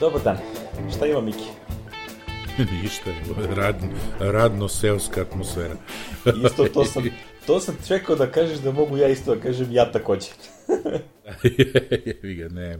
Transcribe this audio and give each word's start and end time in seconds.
Dobar 0.00 0.22
dan. 0.22 0.36
Šta 0.96 1.06
ima 1.06 1.20
Miki? 1.20 1.44
Ništa, 2.82 3.10
radno, 3.56 3.88
radno-seoska 4.18 5.20
atmosfera. 5.20 5.74
Isto 6.46 6.64
to 6.64 6.84
sam, 6.84 7.04
to 7.46 7.60
sam 7.60 7.76
čekao 7.88 8.16
da 8.16 8.30
kažeš 8.30 8.58
da 8.58 8.72
mogu 8.72 8.96
ja 8.96 9.08
isto 9.08 9.34
da 9.34 9.40
kažem 9.40 9.72
ja 9.72 9.92
takođe. 9.92 10.26
Jevi 12.06 12.34
ga, 12.34 12.48
ne. 12.48 12.78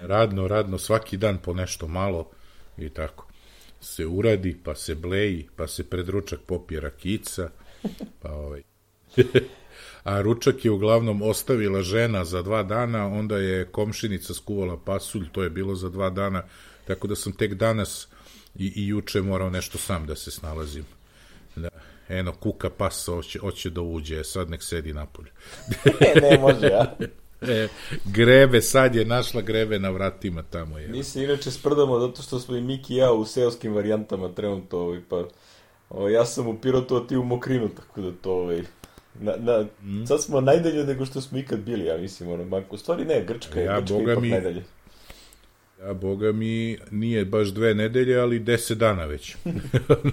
Radno, 0.00 0.48
radno, 0.48 0.78
svaki 0.78 1.16
dan 1.16 1.38
po 1.38 1.54
nešto 1.54 1.88
malo 1.88 2.30
i 2.78 2.88
tako. 2.88 3.26
Se 3.80 4.06
uradi, 4.06 4.56
pa 4.64 4.74
se 4.74 4.94
bleji, 4.94 5.48
pa 5.56 5.66
se 5.66 5.90
pred 5.90 6.08
ručak 6.08 6.40
popije 6.46 6.80
rakica, 6.80 7.50
pa 8.22 8.32
ovaj... 8.32 8.62
a 10.04 10.20
ručak 10.20 10.64
je 10.64 10.70
uglavnom 10.70 11.22
ostavila 11.22 11.82
žena 11.82 12.24
za 12.24 12.42
dva 12.42 12.62
dana, 12.62 13.06
onda 13.06 13.38
je 13.38 13.64
komšinica 13.64 14.34
skuvala 14.34 14.76
pasulj, 14.84 15.28
to 15.32 15.42
je 15.42 15.50
bilo 15.50 15.74
za 15.74 15.88
dva 15.88 16.10
dana, 16.10 16.42
tako 16.84 17.06
da 17.06 17.16
sam 17.16 17.32
tek 17.32 17.54
danas 17.54 18.08
i, 18.58 18.72
i 18.76 18.86
juče 18.86 19.22
morao 19.22 19.50
nešto 19.50 19.78
sam 19.78 20.06
da 20.06 20.16
se 20.16 20.30
snalazim. 20.30 20.84
Da, 21.56 21.68
eno, 22.08 22.32
kuka 22.32 22.70
pasa, 22.70 23.12
hoće, 23.12 23.38
hoće 23.38 23.70
da 23.70 23.80
uđe, 23.80 24.24
sad 24.24 24.50
nek 24.50 24.62
sedi 24.62 24.92
napolju. 24.92 25.28
ne, 26.00 26.20
ne 26.30 26.38
može, 26.38 26.66
ja. 26.66 26.96
E, 27.40 27.68
grebe, 28.04 28.60
sad 28.60 28.94
je 28.94 29.04
našla 29.04 29.40
grebe 29.40 29.78
na 29.78 29.90
vratima 29.90 30.42
tamo. 30.42 30.78
Je. 30.78 30.88
Mi 30.88 31.04
se 31.04 31.24
inače 31.24 31.50
sprdamo 31.50 32.00
zato 32.00 32.22
što 32.22 32.40
smo 32.40 32.56
i 32.56 32.60
Miki 32.60 32.94
i 32.94 32.96
ja 32.96 33.12
u 33.12 33.24
seoskim 33.24 33.74
varijantama 33.74 34.28
trenutno, 34.28 34.78
ovaj, 34.78 35.00
pa 35.08 35.24
o, 35.90 36.08
ja 36.08 36.24
sam 36.24 36.48
u 36.48 36.58
Pirotu, 36.58 36.96
a 36.96 37.06
ti 37.06 37.16
u 37.16 37.24
Mokrinu, 37.24 37.68
tako 37.68 38.00
da 38.00 38.12
to, 38.12 38.32
ovaj, 38.32 38.62
na, 39.20 39.36
na, 39.38 39.66
mm. 39.82 40.06
sad 40.06 40.22
smo 40.22 40.40
najdalje 40.40 40.84
nego 40.84 41.06
što 41.06 41.20
smo 41.20 41.38
ikad 41.38 41.60
bili, 41.60 41.84
ja 41.84 41.96
mislim, 41.98 42.30
ono. 42.30 42.62
U 42.70 42.76
stvari 42.76 43.04
ne, 43.04 43.24
Grčka 43.24 43.60
je, 43.60 43.64
ja, 43.64 43.80
Grčka 43.80 43.94
boga 43.94 44.12
ipak 44.12 44.22
mi, 44.22 44.30
najdalje. 44.30 44.62
Ja, 45.80 45.94
boga 45.94 46.32
mi, 46.32 46.78
nije 46.90 47.24
baš 47.24 47.48
dve 47.48 47.74
nedelje, 47.74 48.18
ali 48.18 48.38
deset 48.38 48.78
dana 48.78 49.04
već. 49.04 49.36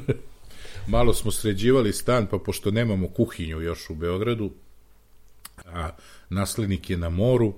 Malo 0.88 1.14
smo 1.14 1.32
sređivali 1.32 1.94
stan, 1.94 2.28
pa 2.28 2.38
pošto 2.38 2.72
nemamo 2.72 3.08
kuhinju 3.08 3.62
još 3.62 3.90
u 3.90 3.96
Beogradu, 3.96 4.52
a 5.66 5.90
naslednik 6.30 6.90
je 6.90 6.98
na 6.98 7.10
moru, 7.10 7.54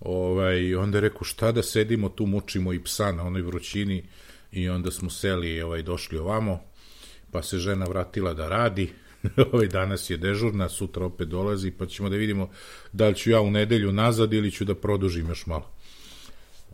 ovaj, 0.00 0.74
onda 0.74 0.96
je 0.96 1.02
rekao 1.02 1.24
šta 1.24 1.52
da 1.52 1.62
sedimo 1.62 2.08
tu, 2.08 2.26
mučimo 2.26 2.72
i 2.72 2.84
psa 2.84 3.12
na 3.12 3.22
onoj 3.22 3.42
vrućini 3.42 4.04
i 4.52 4.68
onda 4.68 4.90
smo 4.90 5.10
seli, 5.10 5.62
ovaj, 5.62 5.82
došli 5.82 6.18
ovamo, 6.18 6.60
pa 7.30 7.42
se 7.42 7.58
žena 7.58 7.84
vratila 7.84 8.34
da 8.34 8.48
radi, 8.48 8.90
ovaj 9.52 9.66
danas 9.66 10.10
je 10.10 10.16
dežurna, 10.16 10.68
sutra 10.68 11.06
opet 11.06 11.28
dolazi, 11.28 11.70
pa 11.70 11.86
ćemo 11.86 12.08
da 12.08 12.16
vidimo 12.16 12.48
da 12.92 13.08
li 13.08 13.14
ću 13.14 13.30
ja 13.30 13.40
u 13.40 13.50
nedelju 13.50 13.92
nazad 13.92 14.32
ili 14.32 14.50
ću 14.50 14.64
da 14.64 14.74
produžim 14.74 15.28
još 15.28 15.46
malo. 15.46 15.70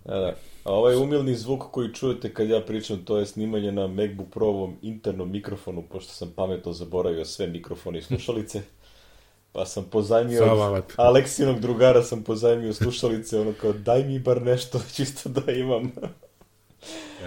Da, 0.05 0.15
da. 0.15 0.37
A 0.65 0.73
ovaj 0.73 0.97
umilni 0.97 1.34
zvuk 1.34 1.62
koji 1.71 1.95
čujete 1.95 2.34
kad 2.34 2.48
ja 2.48 2.61
pričam, 2.61 3.05
to 3.05 3.19
je 3.19 3.27
snimanje 3.27 3.73
na 3.73 3.87
MacBook 3.87 4.28
Pro-ovom 4.31 4.77
internom 4.83 5.31
mikrofonu, 5.31 5.83
pošto 5.83 6.12
sam 6.12 6.33
pametno 6.37 6.73
zaboravio 6.73 7.25
sve 7.25 7.47
mikrofone 7.47 7.98
i 7.98 8.03
slušalice. 8.03 8.62
Pa 9.53 9.67
sam 9.67 9.84
pozajmio 9.84 10.45
od 10.45 10.83
Aleksinog 10.97 11.61
drugara 11.61 12.03
sam 12.03 12.23
pozajmio 12.23 12.73
slušalice, 12.73 13.41
ono 13.41 13.53
kao 13.61 13.73
daj 13.73 14.05
mi 14.05 14.19
bar 14.19 14.43
nešto 14.43 14.81
čisto 14.95 15.28
da 15.28 15.53
imam. 15.53 15.93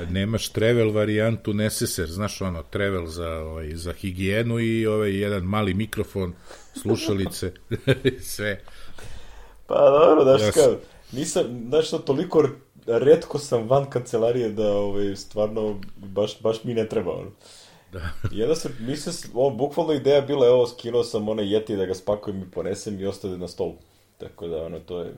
Nemaš 0.10 0.50
travel 0.50 0.92
varijantu 0.92 1.54
neseser, 1.54 2.08
znaš 2.12 2.42
ono, 2.42 2.64
travel 2.64 3.08
za, 3.08 3.30
ovaj, 3.30 3.76
za 3.76 3.94
higijenu 3.94 4.60
i 4.60 4.86
ovaj 4.88 5.22
jedan 5.22 5.44
mali 5.44 5.74
mikrofon, 5.74 6.34
slušalice, 6.82 7.52
sve. 8.36 8.62
Pa 9.68 9.76
dobro, 9.76 10.24
daš 10.24 10.42
ja 10.42 10.52
kao, 10.52 10.76
nisam, 11.12 11.66
znaš 11.70 11.88
što, 11.88 12.00
toliko 12.00 12.50
redko 12.88 13.40
sam 13.40 13.68
van 13.68 13.90
kancelarije 13.90 14.50
da 14.50 14.72
ovaj, 14.72 15.16
stvarno 15.16 15.82
baš, 15.98 16.42
baš 16.42 16.64
mi 16.64 16.74
ne 16.74 16.90
treba. 16.90 17.12
Ono. 17.12 17.32
Da. 17.92 18.10
I 18.32 18.44
onda 18.44 18.56
se, 18.56 18.70
mi 18.80 18.98
se, 18.98 19.28
ovo, 19.34 19.50
bukvalno 19.50 19.94
ideja 19.94 20.22
bila, 20.22 20.48
evo, 20.48 20.68
skinuo 20.68 21.04
sam 21.04 21.30
onaj 21.30 21.54
jeti 21.54 21.76
da 21.76 21.86
ga 21.86 21.94
spakujem 21.94 22.42
i 22.42 22.52
ponesem 22.52 23.00
i 23.00 23.06
ostade 23.06 23.38
na 23.38 23.48
stolu. 23.48 23.76
Tako 24.18 24.48
da, 24.48 24.64
ono, 24.66 24.80
to 24.80 25.00
je, 25.00 25.14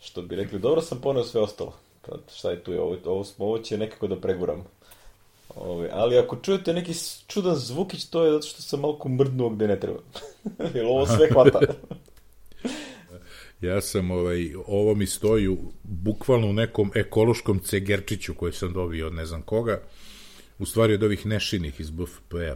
što 0.00 0.22
bi 0.22 0.36
rekli, 0.36 0.58
dobro 0.58 0.82
sam 0.82 1.00
poneo 1.00 1.24
sve 1.24 1.40
ostalo. 1.40 1.74
Šta 2.34 2.50
je 2.50 2.64
tu, 2.64 2.72
ovo, 2.72 2.96
ovo, 3.04 3.24
ovo 3.38 3.58
će 3.58 3.78
nekako 3.78 4.06
da 4.06 4.20
preguram. 4.20 4.64
Ove, 5.56 5.90
ali 5.92 6.18
ako 6.18 6.36
čujete 6.36 6.72
neki 6.72 6.92
čudan 7.26 7.56
zvukić, 7.56 8.04
to 8.04 8.24
je 8.24 8.32
zato 8.32 8.46
što 8.46 8.62
sam 8.62 8.80
malo 8.80 8.98
mrdnuo 9.08 9.50
gde 9.50 9.68
ne 9.68 9.80
treba. 9.80 9.98
Jer 10.74 10.86
ovo 10.86 11.06
sve 11.06 11.28
hvata. 11.32 11.60
ja 13.60 13.80
sam, 13.80 14.10
ovaj, 14.10 14.54
ovo 14.66 14.94
mi 14.94 15.06
stoji 15.06 15.56
bukvalno 15.82 16.46
u 16.46 16.52
nekom 16.52 16.90
ekološkom 16.94 17.58
cegerčiću 17.58 18.34
koji 18.34 18.52
sam 18.52 18.72
dobio 18.72 19.06
od 19.06 19.14
ne 19.14 19.26
znam 19.26 19.42
koga, 19.42 19.80
u 20.58 20.66
stvari 20.66 20.94
od 20.94 21.02
ovih 21.02 21.26
nešinih 21.26 21.80
iz 21.80 21.90
BFP-a. 21.90 22.54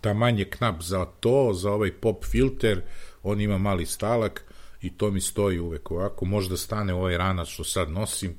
Ta 0.00 0.14
manje 0.14 0.44
knap 0.44 0.82
za 0.82 1.04
to, 1.20 1.52
za 1.54 1.72
ovaj 1.72 1.92
pop 1.92 2.24
filter, 2.24 2.80
on 3.22 3.40
ima 3.40 3.58
mali 3.58 3.86
stalak 3.86 4.44
i 4.82 4.96
to 4.96 5.10
mi 5.10 5.20
stoji 5.20 5.58
uvek 5.58 5.90
ovako, 5.90 6.24
možda 6.24 6.56
stane 6.56 6.94
ovaj 6.94 7.18
ranac 7.18 7.48
što 7.48 7.64
sad 7.64 7.90
nosim 7.90 8.34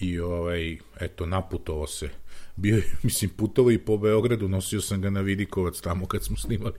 i 0.00 0.20
ovaj, 0.20 0.78
eto, 1.00 1.26
naputovo 1.26 1.86
se 1.86 2.08
bio 2.56 2.82
mislim, 3.02 3.30
putovo 3.30 3.70
i 3.70 3.78
po 3.78 3.96
Beogradu, 3.96 4.48
nosio 4.48 4.80
sam 4.80 5.00
ga 5.00 5.10
na 5.10 5.20
Vidikovac 5.20 5.80
tamo 5.80 6.06
kad 6.06 6.24
smo 6.24 6.36
snimali. 6.36 6.74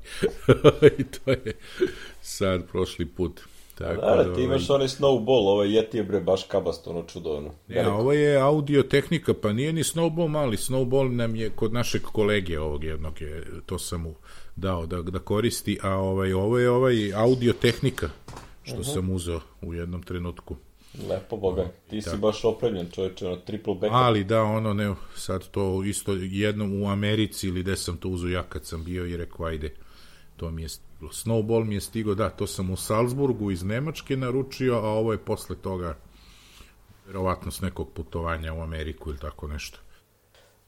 I 0.99 1.03
to 1.03 1.31
je 1.31 1.53
sad 2.21 2.67
prošli 2.71 3.05
put. 3.05 3.41
Tako 3.77 4.01
da, 4.01 4.23
da, 4.23 4.33
ti 4.33 4.41
imaš 4.41 4.69
ovaj... 4.69 4.75
onaj 4.75 4.87
snowball, 4.87 5.47
ovo 5.47 5.63
je 5.63 5.87
je 5.93 6.03
bre 6.03 6.19
baš 6.19 6.43
kabast, 6.43 6.87
ono 6.87 7.03
čudo, 7.03 7.33
ono. 7.33 7.51
Ja, 7.67 7.93
ovo 7.93 8.13
je 8.13 8.37
audio 8.37 8.83
tehnika, 8.83 9.33
pa 9.33 9.53
nije 9.53 9.73
ni 9.73 9.83
snowball 9.83 10.27
mali, 10.27 10.57
snowball 10.57 11.15
nam 11.15 11.35
je 11.35 11.49
kod 11.49 11.73
našeg 11.73 12.01
kolege 12.01 12.59
ovog 12.59 12.83
jednog, 12.83 13.21
je, 13.21 13.45
to 13.65 13.79
sam 13.79 14.01
mu 14.01 14.13
dao 14.55 14.85
da, 14.85 15.01
da 15.01 15.19
koristi, 15.19 15.79
a 15.83 15.95
ovaj, 15.95 16.33
ovo 16.33 16.59
je 16.59 16.69
ovaj 16.69 17.13
audio 17.13 17.53
tehnika, 17.53 18.09
što 18.63 18.75
uh 18.75 18.79
mhm. 18.79 18.89
-huh. 18.89 18.93
sam 18.93 19.09
uzeo 19.09 19.39
u 19.61 19.73
jednom 19.73 20.03
trenutku. 20.03 20.55
Lepo, 21.09 21.37
boga. 21.37 21.67
Ti 21.89 22.01
da. 22.05 22.11
si 22.11 22.17
baš 22.17 22.45
opremljen, 22.45 22.89
čoveče, 22.91 23.27
ono, 23.27 23.35
triple 23.35 23.73
backup. 23.73 23.95
Ali 23.95 24.23
da, 24.23 24.43
ono, 24.43 24.73
ne, 24.73 24.95
sad 25.15 25.47
to 25.47 25.83
isto 25.83 26.13
jednom 26.13 26.83
u 26.83 26.89
Americi 26.89 27.47
ili 27.47 27.61
gde 27.61 27.75
sam 27.75 27.97
to 27.97 28.09
uzeo 28.09 28.29
ja 28.29 28.43
kad 28.43 28.65
sam 28.65 28.83
bio 28.83 29.05
i 29.05 29.17
rekao, 29.17 29.45
ajde, 29.45 29.73
to 30.37 30.51
mi 30.51 30.61
je. 30.61 30.67
Snowball 31.01 31.63
mi 31.63 31.75
je 31.75 31.81
stigo, 31.81 32.15
da, 32.15 32.29
to 32.29 32.47
sam 32.47 32.69
u 32.69 32.75
Salzburgu 32.75 33.51
iz 33.51 33.63
Nemačke 33.63 34.17
naručio, 34.17 34.75
a 34.75 34.89
ovo 34.89 35.11
je 35.11 35.17
posle 35.17 35.55
toga 35.55 35.97
verovatno 37.07 37.51
s 37.51 37.61
nekog 37.61 37.89
putovanja 37.93 38.53
u 38.53 38.61
Ameriku 38.61 39.09
ili 39.09 39.19
tako 39.19 39.47
nešto. 39.47 39.79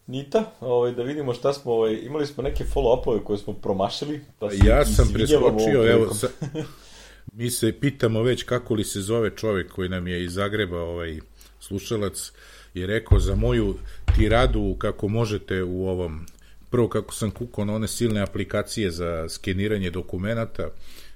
Nita, 0.07 0.51
ovaj, 0.61 0.91
da 0.91 1.03
vidimo 1.03 1.33
šta 1.33 1.53
smo, 1.53 1.71
ovaj, 1.71 1.99
imali 2.03 2.25
smo 2.27 2.43
neke 2.43 2.63
follow-upove 2.63 3.23
koje 3.23 3.37
smo 3.37 3.53
promašili. 3.53 4.21
Pa 4.39 4.49
ja 4.63 4.85
sam 4.85 5.09
preskočio, 5.13 5.91
evo, 5.91 6.13
sa, 6.13 6.27
Mi 7.33 7.49
se 7.49 7.79
pitamo 7.79 8.23
već 8.23 8.43
kako 8.43 8.73
li 8.73 8.83
se 8.83 9.01
zove 9.01 9.35
čovek 9.35 9.71
koji 9.71 9.89
nam 9.89 10.07
je 10.07 10.23
iz 10.23 10.33
Zagreba 10.33 10.81
ovaj 10.81 11.19
slušalac 11.59 12.31
je 12.73 12.87
rekao 12.87 13.19
za 13.19 13.35
moju 13.35 13.75
tiradu 14.15 14.75
kako 14.79 15.07
možete 15.07 15.63
u 15.63 15.87
ovom 15.87 16.25
prvo 16.69 16.87
kako 16.87 17.13
sam 17.13 17.31
kukao 17.31 17.65
na 17.65 17.75
one 17.75 17.87
silne 17.87 18.21
aplikacije 18.21 18.91
za 18.91 19.29
skeniranje 19.29 19.89
dokumenata 19.91 20.69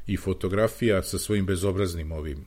i 0.07 0.18
fotografija 0.18 1.03
sa 1.03 1.18
svojim 1.18 1.46
bezobraznim 1.46 2.12
ovim. 2.12 2.45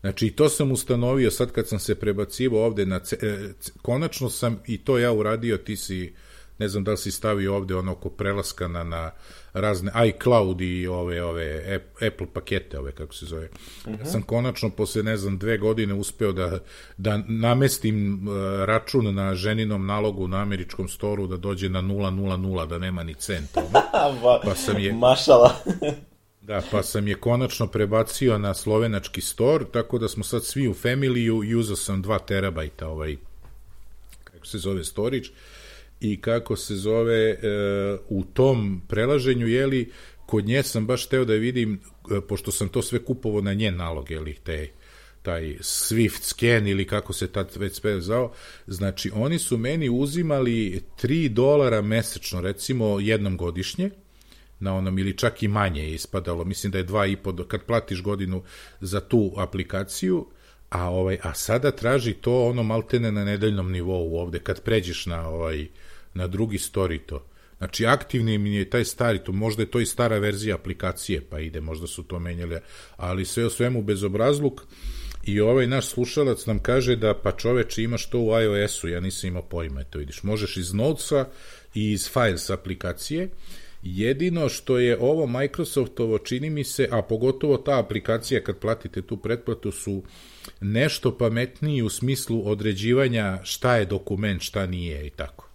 Znači, 0.00 0.30
to 0.30 0.48
sam 0.48 0.72
ustanovio 0.72 1.30
sad 1.30 1.52
kad 1.52 1.68
sam 1.68 1.78
se 1.78 1.94
prebacivo 1.94 2.64
ovde 2.66 2.86
na... 2.86 3.00
E, 3.22 3.48
konačno 3.82 4.30
sam 4.30 4.60
i 4.66 4.78
to 4.78 4.98
ja 4.98 5.12
uradio, 5.12 5.56
ti 5.56 5.76
si 5.76 6.12
ne 6.58 6.68
znam 6.68 6.84
da 6.84 6.90
li 6.90 6.96
si 6.96 7.10
stavio 7.10 7.56
ovde 7.56 7.74
ono 7.74 7.92
oko 7.92 8.08
prelaska 8.08 8.68
na, 8.68 8.84
na 8.84 9.10
razne 9.52 9.92
iCloud 10.08 10.60
i 10.60 10.86
ove, 10.86 11.22
ove 11.22 11.80
Apple 11.94 12.26
pakete, 12.32 12.78
ove 12.78 12.92
kako 12.92 13.14
se 13.14 13.26
zove. 13.26 13.48
Uh 13.84 13.92
mhm. 13.92 14.02
-huh. 14.02 14.12
Sam 14.12 14.22
konačno 14.22 14.70
posle, 14.70 15.02
ne 15.02 15.16
znam, 15.16 15.38
dve 15.38 15.58
godine 15.58 15.94
uspeo 15.94 16.32
da, 16.32 16.58
da 16.96 17.22
namestim 17.28 18.28
uh, 18.28 18.34
račun 18.64 19.14
na 19.14 19.34
ženinom 19.34 19.86
nalogu 19.86 20.28
na 20.28 20.42
američkom 20.42 20.88
storu 20.88 21.26
da 21.26 21.36
dođe 21.36 21.68
na 21.68 21.82
000, 21.82 22.66
da 22.66 22.78
nema 22.78 23.02
ni 23.02 23.14
centa. 23.14 23.62
pa 24.44 24.54
sam 24.54 24.78
je... 24.78 24.92
Mašala. 24.92 25.54
Da, 26.40 26.62
pa 26.70 26.82
sam 26.82 27.08
je 27.08 27.14
konačno 27.14 27.66
prebacio 27.66 28.38
na 28.38 28.54
slovenački 28.54 29.20
store, 29.20 29.64
tako 29.72 29.98
da 29.98 30.08
smo 30.08 30.24
sad 30.24 30.44
svi 30.44 30.68
u 30.68 30.74
familiju 30.74 31.44
i 31.44 31.54
uzao 31.54 31.76
sam 31.76 32.02
2 32.02 32.18
terabajta 32.26 32.88
ovaj, 32.88 33.16
kako 34.24 34.46
se 34.46 34.58
zove 34.58 34.84
storage 34.84 35.28
i 36.00 36.20
kako 36.20 36.56
se 36.56 36.76
zove 36.76 37.30
e, 37.30 37.38
u 38.08 38.24
tom 38.24 38.82
prelaženju, 38.88 39.46
jeli, 39.46 39.92
kod 40.26 40.44
nje 40.44 40.62
sam 40.62 40.86
baš 40.86 41.06
teo 41.06 41.24
da 41.24 41.34
vidim, 41.34 41.80
e, 42.10 42.20
pošto 42.28 42.50
sam 42.50 42.68
to 42.68 42.82
sve 42.82 43.04
kupovo 43.04 43.40
na 43.40 43.54
njen 43.54 43.76
nalog, 43.76 44.10
jeli, 44.10 44.34
te, 44.34 44.68
taj 45.22 45.56
Swift 45.60 46.22
scan 46.22 46.66
ili 46.66 46.84
kako 46.84 47.12
se 47.12 47.26
tad 47.26 47.50
već 47.56 47.74
sve 47.74 48.00
zvao, 48.00 48.32
znači 48.66 49.10
oni 49.14 49.38
su 49.38 49.58
meni 49.58 49.88
uzimali 49.88 50.82
3 51.02 51.28
dolara 51.28 51.82
mesečno, 51.82 52.40
recimo 52.40 53.00
jednom 53.00 53.36
godišnje, 53.36 53.90
na 54.60 54.74
onom 54.74 54.98
ili 54.98 55.16
čak 55.16 55.42
i 55.42 55.48
manje 55.48 55.82
je 55.82 55.94
ispadalo, 55.94 56.44
mislim 56.44 56.72
da 56.72 56.78
je 56.78 56.86
2,5, 56.86 57.46
kad 57.46 57.62
platiš 57.62 58.02
godinu 58.02 58.42
za 58.80 59.00
tu 59.00 59.32
aplikaciju, 59.36 60.26
a 60.70 60.90
ovaj 60.90 61.18
a 61.22 61.34
sada 61.34 61.70
traži 61.70 62.14
to 62.14 62.46
ono 62.46 62.62
maltene 62.62 63.12
na 63.12 63.24
nedeljnom 63.24 63.72
nivou 63.72 64.16
ovde 64.16 64.38
kad 64.38 64.62
pređeš 64.62 65.06
na 65.06 65.28
ovaj 65.28 65.66
na 66.14 66.26
drugi 66.26 66.58
story 66.58 66.98
to 67.06 67.24
Znači, 67.58 67.86
aktivni 67.86 68.38
mi 68.38 68.54
je 68.54 68.70
taj 68.70 68.84
stari, 68.84 69.18
to 69.18 69.32
možda 69.32 69.62
je 69.62 69.70
to 69.70 69.80
i 69.80 69.86
stara 69.86 70.18
verzija 70.18 70.54
aplikacije, 70.54 71.20
pa 71.30 71.40
ide, 71.40 71.60
možda 71.60 71.86
su 71.86 72.02
to 72.02 72.18
menjali, 72.18 72.58
ali 72.96 73.24
sve 73.24 73.46
o 73.46 73.50
svemu 73.50 73.82
bezobrazluk. 73.82 74.62
I 75.24 75.40
ovaj 75.40 75.66
naš 75.66 75.86
slušalac 75.86 76.46
nam 76.46 76.58
kaže 76.58 76.96
da 76.96 77.14
pa 77.14 77.32
čoveče 77.32 77.82
imaš 77.82 78.06
to 78.10 78.20
u 78.20 78.40
iOS-u, 78.40 78.88
ja 78.88 79.00
nisam 79.00 79.28
imao 79.28 79.42
pojma, 79.42 79.84
to 79.84 79.98
vidiš. 79.98 80.22
Možeš 80.22 80.56
iz 80.56 80.74
Notesa 80.74 81.26
i 81.74 81.92
iz 81.92 82.10
Files 82.12 82.50
aplikacije, 82.50 83.28
Jedino 83.82 84.48
što 84.48 84.78
je 84.78 84.98
ovo 85.00 85.26
Microsoftovo 85.26 86.18
čini 86.18 86.50
mi 86.50 86.64
se, 86.64 86.88
a 86.90 87.02
pogotovo 87.02 87.56
ta 87.56 87.78
aplikacija 87.78 88.42
kad 88.42 88.58
platite 88.58 89.02
tu 89.02 89.16
pretplatu 89.16 89.72
su 89.72 90.02
nešto 90.60 91.18
pametniji 91.18 91.82
u 91.82 91.88
smislu 91.88 92.50
određivanja 92.50 93.38
šta 93.42 93.76
je 93.76 93.84
dokument, 93.84 94.42
šta 94.42 94.66
nije 94.66 95.06
i 95.06 95.10
tako. 95.10 95.48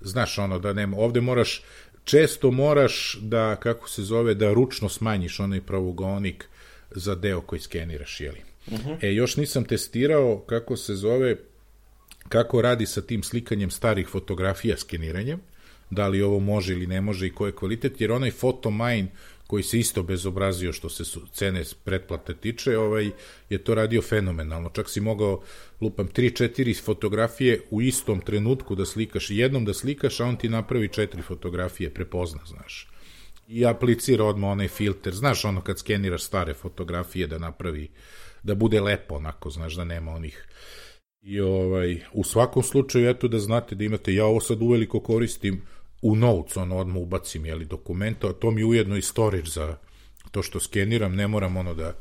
Znaš 0.00 0.38
ono 0.38 0.58
da 0.58 0.72
nema, 0.72 0.96
ovde 0.96 1.20
moraš, 1.20 1.62
često 2.04 2.50
moraš 2.50 3.18
da, 3.20 3.56
kako 3.56 3.88
se 3.88 4.02
zove, 4.02 4.34
da 4.34 4.52
ručno 4.52 4.88
smanjiš 4.88 5.40
onaj 5.40 5.60
pravogonik 5.60 6.48
za 6.90 7.14
deo 7.14 7.40
koji 7.40 7.60
skeniraš, 7.60 8.20
jeli? 8.20 8.40
Uh 8.66 8.72
mhm. 8.72 8.88
-huh. 8.88 9.04
E, 9.04 9.14
još 9.14 9.36
nisam 9.36 9.64
testirao 9.64 10.38
kako 10.46 10.76
se 10.76 10.94
zove, 10.94 11.36
kako 12.28 12.62
radi 12.62 12.86
sa 12.86 13.02
tim 13.02 13.22
slikanjem 13.22 13.70
starih 13.70 14.08
fotografija 14.08 14.76
skeniranjem, 14.76 15.40
da 15.90 16.08
li 16.08 16.22
ovo 16.22 16.38
može 16.38 16.72
ili 16.72 16.86
ne 16.86 17.00
može 17.00 17.26
i 17.26 17.32
koji 17.32 17.48
je 17.48 17.56
kvalitet, 17.56 18.00
jer 18.00 18.12
onaj 18.12 18.30
Photomine 18.30 19.08
koji 19.46 19.62
se 19.62 19.78
isto 19.78 20.02
bezobrazio 20.02 20.72
što 20.72 20.88
se 20.88 21.20
cene 21.32 21.62
pretplate 21.84 22.34
tiče, 22.34 22.78
ovaj, 22.78 23.10
je 23.50 23.58
to 23.58 23.74
radio 23.74 24.02
fenomenalno. 24.02 24.70
Čak 24.70 24.90
si 24.90 25.00
mogao, 25.00 25.42
lupam, 25.80 26.08
3-4 26.08 26.82
fotografije 26.84 27.60
u 27.70 27.82
istom 27.82 28.20
trenutku 28.20 28.74
da 28.74 28.86
slikaš, 28.86 29.30
jednom 29.30 29.64
da 29.64 29.74
slikaš, 29.74 30.20
a 30.20 30.24
on 30.24 30.36
ti 30.36 30.48
napravi 30.48 30.88
četiri 30.88 31.22
fotografije, 31.22 31.94
prepozna, 31.94 32.40
znaš. 32.46 32.88
I 33.48 33.66
aplicira 33.66 34.24
odmah 34.24 34.50
onaj 34.50 34.68
filter, 34.68 35.14
znaš 35.14 35.44
ono 35.44 35.60
kad 35.60 35.78
skeniraš 35.78 36.22
stare 36.22 36.54
fotografije 36.54 37.26
da 37.26 37.38
napravi, 37.38 37.90
da 38.42 38.54
bude 38.54 38.80
lepo 38.80 39.14
onako, 39.14 39.50
znaš, 39.50 39.74
da 39.74 39.84
nema 39.84 40.12
onih 40.12 40.46
I 41.22 41.40
ovaj, 41.40 42.00
u 42.12 42.24
svakom 42.24 42.62
slučaju, 42.62 43.08
eto 43.10 43.28
da 43.28 43.38
znate 43.38 43.74
da 43.74 43.84
imate, 43.84 44.14
ja 44.14 44.26
ovo 44.26 44.40
sad 44.40 44.62
uveliko 44.62 45.00
koristim, 45.00 45.62
u 46.02 46.16
Notes, 46.16 46.56
ono 46.56 46.76
odmah 46.76 47.02
ubacim 47.02 47.46
jeli, 47.46 47.64
dokumenta, 47.64 48.28
a 48.28 48.32
to 48.32 48.50
mi 48.50 48.64
ujedno 48.64 48.96
i 48.96 49.02
storage 49.02 49.50
za 49.50 49.76
to 50.30 50.42
što 50.42 50.60
skeniram, 50.60 51.14
ne 51.14 51.28
moram 51.28 51.56
ono 51.56 51.74
da 51.74 51.92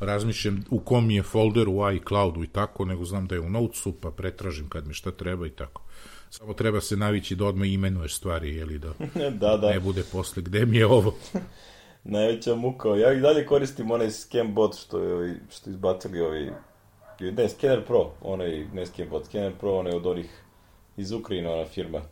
razmišljam 0.00 0.64
u 0.70 0.78
kom 0.78 1.10
je 1.10 1.22
folder 1.22 1.68
u 1.68 1.92
iCloudu 1.92 2.44
i 2.44 2.46
tako, 2.46 2.84
nego 2.84 3.04
znam 3.04 3.26
da 3.26 3.34
je 3.34 3.40
u 3.40 3.50
Notesu, 3.50 3.92
pa 4.00 4.10
pretražim 4.10 4.68
kad 4.68 4.86
mi 4.86 4.94
šta 4.94 5.10
treba 5.10 5.46
i 5.46 5.50
tako. 5.50 5.82
Samo 6.30 6.52
treba 6.54 6.80
se 6.80 6.96
navići 6.96 7.36
da 7.36 7.46
odmah 7.46 7.68
imenuješ 7.68 8.16
stvari, 8.16 8.56
jeli, 8.56 8.78
da, 8.78 8.92
da, 9.40 9.56
da. 9.56 9.70
ne 9.70 9.80
bude 9.80 10.02
posle 10.12 10.42
gde 10.42 10.66
mi 10.66 10.76
je 10.76 10.86
ovo. 10.86 11.14
Najveća 12.04 12.54
muka. 12.54 12.88
Ja 12.88 13.12
i 13.12 13.20
dalje 13.20 13.46
koristim 13.46 13.90
onaj 13.90 14.10
scan 14.10 14.54
bot 14.54 14.76
što, 14.76 14.98
je, 15.00 15.40
što 15.50 15.70
izbacili 15.70 16.20
ovi 16.20 16.50
ne, 17.20 17.48
Scanner 17.48 17.84
Pro, 17.86 18.10
onaj, 18.20 18.66
ne 18.72 18.86
Scan 18.86 19.08
bot, 19.08 19.24
Scanner 19.26 19.52
Pro, 19.60 19.78
onaj 19.78 19.92
od 19.92 20.06
onih 20.06 20.42
iz 20.96 21.12
Ukrajina, 21.12 21.50
ona 21.50 21.64
firma. 21.64 22.02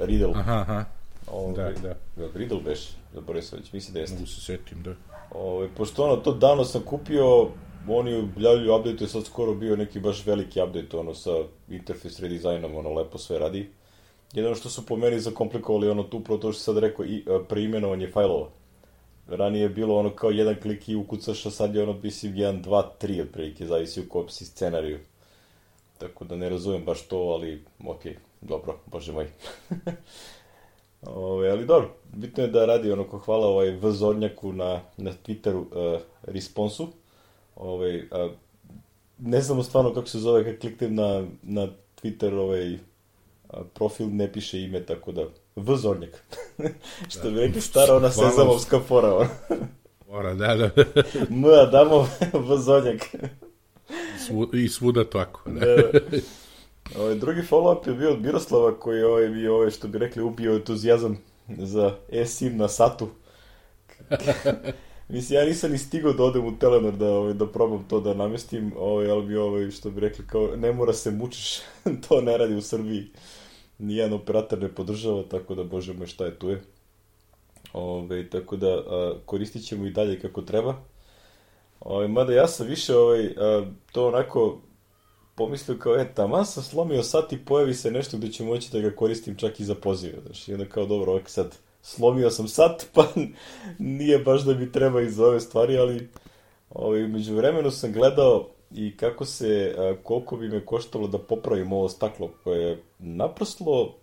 Riddle. 0.00 0.32
Aha, 0.34 0.60
aha. 0.60 0.84
Ove, 1.26 1.72
da, 1.82 1.94
da. 2.16 2.26
Riddle 2.34 2.60
beš, 2.60 2.88
zaboravio 3.14 3.42
sam 3.42 3.58
već, 3.58 3.72
mislim 3.72 3.94
da 3.94 4.00
jeste. 4.00 4.14
Mogu 4.14 4.26
se 4.26 4.40
setim, 4.40 4.82
da. 4.82 4.94
Ove, 5.30 5.68
pošto 5.76 6.04
ono, 6.04 6.16
to 6.16 6.32
davno 6.32 6.64
sam 6.64 6.82
kupio, 6.82 7.48
oni 7.88 8.14
objavljuju 8.14 8.74
update, 8.74 9.06
sad 9.06 9.24
skoro 9.24 9.54
bio 9.54 9.76
neki 9.76 10.00
baš 10.00 10.26
veliki 10.26 10.62
update, 10.62 10.96
ono, 10.96 11.14
sa 11.14 11.30
interface 11.68 12.22
redizajnom, 12.22 12.76
ono, 12.76 12.92
lepo 12.94 13.18
sve 13.18 13.38
radi. 13.38 13.70
Jedno 14.32 14.54
što 14.54 14.68
su 14.68 14.86
po 14.86 14.96
meni 14.96 15.20
zakomplikovali, 15.20 15.90
ono, 15.90 16.02
tu 16.02 16.18
upravo 16.18 16.40
to 16.40 16.52
što 16.52 16.62
sad 16.62 16.78
rekao, 16.78 17.04
i, 17.04 17.24
a, 17.28 17.44
preimenovanje 17.48 18.10
fajlova. 18.10 18.48
Ranije 19.28 19.62
je 19.62 19.68
bilo 19.68 19.96
ono 19.96 20.10
kao 20.10 20.30
jedan 20.30 20.56
klik 20.62 20.88
i 20.88 20.96
ukucaš, 20.96 21.46
a 21.46 21.50
sad 21.50 21.74
je 21.74 21.82
ono, 21.82 21.92
mislim, 22.02 22.32
1, 22.32 22.62
2, 22.62 22.82
3 23.00 23.22
otprilike, 23.22 23.66
zavisi 23.66 24.00
u 24.00 24.08
kom 24.08 24.28
si 24.28 24.44
scenariju. 24.44 24.98
Tako 25.98 26.24
da 26.24 26.36
ne 26.36 26.48
razumem 26.48 26.84
baš 26.84 27.06
to, 27.06 27.16
ali 27.16 27.62
okej, 27.86 28.12
okay, 28.12 28.16
dobro, 28.42 28.78
bože 28.86 29.12
moj. 29.12 29.26
Ove, 31.02 31.50
ali 31.50 31.66
dobro, 31.66 31.90
bitno 32.12 32.42
je 32.42 32.50
da 32.50 32.66
radi 32.66 32.92
ono 32.92 33.04
ko 33.04 33.18
hvala 33.18 33.46
ovaj 33.46 33.70
V 33.70 33.90
Zornjaku 33.92 34.52
na, 34.52 34.80
na 34.96 35.12
Twitteru 35.26 35.64
uh, 35.94 36.00
responsu. 36.22 36.88
Ovaj, 37.56 37.98
uh, 37.98 38.30
ne 39.18 39.40
znamo 39.40 39.62
stvarno 39.62 39.94
kako 39.94 40.06
se 40.06 40.18
zove, 40.18 40.44
kad 40.44 40.58
kliknem 40.58 40.94
na, 40.94 41.26
na 41.42 41.68
Twitter 42.02 42.34
ovaj, 42.34 42.74
uh, 42.74 42.80
profil 43.74 44.06
ne 44.10 44.32
piše 44.32 44.62
ime, 44.62 44.86
tako 44.86 45.12
da 45.12 45.24
V 45.56 45.76
Zornjak. 45.76 46.24
Što 47.18 47.30
bi 47.30 47.40
rekli 47.40 47.60
stara 47.60 47.96
ona 47.96 48.10
sezamovska 48.20 48.80
fora. 48.80 49.28
Fora, 50.06 50.34
da, 50.34 50.54
da. 50.54 50.70
M, 51.30 51.42
damo 51.72 52.08
V 52.32 52.58
Zornjak. 52.58 53.00
Svu, 54.26 54.50
I 54.52 54.68
svuda 54.68 55.04
tako. 55.04 55.50
Da. 55.50 55.66
da, 55.66 55.76
da. 55.76 56.00
Ovaj, 56.98 57.14
drugi 57.14 57.40
follow-up 57.40 57.88
je 57.88 57.94
bio 57.94 58.12
od 58.12 58.22
Miroslava 58.22 58.78
koji 58.78 58.98
je 58.98 59.06
ovaj, 59.06 59.28
bio, 59.28 59.54
ovaj, 59.54 59.70
što 59.70 59.88
bi 59.88 59.98
rekli, 59.98 60.22
ubio 60.22 60.54
entuzijazam 60.54 61.18
za 61.48 61.96
e-sim 62.12 62.56
na 62.56 62.68
satu. 62.68 63.08
Mislim, 65.08 65.38
ja 65.38 65.44
nisam 65.46 65.70
ni 65.70 65.78
stigao 65.78 66.12
da 66.12 66.24
odem 66.24 66.46
u 66.46 66.58
Telenor 66.58 66.96
da, 66.96 67.10
ovaj, 67.10 67.34
da 67.34 67.46
probam 67.46 67.84
to 67.88 68.00
da 68.00 68.14
namestim, 68.14 68.72
ovaj, 68.78 69.10
ali 69.10 69.26
bi, 69.26 69.36
ovaj, 69.36 69.70
što 69.70 69.90
bi 69.90 70.00
rekli, 70.00 70.26
kao, 70.26 70.48
ne 70.56 70.72
mora 70.72 70.92
se 70.92 71.10
mučiš, 71.10 71.58
to 72.08 72.20
ne 72.20 72.38
radi 72.38 72.54
u 72.54 72.62
Srbiji. 72.62 73.06
Nijedan 73.78 74.12
operator 74.12 74.58
ne 74.58 74.68
podržava, 74.68 75.22
tako 75.22 75.54
da, 75.54 75.64
bože 75.64 75.92
moj, 75.92 76.06
šta 76.06 76.24
je 76.24 76.38
tu 76.38 76.50
je. 76.50 76.62
Ove, 77.72 78.30
tako 78.30 78.56
da, 78.56 78.68
a, 78.68 79.14
koristit 79.26 79.64
ćemo 79.64 79.86
i 79.86 79.90
dalje 79.90 80.20
kako 80.20 80.42
treba. 80.42 80.74
Ove, 81.80 82.08
mada 82.08 82.32
ja 82.32 82.48
sam 82.48 82.66
više 82.66 82.96
ovaj, 82.96 83.26
a, 83.26 83.64
to 83.92 84.08
onako 84.08 84.58
pomislio 85.34 85.78
kao, 85.78 85.96
e, 85.96 86.14
tamo 86.14 86.44
sam 86.44 86.62
slomio 86.62 87.02
sat 87.02 87.32
i 87.32 87.44
pojavi 87.44 87.74
se 87.74 87.90
nešto 87.90 88.16
gde 88.16 88.32
ću 88.32 88.44
moći 88.44 88.72
da 88.72 88.80
ga 88.80 88.96
koristim 88.96 89.36
čak 89.36 89.60
i 89.60 89.64
za 89.64 89.74
pozive, 89.74 90.18
znaš, 90.26 90.48
i 90.48 90.52
onda 90.52 90.66
kao, 90.66 90.86
dobro, 90.86 91.12
ovak 91.12 91.28
sad, 91.30 91.56
slomio 91.82 92.30
sam 92.30 92.48
sat, 92.48 92.86
pa 92.94 93.06
nije 93.78 94.18
baš 94.18 94.42
da 94.42 94.54
mi 94.54 94.72
treba 94.72 95.00
i 95.00 95.10
za 95.10 95.26
ove 95.26 95.40
stvari, 95.40 95.78
ali 95.78 96.08
ovaj, 96.70 97.00
među 97.00 97.34
vremenu 97.34 97.70
sam 97.70 97.92
gledao 97.92 98.48
i 98.70 98.96
kako 98.96 99.24
se, 99.24 99.74
a, 99.78 99.94
koliko 100.02 100.36
bi 100.36 100.48
me 100.48 100.66
koštalo 100.66 101.08
da 101.08 101.18
popravim 101.18 101.72
ovo 101.72 101.88
staklo, 101.88 102.30
koje 102.44 102.82
naproslo 102.98 103.94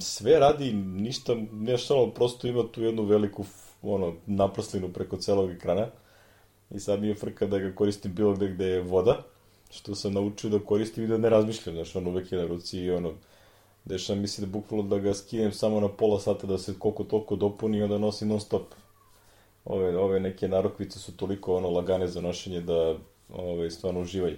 sve 0.00 0.38
radi, 0.38 0.72
ništa, 0.72 1.36
ne 1.52 1.78
što 1.78 2.10
prosto 2.10 2.48
ima 2.48 2.62
tu 2.72 2.82
jednu 2.82 3.02
veliku 3.02 3.44
ono, 3.82 4.14
naproslinu 4.26 4.88
preko 4.88 5.16
celog 5.16 5.50
ekrana. 5.50 5.86
I 6.70 6.80
sad 6.80 7.00
mi 7.00 7.08
je 7.08 7.14
frka 7.14 7.46
da 7.46 7.58
ga 7.58 7.74
koristim 7.74 8.14
bilo 8.14 8.32
gde 8.34 8.48
gde 8.48 8.66
je 8.66 8.82
voda 8.82 9.22
što 9.70 9.94
sam 9.94 10.12
naučio 10.12 10.50
da 10.50 10.58
koristim 10.58 11.04
i 11.04 11.06
da 11.06 11.18
ne 11.18 11.30
razmišljam, 11.30 11.74
znaš, 11.74 11.96
on 11.96 12.06
uvek 12.06 12.32
je 12.32 12.38
na 12.38 12.46
ruci 12.46 12.78
i 12.78 12.90
ono, 12.90 13.12
dešava 13.84 14.20
mi 14.20 14.28
se 14.28 14.42
da 14.42 14.46
bukvalno 14.46 14.88
da 14.88 14.98
ga 14.98 15.14
skinem 15.14 15.52
samo 15.52 15.80
na 15.80 15.88
pola 15.88 16.20
sata 16.20 16.46
da 16.46 16.58
se 16.58 16.74
koliko 16.78 17.04
toliko 17.04 17.36
dopuni 17.36 17.78
i 17.78 17.82
onda 17.82 17.98
nosim 17.98 18.28
non 18.28 18.40
stop. 18.40 18.74
Ove, 19.64 19.96
ove 19.98 20.20
neke 20.20 20.48
narokvice 20.48 20.98
su 20.98 21.16
toliko 21.16 21.56
ono 21.56 21.70
lagane 21.70 22.08
za 22.08 22.20
nošenje 22.20 22.60
da 22.60 22.96
ove, 23.32 23.70
stvarno 23.70 24.00
uživaju. 24.00 24.36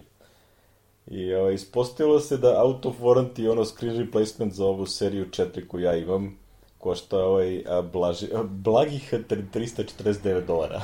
I 1.06 1.34
ove, 1.34 1.54
ispostavilo 1.54 2.20
se 2.20 2.36
da 2.36 2.62
out 2.62 2.86
of 2.86 3.00
warranty 3.00 3.50
ono 3.50 3.64
screen 3.64 3.98
replacement 3.98 4.52
za 4.52 4.66
ovu 4.66 4.86
seriju 4.86 5.26
4 5.30 5.66
koju 5.66 5.82
ja 5.82 5.96
imam 5.96 6.38
košta 6.78 7.18
ovaj, 7.18 7.64
a, 7.66 7.82
blaži, 7.82 8.26
a, 8.34 8.42
blagih 8.42 9.14
349 9.28 10.46
dolara. 10.46 10.82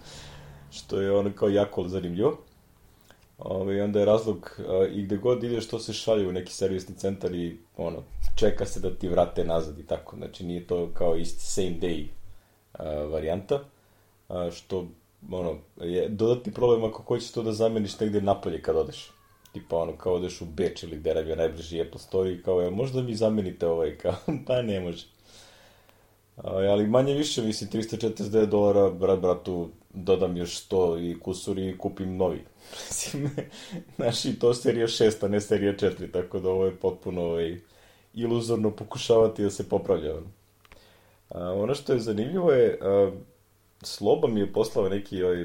Što 0.76 1.00
je 1.00 1.12
ono 1.12 1.32
kao 1.32 1.48
jako 1.48 1.88
zanimljivo. 1.88 2.38
Ove, 3.40 3.60
ovaj, 3.62 3.80
onda 3.80 3.98
je 3.98 4.04
razlog 4.04 4.60
a, 4.68 4.86
i 4.92 5.02
gde 5.02 5.16
god 5.16 5.44
ideš 5.44 5.68
to 5.68 5.78
se 5.78 5.92
šalje 5.92 6.28
u 6.28 6.32
neki 6.32 6.52
servisni 6.52 6.94
centar 6.94 7.34
i 7.34 7.56
ono, 7.76 8.02
čeka 8.36 8.66
se 8.66 8.80
da 8.80 8.94
ti 8.94 9.08
vrate 9.08 9.44
nazad 9.44 9.78
i 9.78 9.86
tako. 9.86 10.16
Znači 10.16 10.44
nije 10.44 10.66
to 10.66 10.90
kao 10.94 11.16
isti 11.16 11.46
same 11.46 11.76
day 11.80 12.06
a, 12.72 12.84
varijanta, 12.84 13.60
a, 14.28 14.50
što 14.50 14.86
ono, 15.30 15.56
je 15.80 16.08
dodatni 16.08 16.52
problem 16.52 16.84
ako 16.84 17.02
hoćeš 17.02 17.32
to 17.32 17.42
da 17.42 17.52
zameniš 17.52 18.00
negde 18.00 18.20
napolje 18.20 18.62
kad 18.62 18.76
odeš. 18.76 19.10
Tipa 19.52 19.76
ono, 19.76 19.96
kao 19.96 20.14
odeš 20.14 20.40
u 20.40 20.44
Beč 20.44 20.82
ili 20.82 20.96
gde 20.96 21.10
je 21.10 21.36
najbliži 21.36 21.80
Apple 21.80 22.00
Store 22.00 22.32
i 22.32 22.42
kao, 22.42 22.70
možda 22.70 23.02
mi 23.02 23.14
zamenite 23.14 23.66
ovaj, 23.66 23.96
kao, 24.02 24.14
pa 24.46 24.62
ne 24.62 24.80
može. 24.80 25.06
Ali 26.44 26.86
manje 26.86 27.14
više, 27.14 27.42
mislim, 27.42 27.70
349 27.70 28.46
dolara, 28.46 28.90
brat, 28.90 29.18
bratu, 29.18 29.68
dodam 29.94 30.36
još 30.36 30.68
100 30.68 31.10
i 31.10 31.20
kusur 31.20 31.58
i 31.58 31.78
kupim 31.78 32.16
novi. 32.16 32.44
Mislim, 32.88 33.30
znaš, 33.96 34.24
i 34.24 34.38
to 34.38 34.54
serija 34.54 34.86
6, 34.86 35.24
a 35.24 35.28
ne 35.28 35.40
serija 35.40 35.72
4, 35.72 36.12
tako 36.12 36.40
da 36.40 36.48
ovo 36.48 36.64
je 36.64 36.76
potpuno 36.76 37.22
ovaj, 37.22 37.58
iluzorno 38.14 38.70
pokušavati 38.70 39.42
da 39.42 39.50
se 39.50 39.68
popravlja. 39.68 40.14
A, 41.28 41.52
ono 41.52 41.74
što 41.74 41.92
je 41.92 41.98
zanimljivo 41.98 42.52
je, 42.52 42.78
a, 42.82 43.10
Sloba 43.82 44.28
mi 44.28 44.40
je 44.40 44.52
poslao 44.52 44.88
neki 44.88 45.22
ovaj, 45.22 45.44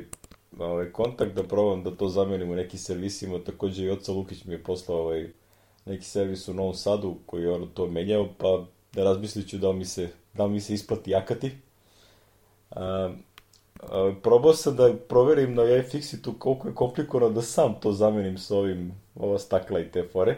ovaj, 0.59 0.91
kontakt 0.91 1.35
da 1.35 1.43
probam 1.43 1.83
da 1.83 1.95
to 1.95 2.09
zamenim 2.09 2.51
u 2.51 2.55
nekim 2.55 2.79
servisima, 2.79 3.43
takođe 3.43 3.83
i 3.83 3.89
Oca 3.89 4.11
Lukić 4.11 4.45
mi 4.45 4.53
je 4.53 4.63
poslao 4.63 4.97
ovaj, 4.97 5.29
neki 5.85 6.05
servis 6.05 6.47
u 6.47 6.53
Novom 6.53 6.73
Sadu 6.73 7.15
koji 7.25 7.43
je 7.43 7.51
ono 7.51 7.65
to 7.65 7.87
menjao, 7.87 8.29
pa 8.37 8.65
da 8.93 9.03
razmislit 9.03 9.49
ću 9.49 9.57
da 9.57 9.71
mi 9.71 9.85
se, 9.85 10.09
da 10.33 10.47
mi 10.47 10.61
se 10.61 10.73
isplati 10.73 11.11
jakati. 11.11 11.51
A, 12.71 13.13
probao 14.23 14.53
sam 14.53 14.75
da 14.75 14.93
proverim 15.07 15.53
na 15.53 15.63
iFixitu 15.63 16.33
koliko 16.39 16.67
je 16.67 16.75
komplikovano 16.75 17.29
da 17.29 17.41
sam 17.41 17.75
to 17.81 17.91
zamenim 17.91 18.37
s 18.37 18.51
ovim, 18.51 18.91
ova 19.15 19.39
stakla 19.39 19.79
i 19.79 19.91
te 19.91 20.07
fore. 20.13 20.37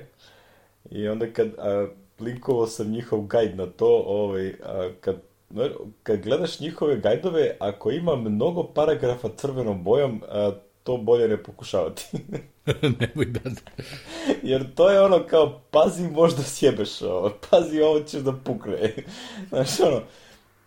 I 0.91 1.07
onda 1.07 1.33
kad 1.33 1.47
a, 1.57 1.87
linkovao 2.19 2.67
sam 2.67 2.91
njihov 2.91 3.21
guide 3.21 3.55
na 3.55 3.65
to, 3.65 4.03
ovaj, 4.07 4.53
a, 4.63 4.89
kad 5.01 5.15
kad 6.03 6.21
gledaš 6.21 6.59
njihove 6.59 6.97
gajdove, 6.97 7.55
ako 7.59 7.91
ima 7.91 8.15
mnogo 8.15 8.63
paragrafa 8.63 9.29
crvenom 9.35 9.83
bojom, 9.83 10.23
a, 10.29 10.51
to 10.83 10.97
bolje 10.97 11.27
ne 11.27 11.43
pokušavati. 11.43 12.05
Nemoj 12.99 13.25
da... 13.25 13.39
Jer 14.43 14.75
to 14.75 14.89
je 14.89 15.01
ono 15.01 15.23
kao, 15.27 15.61
pazi 15.71 16.07
možda 16.07 16.43
sjebeš 16.43 17.01
ovo, 17.01 17.31
pazi 17.49 17.81
ovo 17.81 17.99
ćeš 17.99 18.21
da 18.21 18.31
pukne. 18.31 18.93
Znaš 19.49 19.79
ono, 19.79 20.01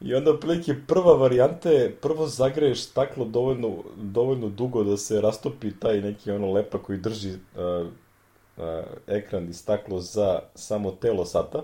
i 0.00 0.14
onda 0.14 0.30
otprilike 0.30 0.74
prva 0.86 1.14
varijanta 1.14 1.70
je, 1.70 1.96
prvo 1.96 2.26
zagreješ 2.26 2.82
staklo 2.82 3.24
dovoljno, 3.24 3.74
dovoljno 3.96 4.48
dugo 4.48 4.84
da 4.84 4.96
se 4.96 5.20
rastopi 5.20 5.72
taj 5.80 6.00
neki 6.00 6.30
ono 6.30 6.52
lepa 6.52 6.78
koji 6.78 6.98
drži 6.98 7.30
uh, 7.30 7.86
uh, 8.56 8.64
ekran 9.06 9.48
i 9.48 9.52
staklo 9.52 10.00
za 10.00 10.40
samo 10.54 10.90
telo 10.90 11.24
sata 11.24 11.62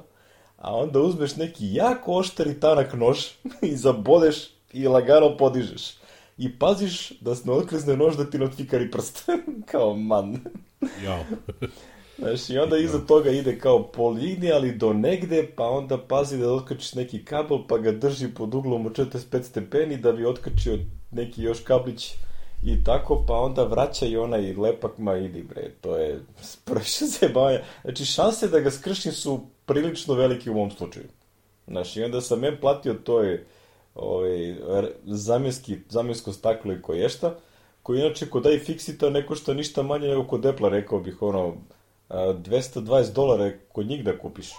a 0.56 0.74
onda 0.76 1.00
uzmeš 1.00 1.36
neki 1.36 1.74
jako 1.74 2.14
oštar 2.14 2.46
i 2.46 2.60
tanak 2.60 2.94
nož 2.94 3.18
i 3.62 3.76
zabodeš 3.76 4.48
i 4.72 4.88
lagano 4.88 5.36
podižeš. 5.36 5.96
I 6.38 6.58
paziš 6.58 7.20
da 7.20 7.34
se 7.34 7.48
ne 7.48 7.52
otklizne 7.52 7.96
nož 7.96 8.16
da 8.16 8.30
ti 8.30 8.38
ne 8.38 8.44
otfikari 8.44 8.90
prst. 8.90 9.28
kao 9.70 9.94
man. 9.94 10.40
Jao. 11.04 11.24
Znaš, 12.18 12.50
i 12.50 12.58
onda 12.58 12.78
iza 12.78 12.99
toga 12.99 13.30
ide 13.30 13.58
kao 13.58 13.82
po 13.82 14.08
liniji, 14.08 14.52
ali 14.52 14.76
do 14.76 14.92
negde, 14.92 15.49
pa 15.56 15.68
onda 15.68 15.99
pazi 15.99 16.38
da 16.38 16.52
otkačiš 16.52 16.94
neki 16.94 17.25
kabel, 17.25 17.58
pa 17.68 17.78
ga 17.78 17.92
drži 17.92 18.28
pod 18.28 18.54
uglom 18.54 18.87
u 18.87 18.90
45 18.90 19.42
stepeni 19.42 19.96
da 19.96 20.12
bi 20.12 20.26
otkačio 20.26 20.78
neki 21.11 21.42
još 21.42 21.61
kablić 21.61 22.14
i 22.64 22.85
tako, 22.85 23.25
pa 23.28 23.35
onda 23.35 23.64
vraća 23.64 24.06
i 24.06 24.16
onaj 24.16 24.54
lepak, 24.54 24.99
ma 24.99 25.16
idi 25.16 25.42
bre, 25.42 25.70
to 25.80 25.96
je 25.96 26.20
previše 26.64 27.04
zebanja. 27.20 27.61
Znači, 27.82 28.04
šanse 28.04 28.49
da 28.49 28.61
ga 28.61 28.70
skršim 28.70 29.12
su 29.12 29.40
prilično 29.66 30.14
veliki 30.14 30.50
u 30.50 30.54
ovom 30.54 30.70
slučaju. 30.70 31.06
Znaš, 31.66 31.96
i 31.96 32.02
onda 32.02 32.20
sam 32.20 32.40
men 32.40 32.56
platio 32.61 32.94
to 32.94 33.23
je 33.23 33.46
ovaj, 33.94 34.54
zamjenski, 35.04 35.76
zamjensko 35.88 36.32
staklo 36.32 36.73
i 36.73 36.82
koješta, 36.82 37.35
koji 37.82 38.00
inače 38.00 38.26
kod 38.26 38.44
iFixita 38.44 39.11
ne 39.11 39.26
košta 39.26 39.54
ništa 39.54 39.82
manje 39.82 40.08
nego 40.08 40.25
kod 40.25 40.46
Apple, 40.46 40.70
rekao 40.70 41.00
bih, 41.00 41.23
ono, 41.23 41.56
220 42.08 43.12
dolara 43.12 43.52
kod 43.72 43.86
njih 43.86 44.04
da 44.04 44.18
kupiš 44.18 44.50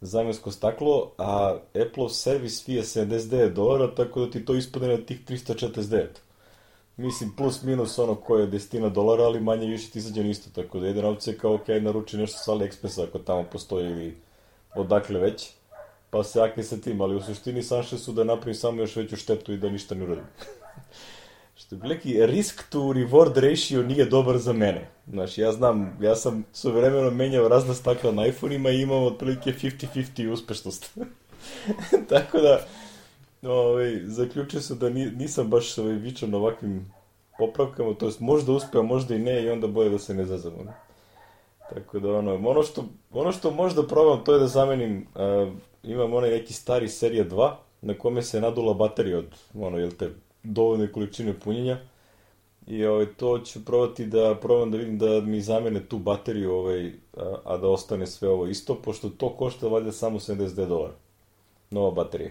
zamjensko 0.00 0.50
staklo, 0.50 1.12
a 1.18 1.58
Apple 1.86 2.08
servis 2.10 2.64
fee 2.64 2.74
je 2.74 2.82
79 2.82 3.52
dolara, 3.52 3.94
tako 3.94 4.20
da 4.20 4.30
ti 4.30 4.44
to 4.44 4.54
ispadne 4.54 4.88
na 4.88 4.96
tih 4.96 5.20
349. 5.28 6.06
Mislim, 6.96 7.32
plus 7.36 7.62
minus 7.62 7.98
ono 7.98 8.14
koje 8.14 8.42
je 8.42 8.46
desetina 8.46 8.88
dolara, 8.88 9.24
ali 9.24 9.40
manje 9.40 9.66
više 9.66 9.90
ti 9.90 9.98
izađe 9.98 10.30
isto, 10.30 10.50
tako 10.54 10.80
da 10.80 10.86
jedan 10.86 11.04
opcija 11.04 11.38
kao, 11.38 11.54
ok, 11.54 11.68
naruči 11.68 12.16
nešto 12.16 12.38
sa 12.38 12.52
AliExpressa 12.52 13.04
ako 13.08 13.18
tamo 13.18 13.42
postoji 13.42 13.90
ili 13.90 14.16
odakle 14.74 15.20
već, 15.20 15.50
pa 16.10 16.24
se 16.24 16.40
akli 16.40 16.64
sa 16.64 16.76
tim, 16.76 17.00
ali 17.00 17.16
u 17.16 17.22
suštini 17.22 17.62
sanše 17.62 17.98
su 17.98 18.12
da 18.12 18.24
napravim 18.24 18.54
samo 18.54 18.80
još 18.80 18.96
veću 18.96 19.16
štetu 19.16 19.52
i 19.52 19.56
da 19.56 19.68
ništa 19.68 19.94
ne 19.94 20.04
uradim. 20.04 20.24
Što 21.56 21.74
je 21.74 21.80
neki 21.88 22.26
risk 22.26 22.62
to 22.70 22.78
reward 22.78 23.34
ratio 23.34 23.82
nije 23.82 24.04
dobar 24.04 24.38
za 24.38 24.52
mene. 24.52 24.88
Znaš, 25.06 25.38
ja 25.38 25.52
znam, 25.52 25.98
ja 26.00 26.16
sam 26.16 26.44
suvremeno 26.52 27.10
menjao 27.10 27.48
razna 27.48 27.74
stakla 27.74 28.12
na 28.12 28.26
iPhone-ima 28.26 28.70
i 28.70 28.80
imam 28.80 29.02
otprilike 29.02 29.52
50-50 29.52 30.32
uspešnost. 30.32 30.98
Tako 32.10 32.38
da, 32.38 32.66
ovaj, 33.42 34.00
zaključio 34.04 34.60
sam 34.60 34.78
da 34.78 34.88
nisam 34.90 35.50
baš 35.50 35.78
ovaj, 35.78 35.92
vičan 35.92 36.34
ovakvim 36.34 36.92
popravkama, 37.38 37.94
to 37.94 38.06
jest 38.06 38.20
možda 38.20 38.52
uspeo, 38.52 38.82
možda 38.82 39.14
i 39.14 39.18
ne 39.18 39.42
i 39.42 39.50
onda 39.50 39.66
boje 39.66 39.90
da 39.90 39.98
se 39.98 40.14
ne 40.14 40.24
zazavamo. 40.24 40.72
Tako 41.74 41.98
da 41.98 42.12
ono, 42.12 42.34
ono 42.34 42.62
što, 42.62 42.84
ono 43.12 43.32
što 43.32 43.50
možda 43.50 43.86
probam 43.86 44.24
to 44.24 44.32
je 44.32 44.38
da 44.38 44.46
zamenim, 44.46 45.06
uh, 45.14 45.52
imam 45.82 46.14
onaj 46.14 46.30
neki 46.30 46.52
stari 46.52 46.88
serija 46.88 47.24
2 47.24 47.54
na 47.82 47.94
kome 47.94 48.22
se 48.22 48.40
nadula 48.40 48.74
baterija 48.74 49.18
od, 49.18 49.34
ono, 49.54 49.78
jel 49.78 49.90
te, 49.90 50.10
dovoljne 50.52 50.92
količine 50.92 51.40
punjenja. 51.40 51.78
I 52.66 52.84
ovaj, 52.84 53.06
to 53.06 53.38
ću 53.38 53.64
probati 53.64 54.06
da 54.06 54.38
probam 54.42 54.70
da 54.70 54.78
vidim 54.78 54.98
da 54.98 55.20
mi 55.20 55.40
zamene 55.40 55.84
tu 55.88 55.98
bateriju, 55.98 56.52
ovaj, 56.52 56.92
a, 57.16 57.36
a 57.44 57.56
da 57.56 57.68
ostane 57.68 58.06
sve 58.06 58.28
ovo 58.28 58.46
isto, 58.46 58.74
pošto 58.82 59.08
to 59.08 59.36
košta 59.36 59.68
valjda 59.68 59.92
samo 59.92 60.18
70 60.18 60.68
dolara. 60.68 60.94
Nova 61.70 61.90
baterija. 61.90 62.30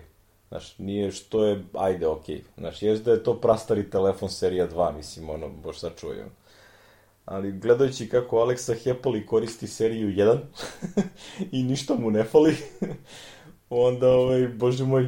Znaš, 0.50 0.77
nije 0.77 1.12
što 1.12 1.45
je, 1.45 1.63
ajde, 1.74 2.07
okej. 2.07 2.36
Okay. 2.36 2.41
Znaš, 2.57 2.81
jes 2.81 3.01
da 3.01 3.12
je 3.12 3.24
to 3.24 3.34
prastari 3.41 3.89
telefon 3.89 4.29
serija 4.29 4.69
2, 4.69 4.95
mislim, 4.95 5.29
ono, 5.29 5.50
boš 5.50 5.79
sačuvaj, 5.79 6.17
ali 7.25 7.51
gledajući 7.51 8.10
kako 8.10 8.38
Aleksa 8.38 8.74
Hepoli 8.74 9.25
koristi 9.25 9.67
seriju 9.67 10.07
1 10.07 10.38
i 11.51 11.63
ništa 11.63 11.95
mu 11.95 12.12
ne 12.12 12.24
fali, 12.24 12.55
onda, 13.69 14.10
ovaj, 14.10 14.48
bože 14.48 14.86
moj, 14.86 15.07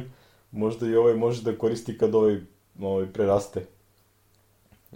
možda 0.50 0.86
i 0.86 0.96
ovaj 0.96 1.14
može 1.14 1.42
da 1.42 1.58
koristi 1.58 1.98
kad 1.98 2.14
ovaj, 2.14 2.40
ovaj 2.80 3.06
preraste. 3.06 3.64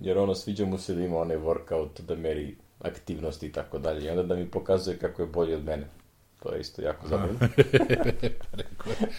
Jer 0.01 0.19
ono, 0.19 0.35
sviđa 0.35 0.65
mu 0.65 0.79
se 0.79 0.95
da 0.95 1.03
ima 1.03 1.19
onaj 1.19 1.37
workout, 1.37 2.01
da 2.01 2.17
meri 2.17 2.57
aktivnosti 2.81 3.47
i 3.47 3.53
tako 3.53 3.79
dalje. 3.79 4.07
I 4.07 4.11
onda 4.11 4.23
da 4.23 4.35
mi 4.35 4.51
pokazuje 4.51 4.99
kako 4.99 5.23
je 5.23 5.27
bolji 5.27 5.55
od 5.55 5.65
mene. 5.65 5.87
To 6.43 6.55
je 6.55 6.61
isto 6.61 6.83
jako 6.83 7.09
zabavno. 7.09 7.39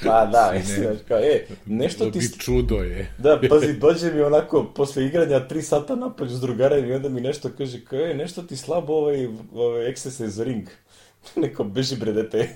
pa 0.06 0.26
da, 0.26 0.52
mislim, 0.56 0.82
ne, 0.82 0.98
kao, 1.08 1.18
e, 1.18 1.46
nešto 1.66 2.12
ti... 2.12 2.40
čudo 2.40 2.76
je. 2.76 3.12
da, 3.18 3.40
pazi, 3.50 3.74
dođe 3.74 4.14
mi 4.14 4.22
onako, 4.22 4.72
posle 4.76 5.06
igranja, 5.06 5.48
tri 5.48 5.62
sata 5.62 5.96
napolju 5.96 6.30
s 6.30 6.42
drugarem 6.42 6.86
i 6.86 6.94
onda 6.94 7.10
mi 7.10 7.22
nešto 7.22 7.50
kaže, 7.58 7.86
kao, 7.86 8.00
e, 8.00 8.14
nešto 8.14 8.44
ti 8.44 8.58
slabo 8.58 8.94
ovaj, 8.94 9.26
ovaj 9.54 9.92
exercise 9.92 10.44
ring. 10.44 10.68
Neko, 11.42 11.64
beži 11.64 11.96
bre, 11.96 12.12
dete. 12.12 12.54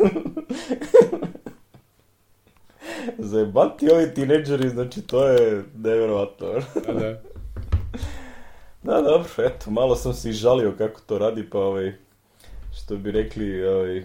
Zajebati 3.18 3.92
ovi 3.92 4.14
tineđeri, 4.14 4.70
znači, 4.70 5.02
to 5.02 5.28
je 5.28 5.64
nevjerovatno. 5.76 6.48
da, 6.88 6.94
da. 6.94 7.22
Da, 8.84 9.02
dobro, 9.02 9.30
eto, 9.38 9.72
malo 9.72 9.96
sam 9.96 10.14
se 10.14 10.30
izžalio 10.30 10.74
kako 10.78 11.02
to 11.02 11.18
radi, 11.18 11.50
pa 11.50 11.60
ovaj, 11.60 11.94
što 12.78 12.96
bi 12.96 13.12
rekli, 13.12 13.66
ovaj, 13.66 14.04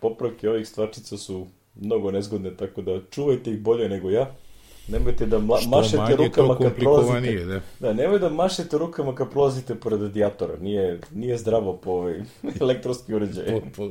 popravke 0.00 0.48
ovih 0.48 0.68
stvarčica 0.68 1.16
su 1.16 1.46
mnogo 1.74 2.10
nezgodne, 2.10 2.56
tako 2.56 2.82
da 2.82 3.00
čuvajte 3.10 3.50
ih 3.50 3.60
bolje 3.60 3.88
nego 3.88 4.10
ja. 4.10 4.34
Nemojte 4.88 5.26
da 5.26 5.38
ma 5.38 5.56
mašete 5.68 6.16
rukama 6.16 6.58
kad 6.58 6.74
prolazite. 6.74 7.44
Da. 7.44 7.60
da, 7.80 7.92
nemoj 7.92 8.18
da 8.18 8.28
mašete 8.28 8.78
rukama 8.78 9.14
kad 9.14 9.30
prolazite 9.30 9.74
pored 9.74 10.02
radijatora. 10.02 10.56
Nije, 10.56 11.00
nije 11.14 11.38
zdravo 11.38 11.76
po 11.76 11.90
ovaj 11.90 12.20
elektronski 12.60 13.14
uređaj. 13.14 13.44
po, 13.46 13.60
po, 13.76 13.90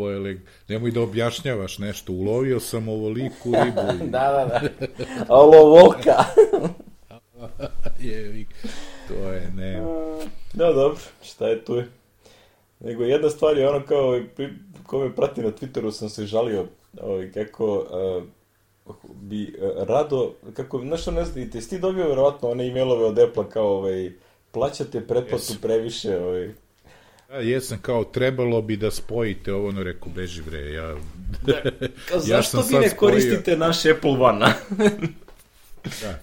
po 0.00 0.10
ele... 0.10 0.36
Nemoj 0.68 0.90
da 0.90 1.00
objašnjavaš 1.00 1.78
nešto. 1.78 2.12
Ulovio 2.12 2.60
sam 2.60 2.88
ovoliku 2.88 3.52
ribu. 3.64 3.80
da, 4.14 4.48
da, 4.50 4.60
da. 4.60 4.88
Olovoka. 5.28 6.24
je, 8.00 8.44
to 9.08 9.14
je, 9.14 9.50
ne. 9.56 9.82
Da, 10.52 10.72
dobro, 10.72 10.98
šta 11.22 11.48
je 11.48 11.64
tu? 11.64 11.82
Nego 12.80 13.04
jedna 13.04 13.30
stvar 13.30 13.58
je 13.58 13.68
ono 13.68 13.86
kao, 13.86 14.20
ko 14.86 14.98
me 14.98 15.14
prati 15.14 15.42
na 15.42 15.50
Twitteru 15.50 15.90
sam 15.90 16.08
se 16.08 16.26
žalio 16.26 16.66
ovaj, 17.02 17.32
kako 17.32 17.86
uh, 18.86 18.94
bi 19.14 19.54
uh, 19.58 19.88
rado, 19.88 20.34
kako, 20.54 20.78
znaš 20.78 21.02
što 21.02 21.10
ne 21.10 21.24
znate, 21.24 21.60
ti 21.60 21.78
dobio 21.78 22.08
verovatno 22.08 22.50
one 22.50 22.66
e-mailove 22.66 23.04
od 23.04 23.18
Apple 23.18 23.50
kao 23.50 23.68
ovaj, 23.68 24.12
plaćate 24.50 25.06
pretplatu 25.06 25.54
previše, 25.62 26.18
ovaj, 26.18 26.50
Ja, 27.30 27.40
jesam 27.40 27.78
kao, 27.82 28.04
trebalo 28.04 28.62
bi 28.62 28.76
da 28.76 28.90
spojite 28.90 29.52
ovo, 29.52 29.72
no 29.72 29.82
reku, 29.82 30.10
beži 30.10 30.42
bre, 30.42 30.72
ja... 30.72 30.96
Da, 31.42 31.62
kao, 32.08 32.16
ja 32.18 32.20
zašto 32.20 32.58
vi 32.58 32.78
ne 32.78 32.88
spojio... 32.88 32.96
koristite 32.96 33.56
naš 33.56 33.86
Apple 33.86 34.10
One? 34.10 34.54
da. 36.02 36.20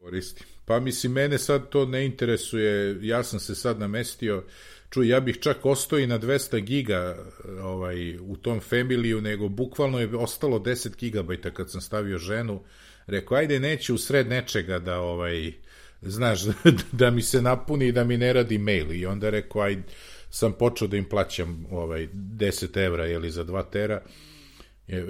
Koristim. 0.00 0.46
Pa 0.64 0.80
mislim, 0.80 1.12
mene 1.12 1.38
sad 1.38 1.68
to 1.68 1.86
ne 1.86 2.06
interesuje, 2.06 2.98
ja 3.00 3.22
sam 3.22 3.40
se 3.40 3.54
sad 3.54 3.80
namestio, 3.80 4.44
čuj, 4.90 5.08
ja 5.08 5.20
bih 5.20 5.38
čak 5.40 5.66
ostao 5.66 5.98
i 5.98 6.06
na 6.06 6.18
200 6.18 6.60
giga 6.60 7.16
ovaj, 7.62 8.18
u 8.18 8.36
tom 8.36 8.60
familiju, 8.60 9.20
nego 9.20 9.48
bukvalno 9.48 10.00
je 10.00 10.16
ostalo 10.16 10.58
10 10.58 10.96
gigabajta 10.96 11.50
kad 11.50 11.70
sam 11.70 11.80
stavio 11.80 12.18
ženu, 12.18 12.62
rekao, 13.06 13.38
ajde, 13.38 13.60
neće 13.60 13.92
u 13.92 13.98
sred 13.98 14.28
nečega 14.28 14.78
da, 14.78 15.00
ovaj, 15.00 15.52
znaš, 16.02 16.40
da 16.92 17.10
mi 17.10 17.22
se 17.22 17.42
napuni 17.42 17.86
i 17.86 17.92
da 17.92 18.04
mi 18.04 18.16
ne 18.16 18.32
radi 18.32 18.58
mail, 18.58 18.92
i 18.92 19.06
onda 19.06 19.30
rekao, 19.30 19.62
ajde, 19.62 19.82
sam 20.30 20.52
počeo 20.52 20.88
da 20.88 20.96
im 20.96 21.04
plaćam 21.04 21.66
ovaj, 21.70 22.08
10 22.12 22.84
evra, 22.84 23.06
jeli, 23.06 23.30
za 23.30 23.44
2 23.44 23.70
tera, 23.70 24.02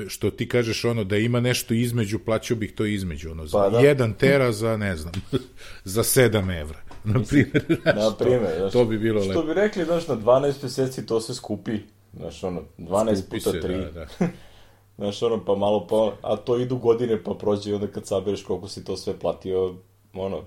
što 0.09 0.31
ti 0.31 0.49
kažeš 0.49 0.85
ono 0.85 1.05
da 1.05 1.17
ima 1.17 1.41
nešto 1.41 1.75
između, 1.75 2.19
plaćao 2.19 2.57
bih 2.57 2.75
to 2.75 2.85
između, 2.85 3.31
ono, 3.31 3.47
za 3.47 3.59
pa, 3.59 3.71
da. 3.71 3.79
jedan 3.79 4.15
tera 4.15 4.53
za, 4.53 4.77
ne 4.77 4.97
znam, 4.97 5.15
za 5.85 6.03
7 6.03 6.61
evra. 6.61 6.79
Na 7.05 7.23
primjer, 7.29 7.65
na 7.85 8.15
primjer, 8.19 8.55
znaš, 8.59 8.73
to 8.73 8.85
bi 8.85 8.99
bilo 8.99 9.21
lepo. 9.21 9.33
Što 9.33 9.43
bi 9.43 9.55
rekli, 9.55 9.85
znaš, 9.85 10.09
na 10.09 10.17
12 10.17 10.63
meseci 10.63 11.07
to 11.07 11.21
se 11.21 11.35
skupi, 11.35 11.79
znaš, 12.17 12.45
ono, 12.45 12.63
12 12.79 13.17
skupi 13.17 13.39
puta 13.45 13.51
3. 13.51 13.85
Da, 13.85 13.91
da. 13.91 14.07
znaš, 14.99 15.23
ono, 15.23 15.45
pa 15.45 15.55
malo 15.55 15.87
pa, 15.87 16.29
a 16.29 16.37
to 16.37 16.59
idu 16.59 16.77
godine, 16.77 17.23
pa 17.23 17.35
prođe 17.35 17.71
i 17.71 17.75
onda 17.75 17.87
kad 17.87 18.07
sabereš 18.07 18.43
koliko 18.45 18.69
si 18.69 18.85
to 18.85 18.97
sve 18.97 19.19
platio, 19.19 19.75
ono, 20.15 20.43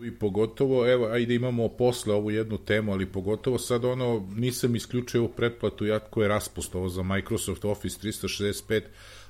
I 0.00 0.10
pogotovo, 0.10 0.90
evo, 0.90 1.06
ajde 1.06 1.34
imamo 1.34 1.68
posle 1.68 2.14
ovu 2.14 2.30
jednu 2.30 2.58
temu, 2.58 2.92
ali 2.92 3.06
pogotovo 3.06 3.58
sad 3.58 3.84
ono, 3.84 4.28
nisam 4.36 4.76
isključio 4.76 5.20
ovu 5.20 5.32
pretplatu 5.36 5.86
ja 5.86 6.00
je 6.16 6.28
raspust 6.28 6.74
ovo 6.74 6.88
za 6.88 7.02
Microsoft 7.02 7.64
Office 7.64 8.08
365, 8.08 8.82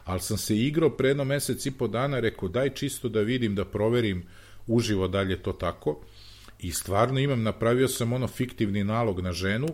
ali 0.04 0.20
sam 0.20 0.38
se 0.38 0.56
igrao 0.58 0.90
pre 0.90 1.08
jedno 1.08 1.24
mesec 1.24 1.66
i 1.66 1.70
po 1.70 1.88
dana, 1.88 2.20
rekao 2.20 2.48
daj 2.48 2.70
čisto 2.70 3.08
da 3.08 3.20
vidim, 3.20 3.54
da 3.54 3.64
proverim 3.64 4.26
uživo 4.66 5.08
dalje 5.08 5.42
to 5.42 5.52
tako. 5.52 6.00
I 6.58 6.72
stvarno 6.72 7.20
imam, 7.20 7.42
napravio 7.42 7.88
sam 7.88 8.12
ono 8.12 8.28
fiktivni 8.28 8.84
nalog 8.84 9.20
na 9.20 9.32
ženu, 9.32 9.68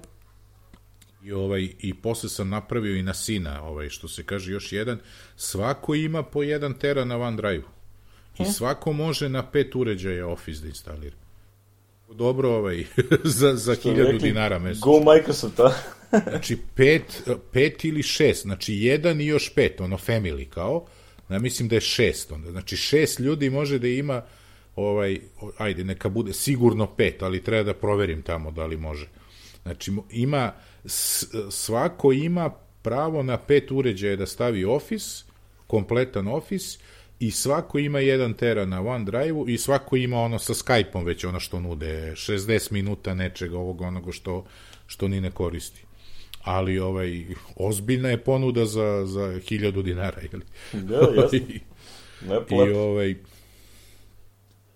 i 1.23 1.33
ovaj 1.33 1.69
i 1.79 1.95
posle 1.95 2.29
sam 2.29 2.49
napravio 2.49 2.97
i 2.97 3.03
na 3.03 3.15
sina, 3.15 3.63
ovaj 3.63 3.89
što 3.89 4.09
se 4.09 4.23
kaže 4.23 4.53
još 4.53 4.73
jedan, 4.73 4.99
svako 5.37 5.95
ima 5.95 6.23
po 6.23 6.43
jedan 6.43 6.75
tera 6.75 7.05
na 7.05 7.17
OneDrive. 7.17 7.63
I 8.41 8.53
svako 8.53 8.93
može 8.93 9.29
na 9.29 9.51
pet 9.51 9.75
uređaja 9.75 10.27
Office 10.27 10.61
da 10.61 10.69
instalira. 10.69 11.17
Dobro 12.15 12.51
ovaj, 12.51 12.85
za, 13.39 13.57
za 13.57 13.75
hiljadu 13.75 14.19
dinara 14.19 14.59
mesečno. 14.59 14.93
Go 14.93 15.13
Microsoft, 15.13 15.61
a? 15.61 15.73
znači, 16.31 16.59
pet, 16.75 17.23
pet 17.53 17.85
ili 17.85 18.03
šest, 18.03 18.43
znači 18.43 18.75
jedan 18.75 19.21
i 19.21 19.27
još 19.27 19.55
pet, 19.55 19.81
ono 19.81 19.99
family 19.99 20.49
kao, 20.49 20.87
ja 21.29 21.39
mislim 21.39 21.69
da 21.69 21.75
je 21.75 21.81
šest 21.81 22.33
onda. 22.33 22.51
Znači, 22.51 22.77
šest 22.77 23.21
ljudi 23.21 23.51
može 23.51 23.79
da 23.79 23.89
ima, 23.89 24.23
ovaj, 24.77 25.21
ajde, 25.59 25.85
neka 25.85 26.09
bude 26.09 26.33
sigurno 26.33 26.87
pet, 26.87 27.23
ali 27.23 27.43
treba 27.43 27.63
da 27.63 27.75
proverim 27.75 28.23
tamo 28.23 28.51
da 28.51 28.67
li 28.67 28.77
može. 28.77 29.09
Znači, 29.63 29.93
ima, 30.11 30.53
svako 31.51 32.13
ima 32.13 32.51
pravo 32.83 33.23
na 33.23 33.39
pet 33.39 33.71
uređaja 33.71 34.17
da 34.17 34.27
stavi 34.27 34.65
Office, 34.65 35.25
kompletan 35.67 36.29
Office, 36.29 36.79
i 37.21 37.31
svako 37.31 37.79
ima 37.79 37.99
jedan 37.99 38.35
tera 38.35 38.67
na 38.67 38.81
OneDrive-u 38.81 39.49
i 39.49 39.59
svako 39.59 39.97
ima 39.97 40.21
ono 40.21 40.39
sa 40.39 40.55
Skype-om 40.55 41.05
već 41.05 41.25
ono 41.25 41.41
što 41.41 41.61
nude. 41.61 42.13
60 42.17 42.73
minuta 42.73 43.15
nečega 43.15 43.59
ovog 43.59 43.81
onoga 43.81 44.13
što, 44.13 44.45
što 44.87 45.09
ni 45.09 45.21
ne 45.21 45.31
koristi. 45.31 45.85
Ali 46.43 46.79
ovaj 46.79 47.25
ozbiljna 47.57 48.09
je 48.09 48.25
ponuda 48.25 48.67
za, 48.67 49.07
za 49.07 49.21
1000 49.21 49.83
dinara 49.83 50.21
ili 50.33 50.43
da, 50.73 50.95
jasno. 50.95 51.39
I, 51.39 51.61
I 52.51 52.73
ovaj 52.73 53.15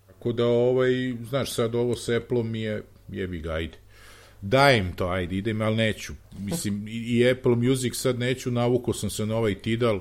tako 0.07 0.33
da 0.33 0.47
ovaj 0.47 1.15
znaš 1.29 1.53
sad 1.53 1.75
ovo 1.75 1.97
sa 1.97 2.17
Apple-om 2.17 2.55
je 2.55 2.83
jebi 3.09 3.39
ga 3.39 3.53
ajde. 3.53 3.79
Dajem 4.41 4.93
to, 4.97 5.09
ajde, 5.09 5.37
idem, 5.37 5.63
ali 5.63 5.77
neću. 5.77 6.13
Mislim, 6.39 6.89
i, 6.89 6.91
i 6.91 7.31
Apple 7.31 7.57
Music 7.57 7.95
sad 7.97 8.19
neću, 8.19 8.51
navukao 8.51 8.95
sam 8.95 9.11
se 9.11 9.27
na 9.27 9.37
ovaj 9.37 9.55
Tidal, 9.55 10.01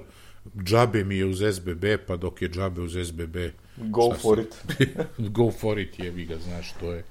džabe 0.64 1.04
mi 1.04 1.18
je 1.18 1.26
uz 1.26 1.42
SBB, 1.54 1.86
pa 2.08 2.18
dok 2.18 2.42
je 2.42 2.50
džabe 2.50 2.82
uz 2.82 2.98
SBB... 3.08 3.38
Go 3.78 4.14
for 4.22 4.40
it. 4.40 4.56
go 5.38 5.52
for 5.52 5.80
it, 5.80 6.00
jebi 6.00 6.26
ga, 6.26 6.38
znaš, 6.38 6.74
to 6.80 6.94
je... 6.94 7.04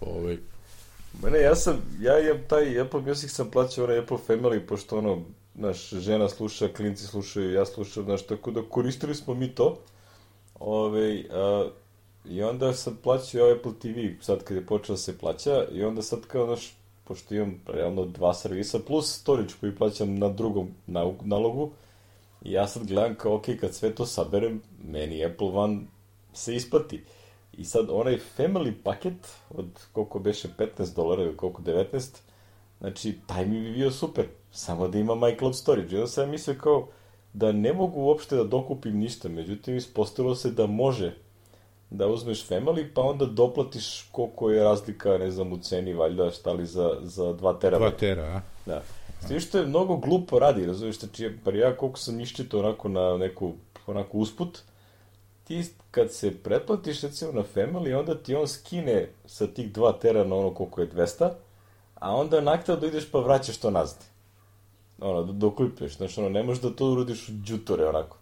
Ovaj... 0.00 0.38
Mene, 1.22 1.40
ja 1.40 1.54
sam, 1.54 1.82
ja 2.00 2.18
imam 2.20 2.38
taj 2.48 2.80
Apple 2.80 3.00
Music 3.00 3.30
sam 3.32 3.50
plaćao 3.50 3.84
onaj 3.84 3.98
Apple 3.98 4.18
Family, 4.28 4.60
pošto 4.66 4.98
ono, 4.98 5.22
naš 5.54 5.90
žena 5.90 6.28
sluša, 6.28 6.68
klinci 6.68 7.06
slušaju, 7.06 7.52
ja 7.52 7.66
slušam, 7.66 8.04
znaš, 8.04 8.26
tako 8.26 8.50
da 8.50 8.62
koristili 8.62 9.14
smo 9.14 9.34
mi 9.34 9.48
to. 9.54 9.78
Ove, 10.60 10.86
ovaj, 10.86 11.24
a, 11.30 11.68
I 12.24 12.42
onda 12.42 12.72
sam 12.72 12.98
plaćao 13.02 13.52
Apple 13.52 13.72
TV, 13.80 14.22
sad 14.22 14.44
kad 14.44 14.56
je 14.56 14.66
počeo 14.66 14.94
da 14.94 14.98
se 14.98 15.18
plaća, 15.18 15.64
i 15.72 15.82
onda 15.82 16.02
sad 16.02 16.20
kao, 16.26 16.46
znaš, 16.46 16.72
pošto 17.04 17.34
imam 17.34 17.54
realno 17.66 18.04
dva 18.04 18.34
servisa, 18.34 18.78
plus 18.86 19.20
storage 19.20 19.52
koji 19.60 19.74
plaćam 19.74 20.18
na 20.18 20.28
drugom 20.28 20.68
nalogu, 21.24 21.70
I 22.42 22.52
ja 22.52 22.66
sad 22.66 22.86
gledam 22.86 23.14
kao, 23.14 23.34
ok, 23.34 23.44
kad 23.60 23.74
sve 23.74 23.94
to 23.94 24.06
saberem, 24.06 24.62
meni 24.84 25.24
Apple 25.24 25.48
One 25.48 25.80
se 26.32 26.54
isplati. 26.54 27.04
I 27.52 27.64
sad 27.64 27.86
onaj 27.90 28.18
family 28.38 28.72
paket 28.84 29.32
od 29.50 29.66
koliko 29.92 30.18
beše 30.18 30.48
15 30.58 30.94
dolara 30.96 31.22
ili 31.22 31.36
koliko 31.36 31.62
19, 31.62 32.16
znači 32.80 33.18
taj 33.26 33.46
mi 33.46 33.60
bi 33.60 33.72
bio 33.72 33.90
super, 33.90 34.26
samo 34.52 34.88
da 34.88 34.98
ima 34.98 35.14
my 35.14 35.38
cloud 35.38 35.56
storage. 35.56 35.96
I 35.96 35.98
onda 35.98 36.06
sam 36.06 36.30
mislio 36.30 36.56
kao 36.60 36.88
da 37.32 37.52
ne 37.52 37.72
mogu 37.72 38.00
uopšte 38.00 38.36
da 38.36 38.44
dokupim 38.44 38.98
ništa, 38.98 39.28
međutim 39.28 39.76
ispostavilo 39.76 40.34
se 40.34 40.50
da 40.50 40.66
može 40.66 41.14
da 41.90 42.06
uzmeš 42.06 42.48
family 42.48 42.86
pa 42.94 43.02
onda 43.02 43.26
doplatiš 43.26 44.08
koliko 44.12 44.50
je 44.50 44.64
razlika, 44.64 45.18
ne 45.18 45.30
znam, 45.30 45.52
u 45.52 45.58
ceni 45.58 45.94
valjda 45.94 46.30
šta 46.30 46.52
li 46.52 46.66
za, 46.66 46.96
za 47.02 47.24
2 47.24 47.60
terabajta. 47.60 47.96
2 47.96 48.00
tera, 48.00 48.22
a? 48.22 48.40
Da. 48.66 48.82
S 49.20 49.28
tim 49.28 49.40
što 49.40 49.58
je 49.58 49.66
mnogo 49.66 49.96
glupo 49.96 50.38
radi, 50.38 50.66
razumiješ, 50.66 50.98
znači, 50.98 51.30
par 51.44 51.54
ja 51.54 51.76
koliko 51.76 51.98
sam 51.98 52.20
iščito 52.20 52.58
onako 52.58 52.88
na 52.88 53.16
neku, 53.16 53.52
onako 53.86 54.18
usput, 54.18 54.58
ti 55.44 55.64
kad 55.90 56.12
se 56.12 56.42
pretplatiš 56.42 57.00
recimo 57.00 57.32
na 57.32 57.42
Family, 57.54 57.98
onda 57.98 58.14
ti 58.14 58.34
on 58.34 58.48
skine 58.48 59.08
sa 59.26 59.46
tih 59.46 59.72
2 59.72 59.98
tera 60.00 60.24
na 60.24 60.36
ono 60.36 60.54
koliko 60.54 60.80
je 60.80 60.90
200, 60.90 61.30
a 61.94 62.14
onda 62.16 62.40
nakon 62.40 62.80
da 62.80 62.86
ideš 62.86 63.10
pa 63.10 63.18
vraćaš 63.18 63.56
to 63.56 63.70
nazad. 63.70 64.04
Ono, 65.00 65.22
dok 65.22 65.58
lipeš, 65.60 65.96
znači 65.96 66.20
ono, 66.20 66.28
ne 66.28 66.42
možeš 66.42 66.62
da 66.62 66.70
to 66.70 66.86
urodiš 66.92 67.28
u 67.28 67.32
džutore, 67.44 67.88
onako. 67.88 68.16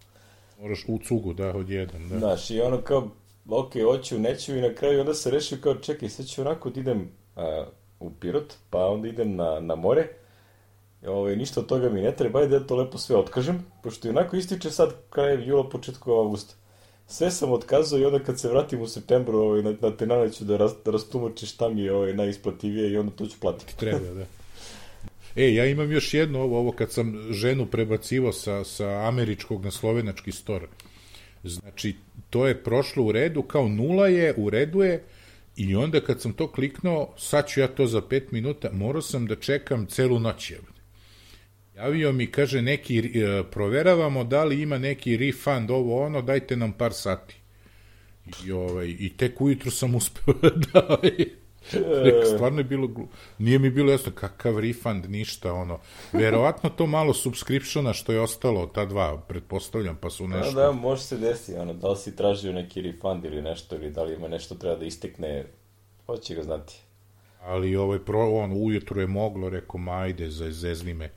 Moraš 0.61 0.85
u 0.87 0.99
cugu, 1.07 1.33
da, 1.33 1.55
odjedem, 1.55 2.09
da. 2.09 2.19
Znaš, 2.19 2.49
i 2.49 2.61
ono 2.61 2.81
kao, 2.81 3.09
ok, 3.49 3.73
hoću, 3.85 4.19
neću 4.19 4.55
i 4.55 4.61
na 4.61 4.73
kraju 4.73 4.99
onda 4.99 5.13
se 5.13 5.31
rešio 5.31 5.57
kao, 5.61 5.75
čekaj, 5.75 6.09
sad 6.09 6.25
ću 6.25 6.41
onako 6.41 6.69
da 6.69 6.79
idem 6.79 7.11
a, 7.35 7.65
u 7.99 8.11
Pirot, 8.11 8.53
pa 8.69 8.85
onda 8.85 9.07
idem 9.07 9.35
na, 9.35 9.59
na 9.59 9.75
more, 9.75 10.07
Ovaj, 11.07 11.35
ništa 11.35 11.59
od 11.59 11.65
toga 11.65 11.89
mi 11.89 12.01
ne 12.01 12.15
treba, 12.15 12.39
ajde 12.39 12.59
da 12.59 12.67
to 12.67 12.75
lepo 12.75 12.97
sve 12.97 13.15
otkažem, 13.15 13.65
pošto 13.83 14.07
i 14.07 14.11
onako 14.11 14.35
ističe 14.35 14.71
sad 14.71 14.93
kraj 15.09 15.47
jula, 15.47 15.69
početku 15.69 16.11
avgusta. 16.11 16.53
Sve 17.07 17.31
sam 17.31 17.51
otkazao 17.51 17.99
i 17.99 18.05
onda 18.05 18.19
kad 18.19 18.39
se 18.39 18.49
vratim 18.49 18.81
u 18.81 18.87
septembru 18.87 19.37
ovaj, 19.39 19.61
na, 19.61 19.73
na 19.81 19.97
tenane 19.97 20.31
ću 20.31 20.43
da, 20.45 20.57
raz, 20.57 20.71
da 20.85 20.91
rastumači 20.91 21.45
šta 21.45 21.69
mi 21.69 21.81
je 21.81 21.93
ovaj, 21.93 22.13
najisplativije 22.13 22.91
i 22.91 22.97
onda 22.97 23.11
to 23.11 23.25
ću 23.25 23.39
platiti. 23.39 23.77
Treba, 23.77 24.13
da. 24.13 24.25
E, 25.35 25.53
ja 25.53 25.65
imam 25.65 25.91
još 25.91 26.13
jedno 26.13 26.41
ovo, 26.41 26.59
ovo 26.59 26.71
kad 26.71 26.91
sam 26.91 27.27
ženu 27.31 27.65
prebacivo 27.65 28.31
sa, 28.31 28.63
sa 28.63 29.07
američkog 29.07 29.65
na 29.65 29.71
slovenački 29.71 30.31
stor. 30.31 30.67
Znači, 31.43 31.95
to 32.29 32.47
je 32.47 32.63
prošlo 32.63 33.03
u 33.03 33.11
redu, 33.11 33.41
kao 33.41 33.67
nula 33.67 34.07
je, 34.07 34.33
u 34.37 34.49
redu 34.49 34.81
je, 34.81 35.03
i 35.55 35.75
onda 35.75 36.01
kad 36.01 36.21
sam 36.21 36.33
to 36.33 36.51
kliknuo, 36.51 37.13
sad 37.17 37.47
ću 37.47 37.59
ja 37.59 37.67
to 37.67 37.87
za 37.87 38.01
5 38.01 38.23
minuta, 38.31 38.69
morao 38.73 39.01
sam 39.01 39.25
da 39.27 39.35
čekam 39.35 39.85
celu 39.85 40.19
noć. 40.19 40.51
Je. 40.51 40.59
Javio 41.79 42.11
mi, 42.11 42.27
kaže, 42.27 42.61
neki, 42.61 42.97
e, 42.99 43.43
proveravamo 43.51 44.23
da 44.23 44.43
li 44.43 44.61
ima 44.61 44.77
neki 44.77 45.17
refund, 45.17 45.71
ovo 45.71 46.05
ono, 46.05 46.21
dajte 46.21 46.55
nam 46.55 46.71
par 46.71 46.93
sati. 46.93 47.35
I, 48.45 48.51
ovaj, 48.51 48.87
i 48.99 49.13
tek 49.17 49.41
ujutru 49.41 49.71
sam 49.71 49.95
uspeo 49.95 50.33
da... 50.73 50.87
Ovaj, 50.89 51.11
stvarno 52.35 52.59
je 52.59 52.63
bilo 52.63 52.87
glupo. 52.87 53.15
Nije 53.37 53.59
mi 53.59 53.69
bilo 53.69 53.91
jasno 53.91 54.11
kakav 54.15 54.59
refund, 54.59 55.09
ništa, 55.09 55.53
ono. 55.53 55.79
Verovatno 56.13 56.69
to 56.69 56.85
malo 56.85 57.13
subscriptiona 57.13 57.93
što 57.93 58.11
je 58.11 58.21
ostalo, 58.21 58.67
ta 58.67 58.85
dva, 58.85 59.17
pretpostavljam, 59.27 59.97
pa 60.01 60.09
su 60.09 60.27
nešto... 60.27 60.51
Da, 60.51 60.61
da, 60.61 60.71
može 60.71 61.01
se 61.01 61.17
desiti, 61.17 61.57
ono, 61.57 61.73
da 61.73 61.89
li 61.89 61.97
si 61.97 62.15
tražio 62.15 62.53
neki 62.53 62.81
refund 62.81 63.25
ili 63.25 63.41
nešto, 63.41 63.75
ili 63.75 63.91
da 63.91 64.03
li 64.03 64.13
ima 64.13 64.27
nešto 64.27 64.55
treba 64.55 64.75
da 64.75 64.85
istekne, 64.85 65.45
hoće 66.05 66.35
ga 66.35 66.43
znati. 66.43 66.81
Ali 67.41 67.75
ovaj, 67.75 67.99
pro, 67.99 68.29
on, 68.29 68.51
ujutru 68.51 69.01
je 69.01 69.07
moglo, 69.07 69.49
rekao, 69.49 69.77
majde, 69.77 70.29
zezli 70.29 70.93
me 70.93 71.09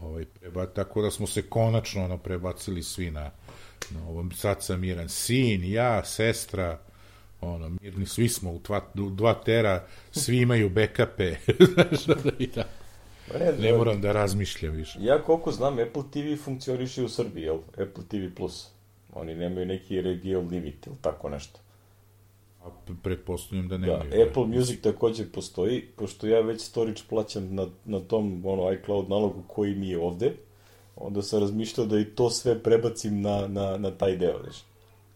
Ovaj, 0.00 0.24
preba, 0.24 0.66
tako 0.66 1.02
da 1.02 1.10
smo 1.10 1.26
se 1.26 1.42
konačno 1.42 2.04
ono, 2.04 2.18
prebacili 2.18 2.82
svi 2.82 3.10
na, 3.10 3.30
na 3.90 4.08
ovom, 4.08 4.32
sad 4.32 4.62
sam 4.62 4.80
miran, 4.80 5.08
sin, 5.08 5.64
ja, 5.64 6.04
sestra, 6.04 6.78
ono, 7.40 7.68
mirni, 7.68 8.06
svi 8.06 8.28
smo 8.28 8.52
u 8.52 8.58
dva, 8.58 8.80
dva 8.94 9.34
tera, 9.34 9.86
svi 10.10 10.36
imaju 10.40 10.70
backupe, 10.70 11.34
znaš, 11.74 12.04
da, 12.04 12.30
i 12.38 12.46
da. 12.46 12.64
Pa 13.32 13.38
ne, 13.38 13.52
ne 13.52 13.72
moram 13.72 14.00
da 14.00 14.12
razmišljam 14.12 14.74
više. 14.74 14.98
Ja 15.02 15.22
koliko 15.22 15.52
znam, 15.52 15.78
Apple 15.78 16.02
TV 16.12 16.42
funkcioniše 16.44 17.02
u 17.02 17.08
Srbiji, 17.08 17.44
jel? 17.44 17.58
Apple 17.72 18.04
TV+. 18.08 18.34
Plus. 18.36 18.68
Oni 19.12 19.34
nemaju 19.34 19.66
neki 19.66 20.00
regional 20.00 20.48
limit 20.48 20.86
ili 20.86 20.96
tako 21.00 21.28
nešto. 21.28 21.60
Pretpostavljam 23.02 23.68
da 23.68 23.78
ne. 23.78 23.86
Da, 23.86 24.02
Apple 24.28 24.46
Music 24.46 24.80
takođe 24.80 25.32
postoji, 25.32 25.86
pošto 25.96 26.26
ja 26.26 26.40
već 26.40 26.60
storage 26.60 27.00
plaćam 27.08 27.54
na, 27.54 27.66
na 27.84 28.00
tom 28.00 28.42
ono, 28.46 28.72
iCloud 28.72 29.08
nalogu 29.08 29.42
koji 29.46 29.74
mi 29.74 29.88
je 29.88 29.98
ovde, 29.98 30.32
onda 30.96 31.22
sam 31.22 31.40
razmišljao 31.40 31.86
da 31.86 31.98
i 31.98 32.04
to 32.04 32.30
sve 32.30 32.62
prebacim 32.62 33.20
na, 33.20 33.46
na, 33.46 33.76
na 33.76 33.90
taj 33.90 34.16
deo, 34.16 34.38
već. 34.38 34.62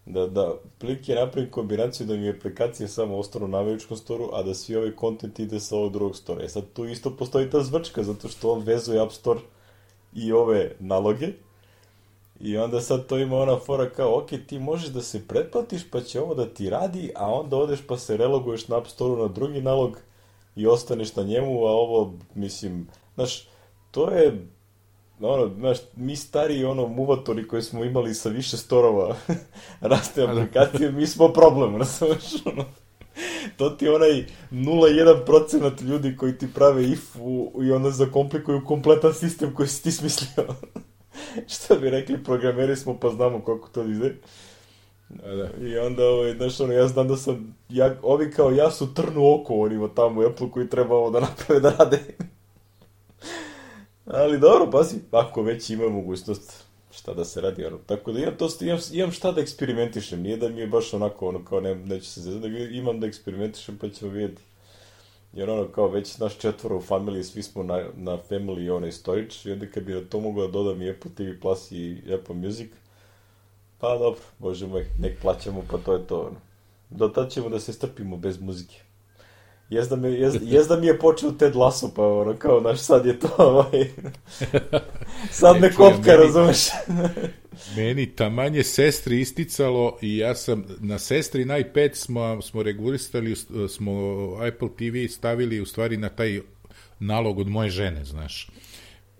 Da, 0.07 0.27
da 0.27 0.55
plike 0.79 1.15
napravim 1.15 1.51
kombinaciju 1.51 2.07
da 2.07 2.17
mi 2.17 2.27
je 2.27 2.37
aplikacija 2.37 2.89
samo 2.89 3.19
ostanu 3.19 3.49
na 3.49 3.59
američkom 3.59 3.97
storu, 3.97 4.29
a 4.33 4.43
da 4.43 4.55
svi 4.55 4.77
ovaj 4.77 4.91
kontent 4.91 5.39
ide 5.39 5.61
sa 5.61 5.77
ovog 5.77 5.93
drugog 5.93 6.17
stora. 6.17 6.45
E 6.45 6.49
sad 6.49 6.65
tu 6.73 6.85
isto 6.85 7.17
postoji 7.17 7.51
ta 7.51 7.63
zvrčka, 7.63 8.03
zato 8.03 8.29
što 8.29 8.53
on 8.53 8.63
vezuje 8.63 9.01
App 9.01 9.13
Store 9.13 9.41
i 10.15 10.33
ove 10.33 10.73
naloge, 10.81 11.29
I 12.41 12.57
onda 12.57 12.81
sad 12.81 13.07
to 13.07 13.19
ima 13.19 13.37
ona 13.37 13.59
fora 13.59 13.91
kao, 13.91 14.19
ok, 14.19 14.31
ti 14.47 14.59
možeš 14.59 14.89
da 14.89 15.03
se 15.03 15.29
pretplatiš 15.29 15.91
pa 15.91 16.01
će 16.01 16.21
ovo 16.21 16.35
da 16.35 16.47
ti 16.47 16.71
radi, 16.71 17.13
a 17.17 17.35
onda 17.35 17.57
odeš 17.57 17.87
pa 17.87 17.97
se 17.97 18.17
reloguješ 18.17 18.69
na 18.69 18.79
App 18.79 18.87
Store 18.87 19.23
na 19.23 19.29
drugi 19.29 19.61
nalog 19.61 19.99
i 20.57 20.67
ostaneš 20.67 21.17
na 21.17 21.23
njemu, 21.23 21.65
a 21.65 21.71
ovo, 21.71 22.15
mislim, 22.35 22.89
znaš, 23.15 23.49
to 23.91 24.11
je, 24.11 24.47
ono, 25.21 25.55
znaš, 25.55 25.79
mi 25.97 26.17
stari, 26.17 26.65
ono, 26.65 26.87
muvatori 26.87 27.49
koji 27.49 27.63
smo 27.63 27.85
imali 27.85 28.15
sa 28.15 28.29
više 28.29 28.57
storova 28.57 29.17
raste 29.81 30.27
da. 30.27 30.33
aplikacije, 30.33 30.93
mi 30.93 31.07
smo 31.07 31.29
problem, 31.29 31.77
razumeš, 31.77 32.47
ono. 32.47 32.65
To 33.57 33.71
ti 33.71 33.85
je 33.85 33.95
onaj 33.95 34.27
0,1% 34.51 35.83
ljudi 35.83 36.17
koji 36.17 36.39
ti 36.39 36.55
prave 36.55 36.85
if 36.85 37.17
u, 37.21 37.63
i 37.65 37.73
onda 37.73 37.91
zakomplikuju 37.91 38.65
kompletan 38.65 39.15
sistem 39.15 39.55
koji 39.55 39.69
si 39.69 39.83
ti 39.83 39.93
smislio. 39.93 40.47
Što 41.55 41.77
bi 41.77 41.91
rekli, 41.91 42.25
programeri 42.25 42.77
smo 42.77 42.99
pa 43.01 43.11
znamo 43.11 43.41
koliko 43.41 43.69
to 43.69 43.83
ide. 43.83 44.15
Da, 45.09 45.35
da. 45.35 45.67
I 45.67 45.79
onda, 45.79 46.09
ovaj, 46.09 46.35
znaš, 46.35 46.61
ono, 46.61 46.73
ja 46.73 46.89
znam 46.89 47.09
da 47.09 47.17
sam, 47.17 47.57
ja, 47.69 47.97
ovi 48.03 48.31
kao 48.31 48.51
ja 48.51 48.71
su 48.71 48.95
trnu 48.95 49.35
oko 49.35 49.55
onima 49.55 49.89
tamo 49.89 50.21
u 50.21 50.25
Apple 50.25 50.51
koji 50.51 50.69
treba 50.69 50.97
ovo 50.97 51.11
da 51.11 51.21
naprave 51.21 51.61
da 51.61 51.71
rade. 51.79 52.01
Ali 54.07 54.39
dobro, 54.39 54.71
pazi, 54.71 54.97
ako 55.11 55.43
već 55.43 55.71
ima 55.71 55.89
mogućnost 55.89 56.65
šta 56.91 57.15
da 57.15 57.25
se 57.25 57.41
radi, 57.41 57.65
ono. 57.65 57.79
Tako 57.87 58.13
da 58.13 58.21
imam, 58.21 58.37
to, 58.37 58.49
imam, 58.61 58.79
imam 58.93 59.13
šta 59.13 59.33
da 59.33 59.41
eksperimentišem, 59.41 60.23
nije 60.23 60.37
da 60.37 60.49
mi 60.49 60.61
je 60.61 60.67
baš 60.67 60.95
onako, 60.95 61.29
ono, 61.29 61.45
kao 61.45 61.61
ne, 61.61 61.75
neće 61.75 62.11
se 62.11 62.21
zezati, 62.21 62.49
da 62.49 62.59
imam 62.59 63.01
da 63.01 63.07
eksperimentišem 63.07 63.79
pa 63.79 63.89
ćemo 63.89 64.11
vidjeti. 64.11 64.43
Jer 65.35 65.51
ono, 65.51 65.69
kao 65.69 65.89
već 65.89 66.19
naš 66.19 66.39
četvoro 66.39 66.77
u 66.77 66.81
familiji, 66.81 67.25
svi 67.25 67.43
smo 67.43 67.63
na, 67.63 67.85
na 67.97 68.19
family 68.31 68.71
onaj 68.71 68.93
storage, 68.93 69.35
i 69.45 69.53
onda 69.53 69.67
kad 69.67 69.83
bi 69.83 69.93
na 69.93 70.01
to 70.01 70.21
mogao 70.21 70.47
da 70.47 70.53
dodam 70.53 70.83
i 70.83 70.91
Apple 70.91 71.11
TV 71.15 71.41
Plus 71.41 71.73
i 71.73 72.03
Apple 72.15 72.35
Music, 72.35 72.71
pa 73.79 73.99
dobro, 73.99 74.21
bože 74.39 74.67
moj, 74.67 74.87
nek 74.99 75.21
plaćamo, 75.23 75.63
pa 75.71 75.79
to 75.79 75.93
je 75.93 76.07
to, 76.07 76.21
ono. 76.21 76.37
Do 76.91 77.09
tad 77.09 77.31
ćemo 77.31 77.49
da 77.49 77.61
se 77.61 77.73
strpimo 77.73 78.17
bez 78.17 78.41
muzike. 78.41 78.81
Jes 79.71 79.89
da, 79.89 79.97
mi, 79.97 80.09
jes, 80.09 80.35
jes 80.55 80.67
da 80.67 80.77
mi 80.77 80.87
je 80.87 80.99
počeo 80.99 81.33
Ted 81.33 81.57
Lasso, 81.57 81.91
pa 81.97 82.07
ono, 82.07 82.37
kao, 82.39 82.61
naš, 82.61 82.81
sad 82.81 83.07
je 83.07 83.19
to, 83.19 83.29
ovaj, 83.39 83.91
sad 85.41 85.61
me 85.61 85.73
kopka, 85.73 86.17
razumeš? 86.17 86.59
meni 87.77 88.07
tamanje 88.07 88.63
sestri 88.63 89.21
isticalo 89.21 89.99
i 90.03 90.17
ja 90.17 90.35
sam, 90.35 90.65
na 90.81 90.99
sestri 90.99 91.45
na 91.45 91.59
iPad 91.59 91.91
smo, 91.95 92.43
smo 92.43 92.63
regulisali, 92.63 93.35
smo 93.69 93.93
Apple 94.49 94.69
TV 94.79 95.13
stavili 95.13 95.61
u 95.61 95.67
stvari 95.67 95.97
na 95.97 96.09
taj 96.09 96.41
nalog 96.99 97.39
od 97.39 97.49
moje 97.49 97.71
žene, 97.71 98.05
znaš 98.05 98.49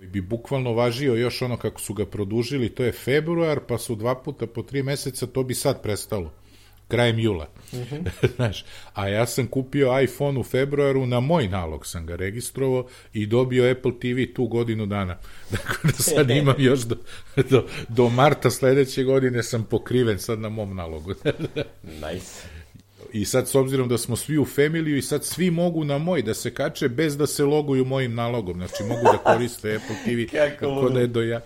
bi 0.01 0.21
bukvalno 0.21 0.73
važio 0.73 1.15
još 1.15 1.43
ono 1.43 1.57
kako 1.57 1.81
su 1.81 1.95
ga 1.95 2.07
produžili, 2.07 2.69
to 2.69 2.85
je 2.85 2.93
februar, 2.93 3.61
pa 3.69 3.79
su 3.79 3.95
dva 3.95 4.15
puta 4.15 4.47
po 4.47 4.63
tri 4.63 4.83
meseca, 4.83 5.27
to 5.27 5.43
bi 5.43 5.55
sad 5.55 5.83
prestalo 5.83 6.33
krajem 6.89 7.19
jula. 7.19 7.49
Mm 7.73 7.77
-hmm. 7.77 8.11
Znaš, 8.37 8.65
a 8.95 9.09
ja 9.09 9.27
sam 9.27 9.47
kupio 9.47 10.01
iPhone 10.01 10.41
u 10.41 10.43
februaru, 10.43 11.07
na 11.07 11.21
moj 11.21 11.49
nalog 11.49 11.87
sam 11.87 12.07
ga 12.07 12.17
registrovao 12.17 12.87
i 13.13 13.27
dobio 13.27 13.71
Apple 13.71 13.93
TV 14.01 14.35
tu 14.35 14.47
godinu 14.47 14.87
dana. 14.87 15.17
Dakle, 15.51 15.91
da 15.91 16.03
sad 16.03 16.31
imam 16.31 16.57
još 16.59 16.81
do, 16.81 16.97
do, 17.51 17.67
do 17.89 18.09
marta 18.09 18.51
sledeće 18.51 19.05
godine 19.05 19.43
sam 19.43 19.65
pokriven 19.65 20.19
sad 20.19 20.39
na 20.39 20.49
mom 20.49 20.77
nalogu. 20.77 21.15
nice. 22.13 22.55
I 23.13 23.25
sad, 23.25 23.49
s 23.49 23.55
obzirom 23.55 23.89
da 23.89 23.99
smo 23.99 24.17
svi 24.17 24.39
u 24.39 24.45
familiju 24.45 24.97
i 24.97 25.03
sad 25.03 25.25
svi 25.25 25.51
mogu 25.51 25.85
na 25.85 25.99
moj 25.99 26.23
da 26.23 26.35
se 26.35 26.55
kače 26.55 26.89
bez 26.89 27.17
da 27.17 27.27
se 27.27 27.45
loguju 27.45 27.85
mojim 27.85 28.15
nalogom. 28.15 28.57
Znači, 28.57 28.83
mogu 28.89 29.03
da 29.03 29.19
koriste 29.19 29.75
Apple 29.75 29.97
TV 30.05 30.37
kako 30.59 30.91
da 30.91 31.01
je 31.01 31.07
do 31.07 31.23
ja, 31.23 31.41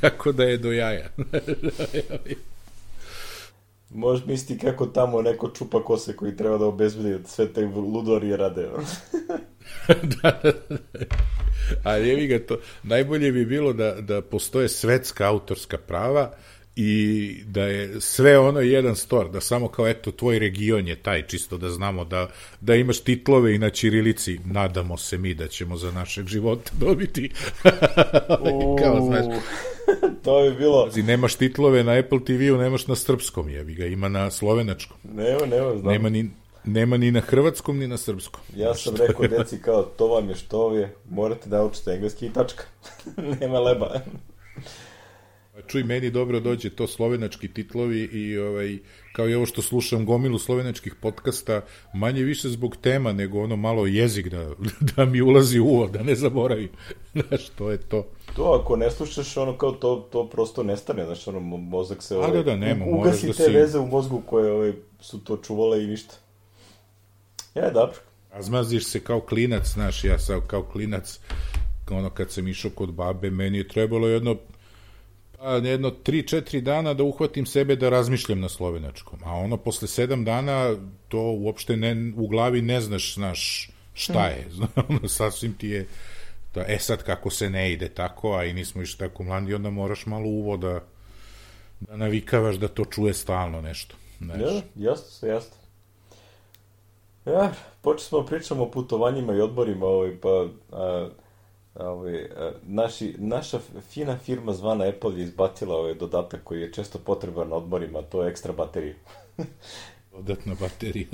kako 0.00 0.32
da 0.32 0.44
je 0.44 0.58
do 0.58 0.72
jaja. 0.72 1.08
Možeš 3.96 4.26
misliti 4.26 4.66
kako 4.66 4.86
tamo 4.86 5.22
neko 5.22 5.50
čupa 5.50 5.84
kose 5.84 6.16
koji 6.16 6.36
treba 6.36 6.58
da 6.58 6.66
obezbedi 6.66 7.18
da 7.18 7.28
sve 7.28 7.52
te 7.52 7.66
ludori 7.66 8.36
rade. 8.36 8.68
da, 10.22 10.40
da, 10.42 10.52
da. 10.68 10.76
Ali 11.84 12.10
evi 12.10 12.26
ga 12.26 12.38
to, 12.46 12.58
najbolje 12.82 13.32
bi 13.32 13.44
bilo 13.44 13.72
da, 13.72 13.94
da 14.00 14.22
postoje 14.22 14.68
svetska 14.68 15.28
autorska 15.28 15.78
prava 15.78 16.32
i 16.76 17.42
da 17.46 17.62
je 17.62 18.00
sve 18.00 18.38
ono 18.38 18.60
jedan 18.60 18.96
stor, 18.96 19.30
da 19.30 19.40
samo 19.40 19.68
kao 19.68 19.88
eto 19.88 20.12
tvoj 20.12 20.38
region 20.38 20.88
je 20.88 20.96
taj, 20.96 21.26
čisto 21.26 21.58
da 21.58 21.70
znamo 21.70 22.04
da, 22.04 22.30
da 22.60 22.74
imaš 22.74 23.00
titlove 23.00 23.54
i 23.54 23.58
na 23.58 23.70
Čirilici, 23.70 24.40
nadamo 24.44 24.96
se 24.96 25.18
mi 25.18 25.34
da 25.34 25.48
ćemo 25.48 25.76
za 25.76 25.90
našeg 25.90 26.26
života 26.26 26.70
dobiti. 26.86 27.30
kao, 28.82 29.00
znaš, 29.06 29.24
to 30.24 30.42
bi 30.42 30.56
bilo... 30.56 30.84
Pazi, 30.84 31.02
nemaš 31.02 31.34
titlove 31.34 31.84
na 31.84 31.92
Apple 31.92 32.24
TV-u, 32.24 32.56
nemaš 32.56 32.86
na 32.86 32.94
srpskom, 32.94 33.48
jebi 33.48 33.74
ga, 33.74 33.86
ima 33.86 34.08
na 34.08 34.30
slovenačkom. 34.30 34.96
Nema, 35.14 35.46
nema, 35.46 35.76
znam. 35.78 35.92
Nema 35.92 36.08
ni, 36.08 36.30
nema 36.64 36.96
ni 36.96 37.10
na 37.10 37.20
hrvatskom, 37.20 37.78
ni 37.78 37.88
na 37.88 37.96
srpskom. 37.96 38.40
Ja 38.56 38.74
sam 38.74 38.96
rekao 38.96 39.26
deci 39.26 39.58
kao, 39.62 39.82
to 39.82 40.06
vam 40.06 40.28
je 40.28 40.34
što 40.34 40.74
je, 40.74 40.94
morate 41.10 41.48
da 41.48 41.64
učite 41.64 41.90
engleski 41.90 42.26
i 42.26 42.32
tačka. 42.32 42.64
nema 43.40 43.60
leba. 43.60 44.00
Pa 45.56 45.62
čuj, 45.62 45.84
meni 45.84 46.10
dobro 46.10 46.40
dođe 46.40 46.70
to 46.70 46.86
slovenački 46.86 47.48
titlovi 47.48 48.00
i 48.12 48.38
ovaj, 48.38 48.78
kao 49.12 49.28
i 49.28 49.34
ovo 49.34 49.46
što 49.46 49.62
slušam 49.62 50.06
gomilu 50.06 50.38
slovenačkih 50.38 50.94
podcasta, 50.94 51.60
manje 51.94 52.22
više 52.22 52.48
zbog 52.48 52.76
tema, 52.76 53.12
nego 53.12 53.42
ono 53.42 53.56
malo 53.56 53.86
jezik 53.86 54.28
da, 54.28 54.50
da 54.96 55.04
mi 55.04 55.22
ulazi 55.22 55.60
u 55.60 55.64
uvo, 55.64 55.86
da 55.86 56.02
ne 56.02 56.14
zaboravim. 56.14 56.68
Znaš, 57.28 57.48
to 57.48 57.70
je 57.70 57.78
to. 57.78 58.06
To, 58.36 58.60
ako 58.60 58.76
ne 58.76 58.90
slušaš, 58.90 59.36
ono 59.36 59.58
kao 59.58 59.72
to, 59.72 60.08
to 60.12 60.28
prosto 60.28 60.62
nestane, 60.62 61.04
znaš, 61.04 61.28
ono, 61.28 61.40
mozak 61.40 62.02
se... 62.02 62.16
Ovaj, 62.16 62.30
A 62.30 62.32
da, 62.32 62.42
da, 62.42 62.56
nema, 62.56 62.84
ugasi 62.84 63.26
da 63.26 63.32
te 63.32 63.44
si... 63.44 63.50
veze 63.50 63.78
u 63.78 63.86
mozgu 63.86 64.22
koje 64.26 64.52
ovaj, 64.52 64.72
su 65.00 65.24
to 65.24 65.36
čuvale 65.36 65.84
i 65.84 65.86
ništa. 65.86 66.14
Je, 67.54 67.70
dobro. 67.70 67.96
A 68.32 68.42
zmaziš 68.42 68.84
se 68.84 69.00
kao 69.00 69.20
klinac, 69.20 69.66
znaš, 69.66 70.04
ja 70.04 70.18
sam 70.18 70.40
kao 70.46 70.62
klinac, 70.62 71.20
ono 71.90 72.10
kad 72.10 72.30
sam 72.30 72.48
išao 72.48 72.70
kod 72.70 72.92
babe, 72.92 73.30
meni 73.30 73.58
je 73.58 73.68
trebalo 73.68 74.08
jedno 74.08 74.36
jedno 75.50 75.90
3-4 75.90 76.60
dana 76.60 76.94
da 76.94 77.04
uhvatim 77.04 77.46
sebe 77.46 77.76
da 77.76 77.88
razmišljam 77.88 78.40
na 78.40 78.48
slovenačkom, 78.48 79.18
a 79.24 79.32
ono 79.32 79.56
posle 79.56 79.88
7 79.88 80.24
dana 80.24 80.76
to 81.08 81.20
uopšte 81.20 81.76
ne, 81.76 82.12
u 82.16 82.28
glavi 82.28 82.62
ne 82.62 82.80
znaš, 82.80 83.14
znaš 83.14 83.70
šta 83.94 84.26
je, 84.26 84.46
ono 84.88 85.08
sasvim 85.08 85.54
ti 85.54 85.68
je 85.68 85.86
da, 86.54 86.64
e 86.68 86.78
sad 86.78 87.02
kako 87.02 87.30
se 87.30 87.50
ne 87.50 87.72
ide 87.72 87.88
tako, 87.88 88.34
a 88.34 88.44
i 88.44 88.52
nismo 88.52 88.82
išli 88.82 88.98
tako 88.98 89.22
mladi, 89.22 89.54
onda 89.54 89.70
moraš 89.70 90.06
malo 90.06 90.26
uvo 90.26 90.56
da, 90.56 90.80
da 91.80 91.96
navikavaš 91.96 92.56
da 92.56 92.68
to 92.68 92.84
čuje 92.84 93.14
stalno 93.14 93.60
nešto. 93.60 93.96
Znaš. 94.18 94.40
Ja, 94.40 94.62
jasno 94.76 95.10
se, 95.10 95.28
jasno. 95.28 95.56
Ja, 97.26 97.52
počeli 97.80 98.08
smo 98.08 98.26
pričamo 98.26 98.62
o 98.62 98.70
putovanjima 98.70 99.34
i 99.34 99.40
odborima, 99.40 99.86
ovaj, 99.86 100.16
pa 100.20 100.46
a, 100.72 101.08
ovaj, 101.80 102.28
naši, 102.62 103.14
naša 103.18 103.58
fina 103.90 104.18
firma 104.18 104.52
zvana 104.52 104.84
Apple 104.84 105.18
je 105.18 105.24
izbacila 105.24 105.76
ovaj 105.76 105.94
dodatak 105.94 106.40
koji 106.44 106.60
je 106.60 106.72
često 106.72 106.98
potreban 106.98 107.48
na 107.48 107.56
odmorima, 107.56 108.02
to 108.02 108.22
je 108.22 108.30
ekstra 108.30 108.52
baterija. 108.52 108.94
Dodatna 110.12 110.54
baterija. 110.60 111.06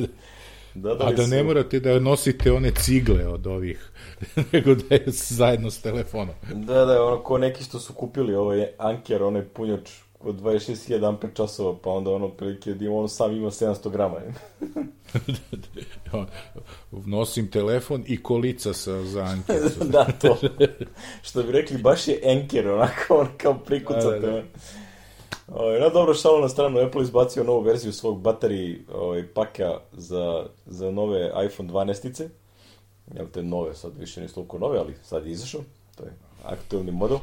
Da, 0.75 0.95
da 0.95 1.07
A 1.07 1.13
da 1.13 1.25
su... 1.25 1.31
ne 1.31 1.43
morate 1.43 1.81
da 1.81 1.99
nosite 1.99 2.53
one 2.53 2.71
cigle 2.71 3.29
od 3.29 3.47
ovih, 3.47 3.91
nego 4.53 4.75
da 4.75 4.95
je 4.95 5.05
zajedno 5.07 5.71
s 5.71 5.83
telefonom. 5.83 6.35
Da, 6.55 6.85
da, 6.85 7.05
ono 7.05 7.23
ko 7.23 7.39
neki 7.39 7.65
što 7.65 7.79
su 7.79 7.93
kupili 7.93 8.35
ovaj 8.35 8.67
Anker, 8.79 9.23
onaj 9.23 9.43
punjač 9.43 9.91
od 10.25 10.41
26.000 10.41 11.09
amper 11.09 11.31
časova, 11.35 11.79
pa 11.83 11.91
onda 11.91 12.11
ono 12.11 12.29
prilike 12.29 12.75
da 12.75 12.91
on 12.91 13.09
sam 13.09 13.33
ima 13.33 13.51
700 13.51 13.91
grama. 13.91 14.21
Nosim 17.07 17.51
telefon 17.51 18.05
i 18.07 18.23
kolica 18.23 18.73
sa, 18.73 19.05
za 19.05 19.23
Anker. 19.23 19.61
da, 19.93 20.05
to. 20.21 20.37
Što 21.23 21.43
bi 21.43 21.53
rekli, 21.53 21.79
baš 21.79 22.09
je 22.09 22.21
Anker, 22.27 22.69
onako, 22.69 23.17
on 23.17 23.29
kao 23.37 23.59
prikucate. 23.59 24.19
Da, 24.21 24.27
da, 24.27 24.33
da. 24.33 24.43
Ovaj, 25.49 25.81
na 25.81 25.89
dobro 25.89 26.15
šalo 26.15 26.41
na 26.41 26.49
stranu, 26.49 26.81
Apple 26.81 27.03
izbacio 27.03 27.45
novu 27.45 27.61
verziju 27.61 27.93
svog 27.93 28.21
bateriji 28.21 28.83
ovaj, 28.95 29.27
paka 29.27 29.81
za, 29.93 30.47
za 30.67 30.91
nove 30.91 31.33
iPhone 31.47 31.69
12-ice. 31.69 32.29
Jel 33.15 33.27
te 33.27 33.43
nove, 33.43 33.75
sad 33.75 33.99
više 33.99 34.21
nisu 34.21 34.35
toliko 34.35 34.59
nove, 34.59 34.79
ali 34.79 34.95
sad 35.03 35.27
je 35.27 35.33
izašao. 35.33 35.61
To 35.97 36.05
je 36.05 36.13
aktualni 36.45 36.93
model. 36.93 37.19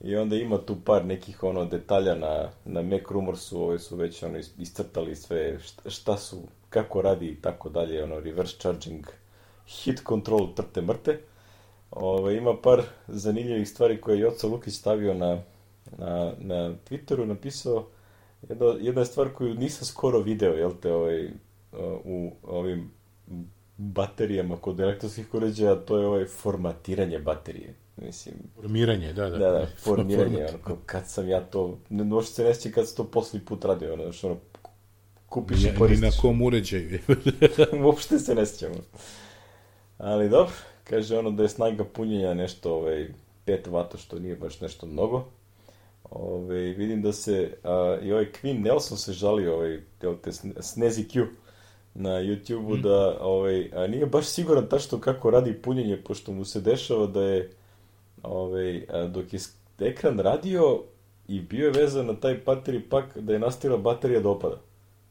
I 0.00 0.16
onda 0.16 0.36
ima 0.36 0.58
tu 0.58 0.76
par 0.84 1.04
nekih 1.04 1.42
ono 1.42 1.64
detalja 1.64 2.14
na, 2.14 2.50
na 2.64 2.82
Mac 2.82 3.02
Rumorsu, 3.10 3.62
ove 3.62 3.78
su 3.78 3.96
već 3.96 4.22
ono 4.22 4.38
iscrtali 4.58 5.16
sve 5.16 5.58
šta, 5.58 5.90
šta 5.90 6.16
su, 6.16 6.42
kako 6.70 7.02
radi 7.02 7.26
i 7.26 7.40
tako 7.40 7.68
dalje, 7.68 8.04
ono 8.04 8.20
reverse 8.20 8.56
charging, 8.58 9.06
hit 9.66 10.02
control, 10.08 10.54
trte 10.54 10.82
mrte. 10.82 11.20
Ove, 11.90 12.36
ima 12.36 12.56
par 12.62 12.82
zanimljivih 13.08 13.68
stvari 13.68 14.00
koje 14.00 14.16
je 14.16 14.20
Joca 14.20 14.46
Lukić 14.46 14.74
stavio 14.74 15.14
na, 15.14 15.42
na, 15.98 16.32
na 16.38 16.74
Twitteru, 16.88 17.24
napisao 17.24 17.86
jedna, 18.48 18.66
jedna 18.80 19.04
stvar 19.04 19.28
koju 19.32 19.54
nisam 19.54 19.86
skoro 19.86 20.20
video, 20.20 20.52
jel 20.52 20.72
te, 20.82 20.92
ovaj, 20.92 21.30
u 22.04 22.32
ovim 22.42 22.90
baterijama 23.76 24.56
kod 24.56 24.80
elektronskih 24.80 25.34
uređaja, 25.34 25.76
to 25.76 25.98
je 25.98 26.06
ovaj 26.06 26.24
formatiranje 26.24 27.18
baterije 27.18 27.74
Mislim... 28.02 28.34
Formiranje, 28.54 29.12
da, 29.12 29.30
da. 29.30 29.38
Da, 29.38 29.50
da, 29.52 29.66
formiranje, 29.84 30.46
ono, 30.64 30.76
kad 30.86 31.08
sam 31.08 31.28
ja 31.28 31.40
to, 31.40 31.78
ne 31.88 32.04
možete 32.04 32.34
se 32.34 32.44
neći 32.44 32.72
kad 32.72 32.88
sam 32.88 32.96
to 32.96 33.04
posli 33.04 33.40
put 33.40 33.64
radio, 33.64 33.92
ono, 33.92 34.12
što 34.12 34.26
ono, 34.26 34.36
kupiš 35.28 35.64
i 35.64 35.74
koristiš. 35.78 36.02
Ni 36.02 36.08
na 36.08 36.22
kom 36.22 36.42
uređaju. 36.42 36.98
Uopšte 37.84 38.18
se 38.18 38.34
ne 38.34 38.46
sjećamo. 38.46 38.74
Ali 39.98 40.28
dobro, 40.28 40.52
kaže 40.84 41.18
ono 41.18 41.30
da 41.30 41.42
je 41.42 41.48
snaga 41.48 41.84
punjenja 41.84 42.34
nešto, 42.34 42.74
ovaj, 42.74 43.08
5 43.46 43.70
vata, 43.70 43.98
što 43.98 44.18
nije 44.18 44.36
baš 44.36 44.60
nešto 44.60 44.86
mnogo. 44.86 45.24
Ove, 46.10 46.60
vidim 46.60 47.02
da 47.02 47.12
se, 47.12 47.56
a, 47.64 47.98
i 48.02 48.12
ovaj 48.12 48.26
Queen 48.42 48.62
Nelson 48.62 48.98
se 48.98 49.12
žali, 49.12 49.48
ovaj, 49.48 49.80
te 50.22 50.32
Snezi 50.60 51.04
Q, 51.04 51.26
na 51.94 52.10
YouTube-u 52.10 52.76
mm. 52.76 52.82
da 52.82 53.18
ovaj, 53.20 53.70
a 53.74 53.86
nije 53.86 54.06
baš 54.06 54.26
siguran 54.26 54.66
tačno 54.68 55.00
kako 55.00 55.30
radi 55.30 55.62
punjenje, 55.62 55.96
pošto 55.96 56.32
mu 56.32 56.44
se 56.44 56.60
dešava 56.60 57.06
da 57.06 57.22
je 57.22 57.50
ovaj, 58.22 58.86
a, 58.88 59.06
dok 59.06 59.32
je 59.32 59.40
ekran 59.78 60.18
radio 60.18 60.82
i 61.28 61.40
bio 61.40 61.64
je 61.64 61.72
vezan 61.80 62.06
na 62.06 62.14
taj 62.14 62.44
battery 62.44 62.88
pak 62.90 63.18
da 63.18 63.32
je 63.32 63.38
nastavila 63.38 63.78
baterija 63.78 64.20
da 64.20 64.28
opada. 64.28 64.60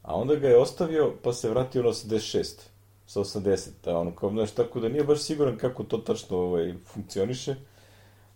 A 0.02 0.14
onda 0.14 0.34
ga 0.34 0.48
je 0.48 0.58
ostavio 0.58 1.12
pa 1.22 1.32
se 1.32 1.50
vratio 1.50 1.82
na 1.82 1.88
86 1.88 2.44
sa 3.06 3.20
80. 3.20 3.68
A 3.84 3.98
ono 3.98 4.14
kao, 4.14 4.30
znaš, 4.30 4.50
tako 4.50 4.80
da 4.80 4.88
nije 4.88 5.04
baš 5.04 5.18
siguran 5.18 5.56
kako 5.56 5.84
to 5.84 5.98
tačno 5.98 6.36
ovaj, 6.36 6.74
funkcioniše 6.84 7.54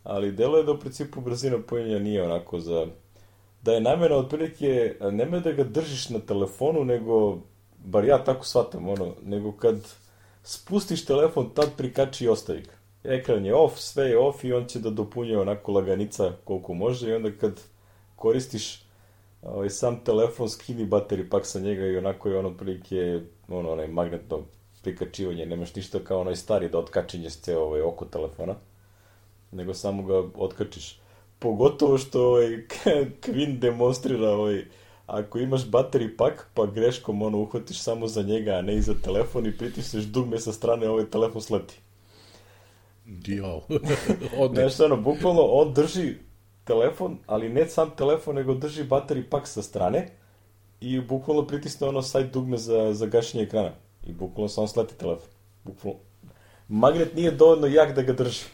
ali 0.05 0.33
delo 0.33 0.59
je 0.59 0.65
da 0.65 0.73
u 0.73 0.79
principu 0.79 1.21
brzina 1.21 1.59
punjenja 1.69 1.99
nije 1.99 2.23
onako 2.23 2.61
za... 2.61 2.87
Da 3.63 3.73
je 3.73 3.81
namjena 3.81 4.17
otprilike, 4.17 4.97
nema 5.11 5.39
da 5.39 5.53
ga 5.53 5.65
držiš 5.65 6.09
na 6.09 6.19
telefonu, 6.19 6.85
nego, 6.85 7.39
bar 7.85 8.05
ja 8.05 8.25
tako 8.25 8.45
shvatam, 8.45 8.89
ono, 8.89 9.15
nego 9.23 9.53
kad 9.53 9.77
spustiš 10.43 11.05
telefon, 11.05 11.51
tad 11.55 11.77
prikači 11.77 12.25
i 12.25 12.29
ostavi 12.29 12.61
ga. 12.61 12.82
Ekran 13.05 13.47
je 13.47 13.55
off, 13.55 13.79
sve 13.79 14.09
je 14.09 14.19
off 14.19 14.45
i 14.45 14.53
on 14.53 14.67
će 14.67 14.79
da 14.79 14.91
dopunje 14.91 15.39
onako 15.39 15.73
laganica 15.73 16.33
koliko 16.45 16.75
može 16.75 17.11
i 17.11 17.15
onda 17.15 17.31
kad 17.41 17.61
koristiš 18.17 18.83
ovaj, 19.43 19.71
sam 19.71 20.05
telefon, 20.05 20.49
skini 20.49 20.87
bateri 20.87 21.31
pak 21.31 21.47
sa 21.47 21.61
njega 21.61 21.87
i 21.87 21.97
onako 21.97 22.29
je 22.29 22.39
ono 22.39 22.49
otprilike 22.49 23.21
ono, 23.49 23.73
onaj 23.73 23.89
magnetno 23.89 24.39
prikačivanje, 24.83 25.47
nemaš 25.47 25.75
ništa 25.75 25.99
kao 26.05 26.21
onaj 26.21 26.37
stari 26.37 26.69
da 26.69 26.79
otkačinješ 26.79 27.37
ceo 27.37 27.61
ovaj, 27.61 27.81
oko 27.81 28.05
telefona 28.05 28.55
nego 29.53 29.75
samo 29.75 30.03
ga 30.03 30.23
otkačiš. 30.35 31.01
Pogotovo 31.39 31.99
što 31.99 32.29
ovaj, 32.29 32.49
Queen 33.23 33.59
demonstrira 33.59 34.31
ovaj, 34.31 34.65
ako 35.07 35.39
imaš 35.39 35.67
bateri 35.67 36.17
pak, 36.17 36.51
pa 36.55 36.67
greškom 36.67 37.23
ono 37.23 37.39
uhvatiš 37.39 37.81
samo 37.83 38.07
za 38.07 38.23
njega, 38.23 38.53
a 38.53 38.63
ne 38.63 38.77
i 38.77 38.83
za 38.83 38.95
telefon 39.05 39.47
i 39.47 39.57
pritisneš 39.59 40.05
dugme 40.05 40.39
sa 40.39 40.53
strane, 40.53 40.89
ovaj 40.89 41.11
telefon 41.11 41.43
sleti. 41.43 41.81
Dio. 43.05 43.61
Znaš, 44.55 44.81
ono, 44.81 44.97
bukvalno 44.97 45.43
on 45.43 45.75
drži 45.75 46.15
telefon, 46.65 47.19
ali 47.27 47.49
ne 47.49 47.69
sam 47.69 47.91
telefon, 47.97 48.35
nego 48.35 48.55
drži 48.55 48.85
bateri 48.85 49.23
pak 49.23 49.49
sa 49.49 49.63
strane 49.63 50.09
i 50.81 51.01
bukvalno 51.01 51.47
pritisne 51.47 51.89
ono 51.89 52.03
side 52.03 52.29
dugme 52.29 52.57
za, 52.57 52.93
za 52.93 53.07
gašenje 53.07 53.45
ekrana. 53.45 53.73
I 54.07 54.13
bukvalno 54.13 54.49
samo 54.49 54.67
sleti 54.67 54.95
telefon. 54.95 55.29
Bukvalno. 55.65 55.99
Magnet 56.69 57.15
nije 57.15 57.31
dovoljno 57.31 57.67
jak 57.67 57.95
da 57.95 58.03
ga 58.03 58.13
drži 58.13 58.45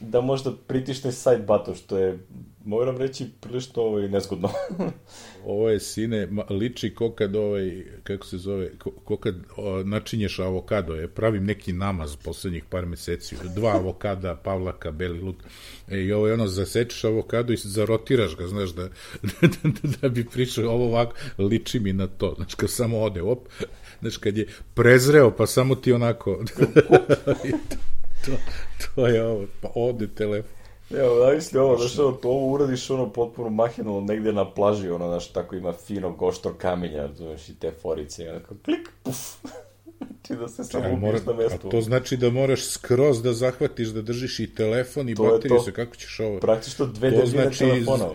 da 0.00 0.20
možda 0.20 0.52
pritišne 0.66 1.12
side 1.12 1.42
button, 1.46 1.74
što 1.74 1.98
je, 1.98 2.18
moram 2.64 2.96
reći, 2.96 3.26
prilično 3.40 3.82
ovaj, 3.82 4.08
nezgodno. 4.08 4.50
Ovo 5.44 5.70
je, 5.70 5.80
sine, 5.80 6.28
liči 6.50 6.94
ko 6.94 7.12
kad, 7.12 7.36
ovaj, 7.36 7.84
kako 8.02 8.26
se 8.26 8.38
zove, 8.38 8.78
ko, 8.78 8.90
ko 8.90 9.16
kad 9.16 9.34
o, 9.56 9.82
načinješ 9.82 10.38
avokado, 10.38 10.94
je, 10.94 11.08
pravim 11.08 11.44
neki 11.44 11.72
namaz 11.72 12.16
poslednjih 12.16 12.64
par 12.64 12.86
meseci, 12.86 13.36
dva 13.54 13.70
avokada, 13.70 14.36
pavlaka, 14.36 14.90
beli 14.90 15.20
luk, 15.20 15.36
e, 15.88 16.00
i 16.00 16.12
ovo 16.12 16.26
je 16.26 16.34
ono, 16.34 16.46
zasečeš 16.46 17.04
avokado 17.04 17.52
i 17.52 17.56
zarotiraš 17.56 18.36
ga, 18.36 18.46
znaš, 18.46 18.70
da, 18.70 18.88
da, 19.22 19.28
da, 19.82 19.96
da 20.02 20.08
bi 20.08 20.24
pričao, 20.24 20.70
ovo 20.70 20.84
ovako, 20.84 21.14
liči 21.38 21.80
mi 21.80 21.92
na 21.92 22.06
to, 22.06 22.34
znači, 22.36 22.56
kad 22.56 22.70
samo 22.70 23.00
ode, 23.00 23.22
op, 23.22 23.48
znaš, 24.00 24.16
kad 24.16 24.36
je 24.36 24.46
prezreo, 24.74 25.30
pa 25.30 25.46
samo 25.46 25.74
ti 25.74 25.92
onako... 25.92 26.44
to, 28.26 28.32
to 28.94 29.06
je 29.06 29.26
ovo, 29.26 29.46
pa 29.60 29.68
ode 29.74 30.08
telefon. 30.08 30.59
Evo, 30.90 31.26
zamisli 31.26 31.58
ovo, 31.58 31.76
znaš, 31.76 31.98
ono, 31.98 32.12
to 32.12 32.28
ovo 32.28 32.52
uradiš 32.52 32.90
ono 32.90 33.12
potpuno 33.12 33.50
mahinalno 33.50 34.00
negde 34.00 34.32
na 34.32 34.50
plaži, 34.50 34.90
ono, 34.90 35.08
znaš, 35.08 35.32
tako 35.32 35.56
ima 35.56 35.72
fino 35.72 36.10
goštor 36.10 36.52
kamenja, 36.58 37.08
znaš, 37.16 37.48
i 37.48 37.54
te 37.54 37.72
forice, 37.82 38.24
i 38.24 38.28
onako, 38.28 38.54
klik, 38.64 38.88
puf, 39.02 39.16
znači 40.08 40.40
da 40.40 40.48
se 40.48 40.64
samo 40.64 40.96
mora, 40.96 41.18
na 41.26 41.32
mestu. 41.32 41.68
A 41.68 41.70
to 41.70 41.80
znači 41.80 42.16
da 42.16 42.30
moraš 42.30 42.64
skroz 42.66 43.22
da 43.22 43.32
zahvatiš, 43.32 43.88
da 43.88 44.02
držiš 44.02 44.40
i 44.40 44.54
telefon 44.54 45.08
i 45.08 45.14
to 45.14 45.22
bateriju, 45.22 45.60
se 45.60 45.72
kako 45.72 45.96
ćeš 45.96 46.20
ovo? 46.20 46.38
Praktično 46.38 46.86
dve 46.86 47.10
debine 47.10 47.26
znači, 47.26 47.58
telefona, 47.58 48.08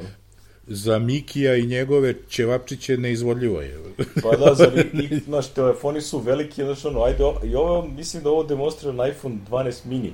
za 0.67 0.99
Mikija 0.99 1.55
i 1.55 1.65
njegove 1.65 2.13
ćevapčiće 2.29 2.97
neizvodljivo 2.97 3.61
je. 3.61 3.79
pa 4.23 4.37
da, 4.37 4.55
za 4.55 4.71
i, 4.93 5.19
naš 5.27 5.47
telefoni 5.47 6.01
su 6.01 6.19
veliki, 6.19 6.63
znaš, 6.63 6.85
ono, 6.85 7.03
ajde, 7.03 7.23
i 7.43 7.55
ovo, 7.55 7.87
mislim 7.87 8.23
da 8.23 8.29
ovo 8.29 8.43
demonstrira 8.43 8.93
na 8.93 9.07
iPhone 9.07 9.35
12 9.49 9.85
mini. 9.85 10.13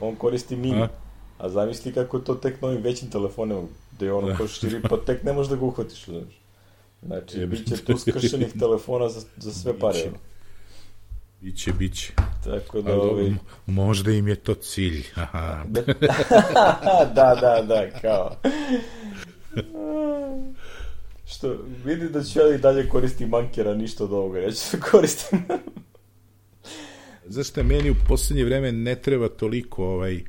On 0.00 0.14
koristi 0.14 0.56
mini. 0.56 0.82
A, 0.82 0.88
a 1.42 1.48
zamisli 1.48 1.92
kako 1.92 2.16
je 2.16 2.24
to 2.24 2.34
tek 2.34 2.62
novim 2.62 2.82
većim 2.82 3.10
telefonima, 3.10 3.62
gde 3.92 4.06
je 4.06 4.12
ono 4.12 4.28
da. 4.28 4.36
kao 4.36 4.48
širi, 4.48 4.82
pa 4.82 4.96
tek 5.06 5.22
ne 5.22 5.32
možeš 5.32 5.50
da 5.50 5.56
ga 5.56 5.64
uhvatiš, 5.64 6.04
znaš. 6.04 6.40
Znači, 7.02 7.38
je, 7.38 7.46
bit 7.46 7.68
će 7.68 7.84
tu 7.84 7.98
skršenih 7.98 8.52
telefona 8.58 9.08
za, 9.08 9.20
za 9.36 9.52
sve 9.52 9.78
pare. 9.78 9.98
Biće, 9.98 10.12
biće. 11.40 11.72
biće. 11.72 12.12
Tako 12.44 12.82
da, 12.82 13.00
ovi... 13.00 13.36
Možda 13.66 14.12
im 14.12 14.28
je 14.28 14.34
to 14.34 14.54
cilj. 14.54 15.04
Aha. 15.24 15.64
da, 17.16 17.38
da, 17.40 17.64
da, 17.68 17.90
kao. 18.00 18.36
Što, 21.26 21.56
vidi 21.84 22.08
da 22.08 22.24
ću 22.24 22.38
ja 22.38 22.54
i 22.54 22.58
dalje 22.58 22.88
koristim 22.88 23.28
mankera, 23.28 23.74
ništa 23.74 24.04
od 24.04 24.12
ovoga, 24.12 24.38
ja 24.38 24.50
ću 24.50 24.76
da 24.76 24.82
koristim. 24.82 25.42
Zašto 27.26 27.62
meni 27.62 27.90
u 27.90 27.94
poslednje 28.08 28.44
vreme 28.44 28.72
ne 28.72 28.94
treba 28.94 29.28
toliko 29.28 29.84
ovaj, 29.84 30.22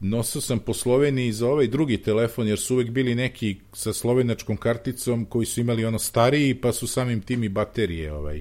nosio 0.00 0.40
sam 0.40 0.58
po 0.58 0.74
Sloveniji 0.74 1.32
za 1.32 1.48
ovaj 1.48 1.66
drugi 1.66 2.02
telefon, 2.02 2.48
jer 2.48 2.58
su 2.58 2.74
uvek 2.74 2.90
bili 2.90 3.14
neki 3.14 3.56
sa 3.72 3.92
slovenačkom 3.92 4.56
karticom 4.56 5.24
koji 5.24 5.46
su 5.46 5.60
imali 5.60 5.84
ono 5.84 5.98
stariji, 5.98 6.54
pa 6.54 6.72
su 6.72 6.86
samim 6.86 7.20
tim 7.20 7.44
i 7.44 7.48
baterije, 7.48 8.12
ovaj. 8.12 8.40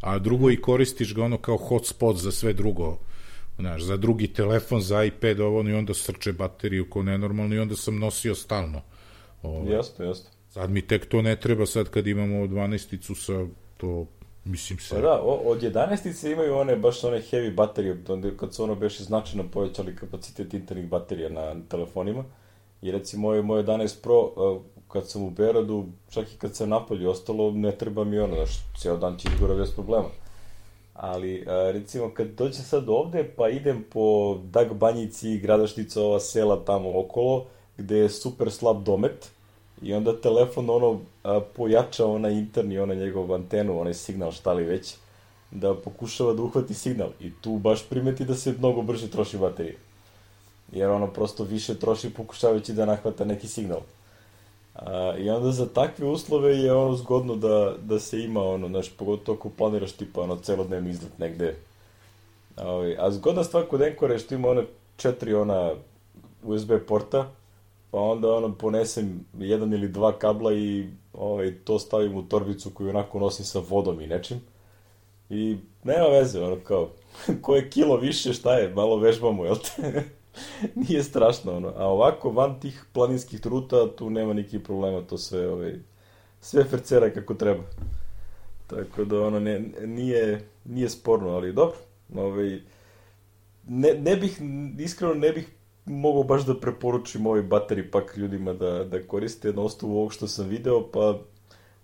A 0.00 0.18
drugo 0.18 0.50
i 0.50 0.56
koristiš 0.56 1.14
ga 1.14 1.24
ono 1.24 1.38
kao 1.38 1.56
hotspot 1.56 2.16
za 2.16 2.32
sve 2.32 2.52
drugo, 2.52 2.98
znaš, 3.58 3.82
za 3.82 3.96
drugi 3.96 4.26
telefon, 4.26 4.80
za 4.80 5.04
iPad, 5.04 5.40
ovo, 5.40 5.68
i 5.68 5.72
onda 5.72 5.94
srče 5.94 6.32
bateriju 6.32 6.90
ko 6.90 7.02
nenormalno 7.02 7.54
i 7.54 7.58
onda 7.58 7.76
sam 7.76 7.98
nosio 7.98 8.34
stalno. 8.34 8.82
Ovaj. 9.42 9.74
Jasno, 9.74 10.04
jasno. 10.04 10.30
Sad 10.50 10.70
mi 10.70 10.82
tek 10.82 11.06
to 11.06 11.22
ne 11.22 11.36
treba 11.36 11.66
sad 11.66 11.90
kad 11.90 12.06
imamo 12.06 12.46
12-icu 12.46 13.14
sa 13.14 13.46
to 13.76 14.06
mislim 14.44 14.78
se. 14.78 14.94
Pa 14.94 15.00
da, 15.00 15.20
od 15.22 15.62
11-ice 15.62 16.32
imaju 16.32 16.56
one 16.56 16.76
baš 16.76 17.04
one 17.04 17.22
heavy 17.30 17.54
baterije, 17.54 17.96
kad 18.36 18.54
su 18.54 18.62
ono 18.62 18.74
beše 18.74 19.04
značajno 19.04 19.44
povećali 19.52 19.96
kapacitet 19.96 20.54
internih 20.54 20.88
baterija 20.88 21.28
na 21.28 21.54
telefonima. 21.68 22.24
I 22.82 22.90
recimo 22.90 23.28
moje, 23.28 23.42
moje 23.42 23.64
11 23.64 24.02
Pro, 24.02 24.30
kad 24.88 25.08
sam 25.08 25.22
u 25.22 25.30
Beradu, 25.30 25.86
čak 26.10 26.32
i 26.32 26.36
kad 26.38 26.56
se 26.56 26.66
napolju 26.66 27.10
ostalo, 27.10 27.50
ne 27.50 27.72
treba 27.72 28.04
mi 28.04 28.18
ono, 28.18 28.34
znaš, 28.34 28.50
cijel 28.78 28.98
dan 28.98 29.18
će 29.18 29.28
izgora 29.34 29.54
bez 29.54 29.70
problema. 29.74 30.08
Ali, 30.94 31.44
recimo, 31.46 32.10
kad 32.14 32.26
dođe 32.26 32.62
sad 32.62 32.88
ovde, 32.88 33.24
pa 33.36 33.48
idem 33.48 33.84
po 33.92 34.38
Dag 34.44 34.74
Banjici, 34.74 35.38
Gradašnica, 35.38 36.02
ova 36.02 36.20
sela 36.20 36.64
tamo 36.64 37.00
okolo, 37.00 37.46
gde 37.76 37.98
je 37.98 38.08
super 38.08 38.50
slab 38.50 38.82
domet, 38.82 39.30
I 39.82 39.94
onda 39.94 40.20
telefon 40.20 40.70
ono 40.70 41.00
a, 41.22 41.40
pojača 41.56 42.06
onaj 42.06 42.32
interni, 42.32 42.78
onaj 42.78 42.96
njegov 42.96 43.34
antenu, 43.34 43.80
onaj 43.80 43.94
signal 43.94 44.32
šta 44.32 44.52
li 44.52 44.64
već, 44.64 44.94
da 45.50 45.74
pokušava 45.74 46.32
da 46.32 46.42
uhvati 46.42 46.74
signal. 46.74 47.08
I 47.20 47.32
tu 47.40 47.58
baš 47.58 47.88
primeti 47.88 48.24
da 48.24 48.34
se 48.34 48.54
mnogo 48.58 48.82
brže 48.82 49.10
troši 49.10 49.38
baterija. 49.38 49.76
Jer 50.72 50.90
ono 50.90 51.06
prosto 51.06 51.44
više 51.44 51.78
troši 51.78 52.10
pokušavajući 52.10 52.72
da 52.72 52.86
nahvata 52.86 53.24
neki 53.24 53.48
signal. 53.48 53.80
A, 54.74 55.14
I 55.18 55.30
onda 55.30 55.52
za 55.52 55.66
takve 55.66 56.06
uslove 56.06 56.56
je 56.56 56.72
ono 56.72 56.96
zgodno 56.96 57.36
da, 57.36 57.74
da 57.82 58.00
se 58.00 58.20
ima 58.20 58.42
ono, 58.42 58.68
znaš, 58.68 58.88
pogotovo 58.96 59.38
ako 59.38 59.50
planiraš 59.50 59.92
tipa 59.92 60.20
ono 60.20 60.36
celodnevni 60.36 60.90
izlet 60.90 61.18
negde. 61.18 61.56
A, 62.56 62.68
ovaj, 62.68 62.96
a 62.98 63.10
zgodna 63.10 63.44
stvar 63.44 63.66
kod 63.66 63.82
Encore 63.82 64.14
je 64.14 64.18
što 64.18 64.34
ima 64.34 64.48
one 64.48 64.64
četiri 64.96 65.34
ona 65.34 65.72
USB 66.42 66.72
porta, 66.88 67.30
pa 67.94 68.00
onda 68.00 68.34
ono 68.34 68.54
ponesem 68.54 69.24
jedan 69.38 69.72
ili 69.72 69.88
dva 69.88 70.18
kabla 70.18 70.54
i 70.54 70.86
ovaj, 71.12 71.54
to 71.64 71.78
stavim 71.78 72.16
u 72.16 72.22
torbicu 72.22 72.70
koju 72.70 72.90
onako 72.90 73.18
nosim 73.18 73.44
sa 73.44 73.60
vodom 73.68 74.00
i 74.00 74.06
nečim. 74.06 74.40
I 75.30 75.56
nema 75.84 76.06
veze, 76.06 76.40
ono 76.40 76.56
kao, 76.64 76.90
koje 77.42 77.70
kilo 77.70 77.96
više, 77.96 78.32
šta 78.32 78.54
je, 78.54 78.74
malo 78.74 78.96
vežbamo, 78.96 79.44
jel 79.44 79.56
te? 79.56 80.04
Nije 80.88 81.02
strašno, 81.02 81.56
ono. 81.56 81.72
A 81.76 81.86
ovako, 81.86 82.30
van 82.30 82.60
tih 82.60 82.84
planinskih 82.92 83.46
ruta, 83.46 83.96
tu 83.96 84.10
nema 84.10 84.32
nikih 84.32 84.60
problema, 84.60 85.00
to 85.00 85.18
sve, 85.18 85.48
ovaj, 85.48 85.74
sve 86.40 86.64
fercera 86.64 87.10
kako 87.10 87.34
treba. 87.34 87.62
Tako 88.66 89.04
da, 89.04 89.26
ono, 89.26 89.40
ne, 89.40 89.60
nije, 89.84 90.48
nije 90.64 90.88
sporno, 90.88 91.30
ali 91.30 91.52
dobro. 91.52 91.76
Ovaj, 92.16 92.60
ne, 93.66 93.94
ne 93.94 94.16
bih, 94.16 94.40
iskreno 94.78 95.14
ne 95.14 95.32
bih 95.32 95.48
mogu 95.86 96.24
baš 96.24 96.44
da 96.46 96.60
preporučim 96.60 97.26
ovaj 97.26 97.42
bateri 97.42 97.90
pak 97.90 98.16
ljudima 98.16 98.52
da, 98.52 98.84
da 98.84 99.02
koriste 99.02 99.52
na 99.52 99.62
osnovu 99.62 99.96
ovog 99.96 100.12
što 100.12 100.28
sam 100.28 100.48
video, 100.48 100.90
pa 100.92 101.18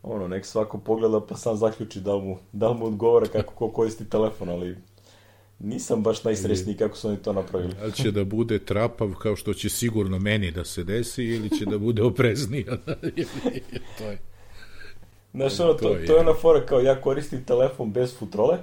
ono, 0.03 0.29
nek 0.29 0.47
svako 0.47 0.79
pogleda 0.79 1.21
pa 1.21 1.37
sam 1.37 1.57
zaključi 1.57 2.01
da 2.01 2.17
mu, 2.17 2.39
da 2.53 2.73
mu 2.73 2.87
odgovara 2.87 3.27
kako 3.27 3.55
ko 3.55 3.69
koristi 3.69 4.11
telefon, 4.11 4.49
ali 4.49 4.77
nisam 5.59 6.03
baš 6.03 6.25
najsrećniji 6.25 6.77
kako 6.77 6.97
su 6.97 7.09
oni 7.09 7.17
to 7.17 7.33
napravili. 7.33 7.75
Da 7.75 7.91
će 7.91 8.11
da 8.11 8.25
bude 8.25 8.59
trapav 8.59 9.15
kao 9.15 9.37
što 9.37 9.55
će 9.55 9.69
sigurno 9.69 10.19
meni 10.19 10.51
da 10.51 10.65
se 10.65 10.85
desi 10.85 11.25
ili 11.25 11.59
će 11.59 11.65
da 11.65 11.79
bude 11.79 12.03
oprezniji. 12.03 12.65
to 13.99 14.05
je. 14.05 14.19
Znaš, 15.33 15.61
ono, 15.61 15.73
to, 15.73 15.89
to 16.07 16.13
je 16.13 16.21
ona 16.21 16.35
fora 16.35 16.67
kao 16.67 16.81
ja 16.81 17.01
koristim 17.01 17.45
telefon 17.45 17.93
bez 17.93 18.19
futrole 18.19 18.59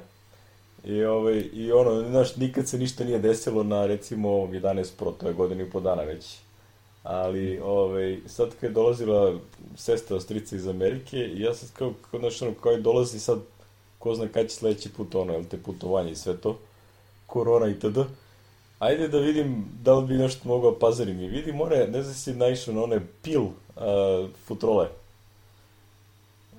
i, 0.87 1.03
ovaj, 1.03 1.43
i 1.53 1.71
ono, 1.71 2.09
znaš, 2.09 2.35
nikad 2.35 2.67
se 2.67 2.77
ništa 2.77 3.03
nije 3.03 3.19
desilo 3.19 3.63
na 3.63 3.85
recimo 3.85 4.29
11 4.29 4.97
Pro, 4.97 5.11
to 5.11 5.27
je 5.27 5.33
godinu 5.33 5.63
i 5.63 5.69
po 5.69 5.79
dana 5.79 6.03
već. 6.03 6.37
Ali, 7.03 7.59
ovaj, 7.63 8.19
sad 8.25 8.49
kad 8.49 8.69
je 8.69 8.73
dolazila 8.73 9.39
sestra 9.75 10.17
ostrica 10.17 10.55
iz 10.55 10.67
Amerike, 10.67 11.29
ja 11.35 11.53
sad 11.53 11.71
kao, 11.73 11.93
kao, 12.11 12.19
znaš, 12.19 12.41
ono, 12.41 12.53
kao 12.53 12.73
i 12.73 12.81
dolazi 12.81 13.19
sad, 13.19 13.39
ko 13.99 14.15
zna 14.15 14.27
kada 14.27 14.47
će 14.47 14.55
sledeći 14.55 14.89
put, 14.89 15.15
ono, 15.15 15.33
jel 15.33 15.43
te 15.43 15.57
putovanje 15.57 16.11
i 16.11 16.15
sve 16.15 16.37
to, 16.37 16.57
korona 17.25 17.67
i 17.67 17.79
td. 17.79 17.97
Ajde 18.79 19.07
da 19.07 19.19
vidim 19.19 19.65
da 19.83 19.93
li 19.93 20.07
bi 20.07 20.13
nešto 20.13 20.47
mogao 20.47 20.79
pazarim 20.79 21.19
i 21.19 21.27
vidim 21.27 21.61
one, 21.61 21.87
ne 21.87 22.03
znam 22.03 22.15
si 22.15 22.33
naišao 22.33 22.73
na 22.73 22.83
one 22.83 22.99
pil 23.21 23.41
uh, 23.41 23.51
futrole. 24.45 24.87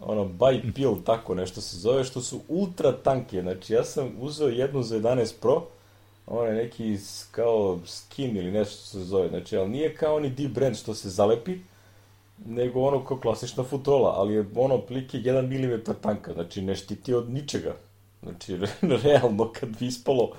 Ono, 0.01 0.25
by 0.25 0.73
pil, 0.75 0.95
tako 1.05 1.35
nešto 1.35 1.61
se 1.61 1.77
zove, 1.77 2.05
što 2.05 2.21
su 2.21 2.41
ultra 2.49 2.93
tanke. 2.93 3.43
Znači, 3.43 3.73
ja 3.73 3.85
sam 3.85 4.11
uzeo 4.21 4.49
jednu 4.49 4.83
za 4.83 4.97
11 4.97 5.33
Pro, 5.41 5.67
ono 6.27 6.43
je 6.43 6.55
neki 6.55 6.99
kao 7.31 7.79
skin 7.87 8.37
ili 8.37 8.51
nešto 8.51 8.83
se 8.83 9.01
zove, 9.01 9.29
znači, 9.29 9.57
ali 9.57 9.69
nije 9.69 9.95
kao 9.95 10.17
oni 10.17 10.31
deep 10.31 10.51
brand 10.51 10.77
što 10.77 10.95
se 10.95 11.11
zalepi, 11.11 11.59
nego 12.47 12.81
ono 12.81 13.05
kao 13.05 13.21
klasična 13.21 13.65
futrola, 13.65 14.15
ali 14.17 14.35
je 14.35 14.47
ono 14.57 14.81
plike 14.81 15.19
1 15.19 15.43
mm 15.43 15.93
tanka, 16.03 16.33
znači 16.33 16.63
ne 16.63 16.75
štiti 16.75 17.15
od 17.15 17.31
ničega. 17.31 17.75
Znači, 18.23 18.59
realno, 19.05 19.53
kad 19.53 19.79
bi 19.79 19.87
ispalo, 19.87 20.33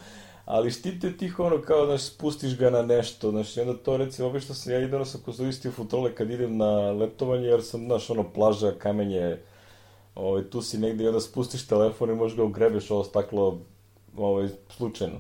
ali 0.46 0.72
štite 0.72 1.18
tih 1.18 1.40
ono 1.40 1.62
kao, 1.62 1.86
znaš, 1.86 2.02
spustiš 2.02 2.58
ga 2.58 2.70
na 2.70 2.82
nešto, 2.82 3.32
znači, 3.32 3.62
onda 3.62 3.74
to 3.74 3.98
recimo, 3.98 4.28
obično 4.28 4.56
sam 4.56 4.74
ja 4.74 4.80
idem 4.80 5.06
sam 5.06 5.22
koristio 5.22 5.72
futrole 5.72 6.16
kad 6.16 6.30
idem 6.30 6.58
na 6.58 6.92
letovanje, 6.92 7.48
jer 7.48 7.64
sam, 7.64 7.86
znaš, 7.86 8.10
ono, 8.10 8.24
plaža, 8.34 8.72
kamenje, 8.72 9.38
ovaj, 10.20 10.44
tu 10.50 10.62
si 10.62 10.78
negde 10.78 11.04
i 11.04 11.08
onda 11.08 11.20
spustiš 11.20 11.68
telefon 11.68 12.10
i 12.10 12.16
možeš 12.16 12.38
ga 12.38 12.44
ugrebeš 12.44 12.92
ovo 12.92 13.04
staklo, 13.04 13.60
ovaj, 14.18 14.48
slučajno. 14.70 15.20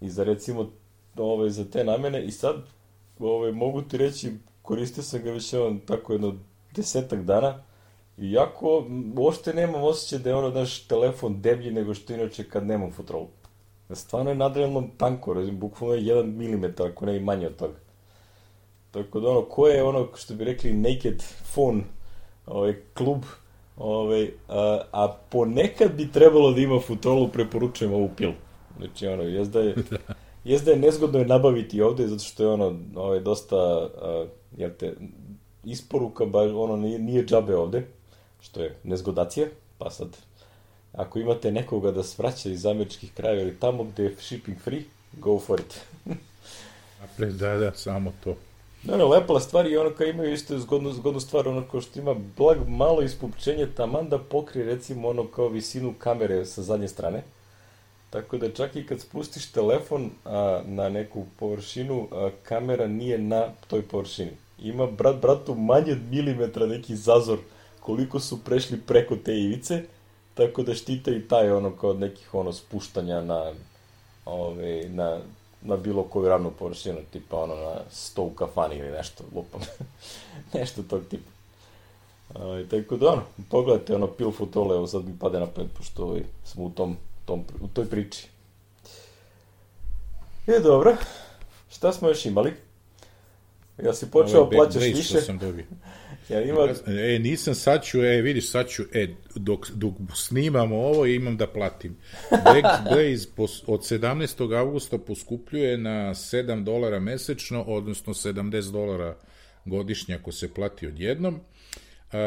I 0.00 0.10
za 0.10 0.24
recimo, 0.24 0.70
ovaj, 1.16 1.50
za 1.50 1.64
te 1.64 1.84
namene, 1.84 2.24
i 2.24 2.30
sad, 2.30 2.56
ovaj, 3.18 3.52
mogu 3.52 3.82
ti 3.82 3.96
reći, 3.96 4.32
koristio 4.62 5.02
sam 5.02 5.22
ga 5.22 5.30
već, 5.30 5.52
evo, 5.52 5.76
tako 5.86 6.12
jedno 6.12 6.34
desetak 6.74 7.22
dana, 7.24 7.62
Iako, 8.20 8.84
uopšte 9.16 9.54
nemam 9.54 9.82
osjećaj 9.82 10.18
da 10.18 10.30
je 10.30 10.36
ono 10.36 10.50
naš 10.50 10.86
telefon 10.86 11.40
deblji 11.40 11.70
nego 11.70 11.94
što 11.94 12.12
inače 12.12 12.44
kad 12.48 12.66
nemam 12.66 12.92
futrolu. 12.92 13.28
Stvarno 13.90 14.30
je 14.30 14.36
nadrealno 14.36 14.88
tanko, 14.96 15.34
razim, 15.34 15.58
bukvalno 15.58 15.94
je 15.94 16.14
1 16.14 16.24
mm, 16.24 16.82
ako 16.82 17.06
ne 17.06 17.16
i 17.16 17.20
manje 17.20 17.46
od 17.46 17.56
toga. 17.56 17.74
Tako 18.90 19.20
da 19.20 19.28
ono, 19.28 19.42
ko 19.42 19.68
je 19.68 19.82
ono, 19.82 20.08
što 20.14 20.34
bi 20.34 20.44
rekli, 20.44 20.72
naked 20.72 21.22
phone 21.54 21.84
ovaj, 22.46 22.74
klub, 22.94 23.24
ovaj, 23.80 24.30
a, 24.48 24.80
a 24.92 25.16
ponekad 25.30 25.92
bi 25.92 26.12
trebalo 26.12 26.52
da 26.52 26.60
ima 26.60 26.80
futrolu, 26.80 27.28
preporučujem 27.28 27.94
ovu 27.94 28.10
pilu. 28.16 28.32
Znači, 28.78 29.06
ono, 29.06 29.22
jezda 29.22 29.60
je, 29.60 29.74
jezda 30.44 30.70
je 30.70 30.78
nezgodno 30.78 31.18
je 31.18 31.26
nabaviti 31.26 31.82
ovde, 31.82 32.08
zato 32.08 32.24
što 32.24 32.42
je 32.42 32.48
ono, 32.48 32.78
ovaj, 32.94 33.20
dosta, 33.20 33.56
a, 33.56 34.26
jel 34.56 34.70
te, 34.78 34.94
isporuka, 35.64 36.24
ba, 36.24 36.40
ono, 36.40 36.76
nije, 36.76 36.98
nije 36.98 37.24
džabe 37.24 37.56
ovde, 37.56 37.86
što 38.40 38.62
je 38.62 38.76
nezgodacija, 38.84 39.46
pa 39.78 39.90
sad, 39.90 40.16
ako 40.92 41.18
imate 41.18 41.52
nekoga 41.52 41.90
da 41.90 42.02
svraća 42.02 42.50
iz 42.50 42.66
američkih 42.66 43.12
krajeva 43.14 43.42
ili 43.42 43.56
tamo 43.56 43.84
gde 43.84 44.02
je 44.02 44.16
shipping 44.18 44.58
free, 44.58 44.82
go 45.12 45.38
for 45.38 45.60
it. 45.60 45.80
da, 47.40 47.56
da, 47.56 47.72
samo 47.74 48.12
to. 48.24 48.34
Da, 48.82 48.96
no, 48.96 49.08
lepa 49.08 49.40
stvar 49.40 49.66
i 49.66 49.76
ono 49.76 49.90
kao 49.90 50.06
imaju 50.06 50.32
isto 50.32 50.58
zgodnu, 50.58 50.92
zgodnu 50.92 51.20
stvar, 51.20 51.48
ono 51.48 51.62
kao 51.70 51.80
što 51.80 51.98
ima 51.98 52.14
blag 52.36 52.58
malo 52.68 53.02
ispupčenje 53.02 53.66
taman 53.76 54.08
da 54.08 54.18
pokrije 54.18 54.66
recimo 54.66 55.08
ono 55.08 55.26
kao 55.26 55.48
visinu 55.48 55.94
kamere 55.98 56.46
sa 56.46 56.62
zadnje 56.62 56.88
strane. 56.88 57.22
Tako 58.10 58.38
da 58.38 58.52
čak 58.52 58.76
i 58.76 58.86
kad 58.86 59.00
spustiš 59.00 59.52
telefon 59.52 60.10
a, 60.24 60.62
na 60.64 60.88
neku 60.88 61.24
površinu, 61.38 62.08
a, 62.12 62.30
kamera 62.42 62.86
nije 62.86 63.18
na 63.18 63.48
toj 63.68 63.82
površini. 63.82 64.30
Ima 64.58 64.86
brat 64.86 65.16
bratu 65.16 65.54
manje 65.54 65.92
od 65.92 66.02
milimetra 66.10 66.66
neki 66.66 66.96
zazor 66.96 67.38
koliko 67.80 68.20
su 68.20 68.44
prešli 68.44 68.80
preko 68.86 69.16
te 69.16 69.34
ivice, 69.34 69.82
tako 70.34 70.62
da 70.62 70.74
štite 70.74 71.10
i 71.16 71.28
taj 71.28 71.50
ono 71.50 71.70
kao 71.76 71.94
nekih 71.94 72.34
ono 72.34 72.52
spuštanja 72.52 73.20
na 73.20 73.52
ove, 74.24 74.88
na, 74.88 75.20
na 75.62 75.76
bilo 75.76 76.02
koju 76.02 76.28
ravnu 76.28 76.50
površinu, 76.58 76.98
tipa 77.12 77.36
ono 77.36 77.54
na 77.54 77.74
sto 77.90 78.22
u 78.22 78.30
kafani 78.30 78.76
ili 78.76 78.90
nešto, 78.90 79.24
lupam. 79.34 79.60
nešto 80.54 80.82
tog 80.82 81.02
tipa. 81.10 81.30
Ove, 82.34 82.68
tako 82.68 82.96
da 82.96 83.12
ono, 83.12 83.22
pogledajte 83.50 83.94
ono 83.94 84.06
pil 84.06 84.30
futole, 84.30 84.76
evo 84.76 84.86
sad 84.86 85.04
mi 85.04 85.18
pade 85.18 85.40
na 85.40 85.46
pamet, 85.46 85.70
pošto 85.76 86.04
ovaj, 86.04 86.22
smo 86.44 86.64
u, 86.64 86.70
tom, 86.70 86.96
tom, 87.24 87.44
u 87.60 87.68
toj 87.68 87.86
priči. 87.86 88.28
E, 90.46 90.60
dobro. 90.60 90.96
Šta 91.70 91.92
smo 91.92 92.08
još 92.08 92.26
imali? 92.26 92.54
Ja 93.84 93.92
si 93.92 94.10
počeo 94.10 94.40
ovaj 94.40 94.56
plaćaš 94.56 94.82
više. 94.82 95.20
sam 95.20 95.38
dobio. 95.38 95.64
ja 96.30 96.42
ima... 96.42 96.68
E, 96.86 97.18
nisam, 97.18 97.54
sad 97.54 97.84
ću, 97.84 98.04
e, 98.04 98.20
vidiš, 98.22 98.50
sad 98.50 98.68
ću, 98.68 98.82
e, 98.92 99.08
dok, 99.34 99.70
dok 99.70 99.94
snimamo 100.14 100.76
ovo, 100.76 101.06
imam 101.06 101.36
da 101.36 101.46
platim. 101.46 101.96
Black 102.30 102.66
Blaze 102.90 103.28
pos, 103.36 103.62
od 103.66 103.80
17. 103.80 104.58
augusta 104.58 104.98
poskupljuje 104.98 105.78
na 105.78 106.14
7 106.14 106.64
dolara 106.64 107.00
mesečno, 107.00 107.62
odnosno 107.62 108.14
70 108.14 108.72
dolara 108.72 109.16
godišnje 109.64 110.14
ako 110.14 110.32
se 110.32 110.54
plati 110.54 110.86
odjednom. 110.86 111.34
Uh, 111.34 112.18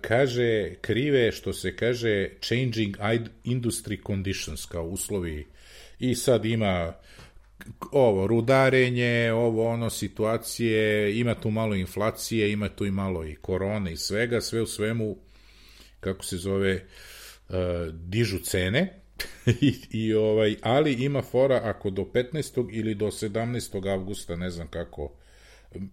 kaže, 0.00 0.74
krive 0.80 1.32
što 1.32 1.52
se 1.52 1.76
kaže 1.76 2.28
changing 2.40 2.96
industry 3.44 4.06
conditions, 4.06 4.66
kao 4.66 4.84
uslovi 4.84 5.46
i 5.98 6.14
sad 6.14 6.44
ima 6.44 6.92
ovo, 7.92 8.26
rudarenje, 8.26 9.32
ovo, 9.32 9.68
ono, 9.68 9.90
situacije, 9.90 11.18
ima 11.18 11.34
tu 11.34 11.50
malo 11.50 11.74
inflacije, 11.74 12.52
ima 12.52 12.68
tu 12.68 12.86
i 12.86 12.90
malo 12.90 13.26
i 13.26 13.34
korone 13.34 13.92
i 13.92 13.96
svega, 13.96 14.40
sve 14.40 14.62
u 14.62 14.66
svemu, 14.66 15.16
kako 16.00 16.24
se 16.24 16.36
zove, 16.36 16.84
uh, 17.48 17.54
dižu 17.92 18.38
cene, 18.38 19.02
I, 19.60 19.74
i 19.90 20.14
ovaj, 20.14 20.56
ali 20.62 20.92
ima 20.92 21.22
fora 21.22 21.60
ako 21.64 21.90
do 21.90 22.02
15. 22.02 22.68
ili 22.72 22.94
do 22.94 23.06
17. 23.06 23.92
avgusta, 23.92 24.36
ne 24.36 24.50
znam 24.50 24.68
kako, 24.68 25.12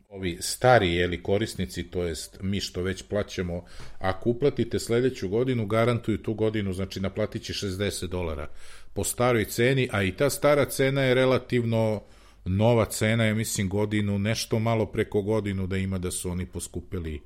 ovi 0.10 0.38
stari 0.42 0.94
jeli, 0.94 1.24
korisnici, 1.24 1.84
to 1.84 2.04
jest 2.04 2.38
mi 2.42 2.60
što 2.60 2.82
već 2.82 3.04
plaćamo, 3.04 3.66
ako 4.00 4.30
uplatite 4.30 4.80
sledeću 4.80 5.30
godinu, 5.30 5.66
garantuju 5.66 6.18
tu 6.18 6.34
godinu, 6.34 6.74
znači 6.74 7.00
naplatit 7.00 7.44
će 7.44 7.54
60 7.54 8.08
dolara 8.08 8.48
po 8.93 9.03
staroj 9.03 9.45
ceni, 9.45 9.89
a 9.91 10.03
i 10.03 10.12
ta 10.12 10.29
stara 10.29 10.65
cena 10.65 11.01
je 11.01 11.13
relativno 11.13 12.03
nova 12.45 12.86
cena, 12.86 13.23
je 13.25 13.34
mislim 13.34 13.69
godinu, 13.69 14.19
nešto 14.19 14.60
malo 14.60 14.86
preko 14.86 15.21
godinu 15.21 15.67
da 15.67 15.77
ima 15.77 15.97
da 15.97 16.12
su 16.12 16.29
oni 16.29 16.45
poskupili 16.45 17.21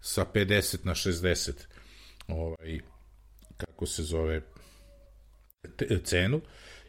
sa 0.00 0.26
50 0.34 0.76
na 0.84 0.94
60 0.94 1.52
ovaj, 2.28 2.80
kako 3.56 3.86
se 3.86 4.02
zove 4.02 4.42
te, 5.76 6.00
cenu. 6.04 6.40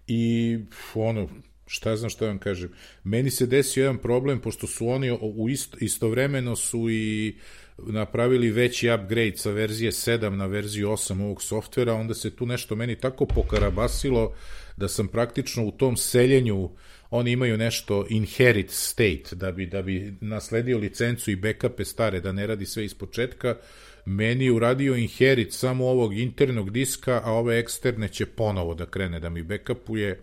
I 0.07 0.57
ono 0.93 1.29
šta 1.67 1.95
znam 1.95 2.09
šta 2.09 2.25
vam 2.25 2.39
kažem 2.39 2.73
meni 3.03 3.32
se 3.32 3.45
desio 3.45 3.82
jedan 3.82 3.97
problem 3.97 4.41
pošto 4.41 4.67
su 4.67 4.88
oni 4.88 5.11
u 5.21 5.49
isto, 5.49 5.78
istovremeno 5.82 6.55
su 6.55 6.89
i 6.89 7.38
napravili 7.78 8.51
veći 8.51 8.89
upgrade 8.89 9.38
sa 9.38 9.51
verzije 9.51 9.91
7 9.91 10.30
na 10.30 10.45
verziju 10.45 10.88
8 10.88 11.23
ovog 11.23 11.41
softvera, 11.41 11.93
onda 11.93 12.13
se 12.13 12.36
tu 12.36 12.45
nešto 12.45 12.75
meni 12.75 12.95
tako 12.95 13.25
pokarabasilo 13.25 14.34
da 14.78 14.88
sam 14.88 15.07
praktično 15.07 15.65
u 15.65 15.71
tom 15.71 15.97
seljenju 15.97 16.69
oni 17.09 17.32
imaju 17.32 17.57
nešto 17.57 18.05
inherit 18.09 18.71
state 18.71 19.36
da 19.36 19.51
bi 19.51 19.65
da 19.65 19.82
bi 19.82 20.13
nasledio 20.21 20.78
licencu 20.78 21.32
i 21.32 21.36
backupe 21.36 21.86
stare 21.86 22.19
da 22.21 22.32
ne 22.32 22.47
radi 22.47 22.65
sve 22.65 22.86
iz 22.86 22.93
početka. 22.93 23.55
Meni 24.05 24.49
uradio 24.49 24.95
inherit 24.95 25.53
samo 25.53 25.88
ovog 25.88 26.17
internog 26.17 26.71
diska 26.71 27.21
a 27.23 27.32
ove 27.32 27.59
eksterne 27.59 28.07
će 28.07 28.25
ponovo 28.25 28.73
da 28.73 28.86
krene 28.86 29.19
da 29.19 29.30
mi 29.30 29.43
backupuje 29.43 30.21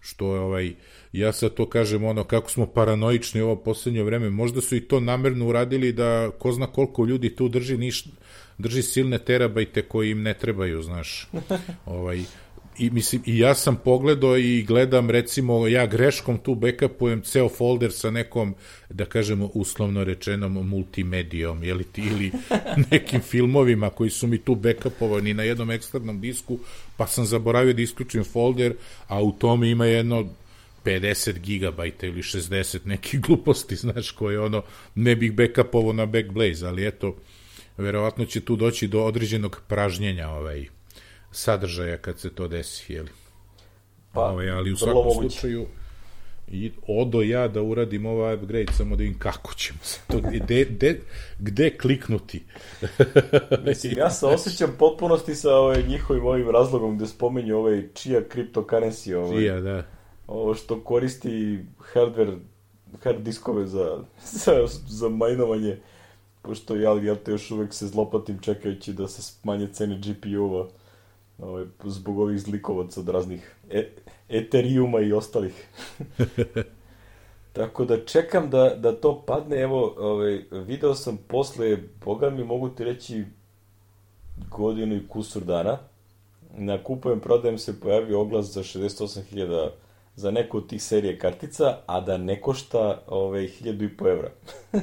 što 0.00 0.34
je 0.34 0.40
ovaj 0.40 0.72
ja 1.18 1.32
sad 1.32 1.54
to 1.54 1.68
kažem 1.68 2.04
ono 2.04 2.24
kako 2.24 2.50
smo 2.50 2.66
paranoični 2.66 3.40
ovo 3.40 3.56
poslednje 3.56 4.02
vreme, 4.02 4.30
možda 4.30 4.60
su 4.60 4.76
i 4.76 4.80
to 4.80 5.00
namerno 5.00 5.46
uradili 5.46 5.92
da 5.92 6.30
ko 6.38 6.52
zna 6.52 6.66
koliko 6.66 7.04
ljudi 7.04 7.36
tu 7.36 7.48
drži 7.48 7.76
niš, 7.76 8.04
drži 8.58 8.82
silne 8.82 9.18
terabajte 9.18 9.82
koji 9.82 10.10
im 10.10 10.22
ne 10.22 10.34
trebaju, 10.34 10.82
znaš. 10.82 11.28
ovaj 11.86 12.24
i 12.78 12.90
mislim 12.90 13.22
i 13.26 13.38
ja 13.38 13.54
sam 13.54 13.76
pogledao 13.76 14.36
i 14.36 14.62
gledam 14.62 15.10
recimo 15.10 15.68
ja 15.68 15.86
greškom 15.86 16.38
tu 16.38 16.54
backupujem 16.54 17.22
ceo 17.22 17.48
folder 17.48 17.92
sa 17.92 18.10
nekom 18.10 18.54
da 18.90 19.04
kažemo 19.04 19.50
uslovno 19.54 20.04
rečenom 20.04 20.68
multimedijom 20.68 21.64
je 21.64 21.74
li 21.74 21.84
ti 21.84 22.02
ili 22.02 22.32
nekim 22.90 23.20
filmovima 23.20 23.90
koji 23.90 24.10
su 24.10 24.26
mi 24.26 24.38
tu 24.38 24.54
backupovani 24.54 25.34
na 25.34 25.42
jednom 25.42 25.70
eksternom 25.70 26.20
disku 26.20 26.58
pa 26.96 27.06
sam 27.06 27.24
zaboravio 27.24 27.72
da 27.72 27.82
isključim 27.82 28.24
folder 28.24 28.74
a 29.08 29.22
u 29.22 29.32
tome 29.32 29.70
ima 29.70 29.86
jedno 29.86 30.26
50 30.84 31.38
gigabajta 31.38 32.06
ili 32.06 32.22
60 32.22 32.78
nekih 32.84 33.20
gluposti, 33.20 33.76
znaš, 33.76 34.10
koje 34.10 34.40
ono, 34.40 34.62
ne 34.94 35.16
bih 35.16 35.32
backupovao 35.32 35.92
na 35.92 36.06
Backblaze, 36.06 36.66
ali 36.66 36.86
eto, 36.86 37.16
verovatno 37.76 38.24
će 38.24 38.40
tu 38.40 38.56
doći 38.56 38.88
do 38.88 39.04
određenog 39.04 39.62
pražnjenja 39.68 40.30
ovaj, 40.30 40.66
sadržaja 41.30 41.96
kad 41.98 42.20
se 42.20 42.30
to 42.30 42.48
desi, 42.48 42.92
jeli? 42.92 43.10
Pa, 44.12 44.20
ovaj, 44.20 44.50
ali 44.50 44.72
u 44.72 44.76
svakom 44.76 45.04
moguće. 45.04 45.30
slučaju 45.30 45.66
i 46.48 46.72
odo 46.86 47.22
ja 47.22 47.48
da 47.48 47.62
uradim 47.62 48.06
ovaj 48.06 48.34
upgrade 48.34 48.72
samo 48.72 48.96
da 48.96 49.02
vidim 49.02 49.18
kako 49.18 49.54
ćemo 49.54 49.78
se 49.82 50.00
to 50.08 50.20
de, 50.20 50.64
de, 50.64 51.00
gde 51.38 51.78
kliknuti 51.78 52.42
mislim 53.66 53.98
ja 53.98 54.10
se 54.10 54.26
osjećam 54.26 54.74
potpunosti 54.78 55.34
sa 55.34 55.56
ovaj, 55.56 55.82
njihovim 55.88 56.26
ovim 56.26 56.50
razlogom 56.50 56.96
gde 56.96 57.06
spomenju 57.06 57.56
ovaj 57.56 57.82
čija 57.94 58.20
cryptocurrency 58.20 59.14
ovaj, 59.14 59.38
čija 59.38 59.60
da 59.60 59.93
ovo 60.26 60.54
što 60.54 60.80
koristi 60.80 61.58
hardware 61.94 62.38
hard 63.02 63.22
diskove 63.22 63.66
za, 63.66 63.98
za, 64.32 64.66
za 64.88 65.08
majnovanje 65.08 65.78
pošto 66.42 66.76
ja, 66.76 67.02
ja 67.02 67.14
te 67.14 67.30
još 67.30 67.50
uvek 67.50 67.74
se 67.74 67.86
zlopatim 67.86 68.38
čekajući 68.38 68.92
da 68.92 69.08
se 69.08 69.22
smanje 69.22 69.68
cene 69.72 69.98
GPU-ova 69.98 70.68
ovaj, 71.38 71.64
zbog 71.84 72.18
ovih 72.18 72.40
zlikovaca 72.40 73.00
od 73.00 73.08
raznih 73.08 73.54
e, 73.70 73.88
Ethereuma 74.28 75.00
i 75.00 75.12
ostalih. 75.12 75.68
Tako 77.52 77.84
da 77.84 78.04
čekam 78.04 78.50
da, 78.50 78.74
da 78.74 78.92
to 78.92 79.22
padne, 79.26 79.60
evo, 79.60 79.94
ovaj, 79.98 80.44
video 80.50 80.94
sam 80.94 81.16
posle, 81.28 81.78
boga 82.04 82.30
mi 82.30 82.44
mogu 82.44 82.68
ti 82.68 82.84
reći 82.84 83.24
godinu 84.50 84.96
i 84.96 85.08
kusur 85.08 85.44
dana, 85.44 85.78
na 86.56 86.84
kupujem, 86.84 87.20
prodajem 87.20 87.58
se 87.58 87.80
pojavio 87.80 88.20
oglas 88.20 88.46
za 88.46 88.62
68.000 88.62 89.70
za 90.16 90.30
neku 90.30 90.56
od 90.56 90.66
tih 90.68 90.82
serije 90.82 91.18
kartica, 91.18 91.76
a 91.86 92.00
da 92.00 92.16
ne 92.16 92.40
košta 92.40 93.02
ove, 93.06 93.40
1000 93.40 93.84
i 93.84 93.96
po 93.96 94.08
evra. 94.08 94.30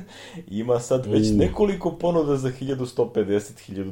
Ima 0.62 0.80
sad 0.80 1.06
već 1.06 1.28
uh. 1.30 1.38
nekoliko 1.38 1.92
ponuda 1.92 2.38
za 2.38 2.50
1150, 2.62 3.86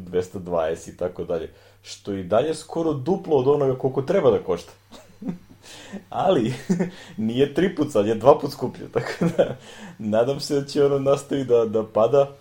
1220 0.43 0.93
i 0.93 0.97
tako 0.97 1.23
dalje, 1.23 1.49
što 1.81 2.13
i 2.13 2.23
dalje 2.23 2.55
skoro 2.55 2.93
duplo 2.93 3.37
od 3.37 3.47
onoga 3.47 3.77
koliko 3.77 4.01
treba 4.01 4.31
da 4.31 4.43
košta. 4.43 4.71
Ali, 6.09 6.53
nije 7.17 7.53
tri 7.53 7.75
put 7.75 7.91
sad, 7.91 8.07
je 8.07 8.15
dva 8.15 8.39
put 8.39 8.51
skuplje, 8.51 8.87
tako 8.91 9.25
da 9.37 9.57
nadam 9.97 10.39
se 10.39 10.55
da 10.55 10.65
će 10.65 10.85
ono 10.85 10.99
nastavi 10.99 11.43
da, 11.43 11.65
da 11.65 11.85
pada 11.85 12.31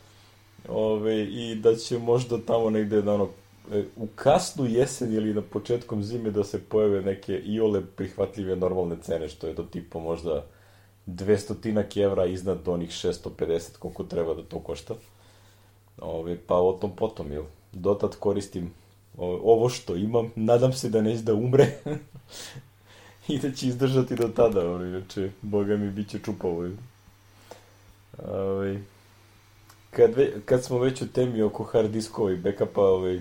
ove, 0.68 1.22
i 1.24 1.54
da 1.54 1.76
će 1.76 1.98
možda 1.98 2.38
tamo 2.46 2.70
negde 2.70 3.02
da 3.02 3.14
ono 3.14 3.28
u 3.96 4.06
kasnu 4.14 4.66
jesen 4.66 5.14
ili 5.14 5.34
na 5.34 5.42
početkom 5.42 6.02
zime 6.02 6.30
da 6.30 6.44
se 6.44 6.60
pojave 6.60 7.02
neke 7.02 7.38
iole 7.38 7.82
prihvatljive 7.96 8.56
normalne 8.56 8.96
cene, 9.02 9.28
što 9.28 9.46
je 9.46 9.54
to 9.54 9.62
tipo 9.62 10.00
možda 10.00 10.44
200 11.06 12.02
evra 12.02 12.26
iznad 12.26 12.68
onih 12.68 12.90
650 12.90 13.78
koliko 13.78 14.04
treba 14.04 14.34
da 14.34 14.42
to 14.42 14.60
košta. 14.60 14.94
Ove, 16.00 16.38
pa 16.46 16.54
o 16.54 16.72
tom 16.72 16.96
potom, 16.96 17.32
jel? 17.32 17.44
Dotad 17.72 18.16
koristim 18.16 18.70
ovo 19.18 19.68
što 19.68 19.96
imam, 19.96 20.30
nadam 20.36 20.72
se 20.72 20.88
da 20.88 21.02
neće 21.02 21.22
da 21.22 21.34
umre 21.34 21.66
i 23.28 23.38
da 23.38 23.52
će 23.52 23.66
izdržati 23.66 24.16
do 24.16 24.28
tada, 24.28 24.70
ono, 24.70 24.84
inače, 24.84 25.30
boga 25.42 25.76
mi 25.76 25.90
bit 25.90 26.08
će 26.08 26.18
čupavo. 26.18 26.68
Ove, 28.28 28.80
kad, 29.90 30.14
ve, 30.14 30.32
kad 30.44 30.64
smo 30.64 30.78
već 30.78 31.02
u 31.02 31.12
temi 31.12 31.42
oko 31.42 31.64
hard 31.64 31.90
diskova 31.90 32.32
i 32.32 32.36
backupa, 32.36 32.80
ovaj, 32.80 33.20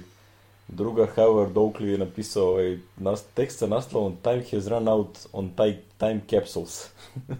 Druga, 0.67 1.07
Howard 1.15 1.53
Oakley 1.53 1.85
je 1.85 1.97
napisao 1.97 2.47
ovaj, 2.49 2.79
nas, 2.97 3.23
tekst 3.33 3.59
sa 3.59 3.67
naslovom 3.67 4.17
Time 4.23 4.43
has 4.51 4.67
run 4.67 4.87
out 4.87 5.19
on 5.33 5.49
time 5.97 6.21
capsules. 6.29 6.89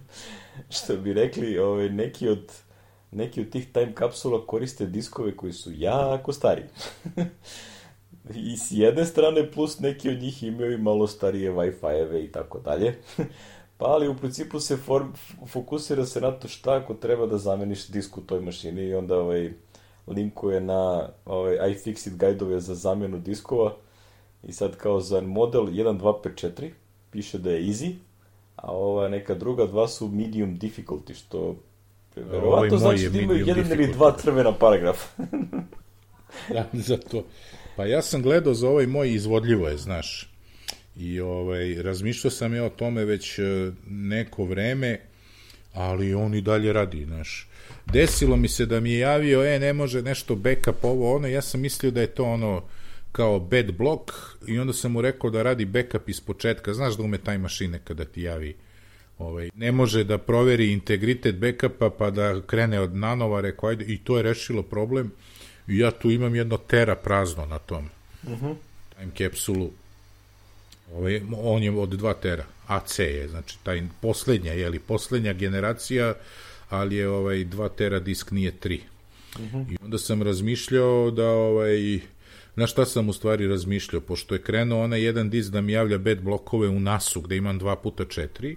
Što 0.75 0.97
bi 0.97 1.13
rekli, 1.13 1.59
ovaj, 1.59 1.89
neki 1.89 2.29
od 2.29 2.51
neki 3.11 3.41
od 3.41 3.49
tih 3.49 3.71
time 3.73 3.95
kapsula 3.95 4.45
koriste 4.45 4.85
diskove 4.85 5.35
koji 5.35 5.53
su 5.53 5.71
jako 5.75 6.33
stari. 6.33 6.63
I 8.35 8.57
s 8.57 8.71
jedne 8.71 9.05
strane, 9.05 9.51
plus 9.51 9.79
neki 9.79 10.09
od 10.09 10.21
njih 10.21 10.43
imaju 10.43 10.77
malo 10.77 11.07
starije 11.07 11.51
Wi-Fi-eve 11.51 12.25
i 12.25 12.31
tako 12.31 12.59
dalje. 12.59 13.01
Pa 13.77 13.85
ali 13.85 14.07
u 14.07 14.17
principu 14.17 14.59
se 14.59 14.77
form, 14.77 15.07
fokusira 15.47 16.05
se 16.05 16.21
na 16.21 16.31
to 16.31 16.47
šta 16.47 16.75
ako 16.75 16.93
treba 16.93 17.25
da 17.25 17.37
zameniš 17.37 17.87
disk 17.87 18.17
u 18.17 18.21
toj 18.21 18.41
mašini 18.41 18.81
i 18.81 18.95
onda 18.95 19.17
ovaj, 19.17 19.53
linkuje 20.07 20.61
na 20.61 21.09
ovaj, 21.25 21.55
iFixit 21.55 22.15
gajdove 22.15 22.59
za 22.59 22.75
zamjenu 22.75 23.19
diskova 23.19 23.75
i 24.43 24.53
sad 24.53 24.75
kao 24.75 24.99
za 24.99 25.21
model 25.21 25.65
1254 25.65 26.69
piše 27.11 27.37
da 27.37 27.51
je 27.51 27.61
easy, 27.61 27.95
a 28.55 28.71
ova 28.71 29.07
neka 29.07 29.33
druga 29.33 29.65
dva 29.65 29.87
su 29.87 30.07
medium 30.07 30.59
difficulty, 30.59 31.13
što 31.13 31.55
verovatno 32.15 32.77
znači 32.77 33.09
da 33.09 33.19
imaju 33.19 33.45
jedan 33.47 33.71
ili 33.71 33.93
dva 33.93 34.17
crvena 34.17 34.53
paragrafa. 34.53 35.23
da, 36.53 36.65
zato. 36.73 37.23
Pa 37.75 37.85
ja 37.85 38.01
sam 38.01 38.21
gledao 38.21 38.53
za 38.53 38.69
ovaj 38.69 38.87
moj 38.87 39.13
izvodljivo 39.13 39.67
je, 39.67 39.77
znaš. 39.77 40.33
I 40.95 41.19
ovaj, 41.19 41.81
razmišljao 41.81 42.31
sam 42.31 42.55
ja 42.55 42.63
o 42.63 42.69
tome 42.69 43.05
već 43.05 43.39
e, 43.39 43.43
neko 43.87 44.45
vreme, 44.45 44.99
ali 45.77 46.13
on 46.13 46.33
i 46.33 46.41
dalje 46.41 46.73
radi, 46.73 47.05
znaš. 47.05 47.47
Desilo 47.85 48.35
mi 48.35 48.47
se 48.47 48.65
da 48.65 48.79
mi 48.79 48.91
je 48.91 48.99
javio, 48.99 49.43
e, 49.43 49.59
ne 49.59 49.73
može 49.73 50.01
nešto 50.01 50.35
backup 50.35 50.83
ovo, 50.83 51.15
ono, 51.15 51.27
ja 51.27 51.41
sam 51.41 51.61
mislio 51.61 51.91
da 51.91 52.01
je 52.01 52.07
to 52.07 52.23
ono 52.23 52.63
kao 53.11 53.39
bad 53.39 53.71
block 53.71 54.11
i 54.47 54.59
onda 54.59 54.73
sam 54.73 54.91
mu 54.91 55.01
rekao 55.01 55.29
da 55.29 55.43
radi 55.43 55.65
backup 55.65 56.09
iz 56.09 56.21
početka, 56.21 56.73
znaš 56.73 56.97
da 56.97 57.03
ume 57.03 57.17
taj 57.17 57.37
mašine 57.37 57.79
kada 57.83 58.05
ti 58.05 58.21
javi 58.21 58.55
ovaj, 59.17 59.49
ne 59.55 59.71
može 59.71 60.03
da 60.03 60.17
proveri 60.17 60.71
integritet 60.71 61.35
backupa 61.35 61.89
pa 61.89 62.09
da 62.09 62.41
krene 62.41 62.79
od 62.79 62.95
nanova, 62.95 63.41
rekao 63.41 63.69
ajde, 63.69 63.85
i 63.85 63.97
to 63.97 64.17
je 64.17 64.23
rešilo 64.23 64.63
problem. 64.63 65.11
I 65.67 65.77
ja 65.77 65.91
tu 65.91 66.11
imam 66.11 66.35
jedno 66.35 66.57
tera 66.57 66.95
prazno 66.95 67.45
na 67.45 67.59
tom. 67.59 67.89
Uh 68.23 68.31
mhm. 68.31 68.45
-huh. 68.45 68.55
time 68.97 69.11
capsulu. 69.17 69.71
Ovaj, 70.93 71.21
on 71.43 71.63
je 71.63 71.71
od 71.71 71.89
2 71.89 72.13
tera 72.21 72.45
AC 72.67 72.99
je, 72.99 73.27
znači 73.27 73.57
taj 73.63 73.83
poslednja, 74.01 74.53
je 74.53 74.69
li 74.69 74.79
poslednja 74.79 75.33
generacija 75.33 76.13
ali 76.69 76.95
je 76.95 77.09
ovaj 77.09 77.37
2 77.37 77.69
tera 77.75 77.99
disk 77.99 78.31
nije 78.31 78.51
3. 78.63 78.79
Uh 79.35 79.41
-huh. 79.41 79.73
I 79.73 79.77
onda 79.83 79.97
sam 79.97 80.21
razmišljao 80.21 81.11
da 81.11 81.29
ovaj 81.29 81.99
na 82.55 82.67
šta 82.67 82.85
sam 82.85 83.09
u 83.09 83.13
stvari 83.13 83.47
razmišljao, 83.47 84.01
pošto 84.01 84.35
je 84.35 84.41
krenuo 84.41 84.83
onaj 84.83 85.01
jedan 85.01 85.29
disk 85.29 85.51
da 85.51 85.61
mi 85.61 85.71
javlja 85.71 85.97
bed 85.97 86.21
blokove 86.21 86.67
u 86.67 86.79
nasu 86.79 87.21
gde 87.21 87.37
imam 87.37 87.59
2 87.59 87.75
puta 87.83 88.05
4 88.05 88.55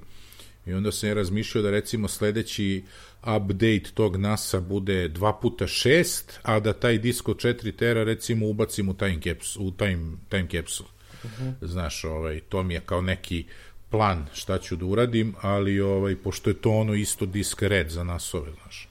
i 0.67 0.73
onda 0.73 0.93
sam 0.93 1.09
je 1.09 1.15
razmišljao 1.15 1.63
da 1.63 1.71
recimo 1.71 2.09
sledeći 2.09 2.85
update 3.21 3.91
tog 3.95 4.17
NASA 4.17 4.61
bude 4.61 5.09
2 5.09 5.41
puta 5.43 5.65
6, 5.65 6.23
a 6.43 6.61
da 6.61 6.73
taj 6.73 6.99
disk 6.99 7.29
od 7.29 7.37
4 7.37 7.77
tera 7.77 8.05
recimo 8.05 8.47
ubacim 8.47 8.89
u 8.89 8.95
time 8.95 9.19
capsule, 9.25 9.67
u 9.67 9.71
time, 9.71 10.17
time 10.29 10.49
capsule. 10.51 10.89
Uh 11.25 11.31
-huh. 11.31 11.53
Znaš, 11.63 12.05
ovaj, 12.05 12.41
to 12.41 12.63
mi 12.63 12.75
je 12.75 12.81
kao 12.81 13.03
neki 13.03 13.45
plan 13.91 14.27
šta 14.33 14.59
ću 14.59 14.77
da 14.77 14.85
uradim, 14.85 15.35
ali 15.41 15.81
ovaj, 15.81 16.17
pošto 16.17 16.51
je 16.51 16.55
to 16.55 16.71
ono 16.71 16.95
isto 16.95 17.27
disk 17.27 17.63
red 17.63 17.89
za 17.91 18.05
nas 18.05 18.35
ove, 18.35 18.53
znaš. 18.63 18.89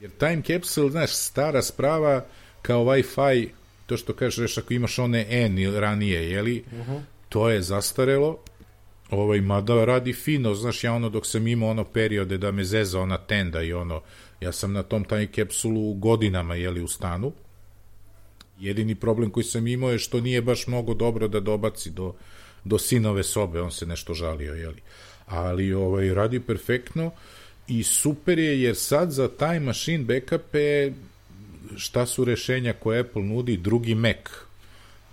Jer 0.00 0.10
time 0.10 0.42
capsule, 0.42 0.90
znaš, 0.90 1.10
stara 1.12 1.62
sprava 1.62 2.24
kao 2.62 2.84
Wi-Fi, 2.84 3.48
to 3.86 3.96
što 3.96 4.12
kažeš, 4.12 4.58
ako 4.58 4.74
imaš 4.74 4.98
one 4.98 5.26
N 5.28 5.74
ranije, 5.76 6.30
jeli, 6.30 6.64
uh 6.66 6.78
mhm. 6.78 6.90
-huh. 6.90 7.00
to 7.28 7.50
je 7.50 7.62
zastarelo, 7.62 8.38
ovaj, 9.10 9.40
mada 9.40 9.84
radi 9.84 10.12
fino, 10.12 10.54
znaš, 10.54 10.84
ja 10.84 10.92
ono 10.92 11.08
dok 11.08 11.26
sam 11.26 11.46
imao 11.46 11.70
ono 11.70 11.84
periode 11.84 12.38
da 12.38 12.52
me 12.52 12.64
zeza 12.64 13.00
ona 13.00 13.18
tenda 13.18 13.62
i 13.62 13.72
ono, 13.72 14.02
ja 14.40 14.52
sam 14.52 14.72
na 14.72 14.82
tom 14.82 15.04
time 15.04 15.28
capsulu 15.34 15.94
godinama, 15.94 16.54
jeli, 16.54 16.82
u 16.82 16.88
stanu, 16.88 17.32
jedini 18.60 18.94
problem 18.94 19.30
koji 19.30 19.44
sam 19.44 19.66
imao 19.66 19.90
je 19.90 19.98
što 19.98 20.20
nije 20.20 20.42
baš 20.42 20.66
mnogo 20.66 20.94
dobro 20.94 21.28
da 21.28 21.40
dobaci 21.40 21.90
do 21.90 22.14
do 22.64 22.78
sinove 22.78 23.22
sobe, 23.22 23.60
on 23.60 23.70
se 23.70 23.86
nešto 23.86 24.14
žalio, 24.14 24.54
jeli. 24.54 24.82
Ali 25.26 25.72
ovaj, 25.72 26.14
radi 26.14 26.40
perfektno 26.40 27.10
i 27.68 27.82
super 27.82 28.38
je 28.38 28.62
jer 28.62 28.76
sad 28.76 29.10
za 29.10 29.28
taj 29.28 29.60
machine 29.60 30.04
backupe 30.04 30.92
šta 31.76 32.06
su 32.06 32.24
rešenja 32.24 32.72
koje 32.72 33.00
Apple 33.00 33.22
nudi, 33.22 33.56
drugi 33.56 33.94
Mac. 33.94 34.16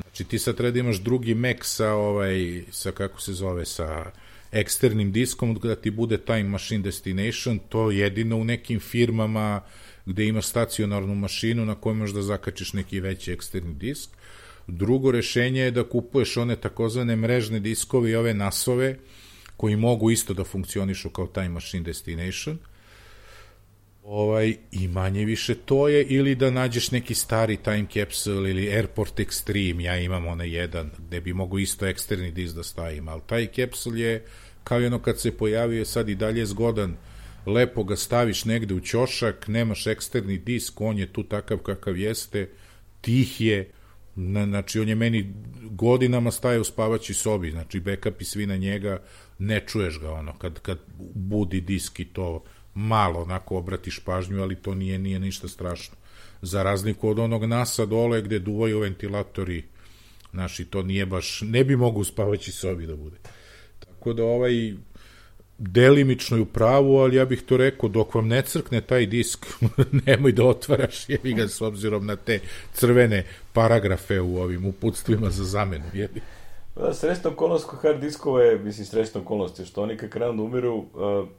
Znači 0.01 0.23
ti 0.23 0.39
sad 0.39 0.55
treba 0.55 0.71
da 0.71 0.79
imaš 0.79 0.97
drugi 0.97 1.35
Mac 1.35 1.57
sa 1.61 1.93
ovaj, 1.93 2.63
sa 2.71 2.91
kako 2.91 3.21
se 3.21 3.33
zove, 3.33 3.65
sa 3.65 4.11
eksternim 4.51 5.11
diskom 5.11 5.55
da 5.55 5.75
ti 5.75 5.91
bude 5.91 6.17
Time 6.17 6.43
Machine 6.43 6.83
Destination, 6.83 7.59
to 7.69 7.91
jedino 7.91 8.37
u 8.37 8.43
nekim 8.43 8.79
firmama 8.79 9.61
gde 10.05 10.25
imaš 10.25 10.45
stacionarnu 10.45 11.15
mašinu 11.15 11.65
na 11.65 11.75
kojoj 11.75 11.95
možeš 11.95 12.15
da 12.15 12.21
zakačiš 12.21 12.73
neki 12.73 12.99
veći 12.99 13.31
eksterni 13.31 13.73
disk 13.73 14.09
Drugo 14.68 15.11
rešenje 15.11 15.61
je 15.61 15.72
da 15.72 15.84
kupuješ 15.84 16.38
one 16.38 16.55
takozvane 16.55 17.15
mrežne 17.15 17.59
diskove 17.59 18.11
i 18.11 18.15
ove 18.15 18.34
nasove 18.34 18.97
koji 19.57 19.76
mogu 19.76 20.11
isto 20.11 20.34
da 20.34 20.43
funkcionišu 20.43 21.09
kao 21.09 21.28
Time 21.28 21.49
Machine 21.49 21.84
Destination. 21.84 22.57
Ovaj, 24.03 24.55
I 24.72 24.88
manje 24.88 25.26
više 25.26 25.55
to 25.55 25.88
je, 25.88 26.03
ili 26.03 26.36
da 26.36 26.51
nađeš 26.51 26.91
neki 26.91 27.15
stari 27.15 27.57
time 27.57 27.86
capsule 27.93 28.49
ili 28.49 28.70
Airport 28.70 29.20
Extreme, 29.20 29.82
ja 29.82 29.97
imam 29.97 30.28
onaj 30.28 30.49
jedan 30.49 30.91
gde 31.07 31.22
bi 31.22 31.34
mogu 31.34 31.59
isto 31.59 31.88
eksterni 31.88 32.32
disk 32.32 32.55
da 32.55 32.63
stavim, 32.63 33.07
ali 33.07 33.22
taj 33.28 33.47
capsule 33.55 33.99
je 33.99 34.26
kao 34.63 34.78
ono 34.78 34.99
kad 34.99 35.20
se 35.20 35.38
pojavio 35.38 35.86
sad 35.86 36.09
i 36.09 36.15
dalje 36.15 36.45
zgodan, 36.45 36.95
lepo 37.45 37.84
ga 37.84 37.95
staviš 37.95 38.45
negde 38.45 38.74
u 38.74 38.80
ćošak, 38.80 39.47
nemaš 39.47 39.88
eksterni 39.88 40.38
disk, 40.38 40.82
on 40.82 40.97
je 40.97 41.13
tu 41.13 41.24
takav 41.24 41.57
kakav 41.57 41.97
jeste, 41.97 42.49
tih 43.01 43.41
je, 43.41 43.72
na, 44.18 44.45
znači 44.45 44.80
on 44.80 44.89
je 44.89 44.95
meni 44.95 45.34
godinama 45.63 46.32
staje 46.32 46.59
u 46.59 46.63
spavaći 46.63 47.13
sobi, 47.13 47.51
znači 47.51 47.80
backup 47.80 48.22
i 48.22 48.26
svi 48.26 48.45
na 48.45 48.57
njega, 48.57 49.01
ne 49.39 49.63
čuješ 49.68 49.99
ga 49.99 50.11
ono, 50.11 50.38
kad, 50.38 50.59
kad 50.59 50.78
budi 51.13 51.61
disk 51.61 51.99
i 51.99 52.05
to 52.05 52.43
malo 52.74 53.22
onako 53.22 53.57
obratiš 53.57 53.99
pažnju, 53.99 54.41
ali 54.41 54.55
to 54.55 54.76
nije, 54.76 54.99
nije 54.99 55.20
ništa 55.20 55.47
strašno. 55.47 55.95
Za 56.41 56.63
razliku 56.63 57.09
od 57.09 57.20
onog 57.20 57.45
nasa 57.45 57.86
dole 57.86 58.22
gde 58.22 58.39
duvaju 58.39 58.80
ventilatori, 58.80 59.63
znači 60.32 60.65
to 60.65 60.84
nije 60.84 61.05
baš, 61.05 61.41
ne 61.41 61.63
bi 61.63 61.76
mogu 61.76 61.99
u 61.99 62.03
spavaći 62.03 62.51
sobi 62.51 62.88
da 62.88 62.95
bude. 62.95 63.18
Tako 63.80 64.13
da 64.13 64.24
ovaj, 64.24 64.74
delimično 65.58 66.41
u 66.41 66.45
pravu, 66.45 66.97
ali 66.97 67.16
ja 67.16 67.26
bih 67.26 67.41
to 67.41 67.58
rekao, 67.58 67.89
dok 67.89 68.16
vam 68.16 68.28
ne 68.28 68.41
crkne 68.41 68.82
taj 68.82 69.05
disk, 69.05 69.45
nemoj 70.05 70.32
da 70.32 70.45
otvaraš, 70.45 71.05
jebi 71.10 71.34
ga 71.34 71.47
s 71.47 71.62
obzirom 71.62 72.05
na 72.05 72.16
te 72.16 72.39
crvene 72.74 73.24
paragrafe 73.53 74.22
u 74.22 74.38
ovim 74.38 74.66
uputstvima 74.66 75.30
za 75.30 75.43
zamenu, 75.43 75.86
jebi. 75.93 76.22
Da, 76.76 76.93
srećna 76.93 77.30
okolnost 77.30 77.66
kod 77.66 77.80
hard 77.80 78.01
diskova 78.01 78.43
je, 78.43 78.60
mislim, 78.60 78.86
srećna 78.86 79.22
okolnost 79.22 79.60
je 79.60 79.66
što 79.66 79.84
oni 79.84 79.97
kad 79.97 80.10
krenu 80.10 80.34
da 80.34 80.43
umiru, 80.43 80.76
uh, 80.76 80.86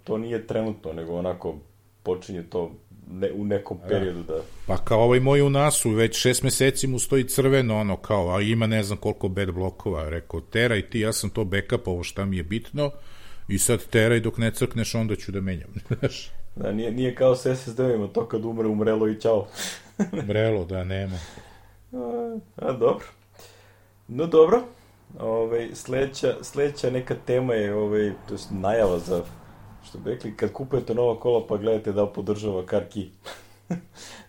to 0.04 0.18
nije 0.18 0.46
trenutno, 0.46 0.92
nego 0.92 1.14
onako 1.14 1.54
počinje 2.02 2.42
to 2.42 2.72
ne, 3.10 3.32
u 3.32 3.44
nekom 3.44 3.78
da. 3.78 3.88
periodu 3.88 4.22
da... 4.22 4.40
Pa 4.66 4.76
kao 4.76 5.00
ovaj 5.00 5.20
moj 5.20 5.42
u 5.42 5.50
nasu, 5.50 5.90
već 5.90 6.18
šest 6.20 6.42
meseci 6.42 6.86
mu 6.86 6.98
stoji 6.98 7.24
crveno, 7.24 7.76
ono 7.78 7.96
kao, 7.96 8.36
a 8.36 8.40
ima 8.40 8.66
ne 8.66 8.82
znam 8.82 8.98
koliko 8.98 9.28
bed 9.28 9.50
blokova, 9.50 10.08
rekao, 10.08 10.40
teraj 10.40 10.82
ti, 10.82 11.00
ja 11.00 11.12
sam 11.12 11.30
to 11.30 11.44
backup, 11.44 11.88
ovo 11.88 12.02
šta 12.02 12.24
mi 12.24 12.36
je 12.36 12.42
bitno, 12.42 12.90
i 13.48 13.58
sad 13.58 13.86
teraj 13.86 14.20
dok 14.20 14.38
ne 14.38 14.50
crkneš, 14.50 14.94
onda 14.94 15.16
ću 15.16 15.32
da 15.32 15.40
menjam. 15.40 15.74
da, 16.56 16.72
nije, 16.72 16.90
nije 16.90 17.14
kao 17.14 17.36
s 17.36 17.46
SSD-ima, 17.56 18.06
to 18.06 18.28
kad 18.28 18.44
umre, 18.44 18.68
umrelo 18.68 19.08
i 19.08 19.20
čao. 19.20 19.46
Umrelo, 20.22 20.64
da, 20.64 20.84
nema. 20.84 21.18
A, 21.92 22.38
a 22.56 22.72
dobro. 22.72 23.06
No 24.08 24.26
dobro, 24.26 24.62
Ove, 25.18 25.30
ovaj, 25.30 25.68
sledeća, 25.74 26.34
sledeća 26.42 26.90
neka 26.90 27.14
tema 27.26 27.54
je, 27.54 27.74
ovaj, 27.74 28.12
to 28.28 28.34
je 28.34 28.40
najava 28.50 28.98
za, 28.98 29.22
što 29.84 29.98
bi 29.98 30.10
rekli, 30.10 30.36
kad 30.36 30.52
kupujete 30.52 30.94
nova 30.94 31.20
kola 31.20 31.46
pa 31.46 31.56
gledajte 31.56 31.92
da 31.92 32.06
podržava 32.06 32.66
karki. 32.66 33.08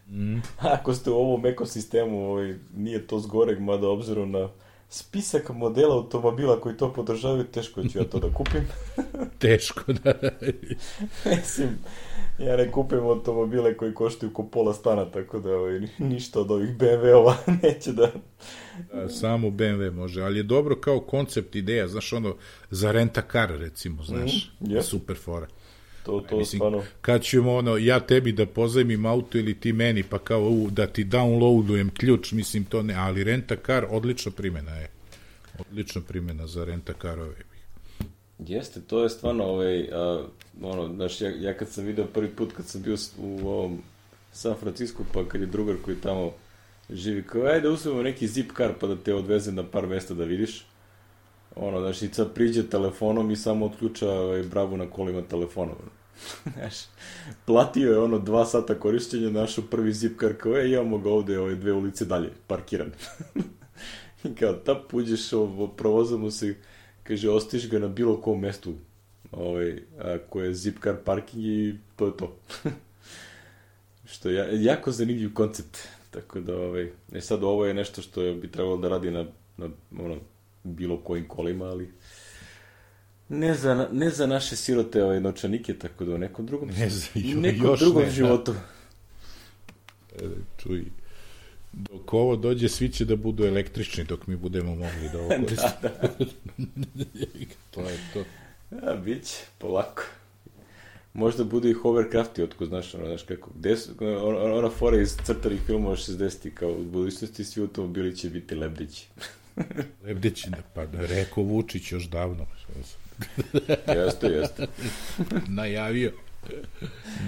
mm. 0.07 0.37
Ako 0.75 0.93
ste 0.93 1.11
u 1.11 1.15
ovom 1.15 1.45
ekosistemu, 1.45 2.31
ovaj, 2.31 2.55
nije 2.75 3.07
to 3.07 3.19
zgoreg, 3.19 3.59
mada 3.59 3.89
obzirom 3.89 4.31
na 4.31 4.49
spisak 4.89 5.49
modela 5.49 5.95
automobila 5.95 6.61
koji 6.61 6.77
to 6.77 6.93
podržavaju, 6.93 7.43
teško 7.43 7.83
ću 7.83 7.97
ja 7.97 8.03
to 8.03 8.19
da 8.19 8.33
kupim. 8.33 8.67
teško, 9.39 9.93
da. 9.93 10.13
Mislim, 11.35 11.69
ja 12.39 12.57
ne 12.57 12.71
kupim 12.71 12.99
automobile 12.99 13.77
koji 13.77 13.93
koštaju 13.93 14.33
ko 14.33 14.43
pola 14.47 14.73
stana, 14.73 15.05
tako 15.05 15.39
da 15.39 15.49
ovaj, 15.49 15.79
ništa 15.97 16.39
od 16.39 16.51
ovih 16.51 16.69
BMW-ova 16.77 17.35
neće 17.63 17.91
da... 17.91 18.11
da... 18.93 19.09
Samo 19.09 19.47
BMW 19.47 19.91
može, 19.91 20.21
ali 20.21 20.39
je 20.39 20.43
dobro 20.43 20.75
kao 20.75 20.99
koncept 20.99 21.55
ideja, 21.55 21.87
znaš 21.87 22.13
ono, 22.13 22.35
za 22.69 22.91
renta 22.91 23.21
car 23.31 23.49
recimo, 23.49 24.03
znaš, 24.03 24.51
mm, 24.59 24.65
yeah. 24.65 24.81
super 24.81 25.17
fora. 25.17 25.47
To, 26.09 26.21
to 26.29 26.37
Mislim, 26.37 26.57
stvarno. 26.59 26.83
Kad 27.01 27.23
ćemo 27.23 27.55
ono, 27.55 27.77
ja 27.77 27.99
tebi 27.99 28.31
da 28.31 28.45
pozajmim 28.45 29.05
auto 29.05 29.37
ili 29.37 29.59
ti 29.59 29.73
meni, 29.73 30.03
pa 30.03 30.19
kao 30.19 30.41
u, 30.41 30.69
da 30.71 30.87
ti 30.87 31.05
downloadujem 31.05 31.89
ključ, 31.93 32.31
mislim 32.31 32.65
to 32.65 32.83
ne, 32.83 32.93
ali 32.93 33.23
renta 33.23 33.55
car 33.65 33.85
odlična 33.89 34.31
primjena 34.31 34.75
je. 34.75 34.89
Odlična 35.59 36.01
primjena 36.01 36.47
za 36.47 36.65
renta 36.65 36.93
carove. 37.01 37.35
Jeste, 38.39 38.81
to 38.81 39.03
je 39.03 39.09
stvarno, 39.09 39.43
ovaj, 39.43 39.89
a, 39.91 40.23
ono, 40.61 40.93
znaš, 40.93 41.21
ja, 41.21 41.29
ja 41.39 41.53
kad 41.53 41.69
sam 41.69 41.85
video 41.85 42.05
prvi 42.05 42.27
put, 42.27 42.53
kad 42.53 42.65
sam 42.65 42.81
bio 42.81 42.95
u 43.17 43.47
ovom 43.47 43.81
San 44.31 44.55
Francisco, 44.59 45.03
pa 45.13 45.27
kad 45.27 45.41
je 45.41 45.47
drugar 45.47 45.75
koji 45.85 45.97
tamo 45.97 46.31
živi, 46.89 47.23
kao, 47.23 47.41
ajde, 47.41 47.69
uzmemo 47.69 48.03
neki 48.03 48.27
zip 48.27 48.51
car 48.57 48.73
pa 48.79 48.87
da 48.87 48.95
te 48.95 49.13
odveze 49.13 49.51
na 49.51 49.63
par 49.63 49.87
mesta 49.87 50.13
da 50.13 50.23
vidiš. 50.23 50.65
Ono, 51.55 51.81
znaš, 51.81 52.01
i 52.01 52.07
sad 52.07 52.33
priđe 52.33 52.69
telefonom 52.69 53.31
i 53.31 53.35
samo 53.35 53.65
otključa 53.65 54.11
ovaj, 54.11 54.43
bravu 54.43 54.77
na 54.77 54.89
kolima 54.89 55.21
telefonom. 55.21 55.75
znaš, 56.55 56.75
platio 57.45 57.91
je 57.91 57.99
ono 57.99 58.19
dva 58.19 58.45
sata 58.45 58.79
korišćenja, 58.79 59.29
našo 59.29 59.61
prvi 59.61 59.93
zip 59.93 60.19
car, 60.19 60.33
kao, 60.37 60.57
e, 60.57 60.69
imamo 60.69 60.97
ga 60.97 61.09
ovde, 61.09 61.39
ove 61.39 61.55
dve 61.55 61.73
ulice 61.73 62.05
dalje, 62.05 62.29
parkiran. 62.47 62.91
I 64.23 64.35
kao, 64.35 64.53
ta 64.53 64.75
puđeš, 64.89 65.33
ovo, 65.33 65.67
provozamo 65.67 66.31
se, 66.31 66.55
kaže, 67.03 67.29
ostiš 67.29 67.69
ga 67.69 67.79
na 67.79 67.87
bilo 67.87 68.21
kom 68.21 68.39
mestu 68.39 68.73
ovaj, 69.31 69.81
a, 69.99 70.17
koje 70.29 70.47
je 70.47 70.53
Zipcar 70.53 70.95
parking 71.05 71.45
i 71.45 71.75
to 71.95 72.05
je 72.05 72.17
to. 72.17 72.35
što 74.11 74.29
je 74.29 74.63
jako 74.63 74.91
zanimljiv 74.91 75.33
koncept. 75.33 75.77
Tako 76.11 76.39
da, 76.39 76.55
ovaj, 76.55 76.91
e 77.13 77.21
sad 77.21 77.43
ovo 77.43 77.65
je 77.65 77.73
nešto 77.73 78.01
što 78.01 78.33
bi 78.33 78.51
trebalo 78.51 78.77
da 78.77 78.89
radi 78.89 79.11
na, 79.11 79.25
na 79.57 79.69
ono, 79.99 80.17
bilo 80.63 80.97
kojim 80.97 81.27
kolima, 81.27 81.65
ali 81.65 81.91
ne 83.29 83.53
za, 83.53 83.87
ne 83.91 84.09
za 84.09 84.27
naše 84.27 84.55
sirote 84.55 85.03
ovaj, 85.03 85.19
novčanike, 85.19 85.73
tako 85.73 86.05
da 86.05 86.15
u 86.15 86.17
nekom 86.17 86.45
drugom, 86.45 86.69
ne 86.79 86.89
za, 86.89 87.07
jo, 87.15 87.39
nekom 87.39 87.65
još 87.65 87.79
drugom 87.79 88.01
ne, 88.01 88.07
da. 88.07 88.13
životu. 88.13 88.53
Da. 88.53 90.27
Čuj, 90.57 90.85
dok 91.73 92.13
ovo 92.13 92.35
dođe, 92.35 92.69
svi 92.69 92.89
će 92.89 93.05
da 93.05 93.15
budu 93.15 93.45
električni 93.45 94.03
dok 94.03 94.27
mi 94.27 94.35
budemo 94.35 94.75
mogli 94.75 95.09
da 95.13 95.19
ovo 95.19 95.29
da, 95.29 95.35
koristimo. 95.35 95.71
da, 95.81 95.89
da. 96.95 97.05
to 97.71 97.81
je 97.81 97.97
to. 98.13 98.23
A, 98.81 98.95
bit 98.95 99.23
će, 99.23 99.37
polako. 99.57 100.03
Možda 101.13 101.43
budu 101.43 101.69
i 101.69 101.73
hovercrafti, 101.73 102.43
otko 102.43 102.65
znaš, 102.65 102.95
ono, 102.95 103.05
znaš 103.05 103.23
kako, 103.23 103.49
gde 103.55 103.77
su, 103.77 103.91
ona, 103.99 104.53
ona 104.53 104.69
fora 104.69 105.01
iz 105.01 105.17
crtanih 105.23 105.59
filmova 105.65 105.95
60 105.95 106.49
kao 106.53 106.71
u 106.71 106.83
budućnosti 106.83 107.43
svi 107.43 107.61
automobili 107.61 108.15
će 108.15 108.29
biti 108.29 108.55
lebdeći. 108.55 109.07
lebdeći, 110.03 110.47
pa 110.73 110.85
da 110.85 111.05
rekao 111.05 111.43
Vučić 111.43 111.91
još 111.91 112.03
davno. 112.09 112.45
jeste, 114.05 114.27
jeste. 114.27 114.67
Najavio. 115.47 116.11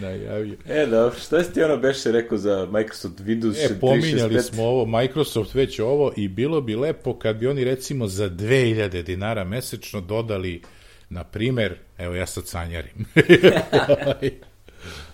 Najavio. 0.01 0.55
E, 0.67 0.85
da, 0.85 1.11
šta 1.21 1.43
si 1.43 1.53
ti 1.53 1.63
ono 1.63 1.77
beše 1.77 2.11
rekao 2.11 2.37
za 2.37 2.67
Microsoft 2.71 3.19
Windows 3.19 3.65
e, 3.65 3.69
365? 3.69 3.79
pominjali 3.79 4.41
smo 4.41 4.63
ovo, 4.63 4.85
Microsoft 4.85 5.53
već 5.53 5.79
ovo 5.79 6.13
i 6.17 6.27
bilo 6.27 6.61
bi 6.61 6.75
lepo 6.75 7.13
kad 7.19 7.35
bi 7.35 7.47
oni 7.47 7.63
recimo 7.63 8.07
za 8.07 8.29
2000 8.29 9.01
dinara 9.01 9.43
mesečno 9.43 10.01
dodali 10.01 10.61
na 11.09 11.23
primer, 11.23 11.75
evo 11.97 12.15
ja 12.15 12.25
sad 12.25 12.47
sanjarim. 12.47 13.05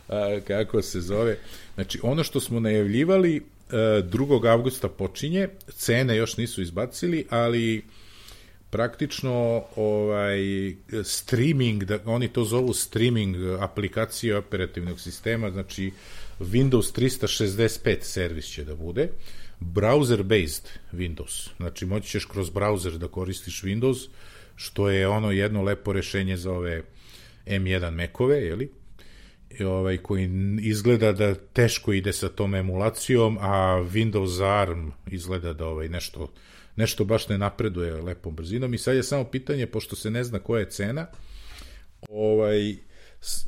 A, 0.09 0.39
kako 0.47 0.81
se 0.81 1.01
zove? 1.01 1.37
Znači, 1.75 1.99
ono 2.03 2.23
što 2.23 2.39
smo 2.39 2.59
najavljivali 2.59 3.41
2. 3.69 4.45
E, 4.45 4.49
avgusta 4.49 4.89
počinje, 4.89 5.47
cene 5.69 6.17
još 6.17 6.37
nisu 6.37 6.61
izbacili, 6.61 7.25
ali 7.29 7.83
praktično 8.69 9.63
ovaj 9.75 10.39
streaming, 11.03 11.83
da 11.83 11.99
oni 12.05 12.27
to 12.27 12.43
zovu 12.43 12.73
streaming 12.73 13.35
aplikacije 13.59 14.37
operativnog 14.37 14.99
sistema, 14.99 15.51
znači 15.51 15.91
Windows 16.39 16.99
365 16.99 17.97
servis 18.01 18.45
će 18.45 18.63
da 18.63 18.75
bude, 18.75 19.09
browser 19.59 20.23
based 20.23 20.69
Windows. 20.93 21.49
Znači 21.57 21.85
moći 21.85 22.09
ćeš 22.09 22.25
kroz 22.25 22.49
browser 22.49 22.97
da 22.97 23.07
koristiš 23.07 23.63
Windows, 23.63 24.07
što 24.55 24.89
je 24.89 25.07
ono 25.07 25.31
jedno 25.31 25.63
lepo 25.63 25.93
rešenje 25.93 26.37
za 26.37 26.51
ove 26.51 26.83
M1 27.45 27.91
Mekove, 27.91 28.37
jeli? 28.37 28.71
I 29.59 29.63
ovaj, 29.63 29.97
koji 29.97 30.29
izgleda 30.61 31.11
da 31.11 31.35
teško 31.35 31.93
ide 31.93 32.13
sa 32.13 32.29
tom 32.29 32.55
emulacijom, 32.55 33.37
a 33.41 33.85
Windows 33.91 34.43
ARM 34.43 34.91
izgleda 35.07 35.53
da 35.53 35.65
ovaj 35.65 35.89
nešto 35.89 36.31
nešto 36.77 37.05
baš 37.05 37.27
ne 37.27 37.37
napreduje 37.37 37.93
lepom 37.93 38.35
brzinom 38.35 38.73
i 38.73 38.77
sad 38.77 38.95
je 38.95 39.03
samo 39.03 39.23
pitanje, 39.23 39.67
pošto 39.67 39.95
se 39.95 40.11
ne 40.11 40.23
zna 40.23 40.39
koja 40.39 40.59
je 40.59 40.69
cena, 40.69 41.07
ovaj, 42.09 42.75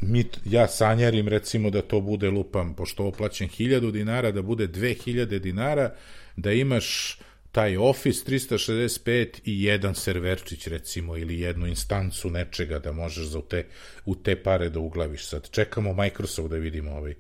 mi, 0.02 0.26
ja 0.46 0.68
sanjarim 0.68 1.28
recimo 1.28 1.70
da 1.70 1.82
to 1.82 2.02
bude 2.02 2.30
lupam, 2.30 2.76
pošto 2.76 3.06
oplaćen 3.06 3.50
1000 3.50 3.92
dinara, 3.92 4.32
da 4.32 4.42
bude 4.42 4.68
2000 4.68 5.40
dinara, 5.40 5.96
da 6.36 6.52
imaš 6.52 7.20
taj 7.52 7.78
Office 7.78 8.32
365 8.32 9.28
i 9.46 9.64
jedan 9.64 9.96
serverčić 9.96 10.68
recimo 10.68 11.18
ili 11.18 11.40
jednu 11.40 11.68
instancu 11.68 12.30
nečega 12.30 12.80
da 12.80 12.92
možeš 12.92 13.26
za 13.26 13.40
u 13.40 13.42
te, 13.42 13.66
u 14.06 14.16
te 14.16 14.44
pare 14.44 14.70
da 14.70 14.80
uglaviš. 14.80 15.26
Sad 15.26 15.50
čekamo 15.50 15.94
Microsoft 15.94 16.50
da 16.50 16.56
vidimo 16.56 16.92
ovaj 16.92 17.14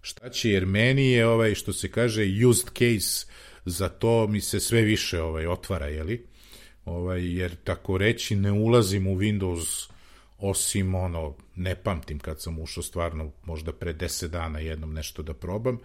šta 0.00 0.28
će, 0.28 0.50
jer 0.50 0.66
meni 0.66 1.10
je 1.10 1.26
ovaj 1.26 1.54
što 1.54 1.72
se 1.72 1.90
kaže 1.90 2.24
used 2.48 2.66
case 2.66 3.26
za 3.64 3.88
to 3.88 4.26
mi 4.26 4.40
se 4.40 4.60
sve 4.60 4.82
više 4.82 5.22
ovaj 5.22 5.46
otvara, 5.46 5.86
jeli? 5.86 6.26
Ovaj, 6.84 7.36
jer 7.38 7.56
tako 7.64 7.98
reći 7.98 8.36
ne 8.36 8.52
ulazim 8.52 9.06
u 9.06 9.16
Windows 9.16 9.90
osim 10.38 10.94
ono, 10.94 11.34
ne 11.56 11.74
pamtim 11.74 12.18
kad 12.18 12.42
sam 12.42 12.58
ušao 12.58 12.82
stvarno 12.82 13.32
možda 13.44 13.72
pre 13.72 13.94
10 13.94 14.26
dana 14.26 14.58
jednom 14.58 14.94
nešto 14.94 15.22
da 15.22 15.34
probam, 15.34 15.78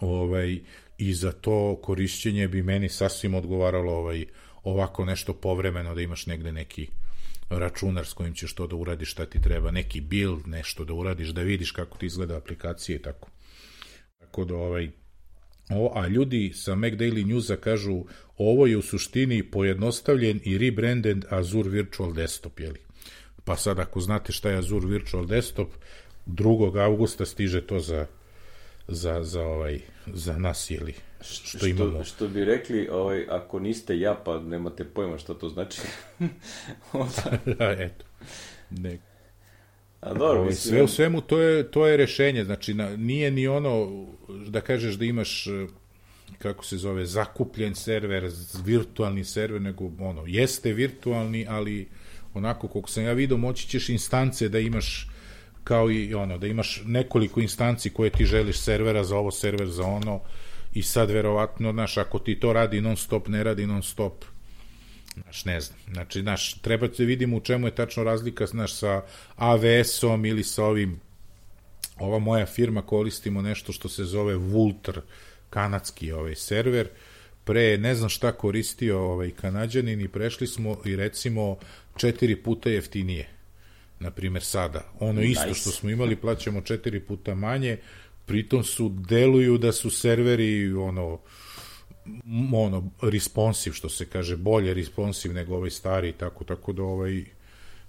ovaj, 0.00 0.60
i 0.98 1.14
za 1.14 1.32
to 1.32 1.78
korišćenje 1.82 2.48
bi 2.48 2.62
meni 2.62 2.88
sasvim 2.88 3.34
odgovaralo 3.34 3.92
ovaj, 3.92 4.26
ovako 4.62 5.04
nešto 5.04 5.32
povremeno 5.34 5.94
da 5.94 6.00
imaš 6.00 6.26
negde 6.26 6.52
neki 6.52 6.88
računar 7.48 8.06
s 8.06 8.12
kojim 8.12 8.34
ćeš 8.34 8.54
to 8.54 8.66
da 8.66 8.76
uradiš 8.76 9.12
šta 9.12 9.26
ti 9.26 9.40
treba, 9.42 9.70
neki 9.70 10.00
build, 10.00 10.46
nešto 10.46 10.84
da 10.84 10.94
uradiš, 10.94 11.28
da 11.28 11.42
vidiš 11.42 11.70
kako 11.70 11.98
ti 11.98 12.06
izgleda 12.06 12.36
aplikacija 12.36 12.96
i 12.96 13.02
tako. 13.02 13.28
Tako 14.18 14.44
da 14.44 14.54
ovaj, 14.54 14.90
o, 15.70 15.92
a 15.94 16.06
ljudi 16.06 16.52
sa 16.54 16.74
Mac 16.74 16.92
Daily 16.92 17.26
Newsa 17.26 17.56
kažu 17.56 18.04
ovo 18.38 18.66
je 18.66 18.76
u 18.76 18.82
suštini 18.82 19.42
pojednostavljen 19.42 20.40
i 20.44 20.58
rebranded 20.58 21.24
Azure 21.30 21.70
Virtual 21.70 22.12
Desktop, 22.12 22.60
jeli? 22.60 22.80
Pa 23.44 23.56
sad 23.56 23.78
ako 23.78 24.00
znate 24.00 24.32
šta 24.32 24.50
je 24.50 24.58
Azure 24.58 24.86
Virtual 24.86 25.26
Desktop, 25.26 25.68
2. 26.26 26.84
augusta 26.84 27.26
stiže 27.26 27.60
to 27.66 27.80
za, 27.80 28.06
za, 28.88 29.22
za, 29.22 29.42
ovaj, 29.42 29.80
za 30.06 30.38
nas, 30.38 30.70
jeli? 30.70 30.94
Što, 31.20 31.58
što, 31.58 31.66
imamo. 31.66 32.04
što 32.04 32.28
bi 32.28 32.44
rekli, 32.44 32.88
ovaj, 32.88 33.26
ako 33.30 33.58
niste 33.58 33.98
ja, 33.98 34.14
pa 34.24 34.40
nemate 34.40 34.84
pojma 34.84 35.18
šta 35.18 35.34
to 35.34 35.48
znači. 35.48 35.80
eto. 37.86 38.04
Ne. 38.70 38.98
A 40.06 40.14
dobro, 40.14 40.44
mislim... 40.44 40.74
Sve 40.74 40.82
u 40.82 40.88
svemu 40.88 41.20
to 41.20 41.40
je, 41.40 41.70
to 41.70 41.86
je 41.86 41.96
rešenje, 41.96 42.44
znači 42.44 42.74
na, 42.74 42.96
nije 42.96 43.30
ni 43.30 43.48
ono 43.48 44.06
da 44.46 44.60
kažeš 44.60 44.94
da 44.94 45.04
imaš 45.04 45.48
kako 46.38 46.64
se 46.64 46.76
zove, 46.76 47.06
zakupljen 47.06 47.74
server, 47.74 48.30
virtualni 48.64 49.24
server, 49.24 49.60
nego 49.62 49.90
ono, 50.00 50.22
jeste 50.26 50.72
virtualni, 50.72 51.46
ali 51.48 51.88
onako 52.34 52.68
koliko 52.68 52.90
sam 52.90 53.04
ja 53.04 53.12
vidio, 53.12 53.36
moći 53.36 53.68
ćeš 53.68 53.88
instance 53.88 54.48
da 54.48 54.58
imaš 54.58 55.08
kao 55.64 55.90
i 55.90 56.14
ono, 56.14 56.38
da 56.38 56.46
imaš 56.46 56.82
nekoliko 56.84 57.40
instanci 57.40 57.90
koje 57.90 58.10
ti 58.10 58.24
želiš 58.24 58.58
servera 58.58 59.04
za 59.04 59.16
ovo, 59.16 59.30
server 59.30 59.68
za 59.68 59.82
ono 59.82 60.20
i 60.74 60.82
sad 60.82 61.10
verovatno, 61.10 61.72
znaš, 61.72 61.96
ako 61.96 62.18
ti 62.18 62.40
to 62.40 62.52
radi 62.52 62.80
non 62.80 62.96
stop, 62.96 63.28
ne 63.28 63.44
radi 63.44 63.66
non 63.66 63.82
stop, 63.82 64.24
znaš, 65.22 65.44
ne 65.44 65.60
znam, 65.60 65.78
znači, 65.92 66.20
znaš, 66.20 66.54
treba 66.54 66.88
da 66.88 67.04
vidimo 67.04 67.36
u 67.36 67.40
čemu 67.40 67.66
je 67.66 67.74
tačno 67.74 68.04
razlika, 68.04 68.46
znaš, 68.46 68.74
sa 68.74 69.02
AWS-om 69.36 70.24
ili 70.24 70.44
sa 70.44 70.64
ovim, 70.64 71.00
ova 71.98 72.18
moja 72.18 72.46
firma 72.46 72.82
koristimo 72.82 73.42
nešto 73.42 73.72
što 73.72 73.88
se 73.88 74.04
zove 74.04 74.34
Vultr, 74.34 75.00
kanadski 75.50 76.12
ovaj 76.12 76.34
server, 76.34 76.88
pre 77.44 77.78
ne 77.78 77.94
znam 77.94 78.08
šta 78.08 78.32
koristio 78.32 79.00
ovaj 79.00 79.30
kanadjanin 79.30 80.00
i 80.00 80.08
prešli 80.08 80.46
smo 80.46 80.76
i 80.84 80.96
recimo 80.96 81.58
četiri 81.96 82.36
puta 82.36 82.70
jeftinije. 82.70 83.28
Na 84.00 84.10
primer 84.10 84.42
sada. 84.42 84.92
Ono 85.00 85.20
nice. 85.20 85.30
isto 85.30 85.54
što 85.54 85.70
smo 85.70 85.90
imali 85.90 86.16
plaćamo 86.16 86.60
četiri 86.60 87.00
puta 87.00 87.34
manje, 87.34 87.78
pritom 88.26 88.64
su 88.64 88.88
deluju 88.88 89.58
da 89.58 89.72
su 89.72 89.90
serveri 89.90 90.72
ono 90.72 91.20
ono 92.52 92.90
responsive 93.02 93.76
što 93.76 93.88
se 93.88 94.06
kaže 94.06 94.36
bolje 94.36 94.74
responsive 94.74 95.34
nego 95.34 95.54
ovaj 95.56 95.70
stari 95.70 96.12
tako 96.12 96.44
tako 96.44 96.72
da 96.72 96.82
ovaj 96.82 97.24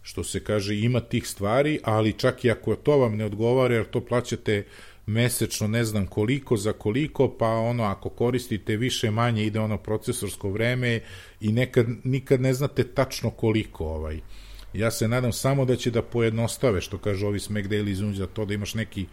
što 0.01 0.23
se 0.23 0.43
kaže 0.43 0.79
ima 0.79 0.99
tih 0.99 1.27
stvari 1.27 1.79
ali 1.83 2.13
čak 2.13 2.45
i 2.45 2.51
ako 2.51 2.75
to 2.75 2.97
vam 2.97 3.17
ne 3.17 3.25
odgovara 3.25 3.75
jer 3.75 3.85
to 3.85 4.05
plaćate 4.05 4.63
mesečno 5.07 5.67
ne 5.67 5.83
znam 5.83 6.07
koliko 6.07 6.57
za 6.57 6.73
koliko, 6.73 7.29
pa 7.39 7.47
ono 7.47 7.83
ako 7.83 8.09
koristite 8.09 8.77
više 8.77 9.11
manje 9.11 9.45
ide 9.45 9.59
ono 9.59 9.77
procesorsko 9.77 10.49
vreme 10.49 10.99
i 11.41 11.51
nekad, 11.51 11.87
nikad 12.03 12.41
ne 12.41 12.53
znate 12.53 12.83
tačno 12.83 13.29
koliko 13.29 13.85
ovaj. 13.85 14.19
Ja 14.73 14.91
se 14.91 15.07
nadam 15.07 15.31
samo 15.31 15.65
da 15.65 15.75
će 15.75 15.91
da 15.91 16.01
pojednostave, 16.01 16.81
što 16.81 16.97
kažu 16.97 17.27
ovi 17.27 17.39
Smack 17.39 17.67
Daily 17.67 17.93
Zunđ, 17.93 18.17
za 18.17 18.27
to 18.27 18.45
da 18.45 18.53
imaš 18.53 18.73
neki 18.73 19.05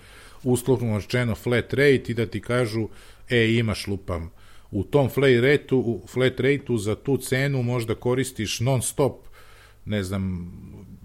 uslovno 0.42 0.98
rečeno 0.98 1.34
flat 1.34 1.74
rate 1.74 2.04
i 2.08 2.14
da 2.14 2.26
ti 2.26 2.40
kažu, 2.40 2.88
e, 3.30 3.54
imaš 3.54 3.86
lupam, 3.86 4.30
u 4.74 4.84
tom 4.84 5.08
flat 5.08 5.42
rateu, 5.42 6.00
flat 6.08 6.40
rateu 6.40 6.78
za 6.78 6.94
tu 6.94 7.16
cenu 7.16 7.62
možda 7.62 7.94
koristiš 7.94 8.60
non 8.60 8.82
stop 8.82 9.16
ne 9.84 10.02
znam, 10.02 10.52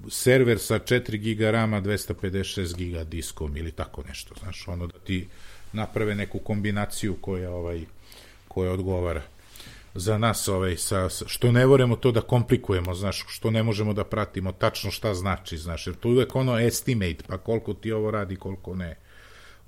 server 0.09 0.59
sa 0.59 0.79
4 0.79 1.17
giga 1.17 1.51
rama, 1.51 1.81
256 1.81 2.75
giga 2.75 3.03
diskom 3.03 3.57
ili 3.57 3.71
tako 3.71 4.03
nešto, 4.07 4.35
znaš, 4.39 4.67
ono 4.67 4.87
da 4.87 4.99
ti 4.99 5.27
naprave 5.73 6.15
neku 6.15 6.39
kombinaciju 6.39 7.15
koja 7.21 7.51
ovaj 7.51 7.81
koja 8.47 8.71
odgovara 8.71 9.21
za 9.95 10.17
nas 10.17 10.47
ovaj 10.47 10.77
sa 10.77 11.09
što 11.09 11.51
ne 11.51 11.65
voremo 11.65 11.95
to 11.95 12.11
da 12.11 12.21
komplikujemo, 12.21 12.93
znaš, 12.93 13.25
što 13.27 13.51
ne 13.51 13.63
možemo 13.63 13.93
da 13.93 14.03
pratimo 14.03 14.51
tačno 14.51 14.91
šta 14.91 15.13
znači, 15.13 15.57
znaš, 15.57 15.87
jer 15.87 15.95
to 15.95 16.09
uvek 16.09 16.35
ono 16.35 16.59
estimate, 16.59 17.23
pa 17.27 17.37
koliko 17.37 17.73
ti 17.73 17.91
ovo 17.91 18.11
radi, 18.11 18.35
koliko 18.35 18.75
ne. 18.75 18.97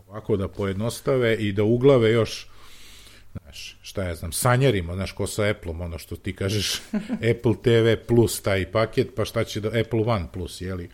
Ovako 0.08 0.38
da 0.38 0.48
pojednostave 0.48 1.36
i 1.36 1.52
da 1.52 1.64
uglave 1.64 2.12
još 2.12 2.48
Znaš, 3.32 3.78
šta 3.82 4.04
ja 4.04 4.16
znam, 4.16 4.32
sanjarimo, 4.32 4.96
znaš, 4.96 5.12
ko 5.12 5.28
sa 5.28 5.44
Apple-om, 5.44 5.82
ono 5.82 5.98
što 5.98 6.16
ti 6.16 6.36
kažeš, 6.36 6.82
Apple 7.32 7.54
TV 7.64 8.06
plus 8.08 8.42
taj 8.42 8.72
paket, 8.72 9.08
pa 9.16 9.26
šta 9.26 9.44
će 9.44 9.60
da, 9.60 9.68
Apple 9.68 10.04
One 10.06 10.28
plus, 10.34 10.62
jeli, 10.62 10.90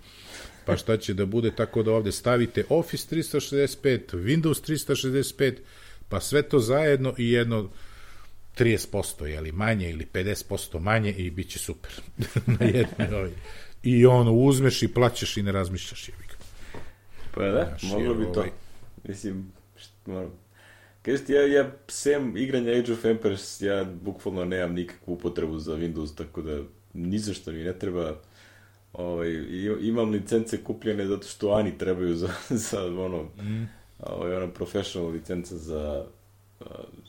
pa 0.66 0.78
šta 0.78 0.98
će 0.98 1.14
da 1.14 1.26
bude, 1.26 1.56
tako 1.56 1.84
da 1.84 1.92
ovde 1.92 2.12
stavite 2.12 2.64
Office 2.70 3.16
365, 3.16 4.00
Windows 4.14 4.72
365, 4.72 5.54
pa 6.10 6.20
sve 6.20 6.42
to 6.42 6.60
zajedno 6.60 7.14
i 7.18 7.32
jedno 7.32 7.70
30%, 8.58 9.26
jeli, 9.26 9.52
manje 9.52 9.90
ili 9.90 10.08
50% 10.14 10.80
manje 10.80 11.12
i 11.12 11.30
bit 11.30 11.50
će 11.50 11.60
super. 11.60 11.92
na 12.60 12.66
jedne, 12.66 13.18
ovaj. 13.18 13.32
I 13.84 14.06
ono, 14.06 14.34
uzmeš 14.34 14.84
i 14.84 14.94
plaćaš 14.94 15.38
i 15.38 15.44
ne 15.44 15.52
razmišljaš, 15.52 16.10
jebi 16.10 16.28
Pa 17.38 17.44
da, 17.44 17.66
Znaš, 17.70 17.84
moglo 17.84 18.14
bi 18.14 18.24
to. 18.34 18.40
Ovaj... 18.40 18.52
Mislim, 19.04 19.52
što, 19.76 20.32
Kažeš 21.08 21.26
ti, 21.26 21.34
ja, 21.34 21.42
ja 21.48 21.72
sem 21.88 22.38
igranja 22.38 22.72
Age 22.72 22.94
of 22.94 23.06
Empires, 23.06 23.62
ja 23.62 23.84
bukvalno 23.84 24.46
nemam 24.46 24.74
nikakvu 24.74 25.14
upotrebu 25.14 25.60
za 25.60 25.76
Windows, 25.76 26.18
tako 26.18 26.42
da 26.42 26.60
ni 26.94 27.20
za 27.20 27.34
što 27.34 27.52
mi 27.52 27.64
ne 27.64 27.80
treba. 27.80 28.16
Ovaj, 28.94 29.30
imam 29.82 30.10
licence 30.10 30.64
kupljene 30.64 31.06
zato 31.08 31.28
što 31.28 31.52
Ani 31.52 31.78
trebaju 31.78 32.16
za, 32.16 32.30
za 32.70 32.86
ono, 32.86 33.24
mm. 33.24 33.70
ovaj, 34.00 34.36
ono 34.36 34.48
professional 34.48 35.12
licenca 35.12 35.58
za 35.58 36.06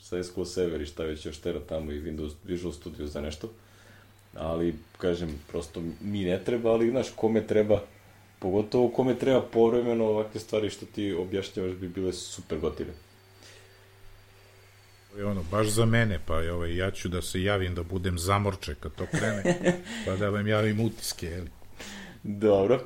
sa 0.01 0.25
SQL 0.25 0.45
Server 0.45 0.81
i 0.81 0.87
šta 0.87 1.05
već 1.05 1.27
još 1.27 1.39
tera 1.39 1.61
tamo 1.69 1.93
i 1.93 2.01
Windows 2.01 2.33
Visual 2.45 2.73
Studio 2.73 3.07
za 3.07 3.21
nešto. 3.21 3.49
Ali, 4.35 4.75
kažem, 4.99 5.41
prosto 5.51 5.83
mi 6.01 6.25
ne 6.25 6.45
treba, 6.45 6.71
ali, 6.71 6.91
znaš, 6.91 7.11
kome 7.17 7.47
treba, 7.47 7.83
pogotovo 8.39 8.89
kome 8.89 9.15
treba 9.15 9.43
povremeno 9.43 10.05
ovakve 10.05 10.41
stvari 10.41 10.71
što 10.71 10.87
ti 10.87 11.13
objašnjavaš 11.13 11.73
bi 11.73 11.89
bile 11.89 12.13
super 12.13 12.59
gotive 12.59 12.93
je 15.17 15.25
ono, 15.25 15.43
baš 15.51 15.67
za 15.67 15.87
mene, 15.87 16.21
pa 16.27 16.41
je, 16.41 16.53
ovaj, 16.53 16.77
ja 16.77 16.91
ću 16.91 17.09
da 17.09 17.23
se 17.23 17.43
javim 17.43 17.75
da 17.75 17.83
budem 17.83 18.19
zamorče 18.19 18.75
kad 18.75 18.95
to 18.95 19.07
krene, 19.07 19.59
pa 20.07 20.17
da 20.17 20.29
vam 20.29 20.47
javim 20.47 20.81
utiske, 20.81 21.27
jeli. 21.27 21.51
Dobro. 22.23 22.81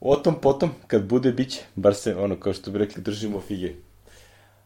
O 0.00 0.16
tom 0.16 0.40
potom, 0.40 0.70
kad 0.86 1.04
bude 1.04 1.32
biće, 1.32 1.60
bar 1.74 1.94
se, 1.94 2.16
ono, 2.16 2.40
kao 2.40 2.52
što 2.52 2.70
bi 2.70 2.78
rekli, 2.78 3.02
držimo 3.02 3.40
fige. 3.40 3.72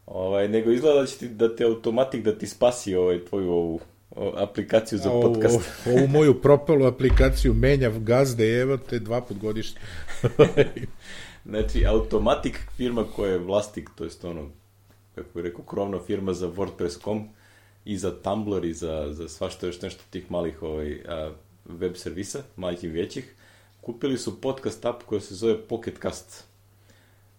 Ovaj, 0.07 0.49
nego 0.49 0.71
izgleda 0.71 1.01
da 1.01 1.07
će 1.07 1.17
ti, 1.17 1.29
da 1.29 1.57
te 1.57 1.65
automatik 1.65 2.25
da 2.25 2.39
ti 2.39 2.47
spasi 2.47 2.95
ovaj, 2.95 3.25
tvoju 3.25 3.51
ovu 3.51 3.81
o, 4.11 4.35
aplikaciju 4.37 4.99
za 4.99 5.11
podcast. 5.11 5.61
Ovu, 5.87 5.97
ovu 5.99 6.09
moju 6.09 6.41
propalu 6.41 6.87
aplikaciju 6.87 7.55
menja 7.55 7.91
gazde, 7.91 8.61
evo 8.61 8.77
te 8.77 8.99
dva 8.99 9.21
put 9.21 9.39
godišnje. 9.39 9.81
znači, 11.51 11.87
Automatic 11.87 12.55
firma 12.77 13.05
koja 13.17 13.33
je 13.33 13.39
vlasnik, 13.39 13.91
to 13.97 14.05
je 14.05 14.11
ono, 14.23 14.51
kako 15.15 15.29
bih 15.35 15.45
rekao, 15.45 15.65
krovna 15.65 15.99
firma 16.07 16.33
za 16.33 16.49
WordPress.com 16.49 17.29
i 17.85 17.97
za 17.97 18.23
Tumblr 18.23 18.65
i 18.65 18.73
za, 18.73 19.09
za 19.11 19.29
svašta 19.29 19.67
još 19.67 19.83
nešto 19.83 20.03
tih 20.11 20.31
malih 20.31 20.63
ovaj, 20.63 21.01
a, 21.09 21.31
web 21.65 21.97
servisa, 21.97 22.43
malih 22.57 22.85
i 22.85 22.89
većih, 22.89 23.35
kupili 23.81 24.19
su 24.19 24.41
podcast 24.41 24.85
app 24.85 25.03
koja 25.03 25.21
se 25.21 25.35
zove 25.35 25.59
Pocketcast. 25.69 26.45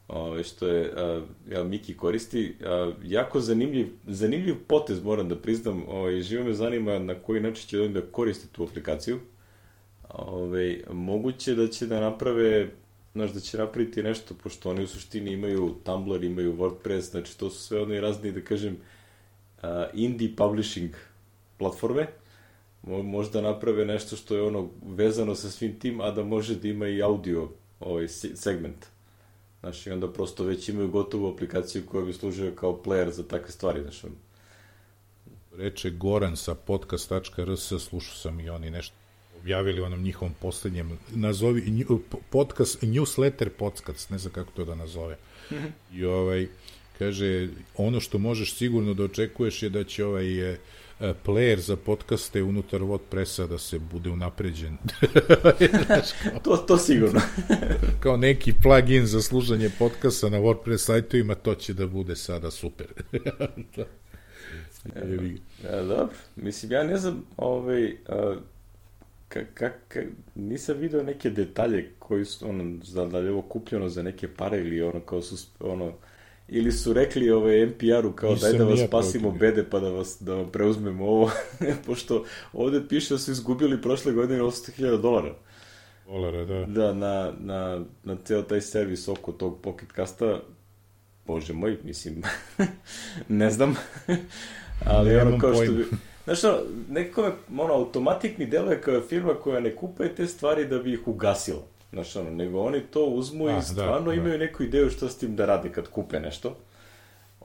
Ove, 0.07 0.21
ovaj, 0.21 0.43
što 0.43 0.67
je, 0.67 0.93
a, 0.97 1.21
ja, 1.49 1.63
Miki 1.63 1.97
koristi, 1.97 2.55
a, 2.65 2.91
jako 3.03 3.39
zanimljiv, 3.39 3.87
zanimljiv 4.07 4.55
potez, 4.67 5.03
moram 5.03 5.29
da 5.29 5.35
priznam, 5.35 5.83
ovaj, 5.87 6.21
živo 6.21 6.43
me 6.43 6.53
zanima 6.53 6.99
na 6.99 7.15
koji 7.15 7.41
način 7.41 7.67
će 7.67 7.87
da 7.87 8.01
koriste 8.01 8.47
tu 8.51 8.63
aplikaciju. 8.63 9.19
Ove, 10.09 10.33
ovaj, 10.33 10.81
moguće 10.91 11.55
da 11.55 11.67
će 11.67 11.87
da 11.87 11.99
naprave 11.99 12.69
znaš, 13.13 13.31
da 13.31 13.39
će 13.39 13.57
napraviti 13.57 14.03
nešto, 14.03 14.33
pošto 14.43 14.69
oni 14.69 14.83
u 14.83 14.87
suštini 14.87 15.31
imaju 15.31 15.75
Tumblr, 15.83 16.23
imaju 16.23 16.57
WordPress, 16.57 17.11
znači 17.11 17.37
to 17.37 17.49
su 17.49 17.59
sve 17.59 17.81
oni 17.81 17.99
razni, 17.99 18.31
da 18.31 18.41
kažem, 18.41 18.77
uh, 19.57 19.69
indie 19.93 20.35
publishing 20.35 20.91
platforme, 21.57 22.07
Mo, 22.83 23.03
možda 23.03 23.41
naprave 23.41 23.85
nešto 23.85 24.15
što 24.15 24.35
je 24.35 24.41
ono 24.41 24.69
vezano 24.85 25.35
sa 25.35 25.49
svim 25.49 25.79
tim, 25.79 26.01
a 26.01 26.11
da 26.11 26.23
može 26.23 26.55
da 26.55 26.67
ima 26.67 26.87
i 26.87 27.01
audio 27.01 27.49
ovaj 27.79 28.07
segment. 28.07 28.85
Znači, 29.59 29.91
onda 29.91 30.13
prosto 30.13 30.43
već 30.43 30.69
imaju 30.69 30.91
gotovu 30.91 31.33
aplikaciju 31.33 31.83
koja 31.91 32.05
bi 32.05 32.13
služila 32.13 32.51
kao 32.55 32.81
player 32.85 33.09
za 33.09 33.23
takve 33.23 33.51
stvari, 33.51 33.81
znači, 33.81 34.07
reče 35.57 35.89
Goran 35.89 36.37
sa 36.37 36.55
podcast.rs, 36.55 37.73
slušao 37.79 38.15
sam 38.15 38.39
i 38.39 38.49
oni 38.49 38.69
nešto 38.69 38.95
objavili 39.43 39.81
onom 39.81 40.01
njihovom 40.01 40.33
poslednjem, 40.41 40.99
nazovi, 41.11 41.85
podcast, 42.29 42.83
newsletter 42.83 43.49
podcast, 43.49 44.09
ne 44.09 44.17
znam 44.17 44.33
kako 44.33 44.51
to 44.51 44.65
da 44.65 44.75
nazove. 44.75 45.17
I 45.93 46.05
ovaj, 46.05 46.47
kaže, 46.99 47.49
ono 47.77 47.99
što 47.99 48.17
možeš 48.17 48.55
sigurno 48.55 48.93
da 48.93 49.03
očekuješ 49.03 49.63
je 49.63 49.69
da 49.69 49.83
će 49.83 50.05
ovaj 50.05 50.51
e, 50.51 50.57
e, 50.99 51.13
player 51.25 51.59
za 51.59 51.75
podcaste 51.75 52.43
unutar 52.43 52.81
WordPressa 52.81 53.47
da 53.47 53.57
se 53.57 53.79
bude 53.79 54.09
unapređen. 54.09 54.77
to, 56.43 56.57
to 56.57 56.77
sigurno. 56.77 57.21
kao 58.03 58.17
neki 58.17 58.53
plugin 58.63 59.05
za 59.05 59.21
služanje 59.21 59.69
podcasta 59.79 60.29
na 60.29 60.37
WordPress 60.39 60.77
sajtovima, 60.77 61.35
to 61.35 61.55
će 61.55 61.73
da 61.73 61.87
bude 61.87 62.15
sada 62.15 62.51
super. 62.51 62.87
da. 63.75 63.85
Ja, 65.63 65.83
dobro. 65.83 66.09
Mislim, 66.35 66.71
ja 66.71 66.83
ne 66.83 66.97
znam, 66.97 67.25
ovaj, 67.37 67.95
a, 68.07 68.35
ka, 69.53 69.69
ka, 69.87 69.99
nisam 70.35 70.77
video 70.77 71.03
neke 71.03 71.29
detalje 71.29 71.91
koji 71.99 72.25
su, 72.25 72.49
ono, 72.49 72.77
da 73.11 73.19
li 73.19 73.25
je 73.25 73.31
ovo 73.31 73.41
kupljeno 73.41 73.89
za 73.89 74.03
neke 74.03 74.27
pare 74.27 74.59
ili 74.59 74.81
ono, 74.81 74.99
kao 74.99 75.21
su, 75.21 75.47
ono, 75.59 75.93
ili 76.47 76.71
su 76.71 76.93
rekli 76.93 77.31
ovaj 77.31 77.65
NPR-u 77.65 78.11
kao 78.11 78.31
Nisam 78.31 78.49
daj 78.49 78.57
da 78.57 78.65
vas 78.65 78.79
spasimo 78.87 79.29
protiv. 79.29 79.39
bede 79.39 79.69
pa 79.69 79.79
da 79.79 79.89
vas 79.89 80.17
da 80.19 80.35
vam 80.35 80.51
preuzmemo 80.51 81.05
ovo, 81.05 81.31
pošto 81.85 82.25
ovde 82.53 82.81
piše 82.89 83.13
da 83.13 83.17
su 83.17 83.31
izgubili 83.31 83.81
prošle 83.81 84.11
godine 84.13 84.41
800.000 84.41 85.01
dolara. 85.01 85.35
Dolara, 86.07 86.45
da. 86.45 86.65
Da, 86.65 86.93
na, 86.93 87.33
na, 87.39 87.85
na 88.03 88.17
ceo 88.23 88.41
taj 88.41 88.61
servis 88.61 89.07
oko 89.07 89.31
tog 89.31 89.61
Pocket 89.61 89.89
Casta, 89.95 90.39
bože 91.25 91.53
moj, 91.53 91.77
mislim, 91.83 92.21
ne 93.27 93.49
znam, 93.49 93.75
ali 94.85 95.09
Nemam 95.09 95.27
ono 95.27 95.39
kao 95.39 95.53
što 95.53 95.71
bi, 95.73 95.85
Znaš, 96.23 96.43
ono, 96.43 96.57
nekako 96.89 97.21
me, 97.21 97.61
ono, 97.63 97.73
automatik 97.73 98.37
mi 98.37 98.45
deluje 98.45 98.81
kao 98.81 99.01
firma 99.01 99.33
koja 99.33 99.59
ne 99.59 99.75
kupuje 99.75 100.15
te 100.15 100.27
stvari 100.27 100.65
da 100.65 100.79
bi 100.79 100.93
ih 100.93 101.07
ugasila. 101.07 101.61
Znaš, 101.91 102.15
ono, 102.15 102.29
nego 102.29 102.61
oni 102.61 102.81
to 102.81 103.05
uzmu 103.05 103.47
A, 103.47 103.51
i 103.51 103.55
da, 103.55 103.61
stvarno 103.61 104.07
da, 104.07 104.13
imaju 104.13 104.31
da. 104.31 104.45
neku 104.45 104.63
ideju 104.63 104.89
što 104.89 105.09
s 105.09 105.17
tim 105.17 105.35
da 105.35 105.45
rade 105.45 105.71
kad 105.71 105.87
kupe 105.87 106.19
nešto. 106.19 106.57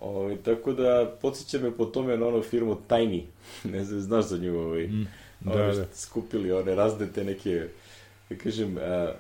O, 0.01 0.11
ovaj, 0.11 0.37
tako 0.37 0.73
da, 0.73 1.17
podsjeća 1.23 1.59
me 1.59 1.77
po 1.77 1.85
tome 1.85 2.17
na 2.17 2.27
onu 2.27 2.43
firmu 2.43 2.77
Tiny. 2.89 3.23
ne 3.73 3.85
znam, 3.85 4.01
znaš 4.01 4.25
za 4.25 4.39
nju, 4.39 4.59
ovaj, 4.59 4.87
mm, 4.87 5.07
da, 5.41 5.53
ono, 5.53 5.75
da. 5.75 5.87
skupili 5.95 6.53
one 6.53 6.75
razne 6.75 7.07
te 7.15 7.25
neke, 7.25 7.69
da 8.31 8.37
kažem, 8.37 8.79
a, 8.81 9.13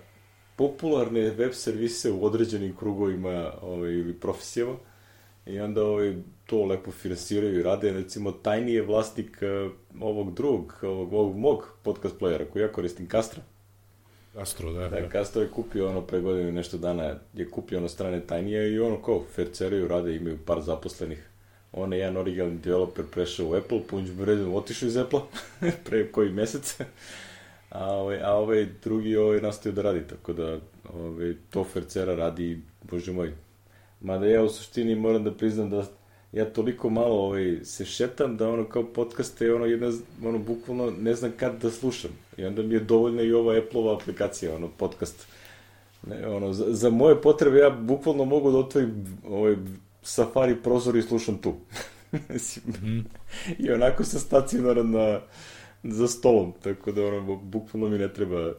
popularne 0.57 1.21
web 1.21 1.53
servise 1.53 2.11
u 2.11 2.25
određenim 2.25 2.77
krugovima 2.77 3.53
ovaj, 3.63 3.93
ili 3.93 4.15
profesijama. 4.15 4.75
I 5.47 5.61
onda 5.61 5.85
ovaj, 5.85 6.17
to 6.49 6.65
lepo 6.65 6.91
finansiraju 6.91 7.61
i 7.61 7.63
rade. 7.63 7.93
Recimo, 7.93 8.33
Tiny 8.43 8.69
je 8.69 8.83
vlasnik 8.83 9.39
uh, 9.43 9.73
ovog 10.03 10.35
drugog, 10.35 10.75
ovog, 10.83 11.13
ovog 11.13 11.37
mog 11.37 11.69
podcast 11.83 12.15
playera 12.21 12.45
koji 12.53 12.63
ja 12.63 12.73
koristim, 12.73 13.09
Castra. 13.09 13.43
Castro, 14.35 14.73
da. 14.73 14.89
Da, 14.89 15.09
Castro 15.13 15.43
je 15.43 15.51
kupio 15.51 15.89
ono 15.89 16.01
pre 16.01 16.21
godine 16.21 16.53
nešto 16.53 16.79
dana, 16.79 17.15
je 17.35 17.51
kupio 17.51 17.79
ono 17.79 17.89
strane 17.89 18.23
Tiny 18.29 18.73
i 18.75 18.81
ono 18.81 19.03
kao, 19.03 19.25
ferceraju, 19.35 19.89
rade, 19.89 20.17
imaju 20.17 20.39
par 20.47 20.61
zaposlenih. 20.61 21.29
On 21.73 21.93
je 21.93 21.99
jedan 21.99 22.17
originalni 22.17 22.59
developer 22.59 23.05
prešao 23.13 23.47
u 23.47 23.55
Apple, 23.55 23.81
punć 23.91 24.09
redom 24.19 24.55
otišao 24.55 24.87
iz 24.87 24.97
Apple 24.97 25.21
pre 25.85 26.13
koji 26.13 26.31
mesec. 26.31 26.81
a, 27.71 27.87
ovaj, 27.93 28.23
a 28.23 28.33
ovaj 28.33 28.67
drugi 28.85 29.17
ovaj 29.17 29.41
nastavio 29.41 29.75
da 29.75 29.83
radi, 29.83 30.01
tako 30.09 30.33
da 30.33 30.59
ovaj, 30.95 31.35
to 31.51 31.65
Fercera 31.65 32.15
radi, 32.15 32.61
bože 32.83 33.13
moj. 33.13 33.33
Mada 34.01 34.27
ja 34.27 34.43
u 34.43 34.49
suštini 34.49 34.95
moram 34.95 35.25
da 35.25 35.35
priznam 35.35 35.71
da 35.71 35.87
ja 36.33 36.45
toliko 36.45 36.91
malo 36.91 37.15
ovaj, 37.15 37.59
se 37.65 37.85
šetam 37.85 38.37
da 38.37 38.49
ono 38.51 38.65
kao 38.65 38.85
podcaste 38.85 39.55
ono 39.55 39.65
jedna, 39.65 39.93
ono 40.25 40.39
bukvalno 40.39 40.93
ne 41.01 41.15
znam 41.15 41.33
kad 41.37 41.63
da 41.63 41.71
slušam. 41.71 42.11
I 42.37 42.45
onda 42.45 42.63
mi 42.63 42.75
je 42.75 42.81
dovoljna 42.81 43.23
i 43.23 43.33
ova 43.33 43.59
Apple-ova 43.59 43.95
aplikacija, 43.95 44.55
ono 44.55 44.69
podcast. 44.69 45.27
Ne, 46.07 46.29
ono, 46.29 46.53
za, 46.53 46.65
za 46.69 46.91
moje 46.91 47.23
potrebe 47.23 47.59
ja 47.59 47.71
bukvalno 47.71 48.25
mogu 48.25 48.51
da 48.51 48.59
otvorim 48.59 49.19
ovaj 49.29 49.57
Safari 50.03 50.57
prozor 50.63 50.97
i 50.97 51.03
slušam 51.03 51.39
tu. 51.39 51.55
mm. 52.83 53.01
I 53.59 53.71
onako 53.71 54.05
sa 54.05 54.19
stacionaran 54.19 54.91
na, 54.91 55.21
za 55.83 56.09
stolom, 56.09 56.53
tako 56.63 56.93
da 56.93 57.07
ono, 57.07 57.37
bukvalno 57.37 57.89
mi 57.89 57.99
ne 57.99 58.13
treba 58.13 58.55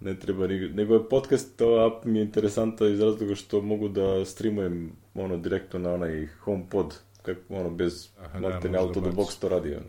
ne 0.00 0.18
treba 0.18 0.46
ni, 0.46 0.68
nego 0.68 0.94
je 0.94 1.08
podcast, 1.08 1.56
to 1.56 1.86
app 1.86 2.04
mi 2.04 2.18
je 2.18 2.24
interesanta 2.24 2.88
iz 2.88 3.00
razloga 3.00 3.34
što 3.34 3.60
mogu 3.60 3.88
da 3.88 4.24
streamujem 4.24 4.92
ono 5.14 5.36
direktno 5.36 5.78
na 5.78 5.92
onaj 5.92 6.26
HomePod, 6.26 6.94
kako 7.22 7.40
ono 7.48 7.70
bez 7.70 8.08
Aha, 8.20 8.40
da, 8.40 8.78
auto 8.78 9.00
da 9.00 9.10
box 9.10 9.40
to 9.40 9.48
radi 9.48 9.74
ono. 9.74 9.86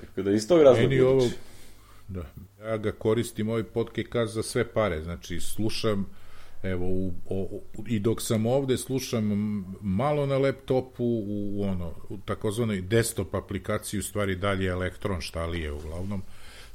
Tako 0.00 0.22
da 0.22 0.30
iz 0.30 0.48
tog 0.48 0.62
razloga. 0.62 0.88
Meni 0.88 1.00
ovo, 1.00 1.24
da, 2.08 2.22
ja 2.62 2.76
ga 2.76 2.92
koristim 2.92 3.48
ovaj 3.48 3.62
podcast 3.62 4.34
za 4.34 4.42
sve 4.42 4.72
pare, 4.72 5.02
znači 5.02 5.40
slušam 5.40 6.06
evo 6.62 6.86
u, 6.86 7.12
o, 7.28 7.60
i 7.86 7.98
dok 7.98 8.22
sam 8.22 8.46
ovde 8.46 8.76
slušam 8.76 9.24
malo 9.80 10.26
na 10.26 10.38
laptopu 10.38 11.04
u, 11.04 11.52
u 11.56 11.62
ono 11.62 11.92
u 12.08 12.18
takozvanoj 12.18 12.80
desktop 12.80 13.34
aplikaciji 13.34 14.00
u 14.00 14.02
stvari 14.02 14.36
dalje 14.36 14.66
elektron 14.66 15.20
šta 15.20 15.46
li 15.46 15.60
je 15.60 15.72
uglavnom 15.72 16.22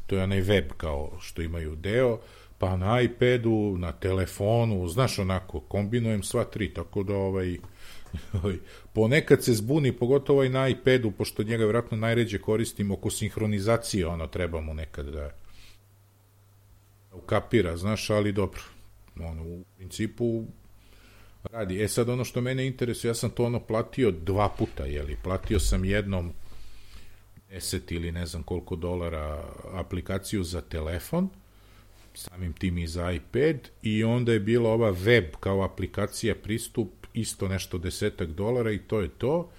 to 0.10 0.16
je 0.16 0.24
onaj 0.24 0.41
web 0.41 0.72
kao 0.78 1.12
što 1.22 1.41
imaju 1.41 1.76
deo, 1.76 2.20
pa 2.57 2.78
na 2.78 3.01
iPadu, 3.01 3.76
na 3.78 3.91
telefonu, 3.91 4.88
znaš 4.88 5.20
onako, 5.20 5.60
kombinujem 5.60 6.24
sva 6.24 6.43
tri, 6.43 6.74
tako 6.74 7.03
da 7.03 7.16
ovaj, 7.16 7.57
ovaj 8.43 8.55
ponekad 8.93 9.43
se 9.43 9.53
zbuni, 9.53 9.91
pogotovo 9.91 10.43
i 10.43 10.49
na 10.49 10.68
iPadu, 10.68 11.12
pošto 11.12 11.43
njega 11.43 11.64
vjerojatno 11.64 11.97
najređe 11.97 12.39
koristim 12.39 12.91
oko 12.91 13.10
sinhronizacije, 13.10 14.07
ono, 14.07 14.28
treba 14.28 14.62
mu 14.62 14.74
nekad 14.74 15.05
da 15.05 15.32
ukapira, 17.14 17.78
znaš, 17.78 18.10
ali 18.10 18.32
dobro, 18.32 18.62
ono, 19.20 19.43
u 19.43 19.64
principu 19.78 20.43
radi. 21.43 21.84
E 21.84 21.88
sad 21.88 22.10
ono 22.10 22.24
što 22.24 22.41
mene 22.41 22.68
interesuje, 22.68 23.10
ja 23.10 23.16
sam 23.16 23.30
to 23.30 23.45
ono 23.45 23.60
platio 23.60 24.12
dva 24.12 24.49
puta, 24.49 24.86
jeli, 24.86 25.18
platio 25.24 25.60
sam 25.60 25.86
jednom 25.86 26.34
10 27.52 27.93
ili 27.93 28.12
ne 28.12 28.26
znam 28.26 28.43
koliko 28.43 28.76
dolara 28.76 29.43
aplikaciju 29.74 30.43
za 30.43 30.62
telefon, 30.62 31.30
samim 32.14 32.54
tim 32.54 32.78
i 32.78 32.88
za 32.88 33.12
iPad 33.12 33.56
i 33.84 34.04
onda 34.04 34.34
je 34.34 34.39
bila 34.39 34.70
ova 34.70 34.89
web 34.89 35.26
kao 35.39 35.64
aplikacija 35.64 36.36
pristup 36.36 36.89
isto 37.14 37.47
nešto 37.47 37.78
desetak 37.78 38.30
dolara 38.30 38.72
i 38.72 38.80
to 38.80 39.00
je 39.00 39.10
to. 39.10 39.50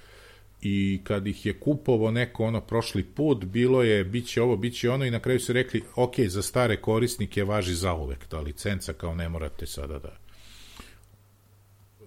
I 0.63 1.01
kad 1.05 1.27
ih 1.27 1.47
je 1.47 1.61
kupovo 1.61 2.11
neko 2.11 2.45
ono 2.45 2.61
prošli 2.61 3.05
put, 3.05 3.45
bilo 3.45 3.83
je 3.83 4.05
biće 4.05 4.43
ovo, 4.43 4.57
biće 4.57 4.91
ono 4.91 5.05
i 5.05 5.11
na 5.11 5.21
kraju 5.21 5.41
su 5.41 5.53
rekli 5.53 5.83
ok, 5.97 6.21
za 6.21 6.43
stare 6.43 6.77
korisnike 6.77 7.45
važi 7.45 7.75
zauvek 7.75 8.27
ta 8.27 8.41
licenca 8.41 8.93
kao 8.93 9.15
ne 9.15 9.29
morate 9.29 9.67
sada 9.67 9.99
da 9.99 10.30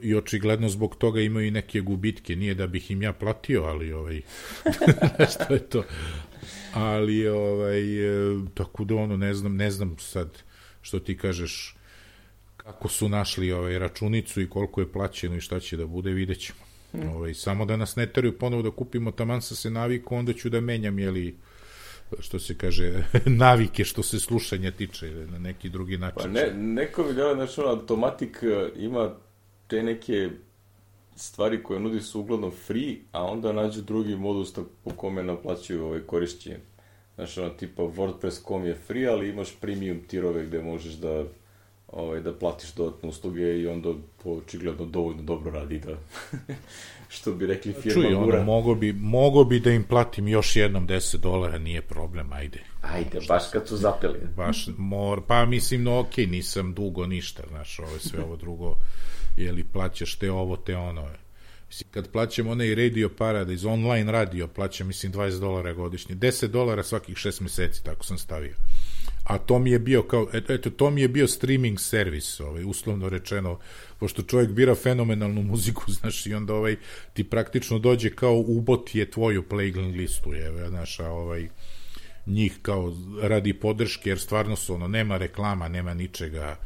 i 0.04 0.16
očigledno 0.16 0.70
zbog 0.70 0.95
toga 0.95 1.22
imaju 1.22 1.47
i 1.47 1.51
neke 1.51 1.82
gubitke, 1.82 2.36
nije 2.36 2.54
da 2.54 2.68
bih 2.68 2.91
im 2.91 3.01
ja 3.01 3.14
platio, 3.14 3.64
ali 3.64 3.93
ovaj, 3.93 4.22
što 5.34 5.54
je 5.54 5.60
to. 5.60 5.84
Ali, 6.74 7.28
ovaj, 7.28 7.82
e, 7.82 8.36
tako 8.54 8.84
da 8.84 8.95
ono, 8.95 9.18
ne 9.18 9.34
znam, 9.34 9.56
ne 9.56 9.72
znam 9.72 9.95
sad 9.99 10.43
što 10.82 10.99
ti 10.99 11.18
kažeš, 11.18 11.76
kako 12.58 12.88
su 12.88 13.10
našli 13.10 13.51
ovaj 13.51 13.80
računicu 13.80 14.41
i 14.41 14.49
koliko 14.49 14.82
je 14.82 14.91
plaćeno 14.91 15.36
i 15.36 15.41
šta 15.41 15.60
će 15.60 15.78
da 15.78 15.86
bude, 15.86 16.12
vidjet 16.12 16.39
ćemo. 16.39 16.60
Hmm. 16.91 17.10
Ovaj, 17.10 17.34
samo 17.34 17.66
da 17.66 17.78
nas 17.78 17.95
ne 17.95 18.06
teraju 18.06 18.38
ponovo 18.38 18.62
da 18.62 18.72
kupimo 18.72 19.12
taman 19.12 19.41
sa 19.41 19.56
se 19.56 19.70
naviku, 19.70 20.16
onda 20.16 20.34
ću 20.34 20.49
da 20.49 20.62
menjam, 20.62 20.99
jeli, 20.99 21.36
što 22.20 22.39
se 22.39 22.58
kaže, 22.58 23.04
navike 23.26 23.86
što 23.86 24.04
se 24.04 24.20
slušanja 24.20 24.72
tiče 24.72 25.10
na 25.10 25.39
neki 25.39 25.70
drugi 25.70 25.97
način. 25.97 26.22
Pa 26.22 26.28
ne, 26.28 26.54
neko 26.54 27.04
mi 27.04 27.14
gleda, 27.14 27.34
znači, 27.34 27.62
automatik 27.62 28.38
e, 28.43 28.70
ima 28.80 29.16
te 29.68 29.84
neke 29.84 30.30
stvari 31.16 31.64
koje 31.64 31.80
nudi 31.80 32.01
su 32.01 32.20
uglavnom 32.20 32.51
free, 32.51 32.95
a 33.11 33.24
onda 33.24 33.51
nađu 33.51 33.82
drugi 33.82 34.16
modus 34.16 34.53
po 34.84 34.91
kome 34.95 35.24
naplaćuju 35.24 35.86
ovaj 35.86 35.99
korišćenje. 35.99 36.59
Znaš, 37.16 37.38
ono, 37.38 37.49
tipa 37.49 37.84
WordPress.com 37.84 38.66
je 38.66 38.76
free, 38.76 39.07
ali 39.07 39.30
imaš 39.30 39.55
premium 39.61 39.99
tirove 40.07 40.45
gde 40.45 40.61
možeš 40.61 40.93
da 40.93 41.24
ovaj, 41.88 42.22
da 42.22 42.34
platiš 42.34 42.74
dodatne 42.74 43.09
usluge 43.09 43.59
i 43.59 43.68
onda 43.68 43.89
to 44.24 44.32
očigledno 44.32 44.86
dovoljno 44.86 45.24
dobro 45.24 45.51
radi 45.51 45.80
da 45.80 45.97
što 47.16 47.34
bi 47.34 47.47
rekli 47.47 47.74
firma 47.74 48.03
Čuj, 48.03 48.16
ono, 48.16 48.43
mogo 48.43 48.76
bi, 48.76 48.93
mogo 48.93 49.43
bi 49.43 49.59
da 49.59 49.72
im 49.72 49.84
platim 49.84 50.28
još 50.28 50.55
jednom 50.55 50.88
10 50.88 51.18
dolara, 51.18 51.57
nije 51.57 51.82
problem, 51.82 52.34
ajde. 52.34 52.59
Ajde, 52.82 53.20
baš 53.28 53.43
kad 53.51 53.68
su 53.68 53.78
zapeli. 53.78 54.20
Baš, 54.36 54.68
mor, 54.78 55.22
pa 55.28 55.45
mislim, 55.45 55.84
no 55.84 55.99
okej, 55.99 56.26
okay, 56.26 56.32
nisam 56.32 56.74
dugo 56.74 57.07
ništa, 57.07 57.43
znaš, 57.49 57.80
ovo 57.80 57.99
sve 57.99 58.24
ovo 58.24 58.36
drugo 58.36 58.76
jeli 59.38 59.64
plaćaš 59.64 60.16
te 60.16 60.32
ovo, 60.32 60.58
te 60.58 60.76
ono. 60.76 61.10
Mislim, 61.68 61.90
kad 61.92 62.12
plaćam 62.12 62.48
onaj 62.48 62.76
Radio 62.76 63.10
Paradise, 63.10 63.68
online 63.68 64.12
radio, 64.12 64.48
plaćam, 64.48 64.88
mislim, 64.88 65.14
20 65.14 65.40
dolara 65.40 65.74
godišnje. 65.74 66.16
10 66.16 66.48
dolara 66.48 66.84
svakih 66.84 67.16
6 67.16 67.42
meseci, 67.42 67.84
tako 67.84 68.06
sam 68.06 68.18
stavio. 68.18 68.56
a 69.24 69.38
to 69.38 69.60
mi 69.60 69.72
je 69.72 69.80
bio 69.80 70.04
kao, 70.04 70.28
eto, 70.34 70.70
to 70.70 70.90
mi 70.90 71.02
je 71.02 71.08
bio 71.08 71.28
streaming 71.28 71.80
servis, 71.80 72.40
ovaj, 72.40 72.64
uslovno 72.64 73.10
rečeno, 73.10 73.60
pošto 74.00 74.22
čovjek 74.22 74.52
bira 74.52 74.76
fenomenalnu 74.76 75.42
muziku, 75.42 75.84
znaš, 76.00 76.26
i 76.26 76.34
onda 76.34 76.54
ovaj, 76.54 76.76
ti 77.14 77.24
praktično 77.24 77.80
dođe 77.80 78.10
kao 78.10 78.36
ubot 78.48 78.96
je 78.96 79.12
tvoju 79.12 79.44
playlist 79.50 79.98
listu, 79.98 80.34
je, 80.34 80.70
znaš, 80.70 81.00
a 81.00 81.10
ovaj, 81.10 81.50
njih 82.26 82.58
kao 82.62 82.94
radi 83.22 83.54
podrške, 83.54 84.10
jer 84.10 84.20
stvarno 84.20 84.56
su, 84.56 84.74
ono, 84.74 84.88
nema 84.88 85.18
reklama, 85.18 85.68
nema 85.68 85.94
ničega, 85.94 86.58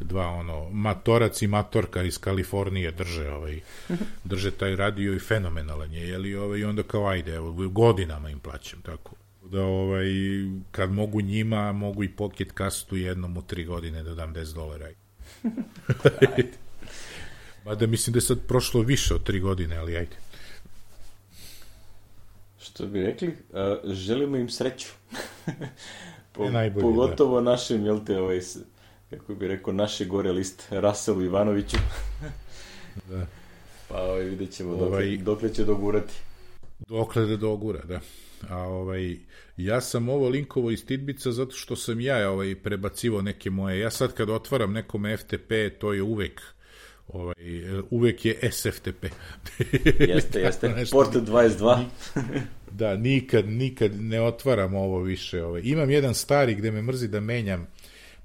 dva 0.00 0.26
ono 0.26 0.70
matorac 0.70 1.42
i 1.42 1.46
matorka 1.46 2.02
iz 2.02 2.18
Kalifornije 2.18 2.90
drže 2.90 3.30
ovaj 3.30 3.60
drže 4.24 4.50
taj 4.50 4.76
radio 4.76 5.14
i 5.14 5.18
fenomenalan 5.18 5.92
je 5.92 6.08
je 6.08 6.18
li 6.18 6.34
ovaj 6.34 6.64
onda 6.64 6.82
kao 6.82 7.06
ajde 7.06 7.34
evo 7.34 7.52
godinama 7.68 8.30
im 8.30 8.38
plaćam 8.38 8.82
tako 8.82 9.14
da 9.44 9.62
ovaj 9.62 10.06
kad 10.70 10.92
mogu 10.92 11.20
njima 11.20 11.72
mogu 11.72 12.04
i 12.04 12.08
pocket 12.08 12.52
kastu 12.52 12.96
jednom 12.96 13.36
u 13.36 13.42
tri 13.42 13.64
godine 13.64 14.02
da 14.02 14.14
dam 14.14 14.34
10 14.34 14.54
dolara 14.54 14.88
Mada 17.64 17.86
mislim 17.86 18.12
da 18.12 18.16
je 18.16 18.20
sad 18.20 18.38
prošlo 18.48 18.82
više 18.82 19.14
od 19.14 19.22
tri 19.22 19.40
godine, 19.40 19.76
ali 19.76 19.96
ajde. 19.96 20.16
Što 22.60 22.86
bi 22.86 23.02
rekli, 23.02 23.28
uh, 23.28 23.92
želimo 23.92 24.36
im 24.36 24.48
sreću. 24.48 24.88
po, 26.32 26.50
najbolje, 26.50 26.82
pogotovo 26.82 27.40
da. 27.40 27.50
našim, 27.50 27.84
jel 27.84 28.04
te, 28.04 28.18
ovaj, 28.18 28.40
kako 29.10 29.34
bi 29.34 29.48
rekao, 29.48 29.72
naše 29.72 30.04
gore 30.04 30.32
list, 30.32 30.66
Raselu 30.70 31.22
Ivanoviću. 31.22 31.76
da. 33.10 33.26
Pa 33.88 34.02
ovaj, 34.02 34.24
vidjet 34.24 34.50
ćemo 34.50 34.72
ovaj, 34.72 35.16
dokle 35.16 35.54
će 35.54 35.64
dogurati. 35.64 36.14
Dokle 36.88 37.26
da 37.26 37.36
dogura, 37.36 37.80
da. 37.84 38.00
A 38.48 38.58
ovaj, 38.58 39.16
ja 39.56 39.80
sam 39.80 40.08
ovo 40.08 40.28
linkovo 40.28 40.70
iz 40.70 40.86
Tidbica 40.86 41.32
zato 41.32 41.52
što 41.52 41.76
sam 41.76 42.00
ja 42.00 42.30
ovaj, 42.30 42.54
prebacivo 42.54 43.22
neke 43.22 43.50
moje, 43.50 43.78
ja 43.78 43.90
sad 43.90 44.14
kad 44.14 44.30
otvaram 44.30 44.72
nekom 44.72 45.04
FTP, 45.18 45.52
to 45.78 45.92
je 45.92 46.02
uvek 46.02 46.42
ovaj, 47.08 47.34
uvek 47.90 48.24
je 48.24 48.38
SFTP. 48.52 49.04
jeste, 50.14 50.40
jeste, 50.40 50.84
port 50.92 51.14
22. 51.14 51.84
da, 52.70 52.96
nikad, 52.96 53.48
nikad 53.48 54.00
ne 54.00 54.22
otvaram 54.22 54.74
ovo 54.74 55.00
više. 55.00 55.44
Ovaj. 55.44 55.60
Imam 55.64 55.90
jedan 55.90 56.14
stari 56.14 56.54
gde 56.54 56.70
me 56.70 56.82
mrzi 56.82 57.08
da 57.08 57.20
menjam 57.20 57.66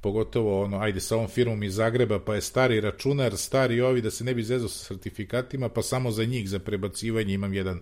pogotovo 0.06 0.64
ono, 0.64 0.80
ajde 0.80 0.99
sa 0.99 1.16
ovom 1.16 1.28
firmom 1.28 1.64
iz 1.64 1.76
Zagreba, 1.76 2.20
pa 2.20 2.36
je 2.36 2.41
stari 2.41 2.82
računar, 2.82 3.38
stari 3.38 3.82
ovi, 3.82 4.01
da 4.01 4.12
se 4.12 4.24
ne 4.24 4.34
bi 4.34 4.43
zezao 4.43 4.70
sa 4.70 4.86
sertifikatima, 4.86 5.70
pa 5.70 5.82
samo 5.82 6.12
za 6.12 6.26
njih, 6.26 6.49
za 6.49 6.60
prebacivanje 6.60 7.34
imam 7.34 7.53
jedan 7.53 7.80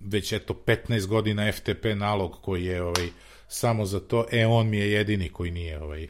već 0.00 0.32
eto 0.32 0.54
15 0.66 1.06
godina 1.06 1.52
FTP 1.52 1.84
nalog 1.96 2.36
koji 2.42 2.64
je 2.64 2.82
ovaj 2.82 3.08
samo 3.46 3.86
za 3.86 4.00
to, 4.00 4.26
e 4.32 4.46
on 4.46 4.68
mi 4.68 4.78
je 4.78 4.92
jedini 4.92 5.28
koji 5.28 5.50
nije 5.50 5.80
ovaj. 5.80 6.08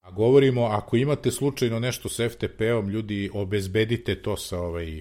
A 0.00 0.10
govorimo, 0.10 0.64
ako 0.64 0.96
imate 0.96 1.30
slučajno 1.30 1.80
nešto 1.80 2.08
s 2.08 2.20
FTP-om, 2.20 2.88
ljudi, 2.88 3.30
obezbedite 3.32 4.22
to 4.22 4.36
sa 4.36 4.58
ovaj 4.58 5.00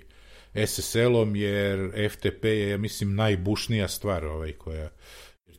SSL-om, 0.66 1.36
jer 1.36 1.92
FTP 2.10 2.46
je, 2.46 2.70
ja 2.70 2.78
mislim, 2.78 3.16
najbušnija 3.16 3.88
stvar 3.88 4.26
ovaj, 4.26 4.52
koja 4.52 4.90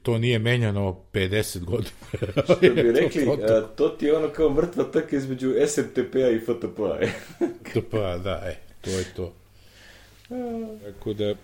to 0.05 0.19
nije 0.19 0.39
menjano 0.39 0.97
50 1.13 1.65
godina. 1.65 1.91
Što 2.45 2.57
bi 2.61 2.83
rekli, 3.01 3.25
to, 3.25 3.37
to, 3.37 3.61
to. 3.61 3.89
ti 3.89 4.07
je 4.07 4.17
ono 4.17 4.29
kao 4.29 4.51
mrtva 4.51 4.85
trka 4.85 5.17
između 5.17 5.55
SMTP-a 5.67 6.31
i 6.31 6.39
FTP-a. 6.41 7.07
FTP-a, 7.65 8.19
da, 8.19 8.43
e, 8.47 8.57
to 8.81 8.91
je 8.91 9.05
to. 9.17 9.33
Tako 10.85 11.13
da... 11.13 11.35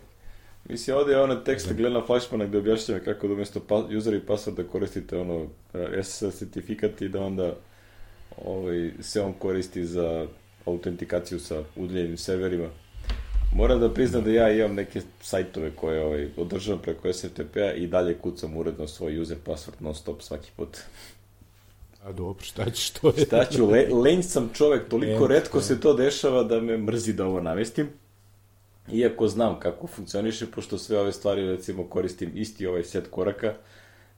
Mislim, 0.68 0.96
ovde 0.96 1.12
je 1.12 1.20
ono 1.20 1.34
tekst 1.34 1.72
Glena 1.72 2.06
Flashmana 2.06 2.46
gde 2.46 2.58
objašnjava 2.58 3.00
kako 3.00 3.28
da 3.28 3.34
umesto 3.34 3.60
pa, 3.60 3.76
user 3.76 4.14
i 4.14 4.20
da 4.56 4.64
koristite 4.64 5.16
ono 5.16 5.46
SSL 6.02 6.30
certifikat 6.30 7.02
i 7.02 7.08
da 7.08 7.20
onda 7.20 7.56
ovaj, 8.44 8.90
se 9.00 9.20
on 9.20 9.32
koristi 9.32 9.84
za 9.84 10.26
autentikaciju 10.64 11.40
sa 11.40 11.62
udaljenim 11.76 12.16
serverima. 12.16 12.68
Moram 13.54 13.80
da 13.80 13.94
priznam 13.94 14.24
da 14.24 14.30
ja 14.30 14.50
imam 14.52 14.74
neke 14.74 15.00
sajtove 15.20 15.70
koje 15.70 16.04
ovaj, 16.04 16.28
održavam 16.36 16.82
preko 16.82 17.12
SFTP-a 17.12 17.72
i 17.72 17.86
dalje 17.86 18.18
kucam 18.18 18.56
uredno 18.56 18.86
svoj 18.86 19.20
user 19.20 19.36
password 19.46 19.80
non 19.80 19.94
stop 19.94 20.22
svaki 20.22 20.50
put. 20.56 20.78
A 22.04 22.12
dobro, 22.12 22.44
šta 22.44 22.70
ćeš 22.70 22.90
to 22.90 23.12
je? 23.16 23.24
Šta 23.24 23.44
ću, 23.44 23.66
le, 23.70 23.88
lenj 23.92 24.22
sam 24.22 24.50
čovek, 24.54 24.88
toliko 24.88 25.24
e, 25.24 25.28
redko 25.28 25.60
se 25.60 25.80
to 25.80 25.94
dešava 25.94 26.42
da 26.42 26.60
me 26.60 26.78
mrzi 26.78 27.12
da 27.12 27.26
ovo 27.26 27.40
namestim. 27.40 27.88
Iako 28.92 29.28
znam 29.28 29.60
kako 29.60 29.86
funkcioniše, 29.86 30.46
pošto 30.46 30.78
sve 30.78 30.98
ove 30.98 31.12
stvari 31.12 31.46
recimo 31.46 31.84
koristim 31.84 32.30
isti 32.34 32.66
ovaj 32.66 32.84
set 32.84 33.08
koraka, 33.10 33.54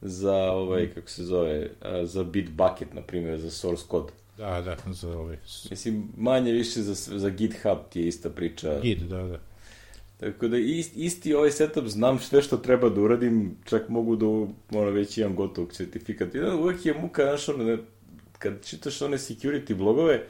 za 0.00 0.36
ovaj, 0.52 0.90
kako 0.94 1.10
se 1.10 1.24
zove, 1.24 1.70
za 2.02 2.24
Bitbucket, 2.24 2.94
na 2.94 3.02
primjer, 3.02 3.38
za 3.38 3.50
source 3.50 3.84
code. 3.90 4.12
Da, 4.42 4.60
da, 4.60 4.92
za 4.92 5.18
ovaj. 5.18 5.36
Mislim, 5.70 6.08
manje 6.16 6.52
više 6.52 6.82
za, 6.82 7.18
za 7.18 7.28
GitHub 7.28 7.78
ti 7.90 8.00
je 8.00 8.06
ista 8.06 8.30
priča. 8.30 8.80
Git, 8.80 8.98
da, 8.98 9.22
da. 9.22 9.38
Tako 10.20 10.48
da 10.48 10.56
ist, 10.56 10.96
isti 10.96 11.34
ovaj 11.34 11.50
setup 11.50 11.86
znam 11.86 12.18
sve 12.18 12.42
što 12.42 12.56
treba 12.56 12.88
da 12.88 13.00
uradim, 13.00 13.56
čak 13.64 13.88
mogu 13.88 14.16
da 14.16 14.26
ono, 14.78 14.90
već 14.90 15.18
imam 15.18 15.36
gotov 15.36 15.66
certifikat. 15.66 16.34
I 16.34 16.38
da, 16.38 16.54
uvek 16.56 16.86
je 16.86 16.94
muka, 16.94 17.22
znaš, 17.22 17.48
ono, 17.48 17.78
kad 18.38 18.64
čitaš 18.64 19.02
one 19.02 19.18
security 19.18 19.74
blogove 19.74 20.22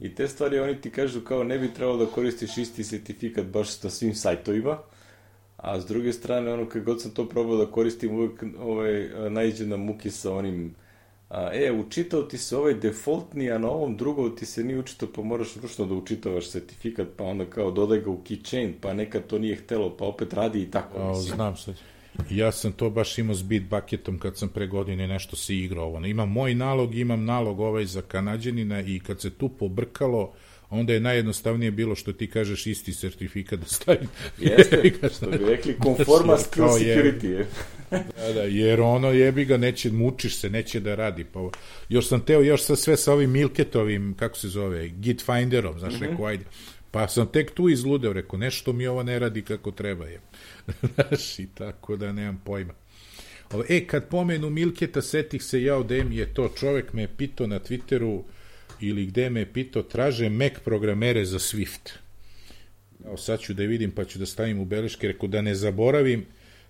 i 0.00 0.14
te 0.14 0.28
stvari, 0.28 0.58
oni 0.58 0.80
ti 0.80 0.90
kažu 0.90 1.20
kao 1.20 1.44
ne 1.44 1.58
bi 1.58 1.74
trebalo 1.74 2.04
da 2.04 2.06
koristiš 2.06 2.58
isti 2.58 2.84
certifikat 2.84 3.46
baš 3.46 3.82
na 3.82 3.90
svim 3.90 4.14
sajtovima, 4.14 4.78
A 5.56 5.80
s 5.80 5.86
druge 5.86 6.12
strane, 6.12 6.52
ono, 6.52 6.68
kad 6.68 6.84
god 6.84 7.02
sam 7.02 7.10
to 7.10 7.28
probao 7.28 7.56
da 7.56 7.66
koristim, 7.66 8.14
uvek 8.14 8.44
ovaj, 8.58 9.08
najđe 9.30 9.66
na 9.66 9.76
muki 9.76 10.10
sa 10.10 10.32
onim 10.32 10.74
a, 11.28 11.50
e, 11.52 11.72
učitao 11.72 12.22
ti 12.22 12.38
se 12.38 12.56
ovaj 12.56 12.74
defaultni, 12.74 13.50
a 13.50 13.58
na 13.58 13.70
ovom 13.70 13.96
drugom 13.96 14.36
ti 14.36 14.46
se 14.46 14.64
nije 14.64 14.78
učitao, 14.78 15.08
pa 15.14 15.22
moraš 15.22 15.56
ručno 15.56 15.86
da 15.86 15.94
učitavaš 15.94 16.48
sertifikat, 16.48 17.08
pa 17.16 17.24
onda 17.24 17.44
kao 17.44 17.70
dodaj 17.70 18.00
ga 18.00 18.10
u 18.10 18.18
keychain, 18.24 18.72
pa 18.80 18.94
nekad 18.94 19.26
to 19.26 19.38
nije 19.38 19.56
htelo, 19.56 19.96
pa 19.96 20.04
opet 20.04 20.32
radi 20.32 20.62
i 20.62 20.70
tako. 20.70 20.98
A, 20.98 21.14
znam 21.14 21.56
sad. 21.56 21.74
Ja 22.30 22.52
sam 22.52 22.72
to 22.72 22.90
baš 22.90 23.18
imao 23.18 23.34
s 23.34 23.42
Bitbucketom 23.42 24.18
kad 24.18 24.38
sam 24.38 24.48
pre 24.48 24.66
godine 24.66 25.08
nešto 25.08 25.36
se 25.36 25.56
igrao. 25.56 25.92
Ono. 25.92 26.06
Imam 26.06 26.32
moj 26.32 26.54
nalog, 26.54 26.94
imam 26.94 27.24
nalog 27.24 27.60
ovaj 27.60 27.84
za 27.84 28.02
Kanadjanina 28.02 28.80
i 28.80 29.00
kad 29.00 29.20
se 29.20 29.30
tu 29.30 29.48
pobrkalo, 29.48 30.32
onda 30.70 30.92
je 30.92 31.00
najjednostavnije 31.00 31.70
bilo 31.70 31.94
što 31.94 32.12
ti 32.12 32.30
kažeš 32.30 32.66
isti 32.66 32.92
sertifikat 32.92 33.60
da 33.60 33.66
stavim. 33.66 34.08
Jeste, 34.38 34.92
što 35.16 35.30
bi 35.30 35.38
rekli, 35.50 35.76
conforma 35.82 36.38
skill 36.38 36.66
security. 36.66 37.26
Je. 37.26 37.46
da, 37.90 38.32
da, 38.32 38.42
jer 38.42 38.80
ono 38.80 39.10
jebi 39.10 39.44
ga, 39.44 39.56
neće, 39.56 39.90
mučiš 39.90 40.36
se, 40.36 40.50
neće 40.50 40.80
da 40.80 40.94
radi. 40.94 41.24
Pa, 41.24 41.50
još 41.88 42.08
sam 42.08 42.20
teo, 42.20 42.42
još 42.42 42.62
sa 42.62 42.76
sve 42.76 42.96
sa 42.96 43.12
ovim 43.12 43.30
Milketovim, 43.30 44.14
kako 44.18 44.36
se 44.36 44.48
zove, 44.48 44.88
Git 44.88 45.24
Finderom, 45.24 45.78
znaš, 45.78 45.94
mm 45.94 45.96
-hmm. 45.96 46.10
rekao, 46.10 46.26
ajde. 46.26 46.44
Pa 46.96 47.08
sam 47.08 47.26
tek 47.26 47.50
tu 47.54 47.68
izludeo, 47.68 48.12
rekao, 48.12 48.38
nešto 48.38 48.72
mi 48.72 48.86
ovo 48.86 49.02
ne 49.02 49.18
radi 49.18 49.42
kako 49.42 49.70
treba 49.70 50.06
je. 50.06 50.20
znaš, 50.94 51.38
i 51.38 51.46
tako 51.54 51.96
da 51.96 52.12
nemam 52.12 52.42
pojma. 52.44 52.74
E, 53.68 53.86
kad 53.86 54.08
pomenu 54.08 54.50
Milketa, 54.50 55.02
setih 55.02 55.42
se 55.42 55.62
ja 55.62 55.76
od 55.76 55.90
je 55.90 56.34
to, 56.34 56.48
čovek 56.58 56.92
me 56.92 57.02
je 57.02 57.08
pitao 57.16 57.46
na 57.46 57.60
Twitteru, 57.60 58.22
ili 58.80 59.06
gde 59.06 59.30
me 59.30 59.40
je 59.40 59.52
pitao, 59.52 59.82
traže 59.82 60.28
Mac 60.28 60.52
programere 60.64 61.24
za 61.24 61.38
Swift. 61.38 61.92
Evo 63.06 63.16
sad 63.16 63.40
ću 63.40 63.54
da 63.54 63.62
vidim 63.62 63.90
pa 63.90 64.04
ću 64.04 64.18
da 64.18 64.26
stavim 64.26 64.60
u 64.60 64.64
beleške, 64.64 65.08
rekao 65.08 65.28
da 65.28 65.42
ne 65.42 65.54
zaboravim, 65.54 66.24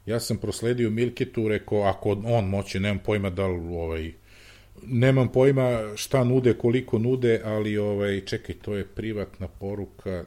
ja 0.06 0.20
sam 0.20 0.36
prosledio 0.36 0.90
Milketu, 0.90 1.48
rekao 1.48 1.82
ako 1.82 2.22
on 2.24 2.48
moće, 2.48 2.80
nemam 2.80 2.98
pojma 2.98 3.30
da 3.30 3.46
li 3.46 3.60
ovaj, 3.76 4.12
nemam 4.86 5.32
pojma 5.32 5.92
šta 5.96 6.24
nude, 6.24 6.54
koliko 6.54 6.98
nude, 6.98 7.40
ali 7.44 7.78
ovaj, 7.78 8.20
čekaj, 8.20 8.54
to 8.54 8.74
je 8.74 8.86
privatna 8.86 9.48
poruka, 9.48 10.24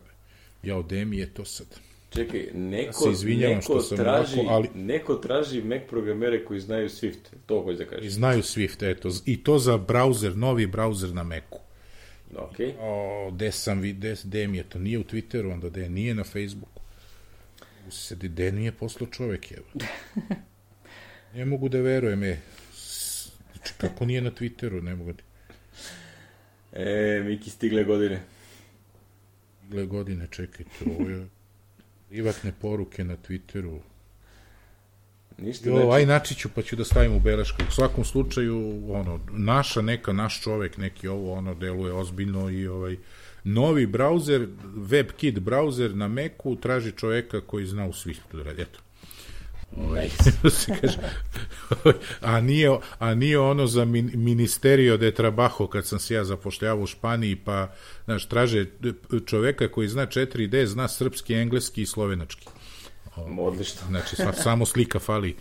ja 0.63 0.77
od 0.77 0.91
je 0.91 1.33
to 1.33 1.45
sad. 1.45 1.67
Čekaj, 2.09 2.47
neko, 2.53 3.13
ja 3.27 3.49
neko, 3.49 3.61
što 3.61 3.81
sam 3.81 3.97
traži, 3.97 4.39
ovako, 4.39 4.53
ali... 4.53 4.69
neko 4.75 5.15
traži 5.15 5.61
Mac 5.61 5.81
programere 5.89 6.45
koji 6.45 6.59
znaju 6.59 6.89
Swift, 6.89 7.19
to 7.45 7.61
hoće 7.61 7.77
da 7.77 7.85
kažeš. 7.85 8.13
Znaju 8.13 8.41
Swift, 8.41 8.91
eto, 8.91 9.09
i 9.25 9.43
to 9.43 9.59
za 9.59 9.77
browser, 9.77 10.35
novi 10.35 10.67
browser 10.67 11.13
na 11.13 11.23
Macu. 11.23 11.59
Ok. 12.35 12.55
O, 12.79 13.31
gde 13.31 13.51
sam 13.51 13.79
vidio, 13.79 14.15
gde 14.23 14.47
mi 14.47 14.57
je 14.57 14.63
to, 14.63 14.79
nije 14.79 14.99
u 14.99 15.03
Twitteru, 15.03 15.53
onda 15.53 15.69
gde 15.69 15.89
nije 15.89 16.15
na 16.15 16.23
Facebooku. 16.23 16.81
Se, 17.89 18.15
gde 18.15 18.51
nije 18.51 18.71
poslao 18.71 19.09
čovek, 19.09 19.51
evo. 19.51 19.65
ne 21.35 21.45
mogu 21.45 21.69
da 21.69 21.77
verujem, 21.79 22.23
je. 22.23 22.41
Znači, 23.69 23.93
kako 23.93 24.05
nije 24.05 24.21
na 24.21 24.31
Twitteru, 24.31 24.81
ne 24.81 24.95
mogu 24.95 25.13
da... 25.13 25.23
E, 26.73 27.23
Miki, 27.23 27.49
stigle 27.49 27.83
godine. 27.83 28.21
Stigle 29.57 29.85
godine, 29.85 30.27
čekaj, 30.31 30.65
to 30.79 31.09
je 31.09 31.27
privatne 32.09 32.53
poruke 32.61 33.03
na 33.03 33.17
Twitteru. 33.27 33.79
Ništa 35.37 35.69
jo, 35.69 35.91
aj 35.91 36.05
naći 36.05 36.35
ću 36.35 36.49
pa 36.55 36.61
ću 36.61 36.75
da 36.75 36.85
stavim 36.85 37.15
u 37.15 37.19
belešku. 37.19 37.61
U 37.69 37.71
svakom 37.71 38.05
slučaju, 38.05 38.83
ono, 38.93 39.19
naša 39.31 39.81
neka, 39.81 40.13
naš 40.13 40.41
čovek 40.41 40.77
neki 40.77 41.07
ovo, 41.07 41.33
ono, 41.33 41.55
deluje 41.55 41.93
ozbiljno 41.93 42.49
i 42.49 42.67
ovaj, 42.67 42.97
novi 43.43 43.87
brauzer, 43.87 44.47
WebKit 44.75 45.39
brauzer 45.39 45.95
na 45.95 46.07
Macu 46.07 46.57
traži 46.61 46.91
čoveka 46.91 47.41
koji 47.41 47.65
zna 47.65 47.85
u 47.85 47.91
Swiftu 47.91 48.37
da 48.37 48.43
radi. 48.43 48.61
Eto. 48.61 48.79
Nice. 49.77 50.49
se 50.49 50.73
kaže, 50.81 50.97
a, 52.21 52.41
nije, 52.41 52.77
a 52.99 53.13
nije 53.13 53.39
ono 53.39 53.67
za 53.67 53.85
min, 53.85 54.11
ministerio 54.13 54.97
de 54.97 55.11
trabajo 55.11 55.67
kad 55.67 55.85
sam 55.85 55.99
se 55.99 56.13
ja 56.13 56.23
zapošljavao 56.23 56.83
u 56.83 56.87
Španiji, 56.87 57.35
pa 57.35 57.71
znaš, 58.05 58.25
traže 58.25 58.65
čoveka 59.25 59.71
koji 59.71 59.87
zna 59.87 60.07
4D, 60.07 60.65
zna 60.65 60.87
srpski, 60.87 61.33
engleski 61.33 61.81
i 61.81 61.85
slovenački. 61.85 62.47
Odlično. 63.39 63.81
Znači, 63.87 64.15
samo 64.33 64.65
slika 64.65 64.99
fali. 64.99 65.35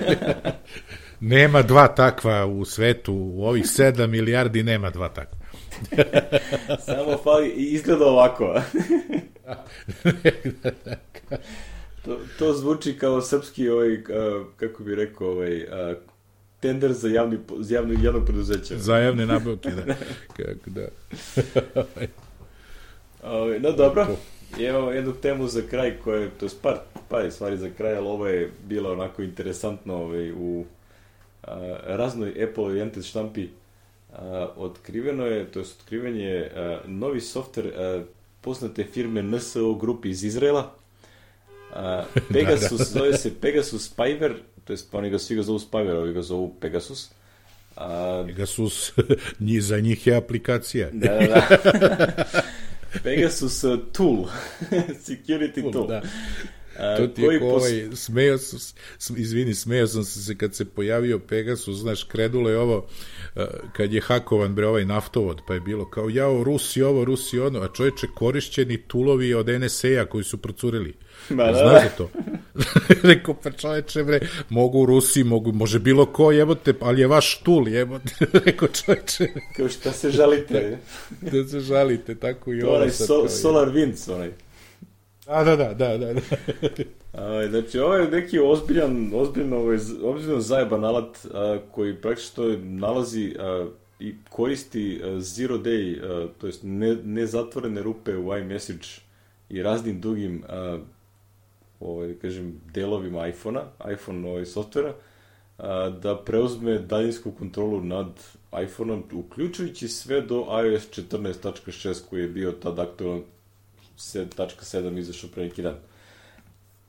nema 1.20 1.62
dva 1.62 1.88
takva 1.88 2.46
u 2.46 2.64
svetu, 2.64 3.14
u 3.14 3.44
ovih 3.44 3.64
7 3.64 4.06
milijardi 4.06 4.62
nema 4.62 4.90
dva 4.90 5.08
takva. 5.08 5.38
samo 6.86 7.18
fali 7.24 7.48
i 7.48 7.74
izgleda 7.74 8.04
ovako. 8.04 8.54
to, 12.04 12.18
to 12.38 12.52
zvuči 12.52 12.98
kao 12.98 13.20
srpski 13.20 13.68
ovaj, 13.68 14.02
kako 14.56 14.82
bi 14.82 14.94
rekao, 14.94 15.28
ovaj, 15.28 15.66
tender 16.60 16.92
za 16.92 17.08
javni, 17.08 17.38
za 17.58 17.74
javno, 17.74 17.94
javno 18.02 18.24
preduzeće. 18.24 18.78
Za 18.78 18.96
javne 18.96 19.26
nabavke, 19.26 19.70
da. 19.70 19.94
Kako 20.36 20.70
da. 20.70 20.88
Ovaj, 23.36 23.60
no 23.60 23.72
dobro, 23.72 24.06
imamo 24.58 24.90
jednu 24.90 25.12
temu 25.12 25.48
za 25.48 25.62
kraj 25.70 25.98
koja 26.04 26.20
je, 26.20 26.30
to 26.30 26.46
je 26.46 26.50
par, 26.62 26.76
par 27.08 27.30
stvari 27.30 27.56
za 27.56 27.70
kraj, 27.76 27.96
ali 27.96 28.06
ovo 28.06 28.26
je 28.26 28.50
bilo 28.64 28.92
onako 28.92 29.22
interesantno 29.22 29.94
ovaj, 29.94 30.32
u 30.32 30.64
a, 31.42 31.76
raznoj 31.84 32.44
Apple 32.44 32.64
oriented 32.64 33.04
štampi 33.04 33.48
a, 34.12 34.48
otkriveno 34.56 35.26
je, 35.26 35.52
to 35.52 35.58
je 35.58 35.64
otkriven 35.80 36.16
je 36.16 36.52
a, 36.56 36.78
novi 36.86 37.20
softver 37.20 37.66
a, 37.66 38.02
poznate 38.40 38.84
firme 38.84 39.22
NSO 39.22 39.74
grupi 39.74 40.10
iz 40.10 40.24
Izrela. 40.24 40.74
Pegasus, 42.32 42.70
da, 42.78 42.84
da. 42.84 42.84
zove 42.84 43.18
se 43.18 43.40
Pegasus 43.40 43.90
Spyver, 43.90 44.34
to 44.64 44.72
jest 44.72 44.94
oni 44.94 45.10
ga 45.10 45.18
svi 45.18 45.36
ga 45.36 45.42
zovu 45.42 45.58
Spyver, 45.58 45.96
ovi 45.96 46.12
ga 46.12 46.22
zovu 46.22 46.54
Pegasus. 46.60 47.10
A, 47.76 48.24
Pegasus, 48.26 48.92
njih, 49.40 49.62
za 49.62 49.80
njih 49.80 50.06
je 50.06 50.16
aplikacija. 50.16 50.88
Da, 50.92 51.08
da, 51.08 51.48
da. 51.72 52.42
Pegasus 53.04 53.64
uh, 53.64 53.78
Tool, 53.92 54.26
security 55.06 55.62
tool. 55.62 55.72
tool. 55.72 55.86
Da. 55.86 56.02
To 56.96 57.06
ti 57.06 57.22
je 57.22 57.38
ko 57.38 57.46
ovaj, 57.46 57.88
smeo 57.94 58.38
sam, 58.38 59.16
izvini, 59.16 59.54
smeo 59.54 59.86
sam 59.86 60.04
se 60.04 60.38
kad 60.38 60.54
se 60.54 60.64
pojavio 60.64 61.18
Pegasus, 61.18 61.76
znaš, 61.76 62.04
kredulo 62.04 62.50
je 62.50 62.58
ovo, 62.58 62.86
kad 63.72 63.92
je 63.92 64.00
hakovan 64.00 64.54
bre 64.54 64.66
ovaj 64.66 64.84
naftovod, 64.84 65.40
pa 65.46 65.54
je 65.54 65.60
bilo 65.60 65.90
kao, 65.90 66.08
jao, 66.08 66.44
Rusi 66.44 66.82
ovo, 66.82 67.04
Rusi 67.04 67.38
ono, 67.38 67.60
a 67.60 67.68
čovječe, 67.68 68.06
korišćeni 68.14 68.82
tulovi 68.82 69.34
od 69.34 69.48
NSA-a 69.48 70.04
koji 70.04 70.24
su 70.24 70.38
procurili. 70.38 70.94
Ma, 71.28 71.44
da, 71.44 71.52
Znaš 71.52 71.82
da. 71.82 71.88
to? 71.96 72.10
Rekao, 73.10 73.34
pa 73.34 73.50
čoveče, 73.50 74.04
bre, 74.04 74.20
mogu 74.48 74.86
Rusi, 74.86 75.24
mogu, 75.24 75.52
može 75.52 75.78
bilo 75.78 76.06
ko, 76.06 76.32
jebote, 76.32 76.74
ali 76.80 77.00
je 77.00 77.06
vaš 77.06 77.40
tul, 77.44 77.68
jebote. 77.68 78.14
Rekao, 78.46 78.68
čoveče. 78.68 79.28
Kao 79.56 79.68
šta 79.68 79.92
se 79.92 80.10
žalite? 80.10 80.78
da, 81.20 81.30
da 81.30 81.48
se 81.48 81.60
žalite, 81.60 82.14
tako 82.14 82.52
i 82.52 82.62
ovo. 82.62 82.72
To 82.72 82.76
onaj 82.76 82.90
so, 82.90 83.28
Solar 83.28 83.68
Winds, 83.68 84.14
onaj. 84.14 84.30
A, 85.30 85.44
da, 85.44 85.56
da, 85.56 85.74
da, 85.74 85.98
da. 85.98 86.12
da. 86.12 86.20
A, 87.22 87.46
znači, 87.48 87.78
ovo 87.78 87.94
je 87.94 88.10
neki 88.10 88.38
ozbiljan, 88.38 89.10
ozbiljno, 89.14 89.56
ovaj, 89.56 89.76
ozbiljno 90.02 90.40
zajeban 90.40 90.84
alat 90.84 91.26
a, 91.34 91.58
koji 91.70 91.96
praktično 91.96 92.44
nalazi 92.62 93.36
a, 93.38 93.66
i 94.00 94.14
koristi 94.28 95.00
a, 95.04 95.20
zero 95.20 95.58
day, 95.58 96.04
a, 96.04 96.28
to 96.40 96.46
jest 96.46 96.60
ne, 96.62 96.96
nezatvorene 97.04 97.82
rupe 97.82 98.16
u 98.16 98.36
iMessage 98.36 98.86
i 99.48 99.62
raznim 99.62 100.00
drugim 100.00 100.42
a, 100.48 100.78
ovaj, 101.80 102.08
da 102.08 102.14
kažem, 102.14 102.60
delovima 102.74 103.28
iPhona, 103.28 103.62
iPhone 103.92 104.30
ovaj, 104.30 104.46
softvera, 104.46 104.94
a, 105.58 105.90
da 106.02 106.16
preuzme 106.16 106.78
daljinsku 106.78 107.32
kontrolu 107.32 107.80
nad 107.84 108.10
iPhoneom, 108.64 109.04
uključujući 109.12 109.88
sve 109.88 110.20
do 110.20 110.46
iOS 110.64 110.90
14.6 110.90 112.00
koji 112.10 112.20
je 112.20 112.28
bio 112.28 112.52
tad 112.52 112.78
aktualan 112.78 113.22
7.7 114.00 114.98
izašao 114.98 115.30
pre 115.30 115.44
neki 115.44 115.62
dan. 115.62 115.76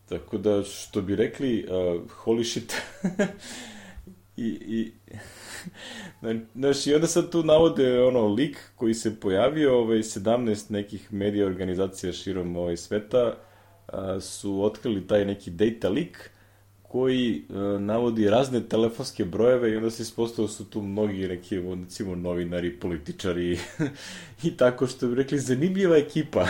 Tako 0.09 0.37
da, 0.37 0.63
što 0.63 1.01
bi 1.01 1.15
rekli, 1.15 1.67
uh, 1.69 2.01
holy 2.25 2.43
shit. 2.43 2.73
I, 4.37 4.47
i, 4.47 4.91
Znaš, 6.55 6.87
i 6.87 6.93
onda 6.93 7.07
sad 7.07 7.31
tu 7.31 7.43
navode 7.43 8.01
ono 8.03 8.27
lik 8.27 8.57
koji 8.75 8.93
se 8.93 9.19
pojavio, 9.19 9.79
ovaj, 9.79 9.97
17 9.97 10.71
nekih 10.71 11.13
medija 11.13 11.45
organizacija 11.45 12.13
širom 12.13 12.57
ovaj, 12.57 12.77
sveta 12.77 13.37
a, 13.87 14.19
su 14.19 14.63
otkrili 14.63 15.07
taj 15.07 15.25
neki 15.25 15.51
data 15.51 15.89
leak 15.89 16.31
koji 16.91 17.43
a, 17.49 17.77
navodi 17.79 18.29
razne 18.29 18.61
telefonske 18.69 19.25
brojeve 19.25 19.71
i 19.71 19.75
onda 19.75 19.91
se 19.91 20.03
ispostavio 20.03 20.47
da 20.47 20.53
su 20.53 20.65
tu 20.65 20.81
mnogi 20.81 21.27
neki, 21.27 21.59
recimo, 21.81 22.15
novinari, 22.15 22.79
političari 22.79 23.59
i 24.43 24.57
tako 24.57 24.87
što 24.87 25.07
bi 25.07 25.15
rekli, 25.15 25.39
zanimljiva 25.39 25.97
ekipa. 25.97 26.47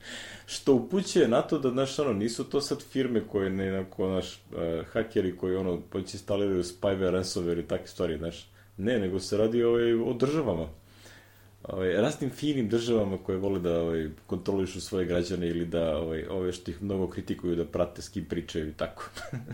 što 0.46 0.74
upućuje 0.74 1.28
na 1.28 1.42
to 1.42 1.58
da, 1.58 1.70
znaš, 1.70 1.98
ono, 1.98 2.12
nisu 2.12 2.44
to 2.44 2.60
sad 2.60 2.82
firme 2.82 3.22
koje, 3.28 3.50
ne, 3.50 3.72
onako, 3.72 4.06
znaš, 4.06 4.34
uh, 4.34 4.86
hakeri 4.92 5.36
koji, 5.36 5.56
ono, 5.56 5.80
poći 5.80 6.16
instaliraju 6.16 6.62
spyware, 6.62 7.10
ransomware 7.10 7.60
i 7.60 7.68
takve 7.68 7.86
stvari, 7.86 8.18
znaš, 8.18 8.48
ne, 8.76 8.98
nego 8.98 9.20
se 9.20 9.36
radi 9.36 9.62
ovaj, 9.62 9.92
o 9.92 10.12
državama. 10.12 10.68
Ovaj, 11.68 11.92
raznim 11.92 12.30
finim 12.30 12.68
državama 12.68 13.18
koje 13.18 13.38
vole 13.38 13.60
da 13.60 13.80
ovaj, 13.80 14.08
kontrolišu 14.26 14.80
svoje 14.80 15.06
građane 15.06 15.48
ili 15.48 15.66
da 15.66 15.96
ovaj, 15.96 16.26
ove 16.26 16.52
što 16.52 16.70
ih 16.70 16.82
mnogo 16.82 17.08
kritikuju 17.08 17.56
da 17.56 17.64
prate 17.64 18.02
s 18.02 18.08
kim 18.08 18.24
pričaju 18.24 18.68
i 18.68 18.72
tako. 18.72 19.10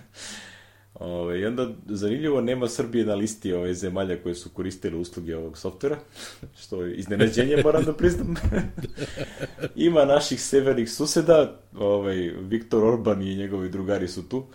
Ove, 0.94 1.40
I 1.40 1.46
onda, 1.46 1.68
zanimljivo, 1.86 2.40
nema 2.40 2.68
Srbije 2.68 3.04
na 3.04 3.14
listi 3.14 3.52
ove 3.52 3.74
zemalja 3.74 4.22
koje 4.22 4.34
su 4.34 4.50
koristile 4.50 4.96
usluge 4.96 5.36
ovog 5.36 5.58
softvera, 5.58 5.98
što 6.62 6.82
je 6.82 6.94
iznenađenje, 6.94 7.56
moram 7.64 7.84
da 7.84 7.92
priznam. 7.92 8.34
Ima 9.76 10.04
naših 10.04 10.42
severnih 10.42 10.92
suseda, 10.92 11.60
ovaj, 11.74 12.16
Viktor 12.40 12.84
Orban 12.84 13.22
i 13.22 13.36
njegovi 13.36 13.68
drugari 13.68 14.08
su 14.08 14.28
tu, 14.28 14.46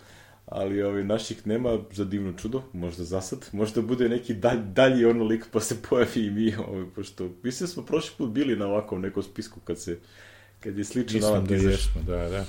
ali 0.46 0.82
ovaj, 0.82 1.04
naših 1.04 1.46
nema 1.46 1.78
za 1.92 2.04
divno 2.04 2.32
čudo, 2.32 2.62
možda 2.72 3.04
za 3.04 3.20
sad, 3.20 3.48
možda 3.52 3.82
bude 3.82 4.08
neki 4.08 4.34
dalj, 4.34 4.58
dalji 4.58 5.04
ono 5.04 5.24
lik 5.24 5.44
pa 5.52 5.60
se 5.60 5.76
pojavi 5.90 6.26
i 6.26 6.30
mi, 6.30 6.54
ovaj, 6.56 6.84
pošto 6.94 7.28
mislim 7.42 7.68
smo 7.68 7.82
prošli 7.82 8.14
put 8.18 8.30
bili 8.30 8.56
na 8.56 8.66
ovakvom 8.66 9.00
nekom 9.00 9.22
spisku 9.22 9.60
kad 9.60 9.78
se 9.78 9.98
kad 10.60 10.78
je 10.78 10.84
slično 10.84 11.30
na 11.30 11.40
da 11.40 11.54
jesmo, 11.54 12.02
da, 12.06 12.28
da. 12.28 12.44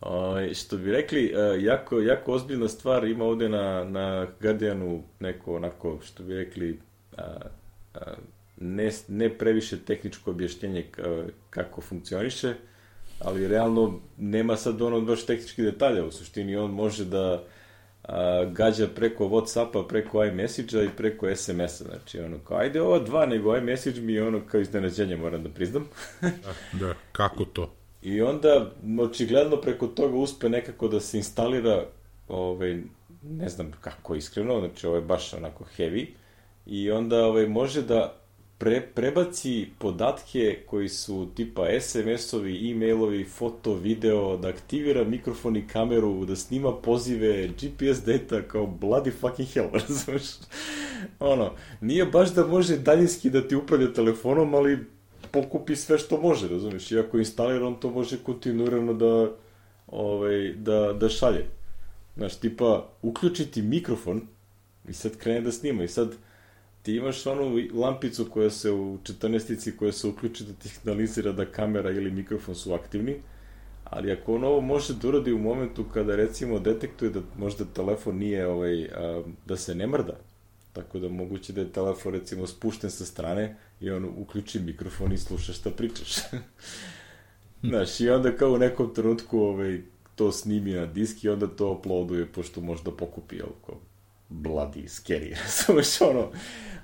O, 0.00 0.36
što 0.54 0.76
bi 0.76 0.92
rekli, 0.92 1.32
uh, 1.34 1.62
jako, 1.64 2.00
jako 2.00 2.32
ozbiljna 2.32 2.68
stvar 2.68 3.04
ima 3.04 3.24
ovde 3.24 3.48
na, 3.48 3.84
na 3.84 4.26
Guardianu 4.40 5.02
neko 5.20 5.56
onako, 5.56 5.98
što 6.04 6.22
bi 6.22 6.34
rekli, 6.34 6.78
uh, 7.12 7.18
uh, 7.94 8.00
ne, 8.56 8.90
ne 9.08 9.38
previše 9.38 9.78
tehničko 9.78 10.30
objašnjenje 10.30 10.86
kako 11.50 11.80
funkcioniše, 11.80 12.54
ali 13.24 13.48
realno 13.48 14.00
nema 14.18 14.56
sad 14.56 14.82
ono 14.82 15.00
baš 15.00 15.26
tehničkih 15.26 15.64
detalja, 15.64 16.04
u 16.04 16.10
suštini 16.10 16.56
on 16.56 16.70
može 16.70 17.04
da 17.04 17.44
a, 18.02 18.44
gađa 18.52 18.86
preko 18.94 19.24
Whatsappa, 19.24 19.88
preko 19.88 20.24
iMessage-a 20.24 20.82
i 20.82 20.88
preko 20.96 21.36
SMS-a, 21.36 21.84
znači 21.84 22.20
ono 22.20 22.38
kao 22.38 22.56
ajde 22.56 22.82
ova 22.82 22.98
dva, 22.98 23.26
nego 23.26 23.56
iMessage 23.56 24.00
mi 24.00 24.12
je 24.12 24.26
ono 24.26 24.40
kao 24.46 24.60
iznenađenje, 24.60 25.16
moram 25.16 25.42
da 25.42 25.48
priznam. 25.48 25.88
da, 26.20 26.54
da, 26.86 26.94
kako 27.12 27.44
to? 27.44 27.74
I 28.02 28.22
onda, 28.22 28.70
očigledno, 29.00 29.56
preko 29.56 29.86
toga 29.86 30.16
uspe 30.16 30.48
nekako 30.48 30.88
da 30.88 31.00
se 31.00 31.16
instalira, 31.16 31.84
ovaj, 32.28 32.82
ne 33.22 33.48
znam 33.48 33.72
kako 33.80 34.14
iskreno, 34.14 34.60
znači 34.60 34.86
ovo 34.86 34.96
je 34.96 35.02
baš 35.02 35.34
onako 35.34 35.64
heavy, 35.78 36.06
i 36.66 36.90
onda 36.90 37.26
ovaj, 37.26 37.46
može 37.46 37.82
da 37.82 38.21
pre, 38.62 38.80
prebaci 38.80 39.68
podatke 39.78 40.58
koji 40.66 40.88
su 40.88 41.28
tipa 41.34 41.62
SMS-ovi, 41.80 42.70
e-mailovi, 42.70 43.24
foto, 43.24 43.74
video, 43.74 44.36
da 44.36 44.48
aktivira 44.48 45.04
mikrofon 45.04 45.56
i 45.56 45.66
kameru, 45.68 46.24
da 46.24 46.36
snima 46.36 46.76
pozive, 46.76 47.48
GPS 47.48 48.04
data 48.06 48.42
kao 48.42 48.66
bloody 48.80 49.12
fucking 49.20 49.48
hell, 49.48 49.68
razumeš? 49.88 50.22
ono, 51.18 51.50
nije 51.80 52.06
baš 52.06 52.34
da 52.34 52.46
može 52.46 52.78
daljinski 52.78 53.30
da 53.30 53.48
ti 53.48 53.56
upravlja 53.56 53.92
telefonom, 53.92 54.54
ali 54.54 54.78
pokupi 55.30 55.76
sve 55.76 55.98
što 55.98 56.20
može, 56.20 56.48
razumeš? 56.48 56.92
I 56.92 56.98
ako 56.98 57.18
instalira, 57.18 57.66
on 57.66 57.80
to 57.80 57.90
može 57.90 58.16
kontinuirano 58.16 58.94
da, 58.94 59.30
ovaj, 59.86 60.52
da, 60.52 60.92
da 60.92 61.08
šalje. 61.08 61.46
Znaš, 62.16 62.36
tipa, 62.36 62.88
uključiti 63.02 63.62
mikrofon 63.62 64.22
i 64.88 64.92
sad 64.92 65.16
krene 65.16 65.40
da 65.40 65.52
snima 65.52 65.84
i 65.84 65.88
sad 65.88 66.14
ti 66.82 66.96
imaš 66.96 67.26
onu 67.26 67.58
lampicu 67.74 68.24
koja 68.30 68.50
se 68.50 68.70
u 68.70 68.98
14 68.98 69.76
koja 69.76 69.92
se 69.92 70.08
uključi 70.08 70.44
da 70.44 70.52
ti 70.52 70.68
signalizira 70.68 71.32
da 71.32 71.44
kamera 71.44 71.90
ili 71.90 72.10
mikrofon 72.10 72.54
su 72.54 72.74
aktivni, 72.74 73.16
ali 73.84 74.12
ako 74.12 74.34
on 74.34 74.44
ovo 74.44 74.60
može 74.60 74.94
da 74.94 75.08
uradi 75.08 75.32
u 75.32 75.38
momentu 75.38 75.84
kada 75.84 76.16
recimo 76.16 76.58
detektuje 76.58 77.10
da 77.10 77.20
možda 77.38 77.64
telefon 77.64 78.16
nije 78.16 78.46
ovaj, 78.46 78.84
a, 78.84 79.22
da 79.46 79.56
se 79.56 79.74
ne 79.74 79.86
mrda, 79.86 80.16
tako 80.72 80.98
da 80.98 81.08
moguće 81.08 81.52
da 81.52 81.60
je 81.60 81.72
telefon 81.72 82.12
recimo 82.12 82.46
spušten 82.46 82.90
sa 82.90 83.04
strane 83.04 83.56
i 83.80 83.90
on 83.90 84.04
uključi 84.16 84.60
mikrofon 84.60 85.12
i 85.12 85.18
sluša 85.18 85.52
šta 85.52 85.70
pričaš. 85.70 86.16
Znaš, 87.68 88.00
i 88.00 88.10
onda 88.10 88.36
kao 88.36 88.52
u 88.52 88.58
nekom 88.58 88.94
trenutku 88.94 89.38
ovaj, 89.38 89.80
to 90.14 90.32
snimi 90.32 90.72
na 90.72 90.86
disk 90.86 91.24
i 91.24 91.28
onda 91.28 91.46
to 91.46 91.70
uploaduje 91.70 92.26
pošto 92.26 92.60
može 92.60 92.82
da 92.82 92.90
pokupi, 92.90 93.38
kao 93.38 93.76
bloody 94.30 94.88
scary, 94.88 95.34
razumeš, 95.44 96.00
ono, 96.00 96.30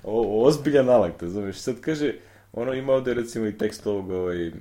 o, 0.03 0.45
ozbiljan 0.45 0.89
alat, 0.89 1.21
razumeš, 1.21 1.57
sad 1.57 1.75
kaže, 1.81 2.13
ono 2.53 2.73
ima 2.73 2.93
ovde 2.93 3.13
recimo 3.13 3.47
i 3.47 3.57
tekst 3.57 3.87
ovog, 3.87 4.09
ovaj, 4.11 4.47
uh, 4.47 4.53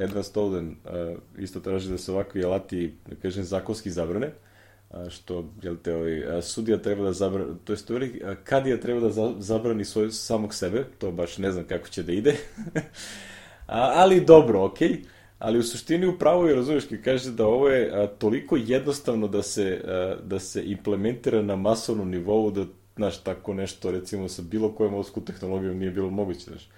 Edward 0.00 0.22
Stolden 0.22 0.68
uh, 0.68 1.18
isto 1.38 1.60
traži 1.60 1.90
da 1.90 1.98
se 1.98 2.12
ovakvi 2.12 2.44
alati, 2.44 2.94
da 3.10 3.16
kažem, 3.16 3.44
zakonski 3.44 3.90
zabrane, 3.90 4.30
a, 4.90 5.10
što, 5.10 5.44
jel 5.62 5.76
te, 5.82 5.94
ovaj, 5.94 6.42
sudija 6.42 6.78
treba 6.78 7.04
da 7.04 7.12
zabrani, 7.12 7.54
to 7.64 7.72
je 7.72 7.76
stvari, 7.76 8.22
kadija 8.44 8.80
treba 8.80 9.00
da 9.00 9.10
za, 9.10 9.32
zabrani 9.38 9.84
svoj, 9.84 10.10
samog 10.10 10.54
sebe, 10.54 10.84
to 10.98 11.10
baš 11.10 11.38
ne 11.38 11.52
znam 11.52 11.64
kako 11.64 11.88
će 11.88 12.02
da 12.02 12.12
ide, 12.12 12.36
a, 13.66 13.92
ali 13.94 14.20
dobro, 14.20 14.64
okej, 14.64 14.88
okay 14.88 15.16
ali 15.38 15.58
u 15.58 15.62
suštini 15.62 16.06
upravo 16.06 16.46
je 16.46 16.54
razumiješ 16.54 16.84
kad 16.84 17.02
kaže 17.02 17.30
da 17.30 17.46
ovo 17.46 17.68
je 17.68 17.90
a, 17.92 18.06
toliko 18.06 18.56
jednostavno 18.56 19.28
da 19.28 19.42
se, 19.42 19.80
a, 19.84 20.16
da 20.24 20.38
se 20.38 20.62
implementira 20.64 21.42
na 21.42 21.56
masovnom 21.56 22.10
nivou 22.10 22.50
da, 22.50 22.64
znaš, 22.96 23.18
tako 23.18 23.54
nešto, 23.54 23.90
recimo, 23.90 24.28
sa 24.28 24.42
bilo 24.42 24.72
kojom 24.72 24.94
osku 24.94 25.20
tehnologijom 25.20 25.78
nije 25.78 25.90
bilo 25.90 26.10
moguće, 26.10 26.44
znaš. 26.44 26.68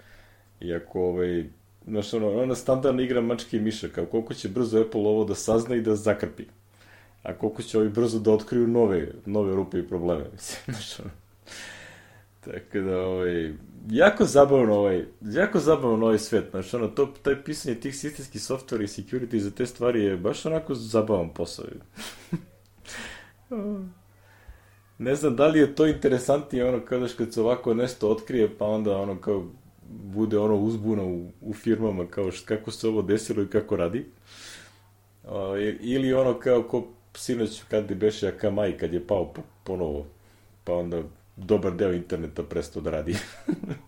Iako, 0.60 1.00
ovaj, 1.00 1.44
znaš, 1.86 2.14
ono, 2.14 2.42
ona 2.42 2.54
standardna 2.54 3.02
igra 3.02 3.20
mačke 3.20 3.56
i 3.56 3.60
miša, 3.60 3.88
kao 3.88 4.06
koliko 4.06 4.34
će 4.34 4.48
brzo 4.48 4.80
Apple 4.80 5.00
ovo 5.00 5.24
da 5.24 5.34
sazna 5.34 5.76
i 5.76 5.80
da 5.80 5.96
zakrpi. 5.96 6.44
A 7.22 7.34
koliko 7.34 7.62
će 7.62 7.78
ovi 7.78 7.88
brzo 7.88 8.18
da 8.18 8.32
otkriju 8.32 8.66
nove, 8.66 9.08
nove 9.26 9.56
rupe 9.56 9.78
i 9.78 9.88
probleme, 9.88 10.24
mislim, 10.32 10.60
znaš, 10.66 11.00
ono. 11.00 11.10
Tako 12.40 12.78
da, 12.78 13.00
ovaj, 13.00 13.52
jako 13.90 14.24
zabavno 14.24 14.74
ovaj, 14.74 15.04
jako 15.20 15.58
zabavno 15.58 16.06
ovaj 16.06 16.18
svet, 16.18 16.50
znači 16.50 16.76
ono, 16.76 16.88
to, 16.88 17.06
taj 17.22 17.44
pisanje 17.44 17.74
tih 17.74 17.96
sistemskih 17.96 18.42
softvera 18.42 18.84
i 18.84 18.86
security 18.86 19.38
za 19.38 19.50
te 19.50 19.66
stvari 19.66 20.04
je 20.04 20.16
baš 20.16 20.46
onako 20.46 20.74
zabavan 20.74 21.28
posao. 21.34 21.64
ne 24.98 25.14
znam 25.14 25.36
da 25.36 25.46
li 25.46 25.58
je 25.58 25.74
to 25.74 25.86
interesantnije 25.86 26.68
ono 26.68 26.80
kada 26.80 27.06
kad 27.18 27.34
se 27.34 27.40
ovako 27.40 27.74
nešto 27.74 28.10
otkrije 28.10 28.58
pa 28.58 28.66
onda 28.66 28.96
ono 28.96 29.20
kao 29.20 29.44
bude 29.88 30.38
ono 30.38 30.56
uzbuna 30.56 31.04
u, 31.04 31.30
u 31.40 31.54
firmama 31.54 32.06
kao 32.06 32.30
št, 32.30 32.46
kako 32.46 32.70
se 32.70 32.88
ovo 32.88 33.02
desilo 33.02 33.42
i 33.42 33.48
kako 33.48 33.76
radi. 33.76 34.06
O, 35.24 35.56
ili 35.80 36.12
ono 36.12 36.38
kao 36.38 36.62
ko 36.62 36.86
sinoć 37.14 37.62
kad 37.70 37.84
bi 37.88 37.94
beše 37.94 38.28
Akamai 38.28 38.78
kad 38.78 38.92
je 38.92 39.06
pao 39.06 39.34
ponovo 39.64 40.06
pa 40.64 40.74
onda 40.74 41.02
dobar 41.36 41.72
deo 41.72 41.92
interneta 41.92 42.42
prestao 42.42 42.82
da 42.82 42.90
radi. 42.90 43.16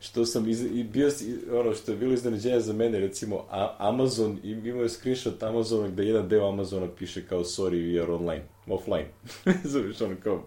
što 0.00 0.26
sam 0.26 0.48
iz, 0.48 0.62
i 0.62 0.84
bio, 0.84 1.10
ono 1.52 1.74
što 1.74 1.92
je 1.92 1.98
bilo 1.98 2.14
iznenađenje 2.14 2.60
za 2.60 2.72
mene, 2.72 2.98
recimo 2.98 3.44
a, 3.50 3.76
Amazon, 3.78 4.38
imao 4.42 4.82
je 4.82 4.88
screenshot 4.88 5.42
Amazona 5.42 5.88
gde 5.88 6.04
jedan 6.04 6.28
deo 6.28 6.48
Amazona 6.48 6.88
piše 6.98 7.26
kao 7.26 7.40
sorry, 7.40 7.76
we 7.76 8.02
are 8.02 8.12
online, 8.12 8.42
offline. 8.66 9.06
Zoveš, 9.72 10.00
ono 10.00 10.16
kao, 10.22 10.44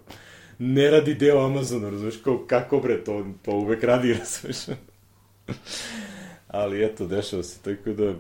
ne 0.59 0.91
radi 0.91 1.13
deo 1.13 1.45
Amazona, 1.45 1.89
razumeš, 1.89 2.17
kao 2.17 2.45
kako 2.47 2.79
bre, 2.79 3.03
to, 3.03 3.25
to 3.41 3.51
uvek 3.51 3.83
radi, 3.83 4.13
razumeš. 4.19 4.79
Ali 6.47 6.85
eto, 6.85 7.07
dešava 7.07 7.43
se, 7.43 7.59
tako 7.61 7.89
da 7.89 8.13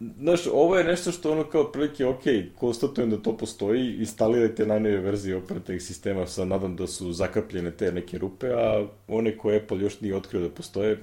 Znaš, 0.00 0.40
ovo 0.52 0.78
je 0.78 0.84
nešto 0.84 1.12
što 1.12 1.32
ono 1.32 1.44
kao 1.44 1.72
prilike, 1.72 2.06
ok, 2.06 2.22
konstatujem 2.54 3.10
da 3.10 3.16
to 3.16 3.36
postoji, 3.36 3.96
instalirajte 3.98 4.66
najnove 4.66 4.98
verzije 4.98 5.36
operativnih 5.36 5.82
sistema, 5.82 6.26
sa 6.26 6.44
nadam 6.44 6.76
da 6.76 6.86
su 6.86 7.12
zakrpljene 7.12 7.70
te 7.70 7.92
neke 7.92 8.18
rupe, 8.18 8.46
a 8.46 8.86
one 9.08 9.38
koje 9.38 9.62
Apple 9.62 9.80
još 9.80 10.00
nije 10.00 10.16
otkrio 10.16 10.42
da 10.42 10.50
postoje, 10.50 11.02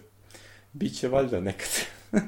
bit 0.73 0.99
će 0.99 1.07
valjda 1.07 1.39
nekad. 1.39 1.69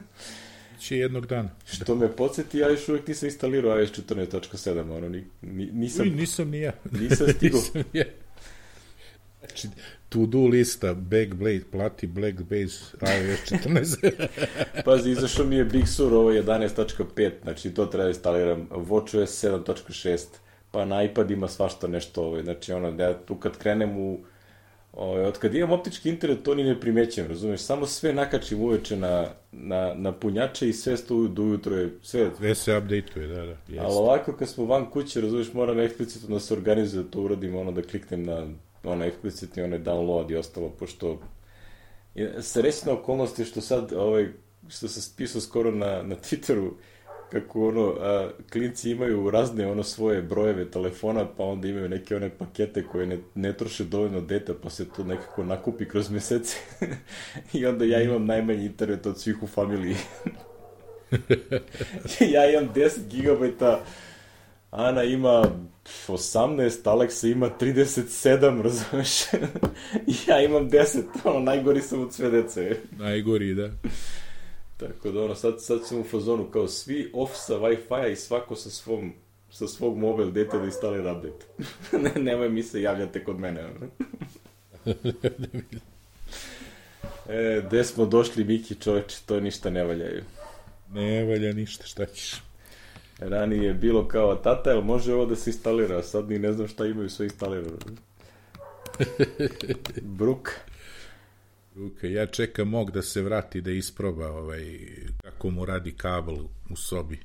će 0.84 0.97
jednog 0.97 1.26
dana. 1.28 1.49
Što 1.66 1.95
me 1.95 2.16
podsjeti, 2.16 2.57
ja 2.57 2.70
još 2.70 2.89
uvijek 2.89 3.07
nisam 3.07 3.28
instalirao 3.28 3.80
iOS 3.80 3.91
14.7, 3.91 4.97
ono, 4.97 5.09
ni, 5.09 5.24
ni, 5.41 5.66
nisam... 5.66 6.07
Uj, 6.07 6.09
nisam 6.09 6.49
ni 6.49 6.59
ja. 6.59 6.74
Nisam 6.91 7.28
stigao. 7.36 7.59
nisam 7.61 7.84
ja. 7.93 8.05
Znači, 9.39 9.68
to-do 10.14 10.47
lista, 10.47 10.93
Backblade, 10.93 11.64
plati 11.72 12.07
Blackbase, 12.07 12.97
iOS 13.01 13.39
14. 13.66 14.28
Pazi, 14.86 15.11
izašao 15.11 15.45
mi 15.45 15.55
je 15.55 15.66
Big 15.66 15.88
Sur, 15.88 16.14
ovo 16.14 16.32
je 16.32 16.43
11.5, 16.43 17.32
znači 17.43 17.74
to 17.74 17.86
treba 17.86 18.03
da 18.03 18.09
instaliram, 18.09 18.68
WatchOS 18.70 19.47
7.6, 19.47 20.20
pa 20.72 20.86
na 20.86 21.03
iPad 21.03 21.32
ima 21.32 21.47
svašta 21.47 21.88
nešto, 21.88 22.24
ovaj, 22.24 22.43
znači 22.43 22.74
ono, 22.74 23.03
ja 23.03 23.18
tu 23.26 23.36
kad 23.36 23.57
krenem 23.57 23.97
u, 23.97 24.20
ovaj, 24.93 25.26
od 25.26 25.39
kad 25.39 25.55
imam 25.55 25.72
optički 25.72 26.09
internet, 26.09 26.43
to 26.43 26.55
ni 26.55 26.64
ne 26.64 26.80
primećem, 26.80 27.28
razumeš, 27.28 27.61
samo 27.61 27.86
sve 27.86 28.14
nakačim 28.14 28.61
uveče 28.61 28.95
na, 28.95 29.28
na, 29.51 29.93
na 29.93 30.11
punjače 30.11 30.70
i 30.70 30.74
sve 30.74 30.97
sto 30.97 31.28
do 31.28 31.43
ujutro 31.43 31.76
je, 31.76 31.89
sve... 32.01 32.32
Sve 32.38 32.55
se 32.55 32.72
update-uje, 32.72 33.28
da, 33.28 33.45
da. 33.45 33.51
Jest. 33.51 33.80
Ali 33.80 33.93
ovako, 33.93 34.34
kad 34.34 34.49
smo 34.49 34.66
van 34.66 34.89
kuće, 34.89 35.22
razumeš, 35.22 35.53
moram 35.53 35.80
eksplicitno 35.80 36.36
da 36.36 36.39
se 36.39 36.53
organizuje, 36.53 37.03
da 37.03 37.09
to 37.09 37.22
uradim, 37.22 37.55
ono, 37.55 37.72
da 37.72 37.82
kliknem 37.82 38.24
na 38.24 38.47
ono 38.84 39.05
eksplicitni 39.05 39.63
onaj 39.63 39.79
download 39.79 40.31
i 40.31 40.36
ostalo, 40.36 40.69
pošto 40.69 41.19
srećna 42.41 42.91
okolnost 42.91 43.39
je 43.39 43.45
što 43.45 43.61
sad, 43.61 43.93
ovaj, 43.93 44.27
što 44.69 44.88
se 44.88 45.11
pisao 45.17 45.41
skoro 45.41 45.71
na, 45.71 46.03
na 46.03 46.15
Twitteru, 46.15 46.71
kako 47.31 47.67
ono, 47.67 47.95
a, 47.99 48.29
klinci 48.51 48.91
imaju 48.91 49.29
razne 49.29 49.67
ono 49.67 49.84
svoje 49.84 50.21
brojeve 50.21 50.71
telefona, 50.71 51.25
pa 51.38 51.43
onda 51.43 51.67
imaju 51.67 51.89
neke 51.89 52.15
one 52.15 52.29
pakete 52.29 52.84
koje 52.84 53.07
ne, 53.07 53.17
ne 53.36 53.53
troše 53.53 53.84
dovoljno 53.84 54.21
deta, 54.21 54.53
pa 54.63 54.69
se 54.69 54.89
to 54.89 55.03
nekako 55.03 55.43
nakupi 55.43 55.86
kroz 55.86 56.09
mesece. 56.09 56.57
I 57.53 57.65
onda 57.65 57.86
ja 57.86 58.01
imam 58.01 58.25
najmanji 58.25 58.65
internet 58.65 59.05
od 59.05 59.19
svih 59.19 59.43
u 59.43 59.47
familiji. 59.47 59.95
ja 62.34 62.51
imam 62.51 62.73
10 62.75 63.07
gigabajta 63.09 63.84
Ana 64.76 65.03
ima 65.03 65.43
18, 66.07 66.88
Aleksa 66.89 67.28
ima 67.28 67.49
37, 67.59 68.61
razumeš? 68.61 69.09
Ja 70.28 70.41
imam 70.41 70.69
10, 70.69 71.03
ono, 71.24 71.39
najgori 71.39 71.82
sam 71.82 72.01
od 72.01 72.13
sve 72.13 72.30
dece. 72.30 72.78
Najgori, 72.97 73.53
da. 73.53 73.69
Tako 74.78 75.11
da, 75.11 75.24
ono, 75.24 75.36
sad, 75.36 75.63
sad 75.63 75.88
sam 75.88 75.99
u 75.99 76.03
fazonu 76.03 76.45
kao 76.51 76.67
svi 76.67 77.11
off 77.13 77.34
sa 77.36 77.53
Wi-Fi-a 77.53 78.07
i 78.07 78.15
svako 78.15 78.55
sa 78.55 78.69
svom 78.69 79.13
sa 79.51 79.67
svog 79.67 79.97
mobil 79.97 80.32
deta 80.32 80.57
da 80.57 80.65
instalira 80.65 81.11
update. 81.11 81.45
ne, 82.03 82.24
nemoj 82.24 82.49
mi 82.49 82.63
se 82.63 82.82
javljate 82.82 83.24
kod 83.24 83.39
mene. 83.39 83.69
E, 87.30 87.61
gde 87.67 87.84
smo 87.84 88.05
došli, 88.05 88.43
Miki, 88.43 88.76
čoveče, 88.76 89.17
to 89.26 89.39
ništa 89.39 89.69
ne 89.69 89.84
valjaju. 89.84 90.24
Ne 90.91 91.24
valja 91.24 91.53
ništa, 91.53 91.86
šta 91.86 92.05
ćeš? 92.05 92.41
Ranije 93.20 93.64
je 93.64 93.74
bilo 93.74 94.07
kao, 94.07 94.36
tata, 94.36 94.70
jel 94.70 94.82
može 94.82 95.14
ovo 95.14 95.26
da 95.26 95.36
se 95.36 95.49
instalira? 95.49 96.03
Sad 96.03 96.30
ni 96.30 96.39
ne 96.39 96.53
znam 96.53 96.68
šta 96.68 96.86
imaju 96.86 97.09
sve 97.09 97.26
instalirano. 97.26 97.78
Bruk. 100.01 100.49
Bruk, 101.76 101.93
ja 102.03 102.26
čekam 102.26 102.68
mog 102.68 102.91
da 102.91 103.01
se 103.01 103.22
vrati 103.22 103.61
da 103.61 103.72
isproba 103.72 104.32
ovaj, 104.32 104.80
kako 105.24 105.49
mu 105.49 105.66
radi 105.66 105.91
kabel 105.91 106.38
u 106.70 106.76
sobi. 106.76 107.20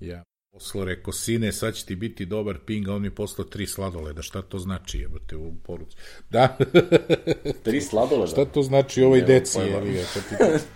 Ja 0.00 0.22
poslo 0.58 0.84
reko, 0.84 1.12
sine, 1.12 1.52
sad 1.52 1.74
će 1.74 1.86
ti 1.86 1.96
biti 1.96 2.26
dobar 2.26 2.58
ping, 2.66 2.88
a 2.88 2.94
on 2.94 3.02
mi 3.02 3.10
poslao 3.10 3.44
tri 3.44 3.66
sladoleda. 3.66 4.22
Šta 4.22 4.42
to 4.42 4.58
znači, 4.58 4.98
jebote, 4.98 5.36
u 5.36 5.54
poruci? 5.62 5.96
Da. 6.30 6.56
tri 7.64 7.80
sladoleda? 7.80 8.26
Šta 8.26 8.44
to 8.44 8.62
znači 8.62 9.02
ovoj 9.02 9.22
deci? 9.22 9.58
Je, 9.58 10.04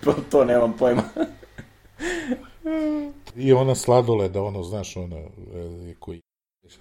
to, 0.05 0.15
to 0.31 0.45
nemam 0.45 0.77
pojma. 0.77 1.03
I 3.37 3.53
ona 3.53 3.75
sladoleda, 3.75 4.43
ono, 4.43 4.63
znaš, 4.63 4.97
ono, 4.97 5.17
e, 5.17 5.95
koji... 5.99 6.23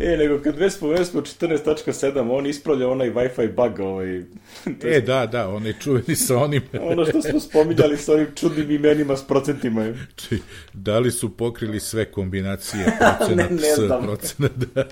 e, 0.00 0.16
nego 0.16 0.42
kad 0.42 0.56
već 0.56 0.72
spomenuli 0.72 1.04
smo 1.04 1.20
14.7, 1.20 2.30
on 2.30 2.46
ispravlja 2.46 2.88
onaj 2.88 3.10
Wi-Fi 3.10 3.54
bug, 3.54 3.80
ovaj... 3.80 4.18
e, 4.96 5.00
da, 5.00 5.26
da, 5.26 5.48
onaj 5.48 5.72
čuveni 5.72 6.16
sa 6.16 6.38
onim... 6.38 6.62
ono 6.92 7.06
što 7.06 7.22
smo 7.22 7.40
spominjali 7.40 7.96
sa 7.96 8.12
onim 8.12 8.26
čudnim 8.34 8.70
imenima 8.70 9.16
s 9.16 9.26
procentima. 9.26 9.94
Či, 10.16 10.38
da 10.72 10.98
li 10.98 11.10
su 11.10 11.36
pokrili 11.36 11.80
sve 11.80 12.12
kombinacije 12.12 12.84
procenat 12.98 13.50
ne, 13.50 13.56
ne 13.56 13.62
s 13.62 13.76
procenat 14.02 14.52
da. 14.52 14.84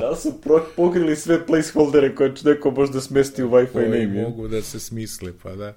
da 0.00 0.16
su 0.16 0.40
pro, 0.42 0.66
pokrili 0.76 1.16
sve 1.16 1.46
placeholdere 1.46 2.14
koje 2.14 2.34
neko 2.44 2.70
možda 2.70 3.00
smesti 3.00 3.42
u 3.42 3.50
Wi-Fi 3.50 3.82
name. 3.82 4.22
Mogu 4.22 4.48
da 4.48 4.62
se 4.62 4.80
smisle, 4.80 5.32
pa 5.42 5.54
da. 5.54 5.74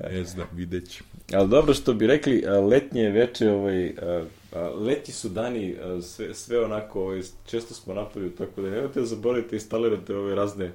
Ne 0.00 0.24
znam, 0.24 0.46
vidjet 0.52 0.90
ću. 0.90 1.04
Ali 1.32 1.48
dobro 1.48 1.74
što 1.74 1.94
bi 1.94 2.06
rekli, 2.06 2.44
letnje 2.70 3.10
veče, 3.10 3.50
ovaj, 3.50 3.94
leti 4.74 5.12
su 5.12 5.28
dani, 5.28 5.76
sve, 6.02 6.34
sve 6.34 6.64
onako, 6.64 7.00
ovaj, 7.00 7.22
često 7.46 7.74
smo 7.74 7.94
napolju, 7.94 8.30
tako 8.30 8.62
da 8.62 8.70
nemojte 8.70 9.00
da 9.00 9.06
zaboravite 9.06 9.56
instalirate 9.56 10.16
ove 10.16 10.34
razne, 10.34 10.72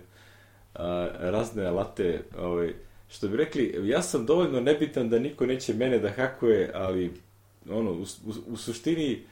razne 1.20 1.66
alate, 1.66 2.22
ovaj, 2.38 2.74
što 3.10 3.28
bi 3.28 3.38
rekli, 3.38 3.90
ja 3.90 4.02
sam 4.02 4.26
dovoljno 4.26 4.62
nebitan 4.62 5.10
da 5.10 5.20
niko 5.20 5.46
neće 5.46 5.74
mene 5.74 6.00
da 6.00 6.10
hakuje, 6.10 6.72
ali 6.74 7.12
ono, 7.70 7.92
u, 7.92 8.02
u, 8.02 8.34
u 8.48 8.58
suštini, 8.58 9.24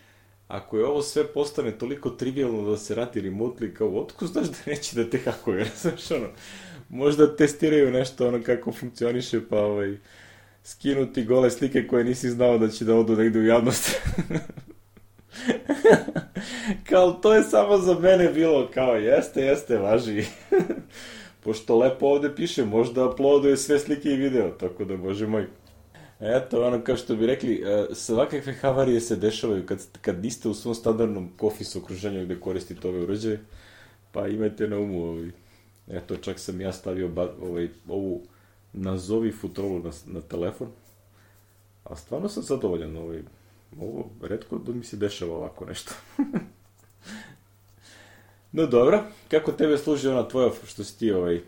ako 0.48 0.78
je 0.78 0.86
ovo 0.86 1.02
sve 1.02 1.28
postane 1.28 1.72
toliko 1.72 2.10
trivialno 2.10 2.70
da 2.70 2.78
se 2.78 2.96
radi 2.96 3.22
remotely, 3.22 3.74
kao 3.74 4.02
otko 4.02 4.28
znaš 4.28 4.48
da 4.48 4.58
neće 4.68 4.96
da 4.96 5.10
te 5.10 5.18
hakuje, 5.18 5.66
znaš 5.82 6.12
ono, 6.12 6.28
možda 6.92 7.36
testiraju 7.36 7.92
nešto 7.92 8.28
ono 8.28 8.44
kako 8.44 8.72
funkcioniše, 8.72 9.40
pa 9.50 9.60
ovaj, 9.60 9.98
skinuti 10.64 11.24
gole 11.24 11.52
slike 11.52 11.88
koje 11.88 12.04
nisi 12.04 12.30
znao 12.30 12.58
da 12.58 12.70
će 12.70 12.86
da 12.86 12.96
odu 12.96 13.16
negde 13.16 13.40
u 13.40 13.46
javnost. 13.46 14.02
kao, 16.90 17.12
to 17.12 17.34
je 17.34 17.44
samo 17.44 17.78
za 17.78 18.00
mene 18.00 18.30
bilo, 18.30 18.70
kao, 18.74 18.96
jeste, 18.96 19.42
jeste, 19.42 19.78
važi. 19.78 20.26
Pošto 21.44 21.78
lepo 21.78 22.06
ovde 22.06 22.36
piše, 22.36 22.66
možda 22.66 23.06
uploaduje 23.06 23.58
sve 23.58 23.80
slike 23.80 24.10
i 24.10 24.18
video, 24.18 24.50
tako 24.50 24.86
da, 24.86 24.98
bože 24.98 25.28
moj. 25.28 25.48
Eto, 26.20 26.68
ono, 26.68 26.82
kao 26.82 26.98
što 26.98 27.16
bi 27.16 27.28
rekli, 27.28 27.64
e, 27.66 27.86
svakakve 27.94 28.54
havarije 28.54 29.02
se 29.02 29.16
dešavaju 29.16 29.66
kad, 29.66 29.80
kad 30.02 30.24
niste 30.24 30.50
u 30.50 30.54
svom 30.54 30.76
standardnom 30.76 31.30
kofis 31.38 31.76
okruženju 31.76 32.26
gde 32.26 32.40
koristite 32.40 32.88
ove 32.88 33.00
uređaje, 33.00 33.40
pa 34.12 34.28
imajte 34.28 34.68
na 34.68 34.78
umu 34.78 35.04
ovaj. 35.04 35.32
Eto, 35.88 36.18
čak 36.18 36.40
sam 36.40 36.62
ja 36.62 36.74
stavio 36.74 37.08
ba, 37.08 37.34
ovaj, 37.41 37.70
ovu 37.88 38.22
nazovi 38.74 39.32
futrolu 39.32 39.80
na, 39.84 39.91
na 40.06 40.22
telefon, 40.22 40.68
a 41.84 41.95
stvarno 41.95 42.30
sam 42.30 42.44
zadovoljan, 42.44 42.98
ovaj, 42.98 43.24
ovo, 43.80 44.10
redko 44.22 44.58
da 44.58 44.74
mi 44.74 44.84
se 44.84 44.98
dešava 44.98 45.36
ovako 45.36 45.66
nešto. 45.66 45.94
no 48.52 48.66
dobro, 48.66 49.03
kako 49.28 49.52
tebe 49.52 49.78
služi 49.78 50.08
ona 50.08 50.28
tvoja, 50.28 50.52
što 50.68 50.84
si 50.84 50.99
ti 50.99 51.12
ovaj, 51.12 51.41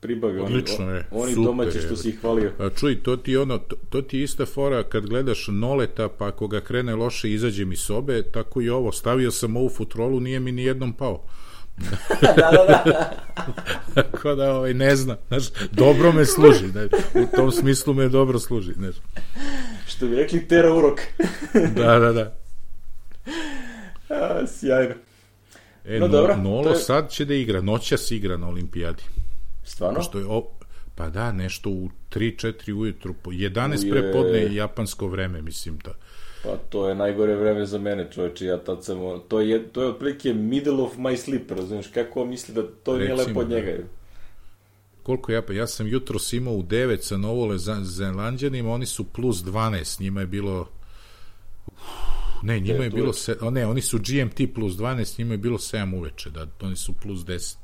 pribavio. 0.00 0.44
Odlično 0.44 0.86
oni, 0.86 0.94
je. 0.94 1.06
Oni 1.10 1.32
super 1.32 1.44
domaći 1.44 1.80
što 1.80 1.96
si 1.96 2.08
ih 2.08 2.20
hvalio. 2.20 2.52
A 2.58 2.70
čuj, 2.70 3.02
to 3.02 3.16
ti, 3.16 3.36
ono, 3.36 3.58
to, 3.58 3.76
to 3.90 4.02
ti 4.02 4.22
ista 4.22 4.46
fora 4.46 4.82
kad 4.82 5.06
gledaš 5.06 5.48
Noleta, 5.48 6.08
pa 6.08 6.28
ako 6.28 6.48
ga 6.48 6.60
krene 6.60 6.94
loše, 6.94 7.32
izađe 7.32 7.64
mi 7.64 7.76
sobe, 7.76 8.22
tako 8.22 8.62
i 8.62 8.68
ovo. 8.68 8.92
Stavio 8.92 9.30
sam 9.30 9.56
ovu 9.56 9.68
futrolu, 9.68 10.20
nije 10.20 10.40
mi 10.40 10.52
ni 10.52 10.64
jednom 10.64 10.92
pao. 10.92 11.24
Da, 12.20 12.50
da, 12.50 12.82
da. 12.84 13.10
Tako 13.94 14.34
da, 14.34 14.54
ovaj, 14.54 14.74
ne 14.74 14.96
znam, 14.96 15.16
znaš, 15.28 15.44
dobro 15.72 16.12
me 16.12 16.26
služi, 16.26 16.66
ne, 16.74 16.84
u 17.22 17.36
tom 17.36 17.52
smislu 17.52 17.94
me 17.94 18.08
dobro 18.08 18.38
služi, 18.38 18.72
znaš. 18.72 18.94
Što 19.86 20.06
bi 20.06 20.16
rekli, 20.16 20.48
tera 20.48 20.74
urok. 20.74 21.00
da, 21.76 21.98
da, 21.98 22.12
da. 22.12 22.36
A, 24.08 24.46
sjajno. 24.46 24.94
E, 25.84 25.98
no, 25.98 26.06
no, 26.06 26.08
dobro, 26.08 26.36
Nolo 26.36 26.70
je... 26.70 26.76
sad 26.76 27.10
će 27.10 27.24
da 27.24 27.34
igra, 27.34 27.60
noćas 27.60 28.10
igra 28.10 28.36
na 28.36 28.48
olimpijadi. 28.48 29.02
Stvarno? 29.64 30.02
Što 30.02 30.18
je, 30.18 30.24
o, 30.28 30.50
pa 30.94 31.08
da, 31.08 31.32
nešto 31.32 31.70
u 31.70 31.90
3-4 32.10 32.72
ujutru, 32.72 33.14
11 33.24 33.82
Uje... 33.82 33.90
prepodne 33.92 34.54
japansko 34.54 35.06
vreme, 35.06 35.42
mislim 35.42 35.78
da. 35.78 35.92
Pa 36.42 36.56
to 36.56 36.88
je 36.88 36.94
najgore 36.94 37.36
vreme 37.36 37.66
za 37.66 37.78
mene, 37.78 38.08
čoveče, 38.12 38.46
ja 38.46 38.58
tad 38.58 38.84
sam, 38.84 38.98
to 39.28 39.40
je, 39.40 39.68
to 39.68 39.82
je 39.82 39.88
otprilike 39.88 40.34
middle 40.34 40.82
of 40.82 40.96
my 40.96 41.16
sleep, 41.16 41.50
razumiješ, 41.50 41.86
kako 41.86 42.24
misli 42.24 42.54
da 42.54 42.62
to 42.62 42.98
Recimo, 42.98 43.16
nije 43.16 43.26
lepo 43.26 43.40
od 43.40 43.50
njega. 43.50 43.72
Da. 43.72 43.84
Koliko 45.02 45.32
ja, 45.32 45.42
pa 45.42 45.52
ja 45.52 45.66
sam 45.66 45.86
jutro 45.86 46.18
imao 46.32 46.54
u 46.54 46.62
9 46.62 47.00
sa 47.00 47.16
Novole 47.16 47.56
Zelandjanima, 47.82 48.72
oni 48.72 48.86
su 48.86 49.04
plus 49.04 49.36
12, 49.36 50.00
njima 50.00 50.20
je 50.20 50.26
bilo 50.26 50.68
ne, 52.42 52.60
njima 52.60 52.84
je 52.84 52.90
bilo 52.90 53.12
se, 53.12 53.36
ne, 53.50 53.66
oni 53.66 53.80
su 53.80 53.98
GMT 53.98 54.54
plus 54.54 54.72
12, 54.72 55.18
njima 55.18 55.34
je 55.34 55.38
bilo 55.38 55.58
7 55.58 55.98
uveče, 55.98 56.30
da, 56.30 56.46
oni 56.60 56.76
su 56.76 56.92
plus 56.92 57.20
10. 57.20 57.56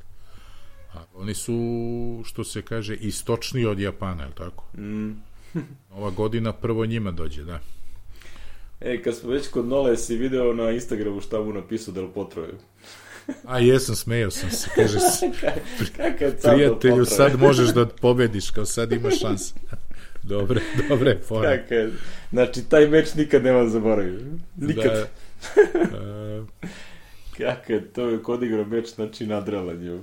A 0.93 1.03
oni 1.15 1.33
su, 1.33 2.21
što 2.25 2.43
se 2.43 2.61
kaže, 2.61 2.95
istočniji 2.95 3.65
od 3.65 3.79
Japana, 3.79 4.23
je 4.23 4.27
li 4.27 4.35
tako? 4.35 4.77
Mm. 4.77 5.11
Ova 5.97 6.09
godina 6.09 6.53
prvo 6.53 6.85
njima 6.85 7.11
dođe, 7.11 7.43
da. 7.43 7.59
E, 8.81 9.01
kad 9.01 9.15
smo 9.15 9.29
već 9.29 9.47
kod 9.47 9.65
Nole, 9.65 9.97
si 9.97 10.15
video 10.15 10.53
na 10.53 10.71
Instagramu 10.71 11.21
šta 11.21 11.41
mu 11.41 11.53
napisao 11.53 11.93
Del 11.93 12.07
Potro 12.07 12.43
je. 12.43 12.53
A 13.45 13.59
jesam, 13.59 13.95
smejao 13.95 14.31
sam 14.31 14.49
se, 14.51 14.69
kaže 14.75 14.97
prijatelju, 16.43 17.05
sad 17.05 17.39
možeš 17.39 17.69
da 17.69 17.85
pobediš, 17.85 18.49
kao 18.49 18.65
sad 18.65 18.91
imaš 18.91 19.19
šanse. 19.19 19.53
Dobre, 20.23 20.61
dobre, 20.89 21.19
fora. 21.27 21.57
Kaka, 21.57 21.87
znači, 22.31 22.63
taj 22.69 22.87
meč 22.87 23.13
nikad 23.15 23.43
nema 23.43 23.69
zaboravio. 23.69 24.19
Nikad. 24.57 24.83
Da. 24.83 25.07
Uh... 25.77 26.47
Kaka, 27.37 27.79
to 27.93 28.09
je 28.09 28.23
kod 28.23 28.43
igra 28.43 28.65
meč, 28.65 28.95
znači 28.95 29.25
nadrelan 29.25 29.83
je. 29.83 30.01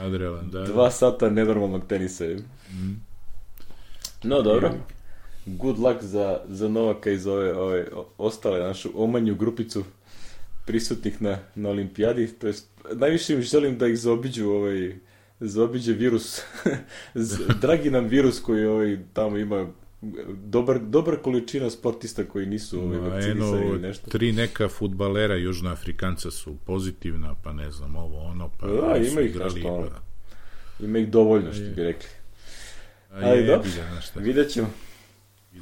Nadrelan, 0.00 0.50
da. 0.50 0.64
Dva 0.64 0.90
sata 0.90 1.30
nenormalnog 1.30 1.86
tenisa 1.86 2.24
je. 2.24 2.36
Mm. 2.70 3.00
No, 4.22 4.42
dobro. 4.42 4.74
Good 5.56 5.78
luck 5.78 6.02
za, 6.02 6.40
za 6.48 6.68
Novaka 6.68 7.10
i 7.10 7.18
za 7.18 7.32
ove, 7.32 7.54
ove 7.54 7.86
ostale 8.18 8.60
našu 8.60 8.90
omanju 8.94 9.34
grupicu 9.34 9.84
prisutnih 10.66 11.22
na, 11.22 11.38
na 11.54 11.68
olimpijadi. 11.68 12.26
To 12.26 12.46
jest, 12.46 12.68
najviše 12.92 13.34
im 13.34 13.42
želim 13.42 13.78
da 13.78 13.86
ih 13.86 13.98
zaobiđu 13.98 14.48
ovaj, 14.48 14.94
zaobiđe 15.40 15.92
virus. 15.92 16.40
Dragi 17.62 17.90
nam 17.90 18.04
virus 18.04 18.40
koji 18.40 18.66
ovaj, 18.66 18.98
tamo 19.12 19.36
ima 19.36 19.66
dobar, 20.44 20.78
dobra 20.78 21.16
količina 21.16 21.70
sportista 21.70 22.24
koji 22.24 22.46
nisu 22.46 22.80
ovaj, 22.80 22.98
vakcinisani 22.98 23.66
ili 23.66 23.78
nešto. 23.78 24.10
Tri 24.10 24.32
neka 24.32 24.68
futbalera 24.68 25.34
južnoafrikanca 25.34 26.30
su 26.30 26.56
pozitivna, 26.66 27.34
pa 27.44 27.52
ne 27.52 27.70
znam, 27.70 27.96
ovo 27.96 28.18
ono, 28.18 28.50
pa 28.60 28.66
da, 28.66 28.96
ima 28.96 29.20
ih 29.20 29.30
igrali, 29.30 29.54
nešto, 29.54 29.88
pa... 30.78 30.84
ima 30.84 30.98
ih 30.98 31.08
dovoljno, 31.08 31.52
što 31.52 31.64
bi 31.76 31.82
rekli. 31.82 32.08
Ali 33.10 33.46
dobro, 33.46 33.68
vidjet 34.16 34.50
ćemo. 34.50 34.70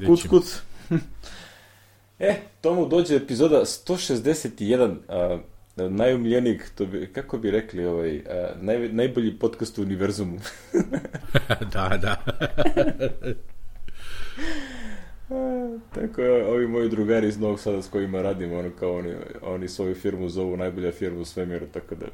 Kuc, 0.06 0.27
kuc. 0.28 0.62
e, 2.18 2.36
tomu 2.60 2.89
dođe 2.89 3.16
epizoda 3.16 3.60
161, 3.60 4.97
a, 5.09 5.39
najumljenijeg, 5.77 6.62
to 6.74 6.86
bi, 6.86 7.12
kako 7.12 7.39
bi 7.39 7.51
rekli, 7.51 7.85
ovaj, 7.85 8.18
a, 8.18 8.52
naj, 8.60 8.89
najbolji 8.89 9.39
podcast 9.39 9.78
u 9.78 9.82
univerzumu. 9.82 10.39
da, 11.73 11.98
da. 12.02 12.24
A, 15.31 15.78
tako 15.94 16.23
je, 16.23 16.47
ovi 16.47 16.66
moji 16.66 16.89
drugari 16.89 17.28
iz 17.28 17.39
Novog 17.39 17.60
Sada 17.60 17.82
s 17.82 17.89
kojima 17.89 18.23
radim, 18.23 18.52
ono 18.52 18.70
kao 18.78 18.97
oni, 18.97 19.14
oni 19.43 19.68
svoju 19.68 19.94
firmu 19.94 20.28
zovu 20.28 20.56
najbolja 20.56 20.93
firma 20.93 21.20
u 21.20 21.24
svemiru, 21.24 21.66
tako 21.66 21.94
da 21.94 22.06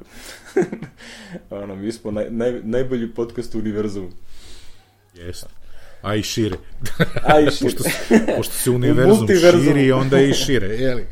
ono, 1.49 1.75
mi 1.75 1.91
smo 1.91 2.11
naj, 2.11 2.29
naj, 2.29 2.61
najbolji 2.63 3.13
podcast 3.13 3.55
u 3.55 3.59
univerzumu. 3.59 4.09
Jeste. 5.13 5.62
A 6.03 6.15
i 6.15 6.23
šire. 6.23 6.57
A 7.23 7.39
i 7.39 7.51
šire. 7.51 7.71
pošto, 7.71 7.83
pošto 8.37 8.53
se 8.53 8.71
univerzum 8.71 9.27
širi, 9.27 9.91
onda 9.91 10.21
i 10.21 10.33
šire, 10.33 10.67
jeli? 10.67 11.05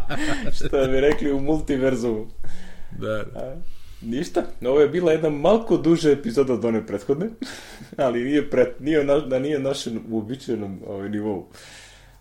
Što 0.56 0.86
bi 0.86 1.00
rekli 1.00 1.32
u 1.32 1.40
multiverzumu. 1.40 2.26
Da. 2.98 3.24
A, 3.34 3.54
ništa, 4.00 4.42
ovo 4.66 4.80
je 4.80 4.88
bila 4.88 5.12
jedna 5.12 5.30
malko 5.30 5.76
duža 5.76 6.10
epizoda 6.10 6.52
od 6.52 6.64
one 6.64 6.86
prethodne, 6.86 7.26
ali 7.96 8.24
nije, 8.24 8.50
pret, 8.50 8.80
nije, 8.80 9.04
na, 9.04 9.38
nije 9.38 9.58
našem 9.58 10.00
uobičajenom 10.10 10.80
ovaj, 10.86 11.08
nivou. 11.08 11.48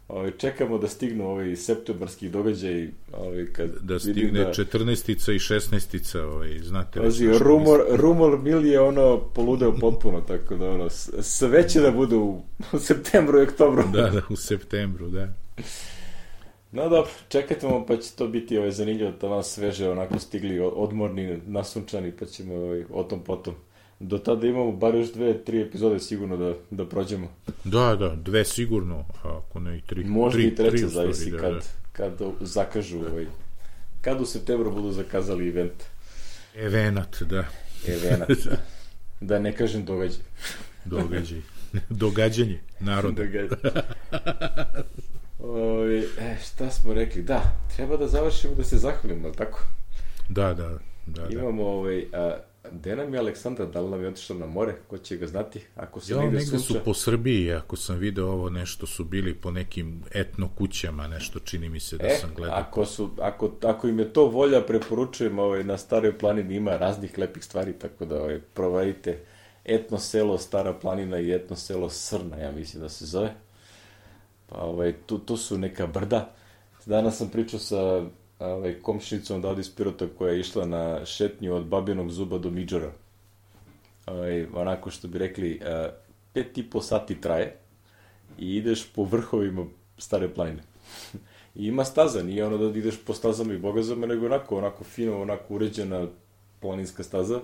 Ovaj, 0.09 0.31
čekamo 0.37 0.77
da 0.77 0.87
stignu 0.87 1.27
ovaj 1.27 1.55
septembarski 1.55 2.29
događaj 2.29 2.89
ovaj, 3.13 3.45
kad 3.45 3.69
da 3.81 3.99
stigne 3.99 4.43
da... 4.43 4.53
14 4.53 5.11
i 5.11 5.39
16 5.39 6.19
ovaj, 6.19 6.59
znate 6.59 6.99
Pazi, 6.99 7.27
rumor, 7.39 7.81
rumor 7.89 8.39
mil 8.39 8.65
je 8.65 8.81
ono 8.81 9.19
poludeo 9.35 9.75
potpuno 9.79 10.21
tako 10.21 10.55
da 10.55 10.69
ono 10.69 10.89
sve 11.21 11.69
će 11.69 11.79
da 11.79 11.91
bude 11.91 12.15
u, 12.15 12.41
u 12.73 12.79
septembru 12.87 13.39
i 13.39 13.43
oktobru. 13.43 13.83
Da, 13.93 14.09
da, 14.09 14.21
u 14.29 14.35
septembru, 14.35 15.09
da. 15.09 15.27
No 16.71 16.89
dobro, 16.89 17.11
čekajte 17.27 17.67
pa 17.87 17.97
će 17.97 18.11
to 18.11 18.27
biti 18.27 18.57
ovaj, 18.57 18.71
zanimljivo 18.71 19.11
da 19.21 19.29
nas 19.29 19.53
sveže 19.53 19.89
onako 19.89 20.19
stigli 20.19 20.59
odmorni, 20.59 21.39
nasunčani 21.45 22.11
pa 22.19 22.25
ćemo 22.25 22.55
ovaj, 22.55 22.85
o 22.91 23.03
tom 23.03 23.23
potom 23.23 23.55
do 23.99 24.17
tada 24.17 24.47
imamo 24.47 24.71
bar 24.71 24.95
još 24.95 25.13
dve, 25.13 25.43
tri 25.43 25.61
epizode 25.61 25.99
sigurno 25.99 26.37
da, 26.37 26.53
da 26.69 26.89
prođemo. 26.89 27.27
Da, 27.63 27.95
da, 27.95 28.15
dve 28.15 28.45
sigurno, 28.45 29.05
ako 29.23 29.59
ne 29.59 29.77
i 29.77 29.81
tri. 29.81 30.03
Možda 30.03 30.37
tri, 30.37 30.47
i 30.47 30.55
treće, 30.55 30.71
tri 30.71 30.87
zavisi 30.87 31.31
da, 31.31 31.37
kad, 31.37 31.53
da. 31.53 31.59
kad 31.91 32.13
zakažu, 32.39 32.99
ovaj, 33.11 33.25
kad 34.01 34.21
u 34.21 34.25
septembru 34.25 34.71
budu 34.71 34.91
zakazali 34.91 35.47
event. 35.47 35.83
Evenat, 36.55 37.21
da. 37.21 37.45
Evenat, 37.87 38.29
da. 38.45 38.57
Da 39.21 39.39
ne 39.39 39.55
kažem 39.55 39.85
događaj. 39.85 40.21
događaj. 40.85 41.41
Događanje 41.89 42.59
naroda. 42.79 43.23
Događaj. 43.23 43.57
Ovi, 45.39 46.07
e, 46.19 46.37
šta 46.45 46.71
smo 46.71 46.93
rekli? 46.93 47.21
Da, 47.21 47.59
treba 47.75 47.97
da 47.97 48.07
završimo 48.07 48.55
da 48.55 48.63
se 48.63 48.77
zahvalimo, 48.77 49.27
ali 49.27 49.37
tako? 49.37 49.63
Da, 50.29 50.53
da. 50.53 50.69
da, 51.05 51.21
da. 51.21 51.29
Imamo 51.29 51.63
ovaj, 51.63 52.05
a, 52.13 52.37
Gde 52.71 52.95
nam 52.95 53.13
je 53.13 53.19
Aleksandar, 53.19 53.67
da 53.67 53.81
li 53.81 53.89
nam 53.89 54.01
je 54.01 54.07
otišao 54.07 54.37
na 54.37 54.45
more? 54.45 54.75
Ko 54.87 54.97
će 54.97 55.17
ga 55.17 55.27
znati? 55.27 55.61
Ako 55.75 55.99
se 55.99 56.13
ja, 56.13 56.19
negde, 56.19 56.37
negde 56.37 56.59
su 56.59 56.75
po 56.85 56.93
Srbiji, 56.93 57.53
ako 57.53 57.75
sam 57.75 57.97
video 57.97 58.27
ovo 58.27 58.49
nešto, 58.49 58.87
su 58.87 59.03
bili 59.03 59.33
po 59.33 59.51
nekim 59.51 60.03
etno 60.11 60.49
kućama, 60.57 61.07
nešto 61.07 61.39
čini 61.39 61.69
mi 61.69 61.79
se 61.79 61.97
da 61.97 62.07
e, 62.07 62.17
sam 62.21 62.33
gledao. 62.35 62.57
Ako, 62.57 62.85
su, 62.85 63.09
ako, 63.21 63.51
ako 63.63 63.87
im 63.87 63.99
je 63.99 64.13
to 64.13 64.25
volja, 64.25 64.61
preporučujem, 64.61 65.39
ovaj, 65.39 65.63
na 65.63 65.77
staroj 65.77 66.17
planini 66.17 66.55
ima 66.55 66.77
raznih 66.77 67.17
lepih 67.17 67.43
stvari, 67.43 67.73
tako 67.73 68.05
da 68.05 68.21
ovaj, 68.21 68.39
proverite 68.53 69.19
etno 69.65 69.97
selo 69.97 70.37
Stara 70.37 70.73
planina 70.73 71.19
i 71.19 71.31
etno 71.31 71.55
selo 71.55 71.89
Srna, 71.89 72.37
ja 72.37 72.51
mislim 72.51 72.83
da 72.83 72.89
se 72.89 73.05
zove. 73.05 73.33
Pa 74.49 74.57
ovaj, 74.57 74.93
tu, 75.05 75.17
tu 75.17 75.37
su 75.37 75.57
neka 75.57 75.87
brda. 75.87 76.33
Danas 76.85 77.17
sam 77.17 77.29
pričao 77.29 77.59
sa 77.59 78.03
ovaj, 78.39 78.79
komšinicom 78.81 79.41
da 79.41 79.55
iz 79.59 79.75
Pirota 79.75 80.07
koja 80.17 80.33
je 80.33 80.39
išla 80.39 80.65
na 80.65 81.05
šetnju 81.05 81.55
od 81.55 81.65
Babinog 81.65 82.11
zuba 82.11 82.37
do 82.37 82.49
Midžora. 82.49 82.91
Ovaj, 84.05 84.45
onako 84.53 84.89
što 84.89 85.07
bi 85.07 85.17
rekli, 85.17 85.61
uh, 85.61 85.93
pet 86.33 86.57
i 86.57 86.69
po 86.69 86.81
sati 86.81 87.21
traje, 87.21 87.55
i 88.37 88.55
ideš 88.55 88.93
po 88.93 89.03
vrhovima 89.03 89.65
stare 89.97 90.29
planine. 90.29 90.63
I 91.55 91.67
ima 91.67 91.85
staza, 91.85 92.23
nije 92.23 92.45
ono 92.45 92.57
da 92.57 92.79
ideš 92.79 92.95
po 93.05 93.13
stazama 93.13 93.53
i 93.53 93.57
bogazama, 93.57 94.07
nego 94.07 94.25
onako, 94.25 94.57
onako 94.57 94.83
fino, 94.83 95.21
onako 95.21 95.55
uređena 95.55 96.07
planinska 96.59 97.03
staza. 97.03 97.41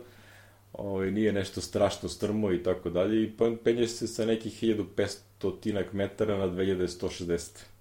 Ovaj, 0.73 1.11
nije 1.11 1.33
nešto 1.33 1.61
strašno 1.61 2.09
strmo 2.09 2.51
i 2.51 2.63
tako 2.63 2.89
dalje 2.89 3.23
i 3.23 3.31
penješ 3.63 3.91
se 3.91 4.07
sa 4.07 4.25
nekih 4.25 4.63
1500 4.63 5.83
metara 5.93 6.37
na 6.37 6.47
2160 6.47 7.74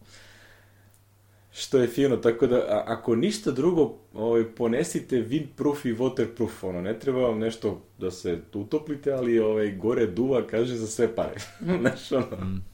što 1.56 1.78
je 1.78 1.88
fino, 1.88 2.16
tako 2.16 2.46
da 2.46 2.56
a, 2.56 2.84
ako 2.86 3.16
ništa 3.16 3.50
drugo, 3.50 3.94
ovaj, 4.14 4.44
ponesite 4.44 5.16
windproof 5.16 5.88
i 5.88 5.94
waterproof, 5.94 6.50
ono, 6.62 6.80
ne 6.80 6.98
treba 6.98 7.18
vam 7.18 7.38
nešto 7.38 7.82
da 7.98 8.10
se 8.10 8.38
utoplite, 8.54 9.12
ali 9.12 9.38
ovaj, 9.38 9.76
gore 9.76 10.06
duva, 10.06 10.46
kaže, 10.46 10.76
za 10.76 10.86
sve 10.86 11.14
pare. 11.14 11.34
Znaš, 11.80 12.12
ono, 12.12 12.44
mm. 12.44 12.64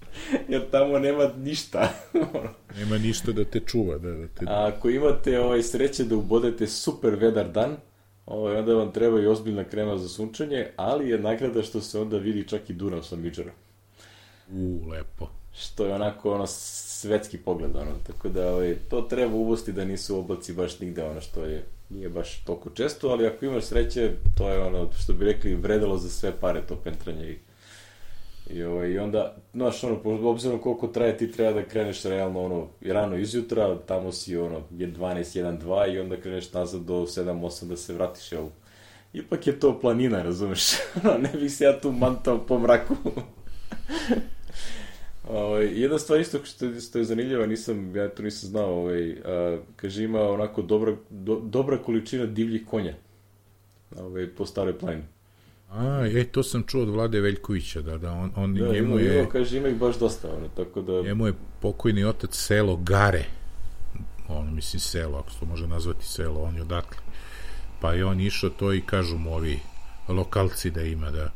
jer 0.49 0.71
tamo 0.71 0.99
nema 0.99 1.31
ništa. 1.37 1.93
nema 2.79 2.99
ništa 2.99 3.33
da 3.33 3.45
te 3.45 3.61
čuva. 3.61 3.99
Da, 3.99 4.11
da 4.11 4.27
te... 4.27 4.45
A 4.49 4.67
ako 4.67 4.91
imate 4.91 5.41
ovaj, 5.41 5.63
sreće 5.63 6.05
da 6.05 6.17
ubodete 6.17 6.67
super 6.67 7.15
vedar 7.15 7.49
dan, 7.49 7.77
ovaj, 8.27 8.57
onda 8.57 8.75
vam 8.75 8.93
treba 8.93 9.21
i 9.21 9.27
ozbiljna 9.27 9.65
krema 9.65 9.99
za 9.99 10.09
sunčanje, 10.09 10.67
ali 10.77 11.09
je 11.09 11.19
nagrada 11.19 11.63
što 11.63 11.81
se 11.81 11.99
onda 11.99 12.19
vidi 12.19 12.49
čak 12.49 12.71
i 12.71 12.75
Dunav 12.75 13.03
sa 13.03 13.17
Midžara. 13.17 13.53
U, 14.53 14.89
lepo. 14.89 15.29
Što 15.53 15.87
je 15.87 15.95
onako 15.95 16.35
ono 16.35 16.47
svetski 17.01 17.39
pogled, 17.39 17.77
ono, 17.77 17.93
tako 18.07 18.29
da 18.29 18.53
ovaj, 18.53 18.77
to 18.89 19.03
treba 19.03 19.35
uvosti 19.35 19.73
da 19.73 19.85
nisu 19.85 20.19
oblaci 20.19 20.53
baš 20.53 20.81
nigde, 20.81 21.05
ono 21.05 21.21
što 21.21 21.45
je, 21.45 21.65
nije 21.91 22.09
baš 22.09 22.45
toliko 22.45 22.71
često, 22.71 23.09
ali 23.09 23.27
ako 23.27 23.45
imaš 23.45 23.65
sreće, 23.65 24.11
to 24.39 24.51
je 24.51 24.63
ono, 24.63 24.93
što 24.93 25.13
bi 25.13 25.25
rekli, 25.25 25.55
vredalo 25.55 25.99
za 25.99 26.09
sve 26.09 26.33
pare 26.41 26.63
to 26.67 26.77
pentranje 26.77 27.31
i 27.31 27.39
I, 28.51 28.63
ovaj, 28.63 28.89
I 28.91 28.99
onda, 28.99 29.37
znaš, 29.55 29.85
ono, 29.85 30.01
obzirom 30.29 30.59
koliko 30.59 30.87
traje, 30.87 31.17
ti 31.17 31.33
treba 31.33 31.53
da 31.53 31.69
kreneš 31.69 32.03
realno, 32.05 32.45
ono, 32.45 32.67
rano 32.81 33.17
izjutra, 33.17 33.79
tamo 33.87 34.13
si, 34.13 34.37
ono, 34.37 34.63
12, 34.71 35.41
1, 35.43 35.59
2 35.59 35.95
i 35.95 35.99
onda 35.99 36.17
kreneš 36.17 36.53
nazad 36.53 36.81
do 36.81 36.95
7, 36.95 37.41
8 37.41 37.69
da 37.69 37.77
se 37.77 37.95
vratiš, 37.95 38.33
jel? 38.33 38.47
Ipak 39.13 39.47
je 39.47 39.61
to 39.61 39.79
planina, 39.81 40.23
razumeš? 40.23 40.63
ne 41.25 41.41
bih 41.41 41.53
se 41.53 41.65
ja 41.65 41.81
tu 41.81 41.93
mantao 41.93 42.39
po 42.39 42.59
mraku. 42.59 42.97
Ovaj, 45.29 45.81
jedna 45.81 45.99
stvar 45.99 46.21
isto 46.21 46.39
što, 46.45 46.65
je, 46.65 46.81
što 46.81 46.99
je 46.99 47.05
zanimljiva, 47.05 47.47
nisam, 47.47 47.97
ja 47.97 48.09
to 48.09 48.23
nisam 48.23 48.49
znao, 48.49 48.75
ovaj, 48.75 49.17
a, 49.25 49.59
kaže 49.77 50.05
ima 50.05 50.21
onako 50.23 50.63
dobra, 50.63 50.97
do, 51.11 51.41
dobra 51.41 51.79
količina 51.79 52.27
divljih 52.27 52.67
konja 52.67 52.95
ovaj, 53.97 54.27
po 54.27 54.47
staroj 54.47 54.79
planini. 54.79 55.05
A, 55.71 56.07
e, 56.15 56.25
to 56.25 56.43
sam 56.43 56.63
čuo 56.63 56.83
od 56.83 56.89
Vlade 56.89 57.21
Veljkovića, 57.21 57.81
da, 57.81 57.99
da, 57.99 58.13
on, 58.13 58.31
on 58.37 58.55
da, 58.55 58.73
njemu 58.73 58.99
ima, 58.99 59.01
je... 59.01 59.19
Ima, 59.19 59.29
kaže, 59.29 59.57
ima 59.57 59.69
ih 59.69 59.77
baš 59.77 59.99
dosta, 59.99 60.29
ono, 60.37 60.49
tako 60.49 60.83
da... 60.83 61.03
Njemu 61.03 61.27
je 61.27 61.35
pokojni 61.61 62.05
otac 62.05 62.35
selo 62.35 62.77
Gare, 62.77 63.25
on, 64.29 64.55
mislim, 64.55 64.81
selo, 64.81 65.19
ako 65.19 65.31
se 65.31 65.41
to 65.41 65.47
može 65.47 65.67
nazvati 65.67 66.07
selo, 66.07 66.41
on 66.41 66.57
je 66.57 66.63
odatle. 66.63 66.99
Pa 67.81 67.93
je 67.93 68.05
on 68.05 68.21
išao 68.21 68.51
to 68.51 68.73
i 68.73 68.81
kažu 68.81 69.19
mu 69.19 69.35
ovi 69.35 69.59
lokalci 70.09 70.71
da 70.71 70.83
ima, 70.83 71.11
da, 71.11 71.31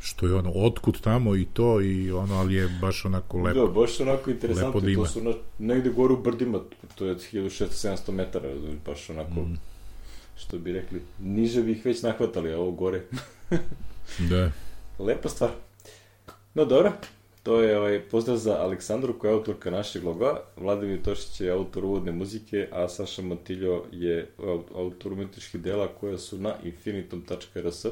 što 0.00 0.26
je 0.26 0.34
ono, 0.34 0.50
otkud 0.54 1.00
tamo 1.00 1.36
i 1.36 1.44
to 1.44 1.80
i 1.80 2.12
ono, 2.12 2.34
ali 2.34 2.54
je 2.54 2.68
baš 2.80 3.04
onako 3.04 3.38
lepo. 3.38 3.60
Da, 3.60 3.66
baš 3.66 4.00
onako 4.00 4.30
interesantno, 4.30 4.80
da 4.80 4.94
to 4.94 5.06
su 5.06 5.22
na, 5.22 5.32
negde 5.58 5.90
gore 5.90 6.12
u 6.12 6.22
brdima, 6.22 6.60
to 6.94 7.06
je 7.06 7.16
1600-700 7.16 8.10
metara, 8.12 8.48
baš 8.86 9.10
onako, 9.10 9.40
mm. 9.40 9.58
što 10.36 10.58
bi 10.58 10.72
rekli, 10.72 11.02
niže 11.18 11.62
bih 11.62 11.84
već 11.84 12.02
nahvatali, 12.02 12.52
a 12.52 12.58
ovo 12.58 12.70
gore. 12.70 13.02
da. 14.30 14.50
Lepa 14.98 15.28
stvar. 15.28 15.50
No 16.54 16.64
dobro, 16.64 16.92
to 17.42 17.60
je 17.60 17.78
ovaj, 17.78 18.00
pozdrav 18.00 18.36
za 18.36 18.56
Aleksandru 18.56 19.18
koja 19.18 19.30
je 19.30 19.36
autorka 19.36 19.70
našeg 19.70 20.04
loga, 20.04 20.40
Vladimir 20.56 21.02
Tošić 21.02 21.40
je 21.40 21.50
autor 21.50 21.84
uvodne 21.84 22.12
muzike, 22.12 22.68
a 22.72 22.88
Saša 22.88 23.22
Matiljo 23.22 23.84
je 23.92 24.30
autor 24.74 25.12
umetničkih 25.12 25.60
dela 25.60 25.88
koja 26.00 26.18
su 26.18 26.38
na 26.38 26.54
infinitum.rs 26.64 27.86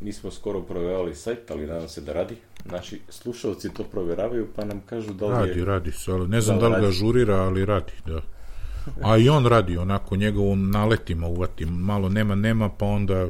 nismo 0.00 0.30
skoro 0.30 0.60
proverali 0.60 1.14
sajt, 1.14 1.50
ali 1.50 1.66
nadam 1.66 1.88
se 1.88 2.00
da 2.00 2.12
radi. 2.12 2.36
Naši 2.64 3.00
slušalci 3.08 3.74
to 3.74 3.84
proveravaju, 3.84 4.48
pa 4.56 4.64
nam 4.64 4.80
kažu 4.86 5.12
da 5.12 5.26
li 5.26 5.32
radi, 5.32 5.48
je... 5.48 5.54
Radi, 5.54 5.64
radi 5.64 5.92
se, 5.92 6.12
ali 6.12 6.28
ne 6.28 6.40
znam 6.40 6.58
da 6.58 6.68
li, 6.68 6.72
da 6.72 6.78
li 6.78 6.86
ga 6.86 6.90
žurira, 6.90 7.36
ali 7.36 7.64
radi, 7.64 7.92
da. 8.06 8.20
A 9.02 9.16
i 9.16 9.28
on 9.28 9.46
radi, 9.46 9.76
onako, 9.76 10.16
njegovu 10.16 10.56
naletima 10.56 11.26
uvati, 11.26 11.64
malo 11.64 12.08
nema, 12.08 12.34
nema, 12.34 12.68
pa 12.68 12.86
onda 12.86 13.28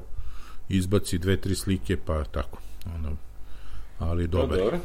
izbaci 0.69 1.19
dve, 1.19 1.37
tri 1.37 1.55
slike, 1.55 1.97
pa 1.97 2.25
tako. 2.25 2.59
Ono, 2.95 3.17
ali 3.99 4.27
dobar. 4.27 4.59
dobro. 4.59 4.79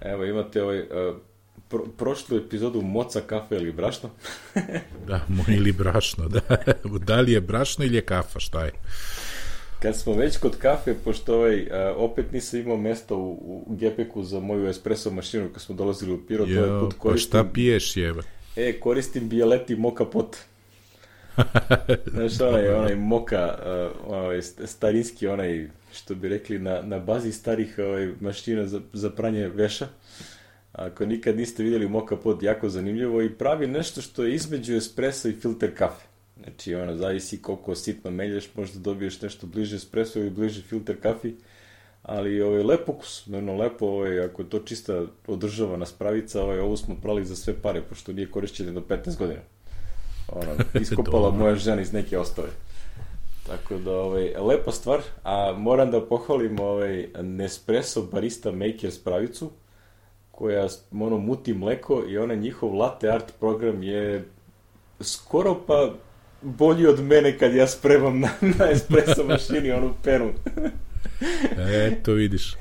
Evo, 0.00 0.24
imate 0.24 0.62
ovaj, 0.62 0.80
uh, 0.80 1.16
pro, 1.68 1.84
prošlu 1.98 2.36
epizodu 2.36 2.82
Moca, 2.82 3.20
kafe 3.20 3.56
ili 3.56 3.72
brašno? 3.72 4.10
da, 5.08 5.20
ili 5.48 5.72
brašno, 5.72 6.28
da. 6.28 6.40
da 7.06 7.20
li 7.20 7.32
je 7.32 7.40
brašno 7.40 7.84
ili 7.84 7.96
je 7.96 8.02
kafa, 8.02 8.40
šta 8.40 8.64
je? 8.64 8.72
Kad 9.84 9.96
smo 9.96 10.12
već 10.12 10.36
kod 10.36 10.58
kafe, 10.58 10.94
pošto 11.04 11.34
ovaj, 11.34 11.66
opet 11.96 12.32
nisam 12.32 12.60
imao 12.60 12.76
mesta 12.76 13.14
u, 13.14 13.30
u 13.66 13.74
Gepeku 13.74 14.22
za 14.22 14.40
moju 14.40 14.68
espresso 14.68 15.10
mašinu 15.10 15.48
kad 15.52 15.62
smo 15.62 15.74
dolazili 15.74 16.12
u 16.12 16.26
Piro, 16.26 16.44
jo, 16.44 16.66
to 16.66 16.74
je 16.74 16.80
put 16.80 16.94
koristim... 16.98 17.30
Pa 17.30 17.38
šta 17.38 17.52
piješ 17.52 17.96
jeba? 17.96 18.22
E, 18.56 18.80
koristim 18.80 19.28
Bialetti 19.28 19.76
Moka 19.76 20.04
Pot. 20.04 20.36
Znaš, 22.14 22.40
onaj, 22.40 22.68
onaj 22.68 22.94
Moka, 22.94 23.58
uh, 24.06 24.14
onaj 24.14 24.42
starinski, 24.42 25.26
onaj, 25.26 25.68
što 25.92 26.14
bi 26.14 26.28
rekli, 26.28 26.58
na, 26.58 26.82
na 26.82 26.98
bazi 26.98 27.32
starih 27.32 27.78
ovaj, 27.78 28.08
mašina 28.20 28.66
za, 28.66 28.80
za 28.92 29.10
pranje 29.10 29.48
veša. 29.48 29.88
Ako 30.72 31.06
nikad 31.06 31.36
niste 31.36 31.62
vidjeli 31.62 31.88
Moka 31.88 32.16
Pot, 32.16 32.42
jako 32.42 32.68
zanimljivo 32.68 33.22
i 33.22 33.34
pravi 33.34 33.66
nešto 33.66 34.02
što 34.02 34.24
je 34.24 34.34
između 34.34 34.76
espressa 34.76 35.28
i 35.28 35.32
filter 35.32 35.76
kafe. 35.76 36.13
Znači, 36.42 36.74
ono, 36.74 36.96
zavisi 36.96 37.42
koliko 37.42 37.74
sitno 37.74 38.10
melješ, 38.10 38.54
možda 38.54 38.78
dobiješ 38.80 39.22
nešto 39.22 39.46
bliže 39.46 39.76
espresso 39.76 40.18
ili 40.18 40.30
bliže 40.30 40.62
filter 40.62 41.00
kafi, 41.00 41.34
ali 42.02 42.42
ovaj, 42.42 42.62
lep 42.62 42.88
ukus, 42.88 43.28
ono, 43.28 43.56
lepo, 43.56 43.86
ovaj, 43.86 44.24
ako 44.24 44.42
je 44.42 44.50
to 44.50 44.58
čista 44.58 45.02
održavana 45.26 45.86
spravica, 45.86 46.42
ovaj, 46.42 46.58
ovo 46.58 46.76
smo 46.76 46.96
prali 47.02 47.24
za 47.24 47.36
sve 47.36 47.54
pare, 47.62 47.82
pošto 47.82 48.12
nije 48.12 48.30
korišćeno 48.30 48.72
do 48.72 48.80
15 48.80 49.18
godina. 49.18 49.40
Ono, 50.28 50.50
iskopala 50.80 51.30
moja 51.30 51.54
žena 51.54 51.82
iz 51.82 51.92
neke 51.92 52.18
ostave. 52.18 52.48
Tako 53.46 53.78
da, 53.78 53.96
ovaj, 53.96 54.34
lepa 54.38 54.72
stvar, 54.72 55.00
a 55.22 55.54
moram 55.58 55.90
da 55.90 56.06
pohvalim 56.06 56.60
ovaj, 56.60 57.08
Nespresso 57.22 58.02
Barista 58.02 58.52
Maker 58.52 58.92
spravicu, 58.92 59.50
koja 60.30 60.68
ono, 60.92 61.18
muti 61.18 61.54
mleko 61.54 62.04
i 62.08 62.18
onaj 62.18 62.36
njihov 62.36 62.74
latte 62.74 63.10
art 63.10 63.32
program 63.40 63.82
je 63.82 64.24
skoro 65.00 65.60
pa 65.66 65.94
bolji 66.44 66.86
od 66.86 67.00
mene 67.00 67.38
kad 67.38 67.54
ja 67.54 67.66
spremam 67.66 68.20
na, 68.20 68.28
na 68.58 68.70
espresso 68.70 69.24
mašini 69.24 69.72
onu 69.72 69.94
penu. 70.04 70.30
e, 71.58 72.02
to 72.02 72.12
vidiš. 72.12 72.56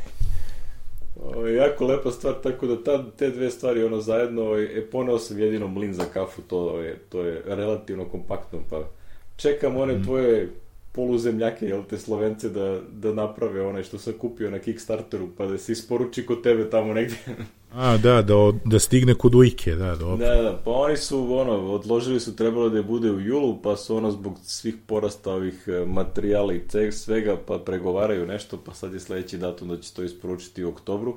O, 1.16 1.48
jako 1.48 1.86
lepa 1.86 2.12
stvar, 2.12 2.34
tako 2.44 2.68
da 2.68 2.84
ta, 2.84 3.12
te 3.18 3.30
dve 3.30 3.52
stvari 3.52 3.84
ono 3.84 4.02
zajedno, 4.02 4.58
e, 4.58 4.86
poneo 4.92 5.20
sam 5.20 5.40
jedino 5.40 5.68
mlin 5.68 5.94
za 5.94 6.06
kafu, 6.14 6.42
to 6.42 6.82
je, 6.82 7.00
to 7.10 7.22
je 7.22 7.42
relativno 7.46 8.06
kompaktno, 8.06 8.60
pa 8.70 8.90
čekam 9.36 9.78
one 9.78 9.94
mm. 9.94 10.04
tvoje 10.04 10.50
poluzemljake, 10.94 11.66
jel 11.66 11.84
te 11.90 11.98
Slovence, 11.98 12.50
da, 12.50 12.80
da 12.92 13.14
naprave 13.14 13.62
onaj 13.62 13.84
što 13.84 13.98
sam 13.98 14.14
kupio 14.14 14.52
na 14.52 14.60
Kickstarteru, 14.60 15.28
pa 15.38 15.46
da 15.46 15.58
se 15.58 15.72
isporuči 15.72 16.26
kod 16.26 16.44
tebe 16.44 16.70
tamo 16.70 16.94
negdje. 16.94 17.18
A, 17.74 17.98
da, 17.98 18.22
da, 18.22 18.36
da 18.66 18.80
stigne 18.80 19.16
kod 19.16 19.36
Ujke, 19.36 19.76
da, 19.76 19.96
dobro. 19.96 20.26
Da, 20.26 20.42
da, 20.42 20.62
pa 20.66 20.72
oni 20.72 20.98
su, 20.98 21.38
ono, 21.38 21.54
odložili 21.54 22.20
su, 22.20 22.36
trebalo 22.36 22.70
da 22.70 22.78
je 22.78 22.84
bude 22.84 23.12
u 23.12 23.20
julu, 23.20 23.62
pa 23.62 23.76
su, 23.76 23.96
ono, 23.96 24.12
zbog 24.12 24.40
svih 24.44 24.76
porasta 24.88 25.34
ovih 25.34 25.64
e, 25.68 25.86
materijala 25.86 26.54
i 26.54 26.92
svega, 26.92 27.38
pa 27.48 27.58
pregovaraju 27.58 28.28
nešto, 28.28 28.58
pa 28.66 28.74
sad 28.74 28.94
je 28.94 29.00
sledeći 29.00 29.38
datum 29.38 29.68
da 29.68 29.78
će 29.78 29.94
to 29.94 30.04
isporučiti 30.04 30.64
u 30.64 30.70
oktobru. 30.70 31.16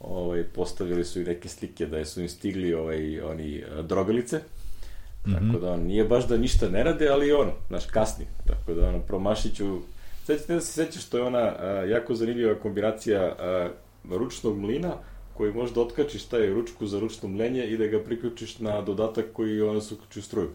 Ovaj, 0.00 0.42
postavili 0.42 1.04
su 1.04 1.20
i 1.20 1.24
neke 1.24 1.48
slike 1.48 1.86
da 1.86 2.04
su 2.04 2.20
im 2.20 2.28
stigli 2.28 2.74
ovaj, 2.74 3.20
oni 3.20 3.56
e, 3.56 3.82
drogalice, 3.82 4.40
Mm 5.26 5.30
-hmm. 5.30 5.52
Tako 5.52 5.64
da 5.64 5.72
on 5.72 5.80
nije 5.80 6.04
baš 6.04 6.28
da 6.28 6.36
ništa 6.36 6.68
ne 6.68 6.84
rade, 6.84 7.08
ali 7.08 7.32
ono, 7.32 7.52
znaš, 7.68 7.86
kasni. 7.86 8.26
Tako 8.46 8.74
da 8.74 8.88
ono, 8.88 8.98
promašiću... 8.98 9.78
Sećate 10.26 10.54
da 10.54 10.60
se 10.60 10.72
sećaš 10.72 11.02
što 11.02 11.16
je 11.16 11.22
ona 11.22 11.38
a, 11.38 11.66
jako 11.88 12.14
zanimljiva 12.14 12.54
kombinacija 12.54 13.22
a, 13.22 13.68
ručnog 14.10 14.58
mlina 14.58 14.94
koji 15.34 15.52
možeš 15.52 15.74
da 15.74 15.80
otkačiš 15.80 16.24
taj 16.24 16.46
ručku 16.46 16.86
za 16.86 17.00
ručno 17.00 17.28
mlenje 17.28 17.66
i 17.66 17.76
da 17.76 17.86
ga 17.86 18.04
priključiš 18.04 18.58
na 18.58 18.80
dodatak 18.80 19.24
koji 19.32 19.60
ono 19.60 19.80
se 19.80 19.94
uključi 19.94 20.18
u 20.18 20.22
struju. 20.22 20.50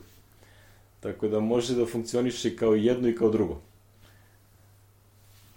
Tako 1.00 1.28
da 1.28 1.40
može 1.40 1.76
da 1.76 1.86
funkcioniše 1.86 2.56
kao 2.56 2.74
jedno 2.74 3.10
i 3.10 3.16
kao 3.16 3.30
drugo. 3.30 3.62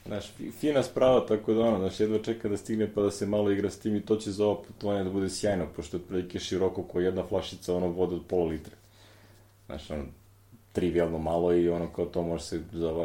Znaš, 0.07 0.33
fina 0.61 0.83
sprava, 0.83 1.27
tako 1.27 1.55
da 1.55 1.61
ono, 1.61 1.79
znaš, 1.79 2.01
jedva 2.01 2.19
čeka 2.19 2.49
da 2.49 2.57
stigne 2.57 2.89
pa 2.95 3.03
da 3.03 3.11
se 3.11 3.27
malo 3.27 3.51
igra 3.51 3.71
s 3.71 3.79
tim 3.79 3.97
i 3.97 4.01
to 4.01 4.17
će 4.17 4.31
za 4.31 4.45
ovo 4.45 4.63
putovanje 4.63 5.05
da 5.05 5.11
bude 5.11 5.31
sjajno, 5.31 5.67
pošto 5.77 5.97
je 5.97 6.01
otprilike 6.01 6.39
široko 6.39 6.83
kao 6.83 7.01
jedna 7.01 7.27
flašica 7.27 7.75
ono 7.75 7.87
vode 7.89 8.15
od 8.15 8.23
pola 8.29 8.45
litre. 8.45 8.80
Znaš, 9.71 9.91
ono, 9.91 10.05
trivialno 10.73 11.19
malo 11.19 11.55
i 11.55 11.69
ono 11.69 11.93
kao 11.93 12.07
to 12.07 12.23
može 12.23 12.45
se 12.45 12.61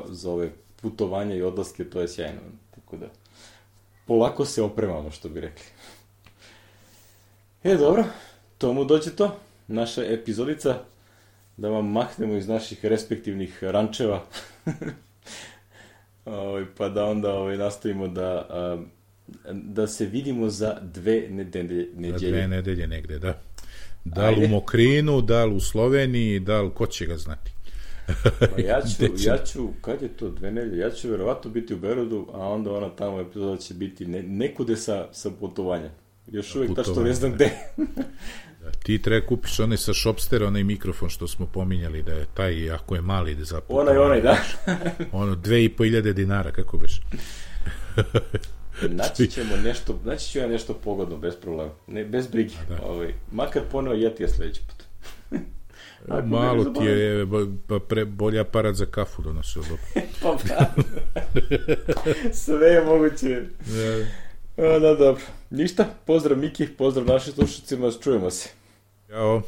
za, 0.07 0.29
ove 0.29 0.49
putovanja 0.81 1.35
i 1.35 1.41
odlaske, 1.41 1.89
to 1.89 2.01
je 2.01 2.07
sjajno. 2.07 2.39
Tako 2.75 2.97
da, 2.97 3.05
polako 4.05 4.45
se 4.45 4.61
opremamo, 4.61 5.11
što 5.11 5.29
bi 5.29 5.41
rekli. 5.41 5.65
E, 7.63 7.75
dobro, 7.75 8.03
tomu 8.57 8.85
dođe 8.85 9.15
to, 9.15 9.39
naša 9.67 10.05
epizodica, 10.05 10.79
da 11.57 11.69
vam 11.69 11.91
mahnemo 11.91 12.35
iz 12.35 12.47
naših 12.47 12.85
respektivnih 12.85 13.63
rančeva, 13.63 14.23
ovaj, 16.25 16.65
pa 16.77 16.89
da 16.89 17.05
onda 17.05 17.33
ovaj, 17.33 17.57
nastavimo 17.57 18.07
da, 18.07 18.47
da 19.51 19.87
se 19.87 20.05
vidimo 20.05 20.49
za 20.49 20.79
dve 20.81 21.27
nedelje. 21.29 21.87
Za 22.11 22.27
dve 22.27 22.47
nedelje 22.47 22.87
negde, 22.87 23.19
da. 23.19 23.41
Da 24.05 24.29
li 24.29 24.45
u 24.45 24.47
Mokrinu, 24.47 25.21
da 25.21 25.45
li 25.45 25.55
u 25.55 25.59
Sloveniji, 25.59 26.39
da 26.39 26.61
li, 26.61 26.71
ko 26.73 26.87
će 26.87 27.05
ga 27.05 27.17
znati? 27.17 27.51
pa 28.39 28.61
ja 28.61 28.81
ću, 28.81 29.03
ja 29.29 29.37
ću, 29.37 29.67
kad 29.81 30.01
je 30.01 30.07
to, 30.07 30.29
dve 30.29 30.51
nedelje, 30.51 30.79
ja 30.81 30.91
ću 30.91 31.09
verovatno 31.09 31.51
biti 31.51 31.73
u 31.73 31.77
Berodu, 31.77 32.27
a 32.33 32.39
onda 32.39 32.71
ona 32.71 32.89
tamo 32.89 33.19
epizoda 33.19 33.57
će 33.57 33.73
biti 33.73 34.05
ne, 34.05 34.23
nekude 34.23 34.75
sa, 34.75 35.07
sa 35.11 35.29
putovanja. 35.39 35.89
Još 36.27 36.55
uvijek 36.55 36.75
tačno 36.75 37.03
ne 37.03 37.13
znam 37.13 37.33
gde. 37.33 37.49
da, 38.63 38.71
ti 38.83 39.01
treba 39.01 39.27
kupiš 39.27 39.59
onaj 39.59 39.77
sa 39.77 39.93
Shopstera, 39.93 40.47
onaj 40.47 40.63
mikrofon 40.63 41.09
što 41.09 41.27
smo 41.27 41.45
pominjali, 41.45 42.03
da 42.03 42.11
je 42.11 42.25
taj, 42.33 42.71
ako 42.71 42.95
je 42.95 43.01
mali, 43.01 43.35
da 43.35 43.43
za 43.43 43.61
Onaj, 43.69 43.97
onaj, 43.97 44.21
da. 44.21 44.37
ono, 45.11 45.35
dve 45.35 45.63
i 45.63 45.69
po 45.69 45.85
iljade 45.85 46.13
dinara, 46.13 46.51
kako 46.51 46.77
beš. 46.77 47.01
Naći 48.89 49.31
ćemo 49.31 49.55
nešto, 49.63 49.99
naći 50.03 50.31
ću 50.31 50.39
ja 50.39 50.47
nešto 50.47 50.73
pogodno, 50.73 51.17
bez 51.17 51.35
problema. 51.35 51.71
Ne, 51.87 52.05
bez 52.05 52.27
brige. 52.27 52.53
Da. 52.69 52.85
Ovaj, 52.85 53.13
makar 53.31 53.61
poneo 53.71 53.93
jetija 53.93 54.29
sledeći 54.29 54.61
put. 54.67 54.83
Ako 56.09 56.27
Malo 56.27 56.63
ti 56.63 56.85
je 56.85 57.27
pa 57.67 57.79
pre, 57.79 58.05
bolji 58.05 58.39
aparat 58.39 58.75
za 58.75 58.85
kafu 58.85 59.21
donosio 59.21 59.61
dobro. 59.61 59.85
pa 60.21 60.37
da. 60.47 60.73
Sve 62.43 62.67
je 62.67 62.85
moguće. 62.85 63.41
Da. 63.65 64.05
A, 64.65 64.79
da, 64.79 64.95
dobro. 64.95 65.21
Ništa, 65.49 65.85
pozdrav 66.05 66.37
Miki, 66.37 66.67
pozdrav 66.67 67.05
našim 67.05 67.33
slušacima, 67.33 67.91
čujemo 68.03 68.31
se. 68.31 68.49
Ćao. 69.07 69.41